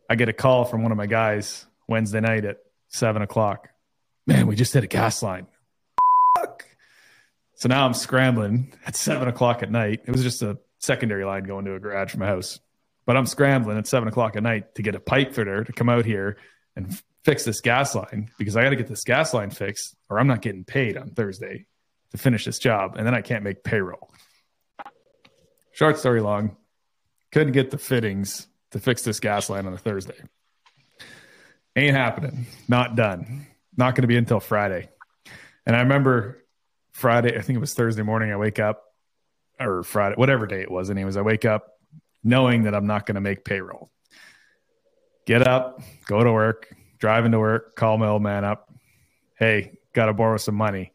I 0.09 0.17
get 0.17 0.29
a 0.29 0.33
call 0.33 0.65
from 0.65 0.83
one 0.83 0.93
of 0.93 0.99
my 0.99 1.07
guys 1.07 1.67
Wednesday 1.89 2.21
night 2.21 2.45
at 2.45 2.59
seven 2.89 3.23
o'clock. 3.23 3.69
Man, 4.27 4.47
we 4.47 4.57
just 4.57 4.73
hit 4.73 4.85
a 4.85 4.87
gas 4.87 5.23
line. 5.23 5.47
So 7.57 7.69
now 7.69 7.87
I'm 7.87 7.95
scrambling 7.95 8.75
at 8.85 8.97
seven 8.97 9.29
o'clock 9.29 9.63
at 9.63 9.71
night. 9.71 10.03
It 10.07 10.11
was 10.11 10.23
just 10.23 10.43
a 10.43 10.59
secondary 10.81 11.25
line 11.25 11.45
going 11.45 11.65
to 11.67 11.75
a 11.75 11.81
garage 11.81 12.11
from 12.11 12.21
my 12.21 12.27
house. 12.27 12.61
But 13.07 13.17
I'm 13.17 13.27
scrambling 13.27 13.79
at 13.79 13.87
seven 13.87 14.09
o'clock 14.09 14.37
at 14.37 14.43
night 14.43 14.75
to 14.75 14.83
get 14.83 14.95
a 14.95 15.01
pipe 15.01 15.35
fitter 15.35 15.65
to 15.65 15.73
come 15.73 15.89
out 15.89 16.05
here 16.05 16.37
and 16.75 17.01
fix 17.25 17.45
this 17.45 17.61
gas 17.61 17.95
line 17.95 18.31
because 18.39 18.57
I 18.57 18.65
got 18.65 18.71
to 18.71 18.77
get 18.77 18.89
this 18.89 19.05
gas 19.05 19.33
line 19.33 19.51
fixed 19.51 19.95
or 20.11 20.19
I'm 20.19 20.27
not 20.27 20.43
getting 20.43 20.65
paid 20.65 20.97
on 20.97 21.11
Thursday 21.11 21.67
to 22.15 22.19
finish 22.19 22.45
this 22.45 22.61
job. 22.61 22.95
And 22.97 23.05
then 23.05 23.15
I 23.15 23.23
can't 23.23 23.43
make 23.43 23.65
payroll. 23.65 24.09
Short 25.73 25.99
story 25.99 26.21
long, 26.21 26.57
couldn't 27.33 27.53
get 27.53 27.73
the 27.73 27.79
fittings 27.79 28.47
to 28.71 28.79
fix 28.79 29.03
this 29.03 29.19
gas 29.19 29.51
line 29.51 29.67
on 29.67 29.73
a 29.73 29.79
Thursday. 29.79 30.15
Ain't 31.75 31.97
happening. 31.97 32.47
Not 32.69 32.95
done. 32.95 33.49
Not 33.77 33.97
going 33.97 34.03
to 34.03 34.09
be 34.09 34.17
until 34.17 34.39
Friday. 34.39 34.89
And 35.67 35.75
I 35.75 35.81
remember 35.81 36.45
Friday, 36.93 37.37
I 37.37 37.41
think 37.41 37.57
it 37.57 37.61
was 37.61 37.75
Thursday 37.75 38.03
morning, 38.03 38.31
I 38.31 38.37
wake 38.37 38.61
up 38.61 38.85
or 39.59 39.83
Friday, 39.83 40.15
whatever 40.15 40.47
day 40.47 40.61
it 40.61 40.71
was. 40.71 40.91
Anyways, 40.91 41.17
I 41.17 41.23
wake 41.23 41.45
up 41.45 41.81
knowing 42.23 42.63
that 42.63 42.77
I'm 42.77 42.87
not 42.87 43.07
going 43.07 43.17
to 43.17 43.21
make 43.21 43.45
payroll. 43.45 43.91
Get 45.27 45.49
up, 45.49 45.81
go 46.07 46.23
to 46.23 46.31
work, 46.31 46.73
drive 46.99 47.25
into 47.25 47.41
work, 47.41 47.75
call 47.75 47.99
my 47.99 48.07
old 48.07 48.23
man 48.23 48.45
up. 48.45 48.73
Hey, 49.37 49.73
got 49.93 50.07
to 50.07 50.13
borrow 50.13 50.37
some 50.37 50.55
money. 50.55 50.93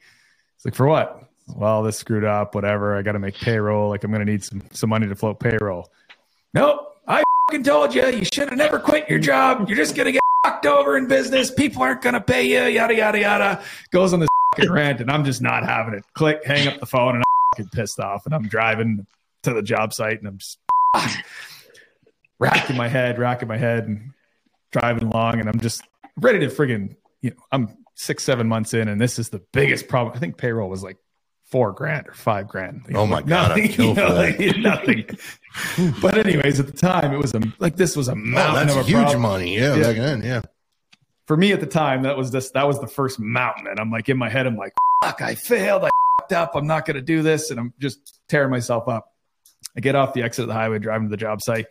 It's 0.60 0.66
like, 0.66 0.76
for 0.76 0.88
what? 0.88 1.24
Well, 1.56 1.84
this 1.84 1.98
screwed 1.98 2.26
up, 2.26 2.54
whatever. 2.54 2.98
I 2.98 3.02
got 3.02 3.14
to 3.14 3.20
make 3.20 3.36
payroll. 3.36 3.88
Like, 3.88 4.04
I'm 4.04 4.12
going 4.12 4.26
to 4.26 4.30
need 4.30 4.44
some, 4.44 4.62
some 4.74 4.90
money 4.90 5.08
to 5.08 5.16
float 5.16 5.40
payroll. 5.40 5.90
Nope. 6.54 6.98
I 7.08 7.24
told 7.64 7.96
you, 7.96 8.06
you 8.08 8.26
should 8.26 8.50
have 8.50 8.58
never 8.58 8.78
quit 8.78 9.10
your 9.10 9.20
job. 9.20 9.70
You're 9.70 9.78
just 9.78 9.96
going 9.96 10.08
to 10.08 10.12
get 10.12 10.22
fucked 10.46 10.66
over 10.66 10.98
in 10.98 11.08
business. 11.08 11.50
People 11.50 11.82
aren't 11.82 12.02
going 12.02 12.14
to 12.14 12.22
pay 12.22 12.44
you, 12.44 12.66
yada, 12.66 12.94
yada, 12.94 13.20
yada. 13.20 13.64
Goes 13.92 14.12
on 14.12 14.20
this 14.20 14.30
rant 14.68 15.00
and 15.00 15.10
I'm 15.10 15.24
just 15.24 15.42
not 15.42 15.66
having 15.66 15.94
it. 15.94 16.04
Click, 16.14 16.44
hang 16.44 16.68
up 16.68 16.82
the 16.82 16.86
phone, 16.86 17.16
and 17.16 17.24
I'm 17.58 17.70
pissed 17.70 18.02
off. 18.02 18.26
And 18.26 18.36
I'm 18.36 18.50
driving 18.50 19.08
to 19.44 19.54
the 19.54 19.64
job 19.64 19.94
site 19.94 20.20
and 20.20 20.28
I'm 20.28 20.38
just 20.38 20.60
racking 22.40 22.76
my 22.76 22.90
head, 22.90 23.18
racking 23.18 23.48
my 23.48 23.58
head, 23.58 23.88
and 23.88 24.12
driving 24.72 25.08
along. 25.08 25.40
And 25.40 25.48
I'm 25.48 25.60
just 25.60 25.84
ready 26.18 26.40
to 26.40 26.48
friggin', 26.48 26.96
you 27.22 27.32
know, 27.32 27.38
I'm 27.52 27.78
six, 28.00 28.24
seven 28.24 28.48
months 28.48 28.74
in, 28.74 28.88
and 28.88 29.00
this 29.00 29.20
is 29.20 29.30
the 29.30 29.42
biggest 29.54 29.88
problem. 29.88 30.16
I 30.16 30.20
think 30.20 30.38
payroll 30.38 30.70
was 30.70 30.84
like 30.84 30.98
four 31.52 31.72
grand 31.72 32.08
or 32.08 32.14
five 32.14 32.48
grand. 32.48 32.84
You 32.88 32.94
know, 32.94 33.02
oh 33.02 33.08
my 33.08 33.22
god, 33.22 33.58
nothing, 33.58 33.72
you 33.78 33.94
know, 33.94 34.14
like, 34.14 34.58
nothing. 34.58 35.06
but 36.02 36.18
anyways, 36.18 36.60
at 36.60 36.68
the 36.68 36.74
time, 36.74 37.14
it 37.14 37.18
was 37.18 37.34
a 37.34 37.42
like 37.60 37.76
this 37.76 37.96
was 37.96 38.08
a 38.08 38.14
oh, 38.14 38.16
mountain 38.16 38.70
oh, 38.70 38.74
that's 38.74 38.90
of 38.90 38.96
a 38.96 39.06
huge 39.06 39.18
money. 39.18 39.56
Yeah, 39.56 39.76
yeah. 39.76 39.84
back 39.84 39.96
then, 39.98 40.24
yeah 40.24 40.42
for 41.30 41.38
me 41.38 41.52
at 41.52 41.60
the 41.60 41.68
time, 41.68 42.02
that 42.02 42.18
was 42.18 42.32
this 42.32 42.50
that 42.52 42.66
was 42.66 42.80
the 42.80 42.88
first 42.88 43.20
mountain. 43.20 43.68
And 43.68 43.80
I'm 43.80 43.92
like 43.92 44.10
in 44.10 44.18
my 44.18 44.30
head, 44.30 44.48
I'm 44.48 44.58
like, 44.58 44.74
fuck, 45.04 45.22
I 45.22 45.36
failed. 45.36 45.84
I 45.84 45.92
fucked 46.20 46.34
up. 46.34 46.56
I'm 46.56 46.66
not 46.66 46.88
gonna 46.88 47.04
do 47.04 47.22
this. 47.22 47.52
And 47.52 47.60
I'm 47.60 47.72
just 47.80 48.20
tearing 48.28 48.50
myself 48.50 48.88
up. 48.88 49.14
I 49.78 49.80
get 49.80 49.94
off 49.94 50.16
the 50.16 50.24
exit 50.24 50.42
of 50.42 50.48
the 50.48 50.56
highway, 50.56 50.80
driving 50.80 51.08
to 51.08 51.12
the 51.12 51.18
job 51.18 51.44
site, 51.44 51.68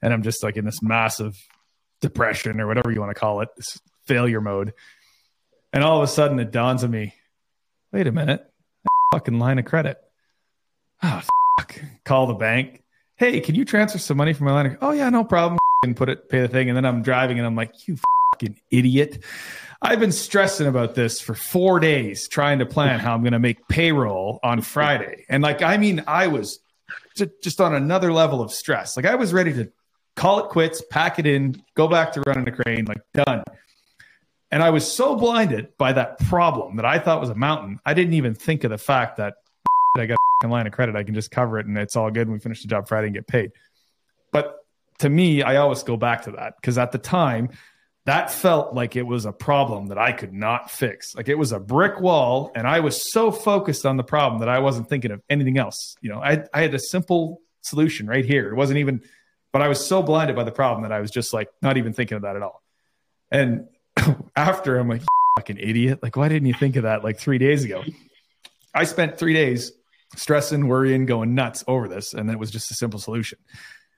and 0.00 0.12
I'm 0.12 0.22
just 0.22 0.44
like 0.44 0.56
in 0.56 0.64
this 0.64 0.80
massive 0.80 1.36
depression 2.00 2.60
or 2.60 2.68
whatever 2.68 2.92
you 2.92 3.00
want 3.00 3.10
to 3.10 3.18
call 3.18 3.40
it, 3.40 3.48
this 3.56 3.80
failure 4.06 4.40
mode. 4.40 4.74
And 5.72 5.84
all 5.84 5.98
of 5.98 6.02
a 6.02 6.08
sudden 6.08 6.38
it 6.40 6.50
dawns 6.50 6.84
on 6.84 6.90
me, 6.90 7.14
wait 7.92 8.06
a 8.06 8.12
minute, 8.12 8.48
fucking 9.12 9.38
line 9.38 9.58
of 9.58 9.64
credit. 9.64 9.98
Oh 11.02 11.22
fuck. 11.58 11.80
Call 12.04 12.26
the 12.26 12.34
bank. 12.34 12.82
Hey, 13.16 13.40
can 13.40 13.54
you 13.54 13.64
transfer 13.64 13.98
some 13.98 14.16
money 14.16 14.32
from 14.32 14.46
my 14.46 14.52
line 14.52 14.66
of 14.66 14.76
Oh 14.80 14.92
yeah, 14.92 15.10
no 15.10 15.24
problem. 15.24 15.58
And 15.82 15.96
put 15.96 16.08
it, 16.08 16.28
pay 16.28 16.40
the 16.40 16.48
thing. 16.48 16.68
And 16.68 16.76
then 16.76 16.84
I'm 16.84 17.02
driving 17.02 17.38
and 17.38 17.46
I'm 17.46 17.56
like, 17.56 17.88
you 17.88 17.98
fucking 18.32 18.60
idiot. 18.70 19.22
I've 19.82 20.00
been 20.00 20.12
stressing 20.12 20.66
about 20.66 20.94
this 20.94 21.20
for 21.20 21.34
four 21.34 21.80
days, 21.80 22.28
trying 22.28 22.58
to 22.58 22.66
plan 22.66 23.00
how 23.00 23.14
I'm 23.14 23.22
going 23.22 23.32
to 23.32 23.38
make 23.38 23.66
payroll 23.68 24.38
on 24.42 24.60
Friday. 24.60 25.24
And 25.28 25.42
like, 25.42 25.62
I 25.62 25.78
mean, 25.78 26.04
I 26.06 26.26
was 26.26 26.60
just 27.42 27.60
on 27.60 27.74
another 27.74 28.12
level 28.12 28.42
of 28.42 28.52
stress. 28.52 28.96
Like, 28.96 29.06
I 29.06 29.14
was 29.14 29.32
ready 29.32 29.52
to 29.54 29.72
call 30.16 30.40
it 30.40 30.50
quits, 30.50 30.82
pack 30.90 31.18
it 31.18 31.26
in, 31.26 31.62
go 31.74 31.88
back 31.88 32.12
to 32.12 32.22
running 32.26 32.46
a 32.48 32.52
crane, 32.52 32.84
like, 32.84 33.00
done. 33.14 33.42
And 34.50 34.62
I 34.62 34.70
was 34.70 34.90
so 34.90 35.14
blinded 35.14 35.76
by 35.78 35.92
that 35.92 36.18
problem 36.20 36.76
that 36.76 36.84
I 36.84 36.98
thought 36.98 37.20
was 37.20 37.30
a 37.30 37.34
mountain. 37.34 37.78
I 37.86 37.94
didn't 37.94 38.14
even 38.14 38.34
think 38.34 38.64
of 38.64 38.70
the 38.70 38.78
fact 38.78 39.16
that 39.18 39.34
I 39.96 40.06
got 40.06 40.18
a 40.42 40.48
line 40.48 40.66
of 40.66 40.72
credit. 40.72 40.96
I 40.96 41.04
can 41.04 41.14
just 41.14 41.30
cover 41.30 41.58
it 41.58 41.66
and 41.66 41.76
it's 41.78 41.96
all 41.96 42.10
good. 42.10 42.22
And 42.22 42.32
we 42.32 42.38
finish 42.38 42.62
the 42.62 42.68
job 42.68 42.88
Friday 42.88 43.08
and 43.08 43.14
get 43.14 43.26
paid. 43.26 43.52
But 44.32 44.56
to 44.98 45.08
me, 45.08 45.42
I 45.42 45.56
always 45.56 45.82
go 45.82 45.96
back 45.96 46.22
to 46.22 46.32
that 46.32 46.54
because 46.56 46.78
at 46.78 46.92
the 46.92 46.98
time, 46.98 47.50
that 48.06 48.30
felt 48.30 48.74
like 48.74 48.96
it 48.96 49.02
was 49.02 49.26
a 49.26 49.32
problem 49.32 49.88
that 49.88 49.98
I 49.98 50.12
could 50.12 50.32
not 50.32 50.70
fix. 50.70 51.14
Like 51.14 51.28
it 51.28 51.36
was 51.36 51.52
a 51.52 51.60
brick 51.60 52.00
wall, 52.00 52.50
and 52.54 52.66
I 52.66 52.80
was 52.80 53.12
so 53.12 53.30
focused 53.30 53.84
on 53.84 53.96
the 53.96 54.02
problem 54.02 54.40
that 54.40 54.48
I 54.48 54.58
wasn't 54.58 54.88
thinking 54.88 55.10
of 55.10 55.22
anything 55.28 55.58
else. 55.58 55.96
You 56.00 56.10
know, 56.10 56.20
I, 56.20 56.44
I 56.52 56.62
had 56.62 56.74
a 56.74 56.78
simple 56.78 57.40
solution 57.60 58.06
right 58.06 58.24
here. 58.24 58.50
It 58.50 58.54
wasn't 58.54 58.78
even, 58.78 59.02
but 59.52 59.62
I 59.62 59.68
was 59.68 59.86
so 59.86 60.02
blinded 60.02 60.34
by 60.34 60.44
the 60.44 60.52
problem 60.52 60.82
that 60.82 60.92
I 60.92 61.00
was 61.00 61.10
just 61.10 61.34
like 61.34 61.48
not 61.60 61.76
even 61.76 61.92
thinking 61.92 62.16
of 62.16 62.22
that 62.22 62.36
at 62.36 62.42
all. 62.42 62.62
And 63.30 63.68
after 64.36 64.78
I'm 64.78 64.88
like, 64.88 65.02
fucking 65.38 65.58
idiot. 65.58 66.00
Like, 66.02 66.16
why 66.16 66.28
didn't 66.28 66.46
you 66.46 66.54
think 66.54 66.76
of 66.76 66.82
that 66.84 67.04
like 67.04 67.18
three 67.18 67.38
days 67.38 67.64
ago? 67.64 67.82
I 68.74 68.84
spent 68.84 69.18
three 69.18 69.34
days 69.34 69.72
stressing, 70.16 70.68
worrying, 70.68 71.06
going 71.06 71.34
nuts 71.34 71.64
over 71.66 71.88
this, 71.88 72.14
and 72.14 72.30
it 72.30 72.38
was 72.38 72.50
just 72.50 72.70
a 72.70 72.74
simple 72.74 73.00
solution. 73.00 73.38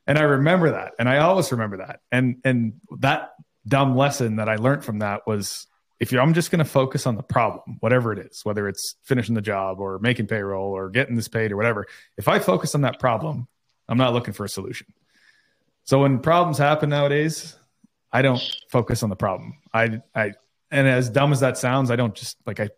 And 0.07 0.19
I 0.19 0.23
remember 0.23 0.73
that, 0.73 0.93
and 0.99 1.09
I 1.09 1.19
always 1.19 1.53
remember 1.53 1.79
that. 1.79 2.01
And 2.11 2.37
and 2.45 2.75
that 2.99 3.31
dumb 3.67 3.97
lesson 3.97 4.37
that 4.37 4.49
I 4.49 4.57
learned 4.57 4.85
from 4.85 4.99
that 4.99 5.27
was 5.27 5.67
if 6.01 6.11
you're, 6.11 6.21
I'm 6.21 6.35
just 6.35 6.51
going 6.51 6.59
to 6.59 6.65
focus 6.65 7.07
on 7.07 7.15
the 7.15 7.23
problem, 7.23 7.77
whatever 7.79 8.13
it 8.13 8.19
is, 8.19 8.41
whether 8.43 8.67
it's 8.67 8.97
finishing 9.05 9.37
the 9.37 9.41
job 9.41 9.79
or 9.79 10.01
making 10.01 10.27
payroll 10.27 10.73
or 10.73 10.91
getting 10.91 11.15
this 11.15 11.29
paid 11.29 11.53
or 11.53 11.57
whatever. 11.57 11.87
If 12.19 12.27
I 12.27 12.41
focus 12.41 12.75
on 12.75 12.81
that 12.81 12.99
problem, 12.99 13.47
I'm 13.89 13.99
not 13.99 14.13
looking 14.13 14.35
for 14.35 14.45
a 14.45 14.49
solution. 14.49 14.89
So 15.85 16.01
when 16.01 16.19
problems 16.19 16.59
happen 16.59 16.91
nowadays, 16.91 17.57
I 18.13 18.23
don't 18.23 18.43
focus 18.71 19.03
on 19.03 19.11
the 19.11 19.17
problem. 19.17 19.59
I 19.73 20.03
I 20.15 20.33
and 20.71 20.89
as 20.89 21.11
dumb 21.11 21.33
as 21.33 21.41
that 21.41 21.59
sounds, 21.59 21.91
I 21.91 21.97
don't 21.97 22.15
just 22.15 22.37
like 22.47 22.61
I 22.61 22.71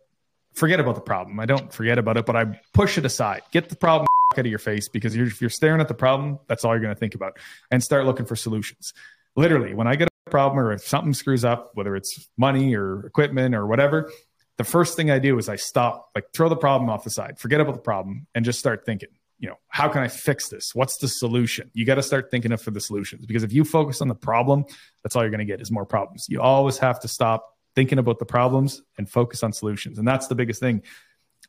forget 0.55 0.81
about 0.81 0.95
the 0.95 1.01
problem. 1.01 1.39
I 1.41 1.47
don't 1.47 1.73
forget 1.73 1.99
about 1.99 2.17
it, 2.17 2.27
but 2.27 2.37
I 2.37 2.61
push 2.73 2.97
it 2.99 3.05
aside. 3.05 3.43
Get 3.51 3.69
the 3.69 3.77
problem 3.77 4.07
out 4.33 4.39
of 4.39 4.47
your 4.47 4.59
face 4.59 4.89
because 4.89 5.15
you're, 5.15 5.27
if 5.27 5.41
you're 5.41 5.51
staring 5.51 5.81
at 5.81 5.89
the 5.89 5.95
problem, 5.95 6.39
that's 6.49 6.65
all 6.65 6.73
you're 6.73 6.81
going 6.81 6.95
to 6.95 6.99
think 6.99 7.15
about, 7.15 7.39
and 7.71 7.83
start 7.83 8.07
looking 8.07 8.27
for 8.27 8.37
solutions. 8.37 8.95
Literally, 9.37 9.75
when 9.75 9.87
I 9.87 9.97
get 9.97 10.09
a 10.27 10.31
problem 10.31 10.59
or 10.59 10.73
if 10.73 10.87
something 10.87 11.13
screws 11.13 11.45
up, 11.45 11.73
whether 11.75 11.97
it's 11.97 12.29
money 12.37 12.75
or 12.75 13.07
equipment 13.07 13.55
or 13.55 13.67
whatever, 13.67 14.11
the 14.57 14.65
first 14.65 14.97
thing 14.97 15.11
I 15.11 15.19
do 15.19 15.39
is 15.39 15.49
I 15.49 15.57
stop, 15.57 16.11
like 16.15 16.27
throw 16.33 16.49
the 16.49 16.57
problem 16.57 16.89
off 16.89 17.05
the 17.05 17.11
side, 17.11 17.39
forget 17.39 17.61
about 17.61 17.75
the 17.75 17.81
problem, 17.81 18.27
and 18.35 18.45
just 18.45 18.59
start 18.59 18.87
thinking. 18.87 19.09
You 19.45 19.51
know, 19.51 19.59
how 19.69 19.91
can 19.91 20.03
I 20.03 20.09
fix 20.09 20.49
this? 20.49 20.75
What's 20.75 20.97
the 20.97 21.07
solution? 21.07 21.71
You 21.75 21.85
got 21.85 21.97
to 21.97 22.03
start 22.03 22.31
thinking 22.31 22.51
of 22.51 22.63
for 22.63 22.71
the 22.71 22.81
solutions 22.81 23.27
because 23.27 23.43
if 23.43 23.53
you 23.53 23.63
focus 23.63 24.01
on 24.01 24.09
the 24.09 24.15
problem, 24.15 24.65
that's 25.03 25.15
all 25.15 25.23
you're 25.23 25.31
going 25.31 25.41
to 25.41 25.45
get 25.45 25.61
is 25.61 25.71
more 25.71 25.85
problems. 25.85 26.25
You 26.31 26.41
always 26.41 26.79
have 26.79 26.99
to 27.01 27.09
stop 27.09 27.55
thinking 27.75 27.99
about 27.99 28.19
the 28.19 28.25
problems 28.25 28.81
and 28.97 29.07
focus 29.07 29.43
on 29.43 29.53
solutions. 29.53 29.99
And 29.99 30.09
that's 30.09 30.29
the 30.29 30.35
biggest 30.35 30.61
thing. 30.61 30.81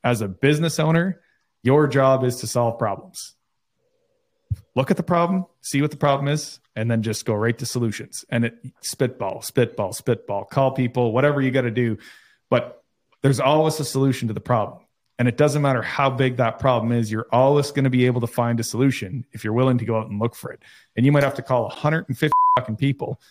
As 0.03 0.19
a 0.19 0.27
business 0.27 0.77
owner, 0.77 1.22
your 1.63 1.88
job 1.88 2.26
is 2.26 2.41
to 2.41 2.47
solve 2.47 2.77
problems. 2.77 3.34
Look 4.76 4.91
at 4.91 4.97
the 4.97 5.03
problem, 5.03 5.45
see 5.61 5.81
what 5.81 5.91
the 5.91 5.95
problem 5.95 6.27
is, 6.27 6.59
and 6.76 6.91
then 6.91 7.01
just 7.01 7.26
go 7.26 7.34
right 7.34 7.57
to 7.59 7.65
solutions. 7.65 8.26
And 8.30 8.43
it 8.43 8.57
spitball, 8.81 9.41
spitball, 9.41 9.93
spitball, 9.93 10.43
call 10.43 10.72
people, 10.72 11.13
whatever 11.13 11.41
you 11.41 11.49
got 11.49 11.61
to 11.61 11.72
do. 11.72 11.97
But 12.49 12.84
there's 13.22 13.39
always 13.39 13.80
a 13.80 13.85
solution 13.85 14.27
to 14.27 14.34
the 14.34 14.41
problem. 14.41 14.84
And 15.17 15.27
it 15.27 15.37
doesn't 15.37 15.61
matter 15.61 15.81
how 15.81 16.09
big 16.09 16.37
that 16.37 16.59
problem 16.59 16.91
is, 16.91 17.09
you're 17.09 17.27
always 17.31 17.71
going 17.71 17.85
to 17.85 17.89
be 17.89 18.05
able 18.05 18.21
to 18.21 18.27
find 18.27 18.59
a 18.59 18.63
solution 18.63 19.25
if 19.31 19.43
you're 19.43 19.53
willing 19.53 19.77
to 19.77 19.85
go 19.85 19.97
out 19.97 20.09
and 20.09 20.19
look 20.19 20.35
for 20.35 20.51
it. 20.51 20.61
And 20.95 21.05
you 21.05 21.11
might 21.11 21.23
have 21.23 21.35
to 21.35 21.41
call 21.41 21.63
150 21.63 22.33
fucking 22.57 22.75
people, 22.75 23.21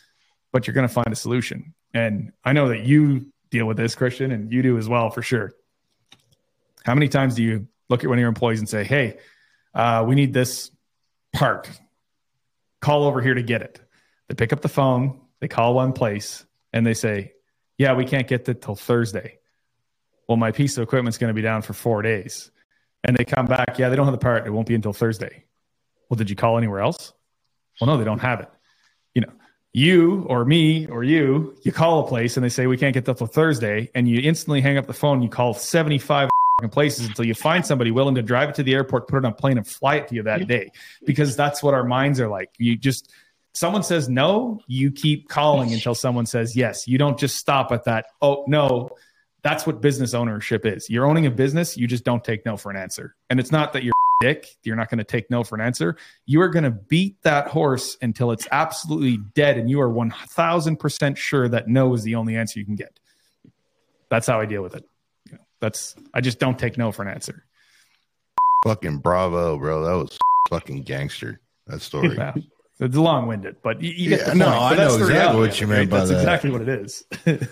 but 0.51 0.67
you're 0.67 0.75
going 0.75 0.89
to 0.89 0.93
find 0.93 1.09
a 1.09 1.17
solution. 1.17 1.75
And 1.93 2.33
I 2.45 2.53
know 2.53 2.69
that 2.69 2.85
you 2.85 3.27
deal 3.51 3.67
with 3.67 3.77
this, 3.77 3.95
Christian, 3.95 4.33
and 4.33 4.51
you 4.51 4.63
do 4.63 4.79
as 4.79 4.89
well 4.89 5.11
for 5.11 5.21
sure. 5.21 5.53
How 6.85 6.95
many 6.95 7.09
times 7.09 7.35
do 7.35 7.43
you 7.43 7.69
look 7.89 8.03
at 8.03 8.09
one 8.09 8.19
of 8.19 8.21
your 8.21 8.29
employees 8.29 8.61
and 8.61 8.69
say, 8.69 8.85
Hey, 8.85 9.19
uh, 9.75 10.05
we 10.07 10.15
need 10.15 10.33
this 10.33 10.71
part. 11.33 11.69
Call 12.81 13.05
over 13.05 13.21
here 13.21 13.35
to 13.35 13.43
get 13.43 13.63
it. 13.63 13.81
They 14.29 14.35
pick 14.35 14.53
up 14.53 14.63
the 14.63 14.69
phone, 14.69 15.21
they 15.41 15.49
call 15.49 15.75
one 15.75 15.93
place, 15.93 16.45
and 16.73 16.87
they 16.87 16.95
say, 16.95 17.33
Yeah, 17.77 17.95
we 17.95 18.07
can't 18.07 18.27
get 18.27 18.49
it 18.49 18.63
till 18.63 18.75
Thursday. 18.75 19.39
Well, 20.29 20.37
my 20.37 20.53
piece 20.53 20.77
of 20.77 20.83
equipment's 20.83 21.19
going 21.19 21.29
to 21.29 21.35
be 21.35 21.43
down 21.43 21.63
for 21.63 21.73
four 21.73 22.03
days. 22.03 22.51
And 23.03 23.17
they 23.17 23.25
come 23.25 23.47
back, 23.47 23.79
Yeah, 23.79 23.89
they 23.89 23.97
don't 23.97 24.07
have 24.07 24.15
the 24.15 24.19
part. 24.19 24.47
It 24.47 24.51
won't 24.51 24.67
be 24.67 24.75
until 24.75 24.93
Thursday. 24.93 25.45
Well, 26.09 26.17
did 26.17 26.31
you 26.31 26.37
call 26.37 26.59
anywhere 26.59 26.81
else? 26.81 27.13
Well, 27.81 27.89
no, 27.89 27.97
they 27.97 28.05
don't 28.05 28.21
have 28.21 28.41
it. 28.41 28.49
You 29.15 29.23
know, 29.23 29.33
you 29.73 30.25
or 30.29 30.45
me 30.45 30.87
or 30.87 31.03
you, 31.03 31.57
you 31.63 31.73
call 31.73 32.05
a 32.05 32.09
place 32.09 32.37
and 32.37 32.45
they 32.45 32.49
say 32.49 32.67
we 32.67 32.77
can't 32.77 32.95
get 32.95 33.05
that 33.07 33.19
till 33.19 33.27
Thursday, 33.27 33.91
and 33.95 34.09
you 34.09 34.21
instantly 34.21 34.61
hang 34.61 34.79
up 34.79 34.87
the 34.87 34.93
phone. 34.93 35.23
You 35.23 35.29
call 35.29 35.55
seventy 35.55 35.99
five 35.99 36.31
places 36.71 37.07
until 37.07 37.25
you 37.25 37.35
find 37.35 37.67
somebody 37.67 37.91
willing 37.91 38.15
to 38.15 38.23
drive 38.23 38.51
it 38.51 38.55
to 38.57 38.63
the 38.63 38.75
airport, 38.75 39.09
put 39.09 39.19
it 39.19 39.27
on 39.27 39.33
a 39.33 39.35
plane, 39.35 39.59
and 39.59 39.67
fly 39.67 39.97
it 39.97 40.09
to 40.09 40.15
you 40.15 40.23
that 40.23 40.47
day, 40.47 40.71
because 41.05 41.37
that's 41.37 41.63
what 41.63 41.75
our 41.75 41.85
minds 41.85 42.21
are 42.21 42.29
like. 42.29 42.51
You 42.59 42.77
just 42.77 43.13
someone 43.55 43.83
says 43.83 44.09
no, 44.09 44.61
you 44.67 44.91
keep 44.91 45.29
calling 45.29 45.73
until 45.73 45.95
someone 45.95 46.27
says 46.27 46.55
yes. 46.57 46.87
You 46.87 46.99
don't 46.99 47.19
just 47.19 47.37
stop 47.37 47.73
at 47.73 47.85
that. 47.85 48.07
Oh 48.23 48.45
no, 48.47 48.91
that's 49.45 49.67
what 49.67 49.81
business 49.81 50.15
ownership 50.15 50.67
is. 50.67 50.91
You're 50.91 51.07
owning 51.07 51.27
a 51.27 51.31
business, 51.31 51.77
you 51.77 51.87
just 51.87 52.03
don't 52.03 52.25
take 52.25 52.45
no 52.45 52.57
for 52.57 52.71
an 52.71 52.77
answer, 52.77 53.15
and 53.31 53.39
it's 53.39 53.53
not 53.53 53.73
that 53.75 53.85
you're 53.85 53.95
dick. 54.21 54.49
You're 54.63 54.77
not 54.77 54.89
going 54.89 54.99
to 54.99 55.05
take 55.05 55.31
no 55.31 55.45
for 55.45 55.55
an 55.55 55.61
answer. 55.61 55.97
You 56.27 56.41
are 56.41 56.49
going 56.49 56.65
to 56.65 56.71
beat 56.71 57.23
that 57.23 57.49
horse 57.49 57.97
until 58.01 58.31
it's 58.31 58.49
absolutely 58.51 59.19
dead, 59.35 59.59
and 59.59 59.69
you 59.69 59.81
are 59.81 59.89
1000% 59.89 61.17
sure 61.17 61.49
that 61.49 61.69
no 61.69 61.93
is 61.95 62.03
the 62.03 62.15
only 62.15 62.37
answer 62.37 62.59
you 62.59 62.65
can 62.65 62.75
get. 62.75 62.99
That's 64.11 64.27
how 64.27 64.41
I 64.41 64.47
deal 64.47 64.63
with 64.63 64.77
it. 64.77 64.85
You 65.27 65.35
know, 65.35 65.45
that's 65.61 65.95
I 66.13 66.21
just 66.21 66.39
don't 66.39 66.59
take 66.59 66.79
no 66.79 66.93
for 66.93 67.03
an 67.03 67.09
answer. 67.09 67.45
Fucking 68.65 68.99
bravo, 68.99 69.59
bro. 69.59 69.85
That 69.85 69.93
was 69.93 70.19
fucking 70.49 70.83
gangster. 70.83 71.41
That 71.67 71.83
story. 71.83 72.15
Yeah. 72.17 72.35
It's 72.81 72.97
long 72.97 73.29
winded, 73.29 73.57
but 73.63 73.81
you, 73.81 73.91
you 73.93 74.17
Yeah, 74.17 74.33
no. 74.35 74.49
I 74.49 74.75
know 74.75 74.97
exactly 74.97 75.39
what 75.41 75.61
you 75.61 75.67
meant 75.69 75.79
right? 75.83 75.91
by 75.91 75.99
That's 75.99 76.11
that. 76.11 76.17
exactly 76.17 76.51
what 76.51 76.63
it 76.63 76.69
is. 76.69 77.05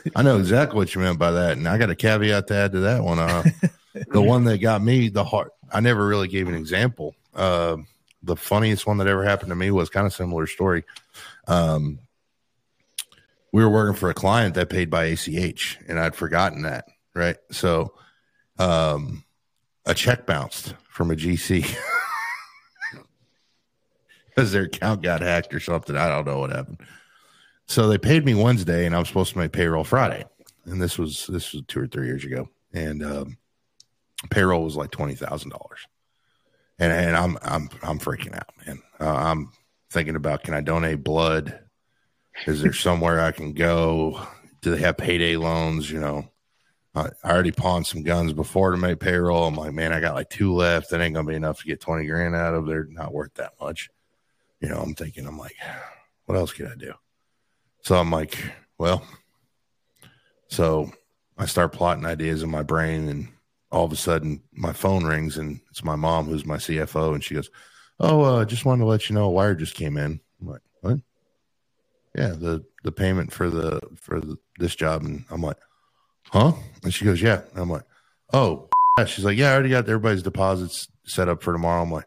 I 0.17 0.23
know 0.23 0.39
exactly 0.39 0.77
what 0.77 0.95
you 0.95 1.01
meant 1.01 1.19
by 1.19 1.31
that, 1.31 1.57
and 1.57 1.69
I 1.69 1.79
got 1.79 1.91
a 1.91 1.95
caveat 1.95 2.49
to 2.49 2.55
add 2.55 2.73
to 2.73 2.81
that 2.81 3.05
one. 3.05 3.21
Uh, 3.21 3.45
the 4.09 4.21
one 4.23 4.45
that 4.45 4.59
got 4.59 4.83
me 4.83 5.09
the 5.09 5.25
heart. 5.25 5.53
I 5.73 5.81
never 5.81 6.07
really 6.07 6.27
gave 6.29 6.49
an 6.49 6.55
example. 6.55 7.15
Uh, 7.35 7.77
the 8.25 8.35
funniest 8.37 8.87
one 8.87 8.99
that 8.99 9.07
ever 9.07 9.25
happened 9.25 9.51
to 9.51 9.55
me 9.57 9.71
was 9.71 9.89
kind 9.91 10.07
of 10.07 10.13
similar 10.13 10.47
story. 10.49 10.85
Um, 11.47 12.01
we 13.53 13.63
were 13.63 13.71
working 13.71 13.97
for 13.97 14.11
a 14.11 14.15
client 14.15 14.55
that 14.57 14.71
paid 14.71 14.91
by 14.91 15.05
ACH, 15.05 15.79
and 15.89 16.01
I'd 16.01 16.17
forgotten 16.17 16.63
that. 16.63 16.87
Right, 17.15 17.37
so 17.51 17.95
um, 18.59 19.25
a 19.87 19.95
check 19.95 20.27
bounced 20.27 20.75
from 20.89 21.11
a 21.11 21.15
GC 21.15 21.77
because 24.35 24.53
their 24.53 24.65
account 24.65 25.03
got 25.03 25.21
hacked 25.21 25.55
or 25.55 25.61
something. 25.61 25.97
I 25.97 26.09
don't 26.09 26.27
know 26.27 26.39
what 26.39 26.51
happened. 26.51 26.81
So 27.67 27.89
they 27.89 27.99
paid 27.99 28.25
me 28.25 28.35
Wednesday, 28.35 28.87
and 28.87 28.95
I 28.95 28.99
was 28.99 29.09
supposed 29.09 29.33
to 29.33 29.39
make 29.39 29.53
payroll 29.53 29.85
Friday. 29.85 30.25
And 30.65 30.81
this 30.81 30.99
was 30.99 31.27
this 31.27 31.53
was 31.53 31.63
two 31.69 31.81
or 31.81 31.87
three 31.87 32.07
years 32.07 32.25
ago, 32.25 32.49
and 32.73 33.05
um, 33.05 33.37
payroll 34.31 34.63
was 34.65 34.77
like 34.77 34.91
twenty 34.91 35.15
thousand 35.15 35.51
dollars. 35.51 35.81
And 36.79 36.93
and 36.93 37.17
I'm 37.17 37.39
I'm 37.43 37.69
I'm 37.83 37.99
freaking 37.99 38.37
out, 38.37 38.51
man. 38.67 38.83
Uh, 39.01 39.15
I'm 39.15 39.51
thinking 39.91 40.17
about 40.17 40.45
can 40.45 40.55
I 40.55 40.61
donate 40.61 41.03
blood? 41.03 41.59
Is 42.47 42.63
there 42.63 42.73
somewhere 42.73 43.21
I 43.21 43.33
can 43.33 43.53
go? 43.53 44.27
Do 44.63 44.71
they 44.71 44.81
have 44.83 44.97
payday 44.97 45.37
loans? 45.37 45.91
You 45.91 46.01
know, 46.01 46.29
I 46.95 47.09
I 47.25 47.31
already 47.31 47.53
pawned 47.53 47.87
some 47.87 48.03
guns 48.03 48.33
before 48.33 48.71
to 48.71 48.77
make 48.77 49.01
payroll. 49.01 49.47
I'm 49.47 49.57
like, 49.57 49.73
man, 49.73 49.93
I 49.93 50.01
got 50.01 50.15
like 50.15 50.31
two 50.31 50.55
left. 50.55 50.91
That 50.91 51.01
ain't 51.01 51.15
gonna 51.15 51.29
be 51.29 51.35
enough 51.35 51.61
to 51.61 51.67
get 51.67 51.81
twenty 51.81 52.07
grand 52.07 52.37
out 52.37 52.55
of. 52.55 52.67
They're 52.67 52.85
not 52.85 53.13
worth 53.13 53.35
that 53.35 53.55
much. 53.61 53.91
You 54.63 54.69
know, 54.69 54.79
I'm 54.79 54.95
thinking, 54.95 55.27
I'm 55.27 55.39
like, 55.39 55.57
what 56.27 56.39
else 56.39 56.53
can 56.53 56.69
I 56.69 56.77
do? 56.77 56.95
So 57.83 57.97
I'm 57.97 58.13
like, 58.13 58.39
well, 58.79 59.05
so 60.47 60.93
I 61.37 61.47
start 61.47 61.73
plotting 61.73 62.07
ideas 62.07 62.45
in 62.45 62.51
my 62.51 62.63
brain, 62.63 63.09
and 63.09 63.29
all 63.73 63.85
of 63.85 63.91
a 63.91 63.97
sudden 63.97 64.41
my 64.53 64.73
phone 64.73 65.05
rings, 65.05 65.37
and 65.37 65.61
it's 65.71 65.83
my 65.83 65.97
mom 65.97 66.27
who's 66.27 66.47
my 66.47 66.59
CFO, 66.59 67.13
and 67.15 67.25
she 67.25 67.35
goes, 67.35 67.51
"Oh, 67.99 68.23
uh, 68.23 68.45
just 68.45 68.65
wanted 68.65 68.83
to 68.83 68.87
let 68.87 69.09
you 69.09 69.17
know 69.17 69.25
a 69.25 69.31
wire 69.31 69.57
just 69.57 69.75
came 69.75 69.97
in." 69.97 70.21
I'm 70.41 70.47
like, 70.47 70.61
"What?" 70.81 70.99
Yeah, 72.15 72.29
the 72.29 72.65
the 72.85 72.93
payment 72.93 73.33
for 73.33 73.51
the 73.51 73.81
for 73.97 74.21
the, 74.21 74.37
this 74.59 74.77
job, 74.77 75.03
and 75.03 75.25
I'm 75.31 75.43
like, 75.43 75.59
"Huh?" 76.27 76.53
And 76.85 76.95
she 76.95 77.05
goes, 77.05 77.21
"Yeah." 77.21 77.41
And 77.51 77.59
I'm 77.59 77.71
like, 77.71 77.85
"Oh." 78.33 78.69
She's 79.07 79.25
like, 79.25 79.39
"Yeah, 79.39 79.51
I 79.51 79.55
already 79.55 79.71
got 79.71 79.89
everybody's 79.89 80.23
deposits 80.23 80.87
set 81.05 81.29
up 81.29 81.43
for 81.43 81.53
tomorrow." 81.53 81.83
I'm 81.83 81.91
like, 81.91 82.07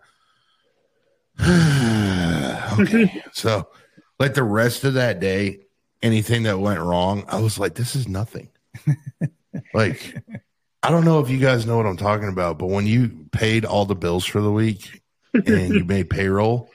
okay. 2.79 3.23
so, 3.33 3.67
like 4.19 4.33
the 4.33 4.43
rest 4.43 4.83
of 4.83 4.95
that 4.95 5.19
day, 5.19 5.59
anything 6.01 6.43
that 6.43 6.59
went 6.59 6.79
wrong, 6.79 7.25
I 7.27 7.39
was 7.39 7.59
like, 7.59 7.75
this 7.75 7.95
is 7.95 8.07
nothing. 8.07 8.49
like, 9.73 10.15
I 10.83 10.89
don't 10.89 11.05
know 11.05 11.19
if 11.19 11.29
you 11.29 11.39
guys 11.39 11.65
know 11.65 11.77
what 11.77 11.85
I'm 11.85 11.97
talking 11.97 12.29
about, 12.29 12.59
but 12.59 12.67
when 12.67 12.85
you 12.85 13.27
paid 13.31 13.65
all 13.65 13.85
the 13.85 13.95
bills 13.95 14.25
for 14.25 14.41
the 14.41 14.51
week 14.51 15.01
and 15.33 15.73
you 15.73 15.83
made 15.83 16.09
payroll, 16.09 16.69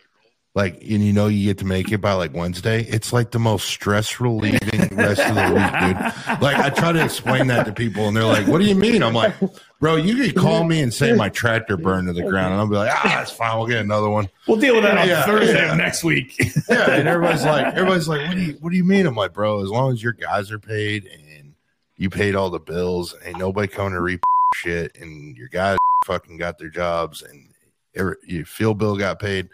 like, 0.55 0.83
and 0.83 1.05
you 1.05 1.13
know 1.13 1.29
you 1.29 1.47
get 1.47 1.59
to 1.59 1.65
make 1.65 1.93
it 1.93 1.99
by 1.99 2.15
like 2.15 2.35
Wednesday, 2.35 2.83
it's 2.83 3.13
like 3.13 3.31
the 3.31 3.39
most 3.39 3.69
stress 3.69 4.21
relieving 4.21 4.97
rest 4.97 5.21
of 5.21 5.37
the 5.37 5.55
week, 5.55 5.81
dude. 5.81 6.43
Like, 6.43 6.57
I 6.57 6.71
try 6.71 6.91
to 6.91 7.05
explain 7.05 7.47
that 7.47 7.67
to 7.67 7.73
people, 7.73 8.09
and 8.09 8.17
they're 8.17 8.25
like, 8.25 8.49
"What 8.49 8.61
do 8.61 8.67
you 8.67 8.75
mean?" 8.75 9.05
I'm 9.05 9.15
like, 9.15 9.33
"Bro, 9.81 9.97
you 9.97 10.15
could 10.17 10.37
call 10.37 10.63
me 10.65 10.81
and 10.83 10.93
say 10.95 11.13
my 11.15 11.29
tractor 11.31 11.77
burned 11.79 12.07
to 12.07 12.13
the 12.13 12.23
ground, 12.23 12.53
and 12.53 12.61
I'll 12.61 12.69
be 12.69 12.77
like, 12.77 12.93
ah, 12.93 13.23
it's 13.23 13.31
fine, 13.33 13.59
we'll 13.59 13.67
get 13.67 13.81
another 13.81 14.09
one." 14.09 14.29
We'll 14.47 14.61
deal 14.61 14.75
with 14.75 14.85
that 14.85 14.99
on 14.99 15.09
Yeah, 15.09 15.25
Thursday 15.25 15.55
yeah. 15.55 15.73
of 15.73 15.79
next 15.79 16.05
week. 16.05 16.39
Yeah, 16.69 16.91
and 16.91 17.09
everybody's 17.09 17.45
like, 17.45 17.67
everybody's 17.75 18.07
like, 18.09 18.27
what 18.29 18.37
do 18.37 18.43
you, 18.43 18.53
what 18.61 18.71
do 18.71 18.77
you 18.77 18.85
mean? 18.85 19.07
I'm 19.07 19.15
like, 19.17 19.33
bro, 19.33 19.63
as 19.63 19.69
long 19.71 19.93
as 19.93 20.03
your 20.03 20.13
guys 20.13 20.51
are 20.53 20.59
paid 20.59 21.07
and 21.07 21.55
you 21.97 22.09
paid 22.11 22.35
all 22.35 22.51
the 22.51 22.61
bills, 22.61 23.15
ain't 23.25 23.39
nobody 23.39 23.69
coming 23.69 23.93
to 23.95 24.01
reap 24.01 24.21
shit, 24.55 24.97
and 25.01 25.37
your 25.37 25.49
guys 25.49 25.79
fucking 26.05 26.37
got 26.37 26.59
their 26.59 26.69
jobs, 26.71 27.23
and 27.23 27.49
every, 27.95 28.17
your 28.27 28.45
fuel 28.45 28.75
bill 28.75 28.97
got 28.97 29.19
paid. 29.19 29.49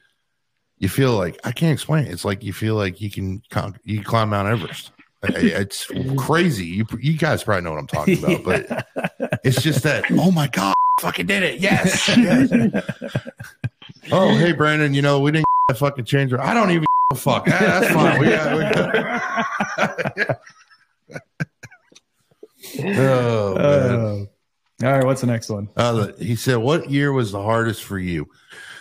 You 0.78 0.88
feel 0.88 1.12
like 1.16 1.38
I 1.44 1.52
can't 1.52 1.72
explain. 1.72 2.04
It. 2.04 2.12
It's 2.12 2.24
like 2.24 2.42
you 2.42 2.52
feel 2.52 2.74
like 2.74 3.00
you 3.00 3.10
can 3.10 3.42
you 3.84 3.96
can 3.96 4.04
climb 4.04 4.28
Mount 4.30 4.46
Everest. 4.48 4.92
It's 5.28 5.90
crazy. 6.16 6.66
You 6.66 6.86
you 7.00 7.16
guys 7.16 7.44
probably 7.44 7.62
know 7.62 7.70
what 7.70 7.80
I'm 7.80 7.86
talking 7.86 8.18
about, 8.18 8.44
but 8.44 9.40
it's 9.44 9.62
just 9.62 9.82
that. 9.82 10.04
Oh 10.12 10.30
my 10.30 10.48
god, 10.48 10.74
fucking 11.00 11.26
did 11.26 11.42
it! 11.42 11.60
Yes. 11.60 12.08
yes. 12.08 12.50
oh 14.12 14.36
hey 14.36 14.52
Brandon, 14.52 14.94
you 14.94 15.02
know 15.02 15.20
we 15.20 15.32
didn't 15.32 15.46
fucking 15.76 16.04
change. 16.04 16.32
Our, 16.32 16.40
I 16.40 16.54
don't 16.54 16.70
even 16.70 16.86
fuck. 17.14 17.46
Yeah, 17.46 17.80
that's 17.80 17.94
fine. 17.94 18.20
We 18.20 18.26
got. 18.28 18.56
We 18.56 18.62
got. 20.24 20.40
oh 22.78 23.54
man. 23.54 23.94
Uh, 23.94 24.26
all 24.84 24.92
right, 24.92 25.04
what's 25.04 25.22
the 25.22 25.26
next 25.26 25.48
one? 25.48 25.70
Uh, 25.76 26.08
he 26.18 26.36
said, 26.36 26.56
"What 26.58 26.90
year 26.90 27.12
was 27.12 27.32
the 27.32 27.42
hardest 27.42 27.82
for 27.82 27.98
you?" 27.98 28.28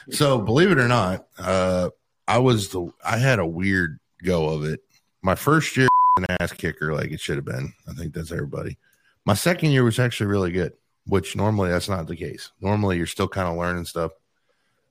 So, 0.09 0.39
believe 0.39 0.71
it 0.71 0.77
or 0.77 0.89
not, 0.89 1.25
uh, 1.37 1.89
I 2.27 2.39
was 2.39 2.69
the 2.69 2.91
I 3.03 3.17
had 3.17 3.39
a 3.39 3.45
weird 3.45 3.99
go 4.23 4.49
of 4.49 4.65
it. 4.65 4.81
My 5.21 5.35
first 5.35 5.77
year, 5.77 5.87
an 6.17 6.25
ass 6.39 6.53
kicker, 6.53 6.93
like 6.93 7.11
it 7.11 7.19
should 7.19 7.35
have 7.35 7.45
been. 7.45 7.73
I 7.89 7.93
think 7.93 8.13
that's 8.13 8.31
everybody. 8.31 8.77
My 9.25 9.33
second 9.33 9.71
year 9.71 9.83
was 9.83 9.99
actually 9.99 10.27
really 10.27 10.51
good, 10.51 10.73
which 11.07 11.35
normally 11.35 11.69
that's 11.69 11.89
not 11.89 12.07
the 12.07 12.15
case. 12.15 12.51
Normally, 12.61 12.97
you're 12.97 13.05
still 13.05 13.27
kind 13.27 13.47
of 13.47 13.57
learning 13.57 13.85
stuff. 13.85 14.11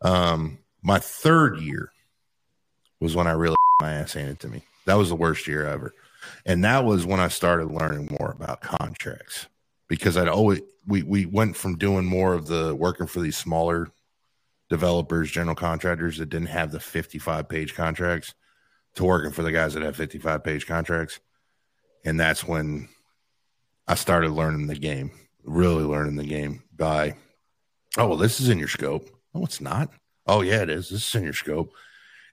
Um, 0.02 0.58
my 0.82 0.98
third 0.98 1.60
year 1.60 1.92
was 3.00 3.16
when 3.16 3.26
I 3.26 3.32
really 3.32 3.56
my 3.80 3.94
ass 3.94 4.12
handed 4.12 4.40
to 4.40 4.48
me. 4.48 4.62
That 4.86 4.94
was 4.94 5.08
the 5.08 5.14
worst 5.14 5.46
year 5.46 5.66
ever, 5.66 5.94
and 6.44 6.64
that 6.64 6.84
was 6.84 7.06
when 7.06 7.20
I 7.20 7.28
started 7.28 7.70
learning 7.70 8.16
more 8.18 8.32
about 8.32 8.60
contracts 8.60 9.46
because 9.88 10.16
I'd 10.16 10.28
always 10.28 10.60
we 10.86 11.02
we 11.02 11.26
went 11.26 11.56
from 11.56 11.78
doing 11.78 12.04
more 12.04 12.34
of 12.34 12.46
the 12.46 12.74
working 12.74 13.06
for 13.06 13.20
these 13.20 13.36
smaller 13.36 13.88
developers, 14.68 15.30
general 15.30 15.56
contractors 15.56 16.18
that 16.18 16.28
didn't 16.28 16.48
have 16.48 16.70
the 16.70 16.80
55 16.80 17.48
page 17.48 17.74
contracts 17.74 18.34
to 18.94 19.04
working 19.04 19.32
for 19.32 19.42
the 19.42 19.52
guys 19.52 19.74
that 19.74 19.82
have 19.82 19.96
55 19.96 20.44
page 20.44 20.66
contracts. 20.66 21.20
And 22.04 22.18
that's 22.18 22.46
when 22.46 22.88
I 23.88 23.94
started 23.94 24.30
learning 24.30 24.66
the 24.66 24.74
game, 24.74 25.10
really 25.42 25.84
learning 25.84 26.16
the 26.16 26.26
game 26.26 26.62
by, 26.74 27.16
oh, 27.96 28.08
well, 28.08 28.16
this 28.16 28.40
is 28.40 28.48
in 28.48 28.58
your 28.58 28.68
scope. 28.68 29.08
No, 29.34 29.44
it's 29.44 29.60
not. 29.60 29.90
Oh, 30.26 30.42
yeah, 30.42 30.62
it 30.62 30.70
is. 30.70 30.88
This 30.88 31.06
is 31.06 31.14
in 31.14 31.24
your 31.24 31.32
scope. 31.32 31.72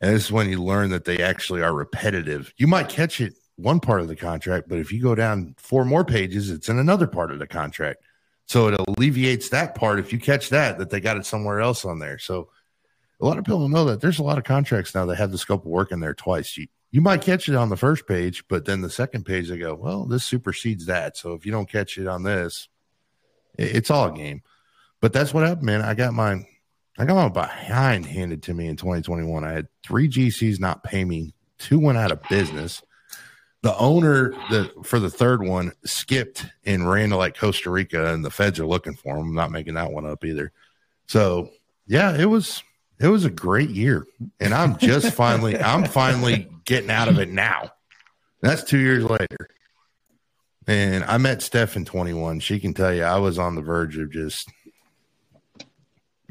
And 0.01 0.15
this 0.15 0.25
is 0.25 0.31
when 0.31 0.49
you 0.49 0.63
learn 0.63 0.89
that 0.91 1.05
they 1.05 1.19
actually 1.19 1.61
are 1.61 1.73
repetitive. 1.73 2.53
You 2.57 2.67
might 2.67 2.89
catch 2.89 3.21
it 3.21 3.33
one 3.55 3.79
part 3.79 4.01
of 4.01 4.07
the 4.07 4.15
contract, 4.15 4.67
but 4.67 4.79
if 4.79 4.91
you 4.91 5.01
go 5.01 5.13
down 5.15 5.55
four 5.57 5.85
more 5.85 6.03
pages, 6.03 6.49
it's 6.49 6.69
in 6.69 6.79
another 6.79 7.07
part 7.07 7.31
of 7.31 7.39
the 7.39 7.47
contract. 7.47 8.01
So 8.47 8.67
it 8.67 8.79
alleviates 8.88 9.49
that 9.49 9.75
part 9.75 9.99
if 9.99 10.11
you 10.11 10.19
catch 10.19 10.49
that, 10.49 10.77
that 10.79 10.89
they 10.89 10.99
got 10.99 11.17
it 11.17 11.25
somewhere 11.25 11.61
else 11.61 11.85
on 11.85 11.99
there. 11.99 12.17
So 12.17 12.49
a 13.22 13.26
lot 13.26 13.38
of 13.38 13.45
people 13.45 13.69
know 13.69 13.85
that 13.85 14.02
there's 14.02 14.19
a 14.19 14.23
lot 14.23 14.38
of 14.38 14.43
contracts 14.43 14.95
now 14.95 15.06
that 15.06 15.18
have 15.18 15.31
the 15.31 15.38
scope 15.38 15.61
of 15.61 15.72
work 15.72 15.91
in 15.91 15.99
there 15.99 16.14
twice. 16.14 16.57
You, 16.57 16.68
you 16.91 17.02
might 17.02 17.22
catch 17.22 17.48
it 17.48 17.56
on 17.56 17.69
the 17.69 17.77
first 17.77 18.07
page, 18.07 18.43
but 18.48 18.65
then 18.65 18.81
the 18.81 18.89
second 18.89 19.26
page, 19.26 19.49
they 19.49 19.57
go, 19.57 19.76
well, 19.76 20.06
this 20.06 20.26
supersedes 20.26 20.88
that. 20.88 21.18
So 21.18 21.34
if 21.34 21.45
you 21.45 21.52
don't 21.52 21.69
catch 21.69 21.98
it 21.98 22.07
on 22.07 22.23
this, 22.23 22.68
it, 23.57 23.76
it's 23.76 23.91
all 23.91 24.07
a 24.07 24.14
game. 24.14 24.41
But 24.99 25.14
that's 25.14 25.34
what 25.34 25.45
happened, 25.45 25.65
man. 25.65 25.81
I 25.81 25.93
got 25.93 26.14
mine. 26.14 26.45
I 26.98 27.06
got 27.06 27.15
my 27.15 27.30
behind 27.30 28.06
handed 28.06 28.43
to 28.43 28.53
me 28.53 28.68
in 28.68 28.76
2021. 28.76 29.43
I 29.43 29.52
had 29.53 29.68
three 29.84 30.10
GCs 30.10 30.60
not 30.60 30.84
pay 30.84 31.06
me. 31.06 31.34
Two 31.57 31.80
went 31.80 31.98
out 31.98 32.11
of 32.11 32.22
business 32.23 32.84
the 33.61 33.77
owner 33.77 34.31
the 34.49 34.72
for 34.84 34.99
the 34.99 35.10
third 35.10 35.43
one 35.43 35.72
skipped 35.85 36.45
and 36.65 36.89
ran 36.89 37.10
to 37.10 37.18
like 37.18 37.38
Costa 37.38 37.69
Rica, 37.69 38.14
and 38.14 38.26
the 38.26 38.31
feds 38.31 38.60
are 38.60 38.65
looking 38.65 38.95
for 38.95 39.18
him. 39.18 39.27
I'm 39.27 39.35
not 39.35 39.52
making 39.52 39.76
that 39.76 39.91
one 39.91 40.06
up 40.06 40.26
either. 40.26 40.52
So 41.07 41.52
yeah, 41.88 42.15
it 42.18 42.26
was 42.26 42.64
it 43.02 43.07
was 43.07 43.26
a 43.26 43.30
great 43.30 43.69
year, 43.69 44.06
and 44.40 44.53
I'm 44.53 44.78
just 44.78 45.14
finally 45.15 45.57
I'm 45.57 45.86
finally 45.86 46.48
getting 46.65 46.91
out 46.91 47.07
of 47.07 47.19
it 47.19 47.30
now. 47.30 47.72
That's 48.41 48.64
two 48.64 48.80
years 48.80 49.03
later, 49.03 49.49
and 50.68 51.03
I 51.03 51.18
met 51.18 51.41
Steph 51.41 51.76
in 51.76 51.86
21. 51.86 52.40
She 52.40 52.60
can 52.60 52.73
tell 52.73 52.94
you 52.94 53.03
I 53.03 53.18
was 53.18 53.40
on 53.40 53.56
the 53.56 53.61
verge 53.61 53.98
of 53.98 54.11
just. 54.11 54.49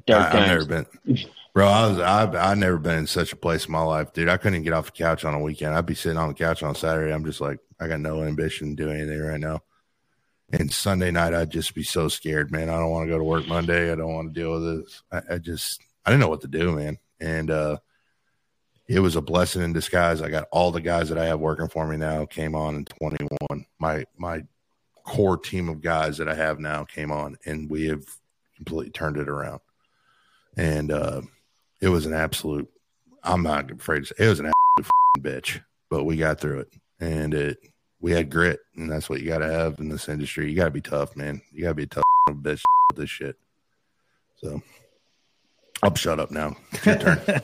Dark 0.07 0.35
I, 0.35 0.41
I've 0.41 0.47
never 0.47 0.65
been. 0.65 0.87
Bro, 1.53 1.67
I 1.67 1.87
was 1.89 1.99
I've 1.99 2.35
I've 2.37 2.59
never 2.59 2.79
been 2.79 2.99
in 2.99 3.07
such 3.09 3.33
a 3.33 3.37
place 3.37 3.67
in 3.67 3.73
my 3.73 3.83
life, 3.83 4.13
dude. 4.13 4.29
I 4.29 4.37
couldn't 4.37 4.63
get 4.63 4.73
off 4.73 4.87
the 4.87 4.93
couch 4.93 5.25
on 5.25 5.35
a 5.35 5.41
weekend. 5.41 5.75
I'd 5.75 5.87
be 5.87 5.97
sitting 5.97 6.19
on 6.19 6.29
the 6.29 6.35
couch 6.35 6.63
on 6.63 6.77
Saturday. 6.77 7.13
I'm 7.13 7.25
just 7.25 7.41
like, 7.41 7.59
I 7.81 7.89
got 7.89 8.01
no 8.01 8.23
ambition 8.23 8.77
to 8.77 8.85
do 8.85 8.91
anything 8.91 9.21
right 9.21 9.41
now. 9.41 9.63
And 10.53 10.73
Sunday 10.73 11.11
night, 11.11 11.35
I'd 11.35 11.51
just 11.51 11.75
be 11.75 11.83
so 11.83 12.09
scared, 12.09 12.53
man. 12.53 12.69
I 12.69 12.79
don't 12.79 12.91
want 12.91 13.07
to 13.07 13.13
go 13.13 13.19
to 13.19 13.25
work 13.25 13.47
Monday. 13.47 13.91
I 13.91 13.95
don't 13.95 14.15
want 14.15 14.33
to 14.33 14.41
deal 14.41 14.53
with 14.53 14.85
this. 14.85 15.03
I, 15.11 15.35
I 15.35 15.39
just 15.39 15.81
I 16.05 16.11
didn't 16.11 16.21
know 16.21 16.29
what 16.29 16.41
to 16.43 16.49
do, 16.49 16.73
man. 16.73 16.99
And 17.21 17.51
uh 17.51 17.79
it 18.89 19.01
was 19.01 19.15
a 19.15 19.21
blessing 19.21 19.63
in 19.63 19.73
disguise. 19.73 20.21
I 20.21 20.31
got 20.31 20.49
all 20.51 20.73
the 20.73 20.81
guys 20.81 21.09
that 21.11 21.19
I 21.19 21.27
have 21.27 21.39
working 21.39 21.69
for 21.69 21.87
me 21.87 21.97
now 21.97 22.27
came 22.27 22.57
on 22.57 22.75
in 22.75 22.85
21. 22.85 23.65
My 23.79 24.05
my 24.17 24.43
core 25.05 25.37
team 25.37 25.69
of 25.69 25.81
guys 25.81 26.19
that 26.19 26.29
I 26.29 26.35
have 26.35 26.59
now 26.59 26.85
came 26.85 27.13
on, 27.13 27.37
and 27.47 27.71
we 27.71 27.87
have 27.87 28.05
completely 28.57 28.91
turned 28.91 29.17
it 29.17 29.29
around. 29.29 29.61
And 30.57 30.91
uh 30.91 31.23
it 31.81 31.89
was 31.89 32.07
an 32.07 32.15
absolute. 32.15 32.69
I'm 33.23 33.43
not 33.43 33.71
afraid 33.71 34.01
to 34.01 34.07
say 34.07 34.27
it 34.27 34.29
was 34.29 34.41
an 34.41 34.51
absolute 34.79 34.91
bitch, 35.21 35.61
but 35.89 36.05
we 36.05 36.17
got 36.17 36.41
through 36.41 36.61
it, 36.61 36.73
and 36.99 37.35
it 37.35 37.59
we 38.01 38.13
had 38.13 38.31
grit, 38.31 38.61
and 38.77 38.91
that's 38.91 39.11
what 39.11 39.21
you 39.21 39.29
got 39.29 39.39
to 39.39 39.53
have 39.53 39.79
in 39.79 39.89
this 39.89 40.09
industry. 40.09 40.49
You 40.49 40.57
got 40.57 40.65
to 40.65 40.71
be 40.71 40.81
tough, 40.81 41.17
man. 41.17 41.41
You 41.53 41.63
got 41.63 41.71
to 41.71 41.75
be 41.75 41.83
a 41.83 41.87
tough 41.87 42.05
bitch 42.29 42.63
with 42.91 42.97
this 42.97 43.11
shit. 43.11 43.37
So 44.37 44.63
I'll 45.83 45.95
shut 45.95 46.21
up 46.21 46.31
now. 46.31 46.57
Your 46.85 46.97
turn. 46.97 47.21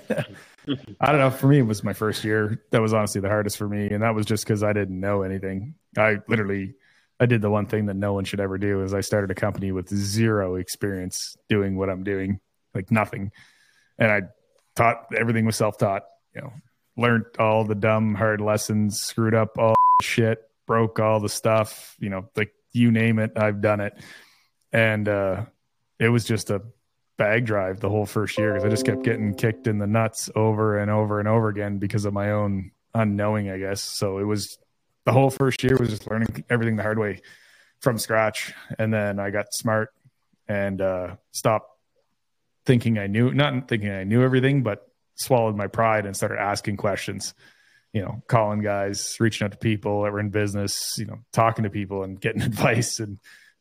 I 1.00 1.12
don't 1.12 1.20
know. 1.20 1.30
For 1.30 1.46
me, 1.46 1.58
it 1.58 1.66
was 1.66 1.84
my 1.84 1.92
first 1.92 2.24
year. 2.24 2.62
That 2.70 2.82
was 2.82 2.92
honestly 2.92 3.20
the 3.20 3.28
hardest 3.28 3.56
for 3.56 3.68
me, 3.68 3.88
and 3.88 4.02
that 4.02 4.14
was 4.14 4.26
just 4.26 4.44
because 4.44 4.62
I 4.62 4.72
didn't 4.72 4.98
know 4.98 5.22
anything. 5.22 5.74
I 5.96 6.18
literally, 6.28 6.74
I 7.20 7.26
did 7.26 7.40
the 7.40 7.50
one 7.50 7.66
thing 7.66 7.86
that 7.86 7.94
no 7.94 8.12
one 8.14 8.24
should 8.24 8.40
ever 8.40 8.58
do: 8.58 8.82
is 8.82 8.92
I 8.92 9.00
started 9.00 9.30
a 9.30 9.34
company 9.34 9.70
with 9.72 9.88
zero 9.88 10.56
experience 10.56 11.36
doing 11.48 11.76
what 11.76 11.88
I'm 11.88 12.02
doing, 12.02 12.40
like 12.74 12.90
nothing 12.90 13.30
and 13.98 14.10
I 14.10 14.22
taught 14.74 15.06
everything 15.16 15.46
was 15.46 15.56
self 15.56 15.78
taught. 15.78 16.04
You 16.34 16.42
know, 16.42 16.52
learned 16.96 17.26
all 17.38 17.64
the 17.64 17.74
dumb 17.74 18.14
hard 18.14 18.40
lessons, 18.40 19.00
screwed 19.00 19.34
up 19.34 19.58
all 19.58 19.74
shit, 20.02 20.42
broke 20.66 21.00
all 21.00 21.20
the 21.20 21.28
stuff. 21.28 21.96
You 21.98 22.10
know, 22.10 22.28
like 22.36 22.52
you 22.72 22.90
name 22.90 23.18
it, 23.18 23.32
I've 23.36 23.60
done 23.60 23.80
it, 23.80 23.94
and 24.72 25.08
uh, 25.08 25.46
it 25.98 26.08
was 26.08 26.24
just 26.24 26.50
a 26.50 26.62
bag 27.16 27.47
drive 27.47 27.80
the 27.80 27.88
whole 27.88 28.06
first 28.06 28.38
year 28.38 28.52
because 28.52 28.64
I 28.64 28.68
just 28.68 28.84
kept 28.84 29.02
getting 29.02 29.34
kicked 29.34 29.66
in 29.66 29.78
the 29.78 29.86
nuts 29.86 30.30
over 30.34 30.78
and 30.78 30.90
over 30.90 31.18
and 31.18 31.28
over 31.28 31.48
again 31.48 31.78
because 31.78 32.05
of 32.05 32.12
my 32.12 32.32
own 32.32 32.72
unknowing, 32.94 33.51
I 33.51 33.59
guess. 33.59 33.80
So 33.80 34.18
it 34.18 34.24
was 34.24 34.59
the 35.05 35.12
whole 35.12 35.30
first 35.30 35.62
year 35.62 35.76
was 35.78 35.90
just 35.90 36.10
learning 36.10 36.44
everything 36.51 36.76
the 36.76 36.82
hard 36.82 36.98
way 36.98 37.22
from 37.80 37.98
scratch, 37.98 38.52
and 38.78 38.93
then 38.93 39.18
I 39.18 39.30
got 39.30 39.52
smart 39.52 39.93
and 40.48 40.80
uh, 40.80 41.16
stopped 41.32 41.70
thinking 42.64 42.98
I 42.98 43.06
knew, 43.06 43.32
not 43.32 43.68
thinking 43.68 43.90
I 43.90 44.05
knew 44.05 44.22
everything, 44.22 44.62
but 44.62 44.86
swallowed 45.14 45.56
my 45.56 45.68
pride 45.68 46.06
and 46.06 46.16
started 46.16 46.40
asking 46.40 46.76
questions. 46.76 47.34
You 47.93 48.02
know, 48.02 48.22
calling 48.26 48.60
guys, 48.60 49.16
reaching 49.20 49.47
out 49.47 49.52
to 49.52 49.59
people 49.59 50.02
that 50.02 50.12
were 50.12 50.20
in 50.20 50.30
business, 50.30 50.98
you 50.98 51.06
know, 51.06 51.20
talking 51.32 51.62
to 51.62 51.70
people 51.70 52.02
and 52.02 52.20
getting 52.20 52.43
advice 52.43 53.01
and 53.01 53.18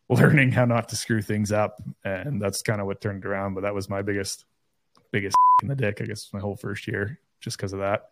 learning 0.10 0.52
how 0.52 0.66
not 0.66 0.90
to 0.90 0.96
screw 0.96 1.22
things 1.22 1.52
up. 1.52 1.82
And 2.04 2.42
that's 2.42 2.62
kind 2.62 2.82
of 2.82 2.88
what 2.88 3.02
turned 3.02 3.24
it 3.24 3.28
around. 3.28 3.54
But 3.56 3.62
that 3.62 3.74
was 3.74 3.90
my 3.90 4.02
biggest, 4.02 4.46
biggest 5.12 5.36
in 5.62 5.68
the 5.68 5.76
dick, 5.76 6.02
I 6.02 6.06
guess, 6.06 6.30
my 6.34 6.40
whole 6.40 6.56
first 6.56 6.88
year, 6.88 7.20
just 7.40 7.58
because 7.58 7.74
of 7.74 7.80
that. 7.80 8.10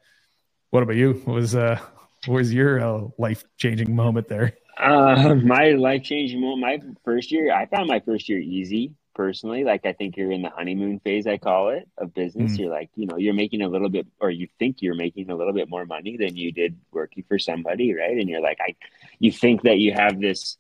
What 0.71 0.83
about 0.83 0.95
you? 0.95 1.13
What 1.25 1.35
was 1.35 1.55
uh, 1.55 1.79
what 2.25 2.35
was 2.35 2.53
your 2.53 2.79
uh, 2.79 3.07
life 3.17 3.43
changing 3.57 3.95
moment 3.95 4.27
there? 4.27 4.57
Uh, 4.77 5.35
my 5.43 5.71
life 5.71 6.03
changing 6.03 6.41
moment, 6.41 6.61
my 6.61 6.93
first 7.05 7.31
year, 7.31 7.53
I 7.53 7.65
found 7.67 7.87
my 7.87 7.99
first 7.99 8.27
year 8.27 8.39
easy 8.39 8.95
personally. 9.13 9.63
Like 9.63 9.85
I 9.85 9.93
think 9.93 10.17
you're 10.17 10.31
in 10.31 10.41
the 10.41 10.49
honeymoon 10.49 10.99
phase, 10.99 11.27
I 11.27 11.37
call 11.37 11.69
it, 11.69 11.87
of 11.97 12.13
business. 12.13 12.53
Mm. 12.53 12.59
You're 12.59 12.71
like, 12.71 12.89
you 12.95 13.05
know, 13.05 13.17
you're 13.17 13.33
making 13.33 13.61
a 13.61 13.67
little 13.67 13.89
bit, 13.89 14.07
or 14.19 14.29
you 14.29 14.47
think 14.59 14.77
you're 14.81 14.95
making 14.95 15.29
a 15.29 15.35
little 15.35 15.53
bit 15.53 15.69
more 15.69 15.85
money 15.85 16.17
than 16.17 16.35
you 16.35 16.51
did 16.51 16.77
working 16.91 17.23
for 17.27 17.37
somebody, 17.39 17.93
right? 17.93 18.17
And 18.17 18.29
you're 18.29 18.41
like, 18.41 18.57
I, 18.61 18.75
you 19.19 19.31
think 19.31 19.63
that 19.63 19.77
you 19.77 19.93
have 19.93 20.19
this, 20.19 20.57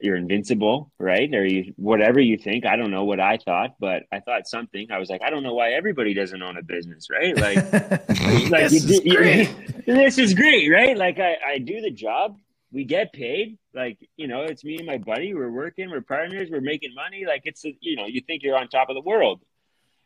you're 0.00 0.16
invincible, 0.16 0.92
right? 0.98 1.32
Or 1.34 1.44
you, 1.44 1.72
whatever 1.76 2.20
you 2.20 2.38
think. 2.38 2.66
I 2.66 2.76
don't 2.76 2.90
know 2.90 3.04
what 3.04 3.20
I 3.20 3.36
thought, 3.36 3.76
but 3.78 4.04
I 4.12 4.20
thought 4.20 4.46
something. 4.46 4.88
I 4.90 4.98
was 4.98 5.10
like, 5.10 5.22
I 5.22 5.30
don't 5.30 5.42
know 5.42 5.54
why 5.54 5.72
everybody 5.72 6.14
doesn't 6.14 6.42
own 6.42 6.56
a 6.56 6.62
business, 6.62 7.08
right? 7.10 7.36
Like, 7.36 7.56
like 8.50 8.70
this, 8.70 8.84
is 8.84 9.00
great. 9.00 9.54
this 9.86 10.18
is 10.18 10.34
great, 10.34 10.70
right? 10.70 10.96
Like 10.96 11.18
I, 11.18 11.36
I 11.46 11.58
do 11.58 11.80
the 11.80 11.90
job 11.90 12.36
we 12.72 12.84
get 12.84 13.12
paid. 13.12 13.58
Like, 13.74 13.98
you 14.16 14.28
know, 14.28 14.42
it's 14.42 14.64
me 14.64 14.76
and 14.76 14.86
my 14.86 14.98
buddy. 14.98 15.34
We're 15.34 15.50
working, 15.50 15.90
we're 15.90 16.02
partners, 16.02 16.48
we're 16.50 16.60
making 16.60 16.94
money. 16.94 17.24
Like, 17.26 17.42
it's, 17.44 17.64
a, 17.64 17.76
you 17.80 17.96
know, 17.96 18.06
you 18.06 18.20
think 18.20 18.42
you're 18.42 18.56
on 18.56 18.68
top 18.68 18.88
of 18.88 18.94
the 18.94 19.00
world. 19.00 19.40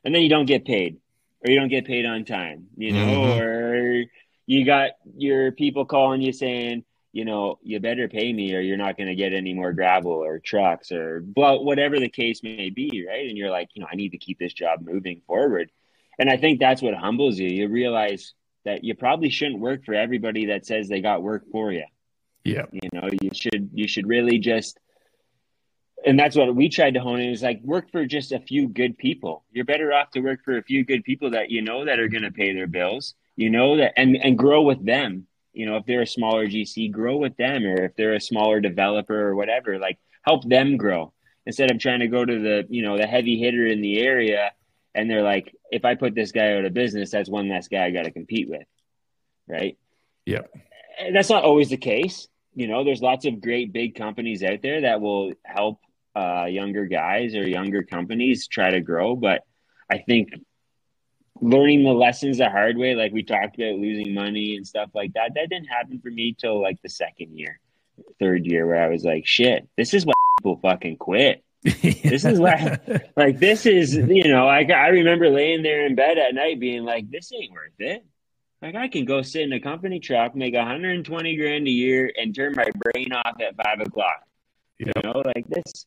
And 0.04 0.14
then 0.14 0.22
you 0.22 0.28
don't 0.28 0.46
get 0.46 0.64
paid 0.64 0.98
or 1.44 1.50
you 1.50 1.58
don't 1.58 1.68
get 1.68 1.86
paid 1.86 2.06
on 2.06 2.24
time, 2.24 2.66
you 2.76 2.92
know, 2.92 3.06
mm-hmm. 3.06 3.40
or 3.40 4.04
you 4.46 4.64
got 4.64 4.92
your 5.16 5.52
people 5.52 5.84
calling 5.84 6.20
you 6.20 6.32
saying, 6.32 6.84
you 7.14 7.24
know, 7.24 7.60
you 7.62 7.78
better 7.78 8.08
pay 8.08 8.32
me 8.32 8.56
or 8.56 8.60
you're 8.60 8.76
not 8.76 8.96
going 8.96 9.06
to 9.06 9.14
get 9.14 9.32
any 9.32 9.54
more 9.54 9.72
gravel 9.72 10.10
or 10.10 10.40
trucks 10.40 10.90
or 10.90 11.20
blah, 11.20 11.54
whatever 11.54 12.00
the 12.00 12.08
case 12.08 12.42
may 12.42 12.70
be. 12.70 13.06
Right. 13.08 13.28
And 13.28 13.38
you're 13.38 13.52
like, 13.52 13.68
you 13.74 13.82
know, 13.82 13.88
I 13.90 13.94
need 13.94 14.10
to 14.10 14.18
keep 14.18 14.40
this 14.40 14.52
job 14.52 14.80
moving 14.82 15.22
forward. 15.24 15.70
And 16.18 16.28
I 16.28 16.36
think 16.36 16.58
that's 16.58 16.82
what 16.82 16.94
humbles 16.94 17.38
you. 17.38 17.48
You 17.48 17.68
realize 17.68 18.34
that 18.64 18.82
you 18.82 18.96
probably 18.96 19.30
shouldn't 19.30 19.60
work 19.60 19.84
for 19.84 19.94
everybody 19.94 20.46
that 20.46 20.66
says 20.66 20.88
they 20.88 21.00
got 21.00 21.22
work 21.22 21.44
for 21.52 21.70
you 21.70 21.84
Yeah. 22.42 22.66
You 22.72 22.88
know, 22.92 23.08
you 23.22 23.30
should 23.32 23.70
you 23.72 23.86
should 23.86 24.08
really 24.08 24.38
just 24.38 24.80
and 26.04 26.18
that's 26.18 26.34
what 26.34 26.52
we 26.52 26.68
tried 26.68 26.94
to 26.94 27.00
hone 27.00 27.20
in 27.20 27.30
is 27.30 27.42
like 27.42 27.60
work 27.62 27.92
for 27.92 28.04
just 28.06 28.32
a 28.32 28.40
few 28.40 28.66
good 28.66 28.98
people. 28.98 29.44
You're 29.52 29.64
better 29.64 29.92
off 29.92 30.10
to 30.10 30.20
work 30.20 30.40
for 30.44 30.58
a 30.58 30.64
few 30.64 30.84
good 30.84 31.04
people 31.04 31.30
that 31.30 31.50
you 31.50 31.62
know 31.62 31.84
that 31.84 32.00
are 32.00 32.08
going 32.08 32.24
to 32.24 32.32
pay 32.32 32.52
their 32.52 32.66
bills. 32.66 33.14
You 33.36 33.50
know 33.50 33.76
that 33.76 33.92
and 33.96 34.16
and 34.16 34.36
grow 34.36 34.62
with 34.62 34.84
them. 34.84 35.28
You 35.54 35.66
know, 35.66 35.76
if 35.76 35.86
they're 35.86 36.02
a 36.02 36.06
smaller 36.06 36.46
GC, 36.46 36.90
grow 36.90 37.16
with 37.16 37.36
them, 37.36 37.64
or 37.64 37.84
if 37.84 37.96
they're 37.96 38.14
a 38.14 38.20
smaller 38.20 38.60
developer 38.60 39.28
or 39.28 39.34
whatever, 39.34 39.78
like 39.78 39.98
help 40.22 40.46
them 40.48 40.76
grow 40.76 41.12
instead 41.46 41.70
of 41.70 41.78
trying 41.78 42.00
to 42.00 42.08
go 42.08 42.24
to 42.24 42.38
the 42.40 42.66
you 42.68 42.82
know 42.82 42.96
the 42.96 43.06
heavy 43.06 43.38
hitter 43.38 43.66
in 43.66 43.80
the 43.80 44.00
area 44.00 44.52
and 44.94 45.10
they're 45.10 45.22
like, 45.22 45.54
if 45.70 45.84
I 45.84 45.96
put 45.96 46.14
this 46.14 46.32
guy 46.32 46.56
out 46.56 46.64
of 46.64 46.72
business, 46.72 47.10
that's 47.10 47.28
one 47.28 47.48
less 47.48 47.68
guy 47.68 47.84
I 47.84 47.90
got 47.90 48.04
to 48.04 48.12
compete 48.12 48.48
with, 48.48 48.66
right? 49.48 49.76
Yep. 50.26 50.54
And 51.00 51.16
that's 51.16 51.30
not 51.30 51.42
always 51.42 51.70
the 51.70 51.76
case. 51.76 52.28
You 52.54 52.68
know, 52.68 52.84
there's 52.84 53.02
lots 53.02 53.26
of 53.26 53.40
great 53.40 53.72
big 53.72 53.96
companies 53.96 54.44
out 54.44 54.62
there 54.62 54.82
that 54.82 55.00
will 55.00 55.32
help 55.44 55.80
uh, 56.14 56.44
younger 56.44 56.86
guys 56.86 57.34
or 57.34 57.46
younger 57.46 57.82
companies 57.82 58.46
try 58.46 58.70
to 58.70 58.80
grow. 58.80 59.16
But 59.16 59.42
I 59.90 59.98
think 59.98 60.28
learning 61.40 61.84
the 61.84 61.92
lessons 61.92 62.38
the 62.38 62.48
hard 62.48 62.76
way, 62.76 62.94
like 62.94 63.12
we 63.12 63.22
talked 63.22 63.56
about 63.56 63.78
losing 63.78 64.14
money 64.14 64.56
and 64.56 64.66
stuff 64.66 64.90
like 64.94 65.12
that, 65.14 65.32
that 65.34 65.50
didn't 65.50 65.66
happen 65.66 66.00
for 66.00 66.10
me 66.10 66.34
till 66.38 66.60
like 66.60 66.80
the 66.82 66.88
second 66.88 67.38
year, 67.38 67.60
third 68.18 68.46
year, 68.46 68.66
where 68.66 68.82
I 68.82 68.88
was 68.88 69.04
like, 69.04 69.26
shit, 69.26 69.68
this 69.76 69.94
is 69.94 70.06
why 70.06 70.12
people 70.38 70.58
fucking 70.62 70.98
quit. 70.98 71.44
This 72.04 72.26
is 72.26 72.38
why, 72.38 72.78
like, 73.16 73.38
this 73.38 73.64
is, 73.64 73.94
you 73.94 74.28
know, 74.28 74.46
I, 74.46 74.64
I 74.64 74.88
remember 74.88 75.30
laying 75.30 75.62
there 75.62 75.86
in 75.86 75.94
bed 75.94 76.18
at 76.18 76.34
night 76.34 76.60
being 76.60 76.84
like, 76.84 77.10
this 77.10 77.32
ain't 77.32 77.52
worth 77.52 77.72
it. 77.78 78.04
Like, 78.60 78.74
I 78.74 78.88
can 78.88 79.06
go 79.06 79.22
sit 79.22 79.42
in 79.42 79.52
a 79.54 79.60
company 79.60 79.98
truck, 79.98 80.36
make 80.36 80.54
120 80.54 81.36
grand 81.36 81.66
a 81.66 81.70
year, 81.70 82.12
and 82.16 82.34
turn 82.34 82.54
my 82.54 82.68
brain 82.76 83.12
off 83.12 83.40
at 83.40 83.56
five 83.56 83.80
o'clock. 83.80 84.24
You 84.78 84.92
know, 85.02 85.22
like 85.24 85.46
this. 85.48 85.86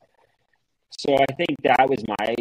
So 0.90 1.16
I 1.16 1.26
think 1.34 1.62
that 1.64 1.88
was 1.88 2.04
my 2.08 2.36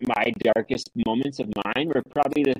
my 0.00 0.32
darkest 0.54 0.90
moments 1.06 1.38
of 1.38 1.48
mine 1.64 1.88
were 1.88 2.02
probably 2.10 2.44
the, 2.44 2.54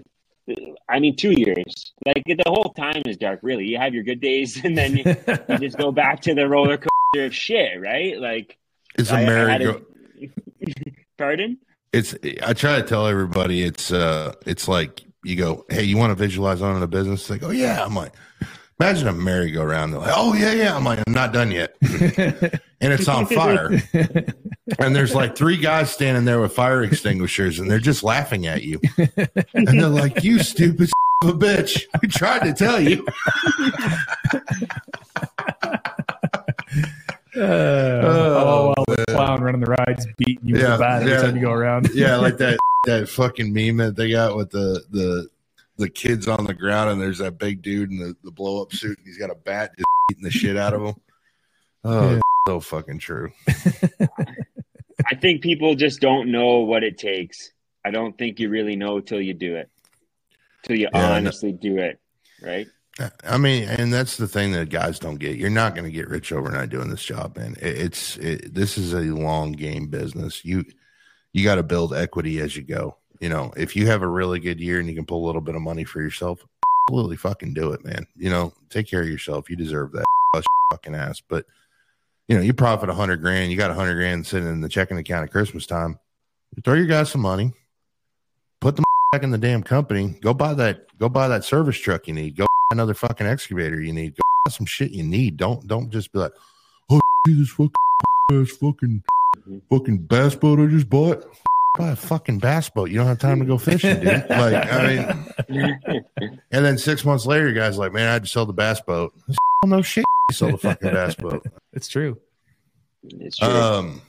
the 0.47 0.75
I 0.89 0.99
mean, 1.01 1.17
two 1.17 1.33
years. 1.33 1.93
Like 2.07 2.23
the 2.27 2.43
whole 2.47 2.73
time 2.75 3.03
is 3.07 3.17
dark. 3.17 3.41
Really, 3.43 3.67
you 3.67 3.79
have 3.79 3.95
your 3.95 4.05
good 4.05 4.21
days, 4.21 4.61
and 4.65 4.77
then 4.77 4.97
you, 4.97 5.05
you 5.49 5.59
just 5.59 5.77
go 5.79 5.93
back 5.93 6.21
to 6.23 6.35
the 6.35 6.49
roller 6.49 6.77
coaster 6.79 7.27
of 7.27 7.35
shit, 7.35 7.81
right? 7.81 8.19
Like 8.21 8.59
It's 8.97 9.11
a 9.11 9.17
merry-go. 9.17 9.83
a- 10.21 10.29
Pardon? 11.19 11.59
It's 11.93 12.15
I 12.43 12.53
try 12.55 12.81
to 12.81 12.83
tell 12.87 13.07
everybody 13.07 13.63
it's 13.63 13.93
uh 13.93 14.35
it's 14.47 14.67
like 14.67 15.03
you 15.23 15.37
go, 15.37 15.65
hey, 15.71 15.85
you 15.85 15.97
want 15.97 16.11
to 16.11 16.17
visualize 16.17 16.61
owning 16.61 16.83
a 16.83 16.87
business? 16.89 17.27
They 17.29 17.39
go, 17.39 17.51
yeah. 17.51 17.85
I'm 17.85 17.95
like, 17.95 18.13
imagine 18.81 19.07
a 19.09 19.13
merry-go-round. 19.13 19.93
They're 19.93 20.01
like, 20.01 20.13
oh 20.15 20.35
yeah, 20.35 20.53
yeah. 20.53 20.77
I'm 20.77 20.85
like, 20.85 20.99
I'm 21.07 21.13
not 21.15 21.33
done 21.33 21.51
yet, 21.53 21.75
and 21.83 22.93
it's 22.93 23.07
on 23.09 23.27
fire. 23.27 23.71
And 24.79 24.95
there's 24.97 25.15
like 25.15 25.37
three 25.37 25.57
guys 25.57 25.91
standing 25.91 26.25
there 26.25 26.41
with 26.41 26.53
fire 26.53 26.83
extinguishers, 26.83 27.59
and 27.59 27.71
they're 27.71 27.79
just 27.79 28.03
laughing 28.03 28.47
at 28.47 28.63
you, 28.63 28.81
and 29.55 29.67
they're 29.69 29.89
like, 29.89 30.25
you 30.25 30.39
stupid 30.41 30.91
of 31.23 31.29
a 31.31 31.33
bitch. 31.33 31.85
We 32.03 32.09
tried 32.09 32.41
to 32.45 32.53
tell 32.55 32.81
you. 32.81 33.05
Uh, 37.37 37.41
oh, 37.41 38.75
well, 38.77 38.85
the 38.97 39.05
clown 39.09 39.43
running 39.43 39.61
the 39.61 39.67
rides 39.87 40.07
beating 40.19 40.47
you 40.49 40.55
with 40.55 40.63
Yeah, 40.63 40.77
bat 40.77 41.03
every 41.03 41.13
yeah. 41.15 41.23
time 41.23 41.37
you 41.37 41.43
go 41.43 41.53
around. 41.53 41.91
yeah, 41.95 42.17
like 42.17 42.37
that 42.39 42.59
that 42.87 43.09
fucking 43.09 43.53
meme 43.53 43.79
that 43.79 43.97
they 43.97 44.11
got 44.11 44.37
with 44.37 44.51
the 44.51 44.83
the 44.91 45.29
the 45.77 45.89
kids 45.91 46.29
on 46.29 46.45
the 46.47 46.55
ground, 46.55 46.91
and 46.91 47.01
there's 47.01 47.19
that 47.19 47.39
big 47.39 47.61
dude 47.63 47.91
in 47.91 47.99
the, 47.99 48.17
the 48.23 48.31
blow 48.31 48.63
up 48.63 48.73
suit, 48.73 48.97
and 48.99 49.07
he's 49.07 49.19
got 49.19 49.31
a 49.31 49.35
bat 49.35 49.73
just 49.77 49.87
beating 50.09 50.23
the 50.25 50.31
shit 50.31 50.57
out 50.57 50.73
of 50.73 50.83
him. 50.83 50.95
Oh, 51.85 52.11
Yeah. 52.13 52.21
so 52.47 52.61
fucking 52.61 52.99
true. 53.01 53.33
I 55.25 55.27
think 55.27 55.41
people 55.41 55.75
just 55.75 56.03
don't 56.03 56.31
know 56.31 56.59
what 56.59 56.85
it 56.85 56.99
takes. 56.99 57.51
I 57.83 57.91
don't 57.91 58.17
think 58.19 58.39
you 58.39 58.51
really 58.51 58.77
know 58.77 59.01
till 59.01 59.23
you 59.23 59.33
do 59.33 59.57
it, 59.57 59.71
till 60.65 60.77
you 60.77 60.91
Yeah, 60.93 61.13
honestly 61.13 61.51
do 61.51 61.79
it, 61.79 61.99
right? 62.43 62.67
I 63.27 63.39
mean, 63.39 63.65
and 63.65 63.91
that's 63.91 64.19
the 64.19 64.29
thing 64.29 64.53
that 64.53 64.69
guys 64.69 64.99
don't 64.99 65.17
get. 65.17 65.39
You're 65.39 65.49
not 65.49 65.75
going 65.75 65.87
to 65.87 65.91
get 65.91 66.11
rich 66.11 66.31
overnight 66.31 66.69
doing 66.69 66.91
this 66.91 67.03
job, 67.03 67.39
man. 67.39 67.57
It, 67.63 67.79
it's 67.79 68.19
it, 68.19 68.53
this 68.53 68.77
is 68.77 68.93
a 68.93 69.01
long 69.01 69.53
game 69.53 69.87
business. 69.87 70.45
You 70.45 70.63
you 71.33 71.43
got 71.43 71.55
to 71.55 71.63
build 71.63 71.95
equity 71.95 72.41
as 72.41 72.55
you 72.55 72.63
go. 72.63 72.99
You 73.19 73.31
know, 73.31 73.51
if 73.57 73.75
you 73.75 73.87
have 73.87 74.03
a 74.03 74.07
really 74.07 74.41
good 74.41 74.61
year 74.61 74.79
and 74.79 74.91
you 74.91 74.95
can 74.95 75.07
pull 75.07 75.25
a 75.25 75.27
little 75.27 75.41
bit 75.41 75.55
of 75.55 75.63
money 75.63 75.85
for 75.85 76.03
yourself, 76.03 76.45
absolutely 76.87 77.17
fucking 77.17 77.55
do 77.55 77.73
it, 77.73 77.83
man. 77.83 78.07
You 78.15 78.29
know, 78.29 78.53
take 78.69 78.89
care 78.89 79.01
of 79.01 79.09
yourself. 79.09 79.49
You 79.49 79.57
deserve 79.57 79.93
that. 79.93 80.05
Fucking 80.71 80.95
ass. 80.95 81.23
But 81.27 81.47
you 82.29 82.37
know, 82.37 82.43
you 82.43 82.55
profit 82.55 82.89
a 82.89 82.95
hundred 82.95 83.21
grand. 83.21 83.51
You 83.51 83.59
got 83.59 83.71
a 83.71 83.75
hundred 83.75 83.95
grand 83.97 84.27
sitting 84.27 84.49
in 84.49 84.61
the 84.61 84.69
checking 84.69 84.99
account 84.99 85.25
at 85.25 85.31
Christmas 85.31 85.67
time. 85.67 85.99
Throw 86.65 86.75
your 86.75 86.87
guys 86.87 87.11
some 87.11 87.21
money. 87.21 87.53
Put 88.61 88.77
them 88.77 88.85
back 89.13 89.23
in 89.23 89.31
the 89.31 89.39
damn 89.39 89.63
company. 89.63 90.17
Go 90.21 90.33
buy 90.33 90.55
that. 90.55 90.87
Go 90.99 91.09
buy 91.09 91.29
that 91.29 91.45
service 91.45 91.79
truck 91.79 92.07
you 92.09 92.15
need. 92.15 92.37
Go 92.37 92.47
another 92.71 92.95
fucking 92.95 93.27
excavator 93.27 93.81
you 93.81 93.93
need. 93.93 94.17
Go 94.17 94.23
buy 94.45 94.53
some 94.53 94.67
shit 94.67 94.93
you 94.93 95.03
need. 95.03 95.37
Don't 95.37 95.67
don't 95.67 95.91
just 95.91 96.13
be 96.13 96.21
like, 96.21 96.33
oh, 96.91 97.01
this 97.27 97.51
fucking 97.51 97.73
ass 98.33 98.51
fucking 98.51 99.03
mm-hmm. 99.37 99.59
fucking 99.71 99.99
bass 99.99 100.35
boat 100.35 100.61
I 100.61 100.67
just 100.67 100.89
bought. 100.89 101.27
Buy 101.77 101.91
a 101.91 101.97
fucking 101.97 102.39
bass 102.39 102.71
boat. 102.71 102.89
You 102.89 102.99
don't 102.99 103.09
have 103.09 103.19
time 103.19 103.41
to 103.41 103.45
go 103.45 103.59
fishing, 103.59 103.99
dude. 103.99 104.31
Like, 104.31 104.73
I 104.73 104.87
mean, 105.49 106.05
and 106.53 106.65
then 106.65 106.79
six 106.79 107.05
months 107.05 107.27
later, 107.27 107.49
you 107.49 107.55
guys 107.55 107.77
like, 107.77 107.93
man, 107.93 108.09
I 108.09 108.13
had 108.13 108.23
to 108.23 108.29
sell 108.29 108.47
the 108.47 108.53
bass 108.53 108.81
boat. 108.81 109.13
no 109.67 109.83
shit, 109.83 110.05
you 110.31 110.35
sell 110.37 110.53
the 110.53 110.59
fucking 110.59 110.93
bass 110.93 111.17
boat. 111.17 111.45
It's 111.75 111.89
true. 111.89 112.19
It's 113.05 113.37
true. 113.39 113.49
Um, 113.49 114.01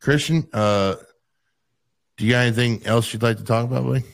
Christian, 0.00 0.48
uh, 0.52 0.94
do 2.16 2.24
you 2.24 2.32
got 2.32 2.46
anything 2.46 2.84
else 2.86 3.12
you'd 3.12 3.22
like 3.22 3.36
to 3.38 3.44
talk 3.44 3.64
about, 3.64 3.84
buddy? 3.84 4.04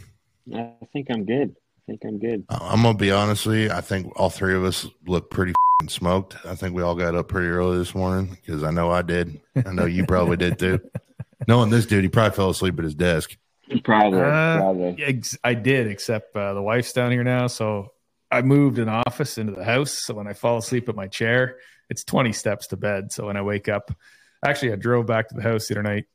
I 0.55 0.73
think 0.93 1.09
I'm 1.11 1.25
good. 1.25 1.55
I 1.57 1.81
think 1.87 2.03
I'm 2.05 2.19
good. 2.19 2.45
Uh, 2.49 2.59
I'm 2.63 2.83
gonna 2.83 2.97
be 2.99 3.11
honest 3.13 3.47
with 3.47 3.57
you. 3.57 3.71
I 3.71 3.81
think 3.81 4.13
all 4.19 4.31
three 4.31 4.55
of 4.55 4.65
us 4.65 4.87
look 5.07 5.31
pretty 5.31 5.53
fing 5.81 5.89
smoked. 5.89 6.37
I 6.45 6.55
think 6.55 6.75
we 6.75 6.83
all 6.83 6.95
got 6.95 7.15
up 7.15 7.29
pretty 7.29 7.49
early 7.49 7.79
this 7.79 7.95
morning 7.95 8.31
because 8.31 8.63
I 8.63 8.71
know 8.71 8.91
I 8.91 9.03
did. 9.03 9.41
I 9.67 9.73
know 9.73 9.85
you 9.85 10.07
probably 10.07 10.37
did 10.37 10.59
too. 10.59 10.81
Knowing 11.49 11.71
this 11.71 11.85
dude, 11.87 12.05
he 12.05 12.09
probably 12.09 12.35
fell 12.35 12.51
asleep 12.51 12.79
at 12.79 12.85
his 12.85 12.95
desk. 12.95 13.37
Probably, 13.83 14.21
Uh, 14.21 14.57
probably. 14.59 14.97
Ex- 15.03 15.37
I 15.45 15.55
did, 15.55 15.87
except 15.89 16.35
uh, 16.37 16.55
the 16.55 16.63
wife's 16.63 16.93
down 16.93 17.11
here 17.13 17.25
now. 17.25 17.47
So 17.49 17.93
I 18.31 18.43
moved 18.43 18.79
an 18.79 18.89
office 18.89 19.37
into 19.37 19.53
the 19.53 19.65
house. 19.65 19.93
So 19.93 20.15
when 20.15 20.27
I 20.27 20.33
fall 20.33 20.59
asleep 20.59 20.89
at 20.89 20.95
my 20.95 21.07
chair, 21.09 21.57
it's 21.95 22.03
20 22.03 22.33
steps 22.33 22.67
to 22.69 22.77
bed. 22.77 23.13
So 23.13 23.27
when 23.27 23.37
I 23.37 23.43
wake 23.43 23.69
up, 23.69 23.95
actually, 24.45 24.73
I 24.73 24.77
drove 24.77 25.07
back 25.07 25.29
to 25.29 25.37
the 25.37 25.43
house 25.43 25.69
the 25.69 25.75
other 25.75 25.85
night. 25.85 26.07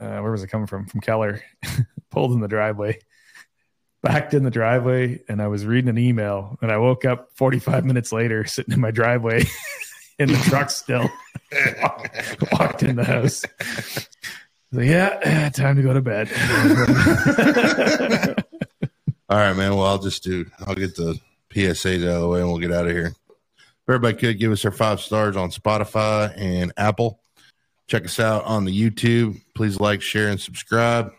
Uh, 0.00 0.20
where 0.20 0.30
was 0.30 0.44
it 0.44 0.48
coming 0.48 0.68
from? 0.68 0.86
From 0.86 1.00
Keller. 1.00 1.42
Pulled 2.10 2.30
in 2.30 2.38
the 2.38 2.46
driveway, 2.46 3.00
backed 4.00 4.34
in 4.34 4.44
the 4.44 4.50
driveway, 4.50 5.20
and 5.28 5.42
I 5.42 5.48
was 5.48 5.66
reading 5.66 5.88
an 5.90 5.98
email. 5.98 6.56
And 6.62 6.70
I 6.70 6.76
woke 6.76 7.04
up 7.04 7.30
45 7.34 7.84
minutes 7.84 8.12
later, 8.12 8.44
sitting 8.46 8.72
in 8.72 8.80
my 8.80 8.92
driveway 8.92 9.42
in 10.20 10.28
the 10.28 10.38
truck 10.48 10.70
still. 10.70 11.10
Walked 12.52 12.84
in 12.84 12.94
the 12.94 13.04
house. 13.04 13.44
So, 14.72 14.80
yeah, 14.80 15.48
time 15.54 15.74
to 15.74 15.82
go 15.82 15.92
to 15.92 16.00
bed. 16.00 16.30
All 19.28 19.38
right, 19.38 19.56
man. 19.56 19.74
Well, 19.74 19.86
I'll 19.86 19.98
just 19.98 20.22
do. 20.22 20.46
I'll 20.64 20.76
get 20.76 20.94
the 20.94 21.18
PSAs 21.50 22.04
out 22.04 22.14
of 22.14 22.20
the 22.20 22.28
way, 22.28 22.40
and 22.40 22.48
we'll 22.48 22.60
get 22.60 22.70
out 22.70 22.86
of 22.86 22.92
here. 22.92 23.12
Everybody 23.88 24.16
could 24.16 24.38
give 24.38 24.52
us 24.52 24.62
their 24.62 24.70
five 24.70 25.00
stars 25.00 25.36
on 25.36 25.50
Spotify 25.50 26.32
and 26.36 26.72
Apple. 26.76 27.20
Check 27.86 28.04
us 28.04 28.18
out 28.18 28.44
on 28.44 28.64
the 28.64 28.72
YouTube. 28.72 29.40
Please 29.54 29.78
like, 29.78 30.00
share, 30.00 30.28
and 30.28 30.40
subscribe. 30.40 31.12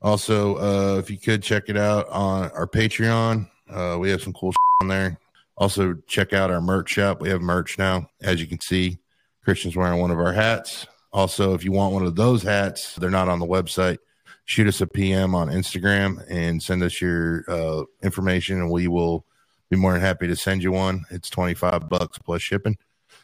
Also, 0.00 0.56
uh, 0.56 0.98
if 0.98 1.10
you 1.10 1.18
could 1.18 1.42
check 1.42 1.64
it 1.68 1.76
out 1.76 2.08
on 2.08 2.50
our 2.50 2.66
Patreon, 2.66 3.48
uh, 3.70 3.96
we 4.00 4.10
have 4.10 4.20
some 4.20 4.32
cool 4.32 4.52
on 4.80 4.88
there. 4.88 5.16
Also, 5.56 5.94
check 6.08 6.32
out 6.32 6.50
our 6.50 6.60
merch 6.60 6.90
shop. 6.90 7.20
We 7.20 7.28
have 7.28 7.40
merch 7.40 7.78
now, 7.78 8.08
as 8.20 8.40
you 8.40 8.48
can 8.48 8.60
see. 8.60 8.98
Christian's 9.44 9.76
wearing 9.76 10.00
one 10.00 10.10
of 10.10 10.18
our 10.18 10.32
hats. 10.32 10.86
Also, 11.12 11.54
if 11.54 11.64
you 11.64 11.70
want 11.70 11.94
one 11.94 12.04
of 12.04 12.16
those 12.16 12.42
hats, 12.42 12.96
they're 12.96 13.10
not 13.10 13.28
on 13.28 13.38
the 13.38 13.46
website 13.46 13.98
shoot 14.44 14.66
us 14.66 14.80
a 14.80 14.86
PM 14.86 15.34
on 15.34 15.48
Instagram 15.48 16.24
and 16.28 16.62
send 16.62 16.82
us 16.82 17.00
your 17.00 17.44
uh, 17.48 17.84
information, 18.02 18.58
and 18.58 18.70
we 18.70 18.88
will 18.88 19.24
be 19.72 19.78
more 19.78 19.92
than 19.92 20.02
happy 20.02 20.26
to 20.26 20.36
send 20.36 20.62
you 20.62 20.70
one. 20.70 21.06
It's 21.10 21.30
twenty 21.30 21.54
five 21.54 21.88
bucks 21.88 22.18
plus 22.18 22.42
shipping, 22.42 22.76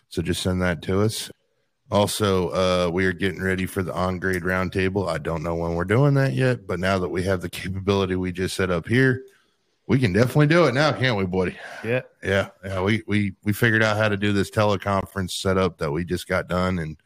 so 0.08 0.22
just 0.22 0.42
send 0.42 0.62
that 0.62 0.80
to 0.82 1.02
us. 1.02 1.30
Also, 1.90 2.48
uh, 2.48 2.90
we 2.90 3.04
are 3.04 3.12
getting 3.12 3.42
ready 3.42 3.66
for 3.66 3.82
the 3.82 3.92
on 3.92 4.18
grade 4.18 4.42
roundtable. 4.42 5.08
I 5.08 5.18
don't 5.18 5.42
know 5.42 5.54
when 5.54 5.74
we're 5.74 5.84
doing 5.84 6.14
that 6.14 6.32
yet, 6.32 6.66
but 6.66 6.80
now 6.80 6.98
that 6.98 7.10
we 7.10 7.22
have 7.24 7.42
the 7.42 7.50
capability 7.50 8.16
we 8.16 8.32
just 8.32 8.56
set 8.56 8.70
up 8.70 8.88
here, 8.88 9.24
we 9.86 9.98
can 9.98 10.14
definitely 10.14 10.46
do 10.46 10.64
it 10.64 10.74
now, 10.74 10.90
can't 10.92 11.18
we, 11.18 11.26
buddy? 11.26 11.56
yeah. 11.84 12.00
Yeah, 12.22 12.48
yeah. 12.64 12.80
We 12.82 13.02
we 13.06 13.34
we 13.44 13.52
figured 13.52 13.82
out 13.82 13.98
how 13.98 14.08
to 14.08 14.16
do 14.16 14.32
this 14.32 14.50
teleconference 14.50 15.32
setup 15.32 15.76
that 15.78 15.92
we 15.92 16.02
just 16.02 16.28
got 16.28 16.48
done, 16.48 16.78
and 16.78 16.96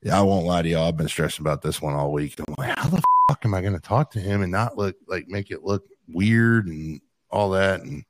yeah, 0.00 0.16
I 0.16 0.22
won't 0.22 0.46
lie 0.46 0.62
to 0.62 0.68
y'all. 0.68 0.86
I've 0.86 0.96
been 0.96 1.08
stressing 1.08 1.42
about 1.42 1.62
this 1.62 1.82
one 1.82 1.94
all 1.94 2.12
week. 2.12 2.38
I'm 2.38 2.54
like, 2.56 2.78
how 2.78 2.88
the 2.88 3.02
fuck 3.28 3.44
am 3.44 3.54
I 3.54 3.62
going 3.62 3.74
to 3.74 3.80
talk 3.80 4.12
to 4.12 4.20
him 4.20 4.42
and 4.42 4.52
not 4.52 4.78
look 4.78 4.94
like 5.08 5.26
make 5.26 5.50
it 5.50 5.64
look 5.64 5.84
weird 6.06 6.68
and 6.68 7.00
all 7.30 7.50
that, 7.50 7.80
and 7.80 8.04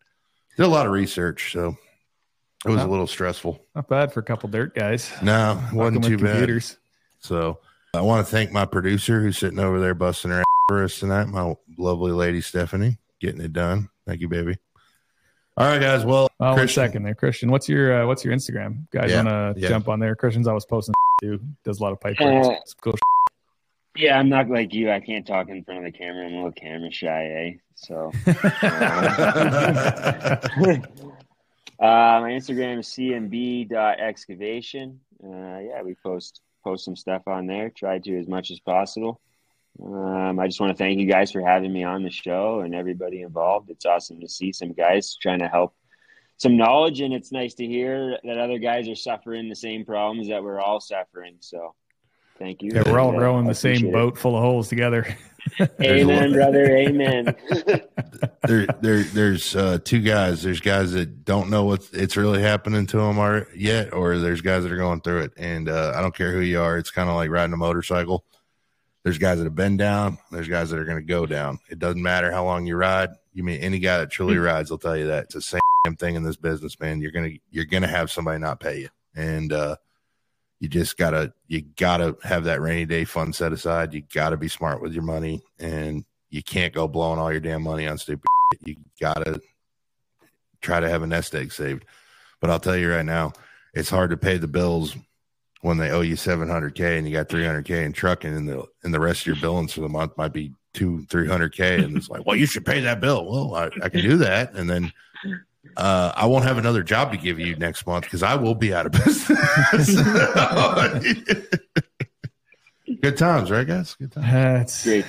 did 0.56 0.64
a 0.64 0.68
lot 0.68 0.86
of 0.86 0.92
research. 0.92 1.52
So 1.52 1.76
It 2.66 2.70
was 2.70 2.80
Huh? 2.80 2.86
a 2.86 2.90
little 2.90 3.06
stressful. 3.06 3.62
Not 3.74 3.88
bad 3.88 4.12
for 4.12 4.20
a 4.20 4.22
couple 4.22 4.48
dirt 4.48 4.74
guys. 4.74 5.10
No, 5.22 5.52
it 5.52 5.56
Working 5.74 5.78
wasn't 5.78 6.04
with 6.04 6.18
too 6.20 6.24
bad. 6.56 6.62
So 7.20 7.58
I 7.94 8.00
want 8.00 8.26
to 8.26 8.30
thank 8.30 8.52
my 8.52 8.64
producer 8.64 9.20
who's 9.20 9.36
sitting 9.38 9.58
over 9.58 9.78
there 9.80 9.94
busting 9.94 10.30
her 10.30 10.40
ass 10.40 10.44
for 10.68 10.84
us 10.84 10.98
tonight. 10.98 11.28
My 11.28 11.54
lovely 11.76 12.12
lady 12.12 12.40
Stephanie, 12.40 12.96
getting 13.20 13.40
it 13.42 13.52
done. 13.52 13.90
Thank 14.06 14.20
you, 14.22 14.28
baby. 14.28 14.56
All 15.56 15.66
right, 15.68 15.80
guys. 15.80 16.04
Well, 16.04 16.28
Oh, 16.40 16.46
one 16.48 16.56
Christian- 16.56 16.82
second 16.84 17.02
there, 17.04 17.14
Christian. 17.14 17.50
What's 17.50 17.68
your 17.68 18.02
uh, 18.02 18.06
what's 18.06 18.24
your 18.24 18.34
Instagram? 18.34 18.90
Guys 18.90 19.10
Yeah, 19.10 19.22
want 19.24 19.56
to 19.56 19.60
yeah. 19.62 19.68
jump 19.68 19.88
on 19.88 20.00
there? 20.00 20.16
Christian's 20.16 20.48
always 20.48 20.64
posting 20.64 20.94
too. 21.20 21.38
Does 21.64 21.78
a 21.80 21.82
lot 21.82 21.92
of 21.92 22.00
pipe 22.00 22.16
Uh. 22.20 22.50
It's 22.62 22.74
cool. 22.74 22.94
Yeah, 23.96 24.18
I'm 24.18 24.28
not 24.28 24.50
like 24.50 24.74
you. 24.74 24.90
I 24.90 24.98
can't 24.98 25.24
talk 25.26 25.48
in 25.48 25.62
front 25.62 25.86
of 25.86 25.92
the 25.92 25.96
camera. 25.96 26.26
I'm 26.26 26.32
a 26.32 26.36
little 26.36 26.52
camera 26.52 26.90
shy, 26.90 27.26
eh? 27.26 27.52
So, 27.76 28.10
uh, 28.26 28.32
my 31.78 32.30
Instagram 32.30 32.80
is 32.80 32.88
cmb.excavation. 32.88 34.98
Uh, 35.22 35.58
yeah, 35.58 35.82
we 35.82 35.94
post 36.02 36.40
post 36.64 36.84
some 36.84 36.96
stuff 36.96 37.22
on 37.28 37.46
there. 37.46 37.70
Try 37.70 38.00
to 38.00 38.18
as 38.18 38.26
much 38.26 38.50
as 38.50 38.58
possible. 38.58 39.20
Um, 39.82 40.38
I 40.38 40.46
just 40.46 40.60
want 40.60 40.70
to 40.70 40.76
thank 40.76 40.98
you 40.98 41.06
guys 41.06 41.32
for 41.32 41.40
having 41.40 41.72
me 41.72 41.84
on 41.84 42.02
the 42.02 42.10
show 42.10 42.60
and 42.60 42.74
everybody 42.74 43.22
involved. 43.22 43.70
It's 43.70 43.86
awesome 43.86 44.20
to 44.20 44.28
see 44.28 44.52
some 44.52 44.72
guys 44.72 45.16
trying 45.20 45.40
to 45.40 45.48
help 45.48 45.74
some 46.36 46.56
knowledge, 46.56 47.00
and 47.00 47.14
it's 47.14 47.32
nice 47.32 47.54
to 47.54 47.66
hear 47.66 48.18
that 48.24 48.38
other 48.38 48.58
guys 48.58 48.88
are 48.88 48.96
suffering 48.96 49.48
the 49.48 49.54
same 49.54 49.84
problems 49.84 50.28
that 50.28 50.42
we're 50.42 50.60
all 50.60 50.80
suffering. 50.80 51.36
So, 51.40 51.74
thank 52.38 52.62
you. 52.62 52.70
Yeah, 52.74 52.82
we're 52.86 52.98
all 52.98 53.10
And, 53.12 53.20
rowing 53.20 53.46
I 53.46 53.50
the 53.50 53.54
same 53.54 53.72
appreciate 53.72 53.88
it. 53.90 53.92
boat 53.92 54.18
full 54.18 54.36
of 54.36 54.42
holes 54.42 54.68
together. 54.68 55.16
Amen, 55.80 56.32
brother. 56.32 56.76
Amen. 56.76 57.36
there, 58.46 58.66
there, 58.80 59.02
there's 59.02 59.54
uh, 59.54 59.78
two 59.84 60.00
guys. 60.00 60.42
There's 60.42 60.60
guys 60.60 60.92
that 60.92 61.24
don't 61.24 61.50
know 61.50 61.64
what 61.64 61.88
it's 61.92 62.16
really 62.16 62.40
happening 62.40 62.86
to 62.86 62.96
them 62.96 63.18
are, 63.18 63.46
yet, 63.54 63.92
or 63.92 64.18
there's 64.18 64.40
guys 64.40 64.62
that 64.62 64.72
are 64.72 64.76
going 64.76 65.02
through 65.02 65.22
it. 65.22 65.32
And 65.36 65.68
uh, 65.68 65.92
I 65.94 66.00
don't 66.00 66.14
care 66.16 66.32
who 66.32 66.40
you 66.40 66.60
are. 66.60 66.78
It's 66.78 66.90
kind 66.90 67.08
of 67.10 67.14
like 67.16 67.30
riding 67.30 67.52
a 67.52 67.58
motorcycle. 67.58 68.24
There's 69.02 69.18
guys 69.18 69.36
that 69.36 69.44
have 69.44 69.54
been 69.54 69.76
down. 69.76 70.16
There's 70.30 70.48
guys 70.48 70.70
that 70.70 70.78
are 70.78 70.86
going 70.86 70.96
to 70.96 71.04
go 71.04 71.26
down. 71.26 71.58
It 71.68 71.78
doesn't 71.78 72.02
matter 72.02 72.32
how 72.32 72.44
long 72.44 72.66
you 72.66 72.76
ride. 72.76 73.10
You 73.34 73.44
mean 73.44 73.60
any 73.60 73.80
guy 73.80 73.98
that 73.98 74.10
truly 74.10 74.38
rides 74.38 74.70
will 74.70 74.78
tell 74.78 74.96
you 74.96 75.08
that 75.08 75.24
it's 75.24 75.34
the 75.34 75.42
same 75.42 75.96
thing 75.96 76.14
in 76.14 76.22
this 76.22 76.36
business, 76.36 76.80
man. 76.80 77.00
You're 77.02 77.10
gonna 77.10 77.32
you're 77.50 77.64
gonna 77.66 77.88
have 77.88 78.10
somebody 78.10 78.38
not 78.38 78.60
pay 78.60 78.80
you, 78.80 78.88
and 79.14 79.52
uh, 79.52 79.76
you 80.64 80.68
just 80.70 80.96
gotta 80.96 81.30
you 81.46 81.60
gotta 81.76 82.16
have 82.24 82.44
that 82.44 82.62
rainy 82.62 82.86
day 82.86 83.04
fund 83.04 83.34
set 83.34 83.52
aside. 83.52 83.92
You 83.92 84.02
gotta 84.14 84.38
be 84.38 84.48
smart 84.48 84.80
with 84.80 84.94
your 84.94 85.02
money, 85.02 85.42
and 85.58 86.06
you 86.30 86.42
can't 86.42 86.72
go 86.72 86.88
blowing 86.88 87.18
all 87.18 87.30
your 87.30 87.42
damn 87.42 87.62
money 87.62 87.86
on 87.86 87.98
stupid. 87.98 88.24
Shit. 88.54 88.68
You 88.68 88.76
gotta 88.98 89.42
try 90.62 90.80
to 90.80 90.88
have 90.88 91.02
a 91.02 91.06
nest 91.06 91.34
egg 91.34 91.52
saved. 91.52 91.84
But 92.40 92.48
I'll 92.48 92.58
tell 92.58 92.78
you 92.78 92.90
right 92.90 93.04
now, 93.04 93.34
it's 93.74 93.90
hard 93.90 94.08
to 94.08 94.16
pay 94.16 94.38
the 94.38 94.48
bills 94.48 94.96
when 95.60 95.76
they 95.76 95.90
owe 95.90 96.00
you 96.00 96.14
700k 96.14 96.96
and 96.96 97.06
you 97.06 97.12
got 97.12 97.28
300k 97.28 97.84
in 97.84 97.92
trucking 97.92 98.34
and 98.34 98.48
the 98.48 98.64
and 98.84 98.94
the 98.94 99.00
rest 99.00 99.20
of 99.20 99.26
your 99.26 99.36
billings 99.36 99.74
for 99.74 99.82
the 99.82 99.88
month 99.88 100.16
might 100.16 100.32
be 100.32 100.54
two 100.72 101.04
300k 101.10 101.84
and 101.84 101.96
it's 101.96 102.08
like 102.08 102.24
well 102.24 102.36
you 102.36 102.46
should 102.46 102.66
pay 102.66 102.80
that 102.80 103.00
bill 103.00 103.24
well 103.24 103.54
i, 103.54 103.70
I 103.82 103.88
can 103.88 104.02
do 104.02 104.16
that 104.18 104.54
and 104.54 104.68
then 104.68 104.92
uh, 105.76 106.12
i 106.16 106.26
won't 106.26 106.44
have 106.44 106.58
another 106.58 106.82
job 106.82 107.10
to 107.12 107.18
give 107.18 107.38
you 107.40 107.56
next 107.56 107.86
month 107.86 108.04
because 108.04 108.22
i 108.22 108.34
will 108.34 108.54
be 108.54 108.72
out 108.74 108.86
of 108.86 108.92
business 108.92 109.96
good 113.00 113.16
times 113.16 113.50
right 113.50 113.66
guys 113.66 113.94
good 113.96 114.12
times 114.12 114.26
Uh, 114.26 114.60
it's 114.62 114.84
Great. 114.84 115.04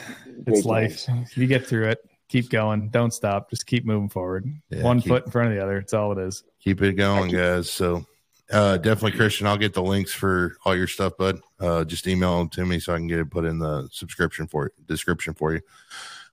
it's 0.48 0.66
life. 0.66 1.06
times. 1.06 1.36
You 1.38 1.48
get 1.48 1.66
through 1.68 1.90
it. 1.90 2.00
Keep 2.28 2.50
going. 2.50 2.90
Don't 2.90 3.14
stop. 3.14 3.50
Just 3.50 3.66
keep 3.68 3.86
moving 3.86 4.10
forward. 4.10 4.46
Yeah, 4.70 4.82
One 4.84 5.00
keep- 5.00 5.10
foot 5.10 5.26
in 5.26 5.32
front 5.32 5.50
of 5.50 5.56
the 5.56 5.62
other. 5.64 5.78
It's 5.78 5.94
all 5.94 6.12
it 6.12 6.18
is. 6.18 6.44
keep 6.60 6.82
it 6.82 6.94
going 6.94 7.32
guys 7.32 7.70
so 7.72 8.06
uh 8.52 8.78
definitely 8.78 9.18
christian 9.18 9.48
i'll 9.48 9.58
get 9.58 9.74
the 9.74 9.82
links 9.82 10.14
for 10.14 10.56
all 10.66 10.76
your 10.76 10.86
stuff 10.86 11.14
bud 11.18 11.40
uh 11.60 11.84
just 11.84 12.08
email 12.08 12.38
them 12.38 12.48
to 12.48 12.64
me 12.64 12.80
so 12.80 12.94
i 12.94 12.98
can 12.98 13.08
get 13.08 13.18
it 13.18 13.32
put 13.32 13.44
in 13.44 13.58
the 13.58 13.90
subscription 13.92 14.46
for 14.46 14.72
description 14.86 15.34
for 15.34 15.54
you 15.54 15.62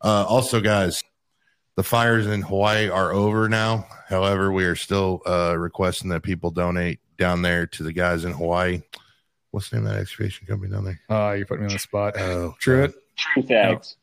uh 0.03 0.23
also 0.29 0.61
guys 0.61 1.03
the 1.77 1.83
fires 1.83 2.27
in 2.27 2.43
hawaii 2.43 2.89
are 2.89 3.13
over 3.13 3.49
now 3.49 3.87
however 4.09 4.53
we 4.53 4.65
are 4.65 4.77
still 4.77 5.21
uh 5.27 5.57
requesting 5.59 6.11
that 6.11 6.23
people 6.23 6.51
donate 6.51 6.99
down 7.19 7.43
there 7.43 7.67
to 7.67 7.83
the 7.83 7.93
guys 7.93 8.25
in 8.25 8.33
hawaii 8.33 8.81
what's 9.53 9.71
the 9.71 9.77
name 9.77 9.87
of 9.87 9.93
that 9.93 10.01
excavation 10.01 10.47
company 10.47 10.71
down 10.73 10.85
there 10.85 11.01
Oh, 11.09 11.33
you're 11.33 11.47
putting 11.47 11.65
me 11.65 11.69
on 11.69 11.75
the 11.75 11.79
spot. 11.79 12.19
oh 12.19 12.55
True 12.59 12.85
it. 12.85 12.95
Truth 13.17 13.51
acts. 13.51 13.97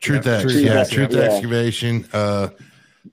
Truth 0.00 0.26
Yeah, 0.26 0.32
X, 0.34 0.42
Truth 0.42 0.64
yeah, 0.64 0.80
X, 0.80 0.90
Truth 0.90 1.12
yeah. 1.12 1.20
Excavation. 1.22 2.08
Uh, 2.12 2.48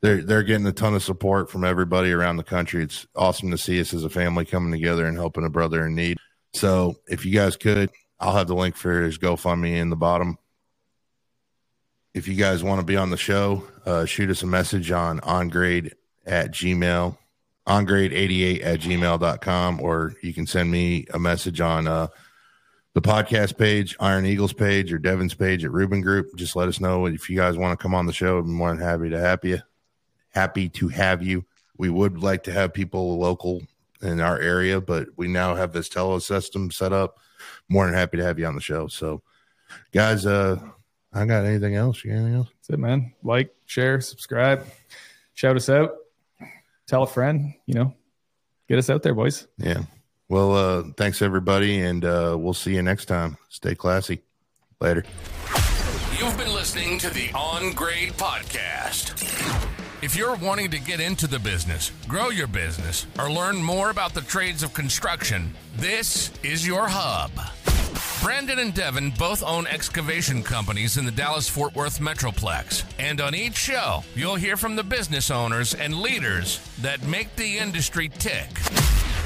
they're 0.02 0.22
they're 0.24 0.44
getting 0.44 0.66
a 0.68 0.72
ton 0.72 0.94
of 0.96 1.04
support 1.04 1.50
from 1.50 1.64
everybody 1.64 2.12
around 2.12 2.38
the 2.38 2.44
country. 2.44 2.84
It's 2.84 3.06
awesome 3.16 3.50
to 3.52 3.58
see 3.58 3.80
us 3.82 3.94
as 3.94 4.04
a 4.04 4.10
family 4.10 4.46
coming 4.46 4.72
together 4.72 5.06
and 5.08 5.18
helping 5.18 5.44
a 5.46 5.50
brother 5.50 5.86
in 5.88 5.96
need. 5.96 6.18
So 6.54 6.96
if 7.08 7.26
you 7.26 7.34
guys 7.34 7.58
could, 7.58 7.90
I'll 8.20 8.36
have 8.36 8.48
the 8.48 8.56
link 8.56 8.76
for 8.76 9.02
his 9.02 9.18
GoFundMe 9.18 9.76
in 9.78 9.90
the 9.90 9.96
bottom. 9.96 10.38
If 12.14 12.28
you 12.28 12.36
guys 12.36 12.64
want 12.64 12.80
to 12.80 12.86
be 12.86 12.98
on 12.98 13.12
the 13.12 13.18
show, 13.18 13.64
uh, 13.86 14.06
shoot 14.06 14.32
us 14.32 14.42
a 14.42 14.48
message 14.48 14.90
on 14.90 15.20
ongrade 15.20 15.94
at 16.26 16.52
gmail, 16.52 17.18
ongrade88 17.68 18.66
at 18.66 18.80
gmail.com, 18.80 19.80
or 19.80 20.16
you 20.24 20.34
can 20.34 20.48
send 20.48 20.72
me 20.72 21.06
a 21.14 21.20
message 21.20 21.62
on 21.62 21.88
uh, 21.88 22.08
the 22.94 23.02
podcast 23.02 23.58
page, 23.60 23.96
Iron 24.00 24.26
Eagles 24.26 24.54
page, 24.54 24.92
or 24.92 24.98
Devon's 24.98 25.36
page 25.36 25.64
at 25.64 25.72
Ruben 25.72 26.02
Group. 26.02 26.36
Just 26.36 26.56
let 26.56 26.68
us 26.68 26.80
know 26.80 27.06
if 27.06 27.30
you 27.30 27.38
guys 27.38 27.58
want 27.58 27.78
to 27.78 27.82
come 27.82 27.94
on 27.94 28.08
the 28.08 28.14
show. 28.14 28.42
Be 28.42 28.50
more 28.50 28.70
than 28.70 28.80
happy 28.80 29.12
to 29.12 29.20
have 29.20 29.46
you. 29.46 29.60
Happy 30.32 30.68
to 30.70 30.88
have 30.88 31.22
you. 31.22 31.46
We 31.78 31.92
would 31.92 32.24
like 32.24 32.44
to 32.46 32.52
have 32.52 32.74
people 32.74 33.20
local 33.20 33.62
in 34.02 34.20
our 34.20 34.40
area, 34.40 34.82
but 34.82 35.10
we 35.16 35.28
now 35.28 35.54
have 35.54 35.74
this 35.74 35.90
tele 35.90 36.20
system 36.22 36.72
set 36.72 36.92
up. 36.92 37.20
More 37.70 37.86
than 37.86 37.94
happy 37.94 38.18
to 38.18 38.24
have 38.24 38.40
you 38.40 38.48
on 38.48 38.56
the 38.56 38.62
show. 38.62 38.88
So, 38.88 39.22
guys, 39.94 40.26
uh, 40.26 40.60
I 41.14 41.26
got 41.26 41.46
anything 41.46 41.76
else? 41.76 42.04
You 42.04 42.12
got 42.12 42.18
anything 42.18 42.36
else? 42.36 42.50
That's 42.56 42.70
it, 42.72 42.80
man. 42.80 43.14
Like, 43.24 43.54
share, 43.66 44.00
subscribe, 44.02 44.66
shout 45.34 45.56
us 45.56 45.70
out, 45.70 45.96
tell 46.88 47.04
a 47.04 47.08
friend. 47.08 47.54
You 47.66 47.74
know, 47.74 47.96
get 48.68 48.78
us 48.78 48.90
out 48.90 49.04
there, 49.04 49.16
boys. 49.16 49.48
Yeah. 49.58 49.84
Well, 50.28 50.56
uh, 50.56 50.84
thanks 50.96 51.22
everybody, 51.24 51.80
and 51.80 52.06
uh, 52.06 52.36
we'll 52.38 52.54
see 52.54 52.76
you 52.76 52.84
next 52.84 53.06
time. 53.06 53.38
Stay 53.50 53.74
classy. 53.74 54.22
Later. 54.80 55.04
You've 56.18 56.38
been 56.38 56.54
listening 56.54 57.00
to 57.00 57.10
the 57.10 57.32
On 57.34 57.74
Grade 57.74 58.14
Podcast. 58.14 59.22
If 60.02 60.16
you're 60.16 60.36
wanting 60.38 60.72
to 60.72 60.80
get 60.80 61.02
into 61.02 61.28
the 61.28 61.40
business, 61.40 61.92
grow 62.08 62.30
your 62.30 62.48
business, 62.48 63.06
or 63.18 63.30
learn 63.30 63.62
more 63.62 63.90
about 63.90 64.14
the 64.14 64.22
trades 64.22 64.64
of 64.64 64.74
construction, 64.74 65.54
this 65.76 66.32
is 66.44 66.66
your 66.66 66.88
hub. 66.88 67.32
Brandon 68.24 68.60
and 68.60 68.74
Devon 68.74 69.12
both 69.18 69.44
own 69.44 69.68
excavation 69.68 70.44
companies 70.44 70.98
in 70.98 71.06
the 71.06 71.12
Dallas 71.12 71.48
Fort 71.50 71.76
Worth 71.76 72.00
Metroplex. 72.00 72.84
And 73.00 73.22
on 73.22 73.34
each 73.34 73.56
show, 73.56 74.04
you'll 74.16 74.36
hear 74.36 74.58
from 74.58 74.76
the 74.76 74.84
business 74.84 75.32
owners 75.32 75.74
and 75.74 76.02
leaders 76.02 76.60
that 76.82 77.04
make 77.04 77.36
the 77.36 77.58
industry 77.58 78.10
tick. 78.10 78.50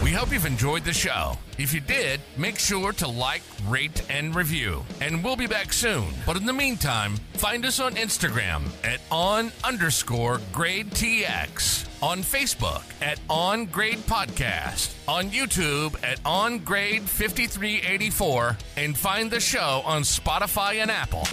We 0.04 0.12
hope 0.12 0.34
you've 0.34 0.46
enjoyed 0.46 0.84
the 0.84 0.92
show. 0.94 1.38
If 1.58 1.74
you 1.74 1.80
did, 1.80 2.20
make 2.36 2.60
sure 2.60 2.92
to 2.94 3.08
like, 3.08 3.42
rate, 3.68 4.02
and 4.10 4.36
review. 4.36 4.84
And 5.00 5.24
we'll 5.24 5.38
be 5.38 5.48
back 5.48 5.72
soon. 5.72 6.10
But 6.26 6.36
in 6.36 6.46
the 6.46 6.52
meantime, 6.52 7.16
find 7.36 7.66
us 7.66 7.80
on 7.80 7.96
Instagram 7.96 8.64
at 8.84 9.00
on 9.12 9.52
underscore 9.64 10.42
grade 10.52 10.90
TX, 10.92 11.93
on 12.04 12.20
Facebook 12.20 12.84
at 13.02 13.18
On 13.30 13.66
Grade 13.66 14.00
Podcast, 14.00 14.94
on 15.08 15.30
YouTube 15.30 15.96
at 16.04 16.20
On 16.26 16.60
Grade 16.60 17.04
5384, 17.04 18.58
and 18.76 18.98
find 18.98 19.32
the 19.32 19.40
show 19.40 19.82
on 19.86 20.02
Spotify 20.02 20.82
and 20.82 20.92
Apple. 20.92 21.24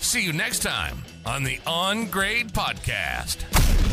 See 0.00 0.22
you 0.22 0.34
next 0.34 0.58
time 0.58 1.04
on 1.24 1.42
the 1.42 1.58
On 1.66 2.04
Grade 2.04 2.52
Podcast. 2.52 3.89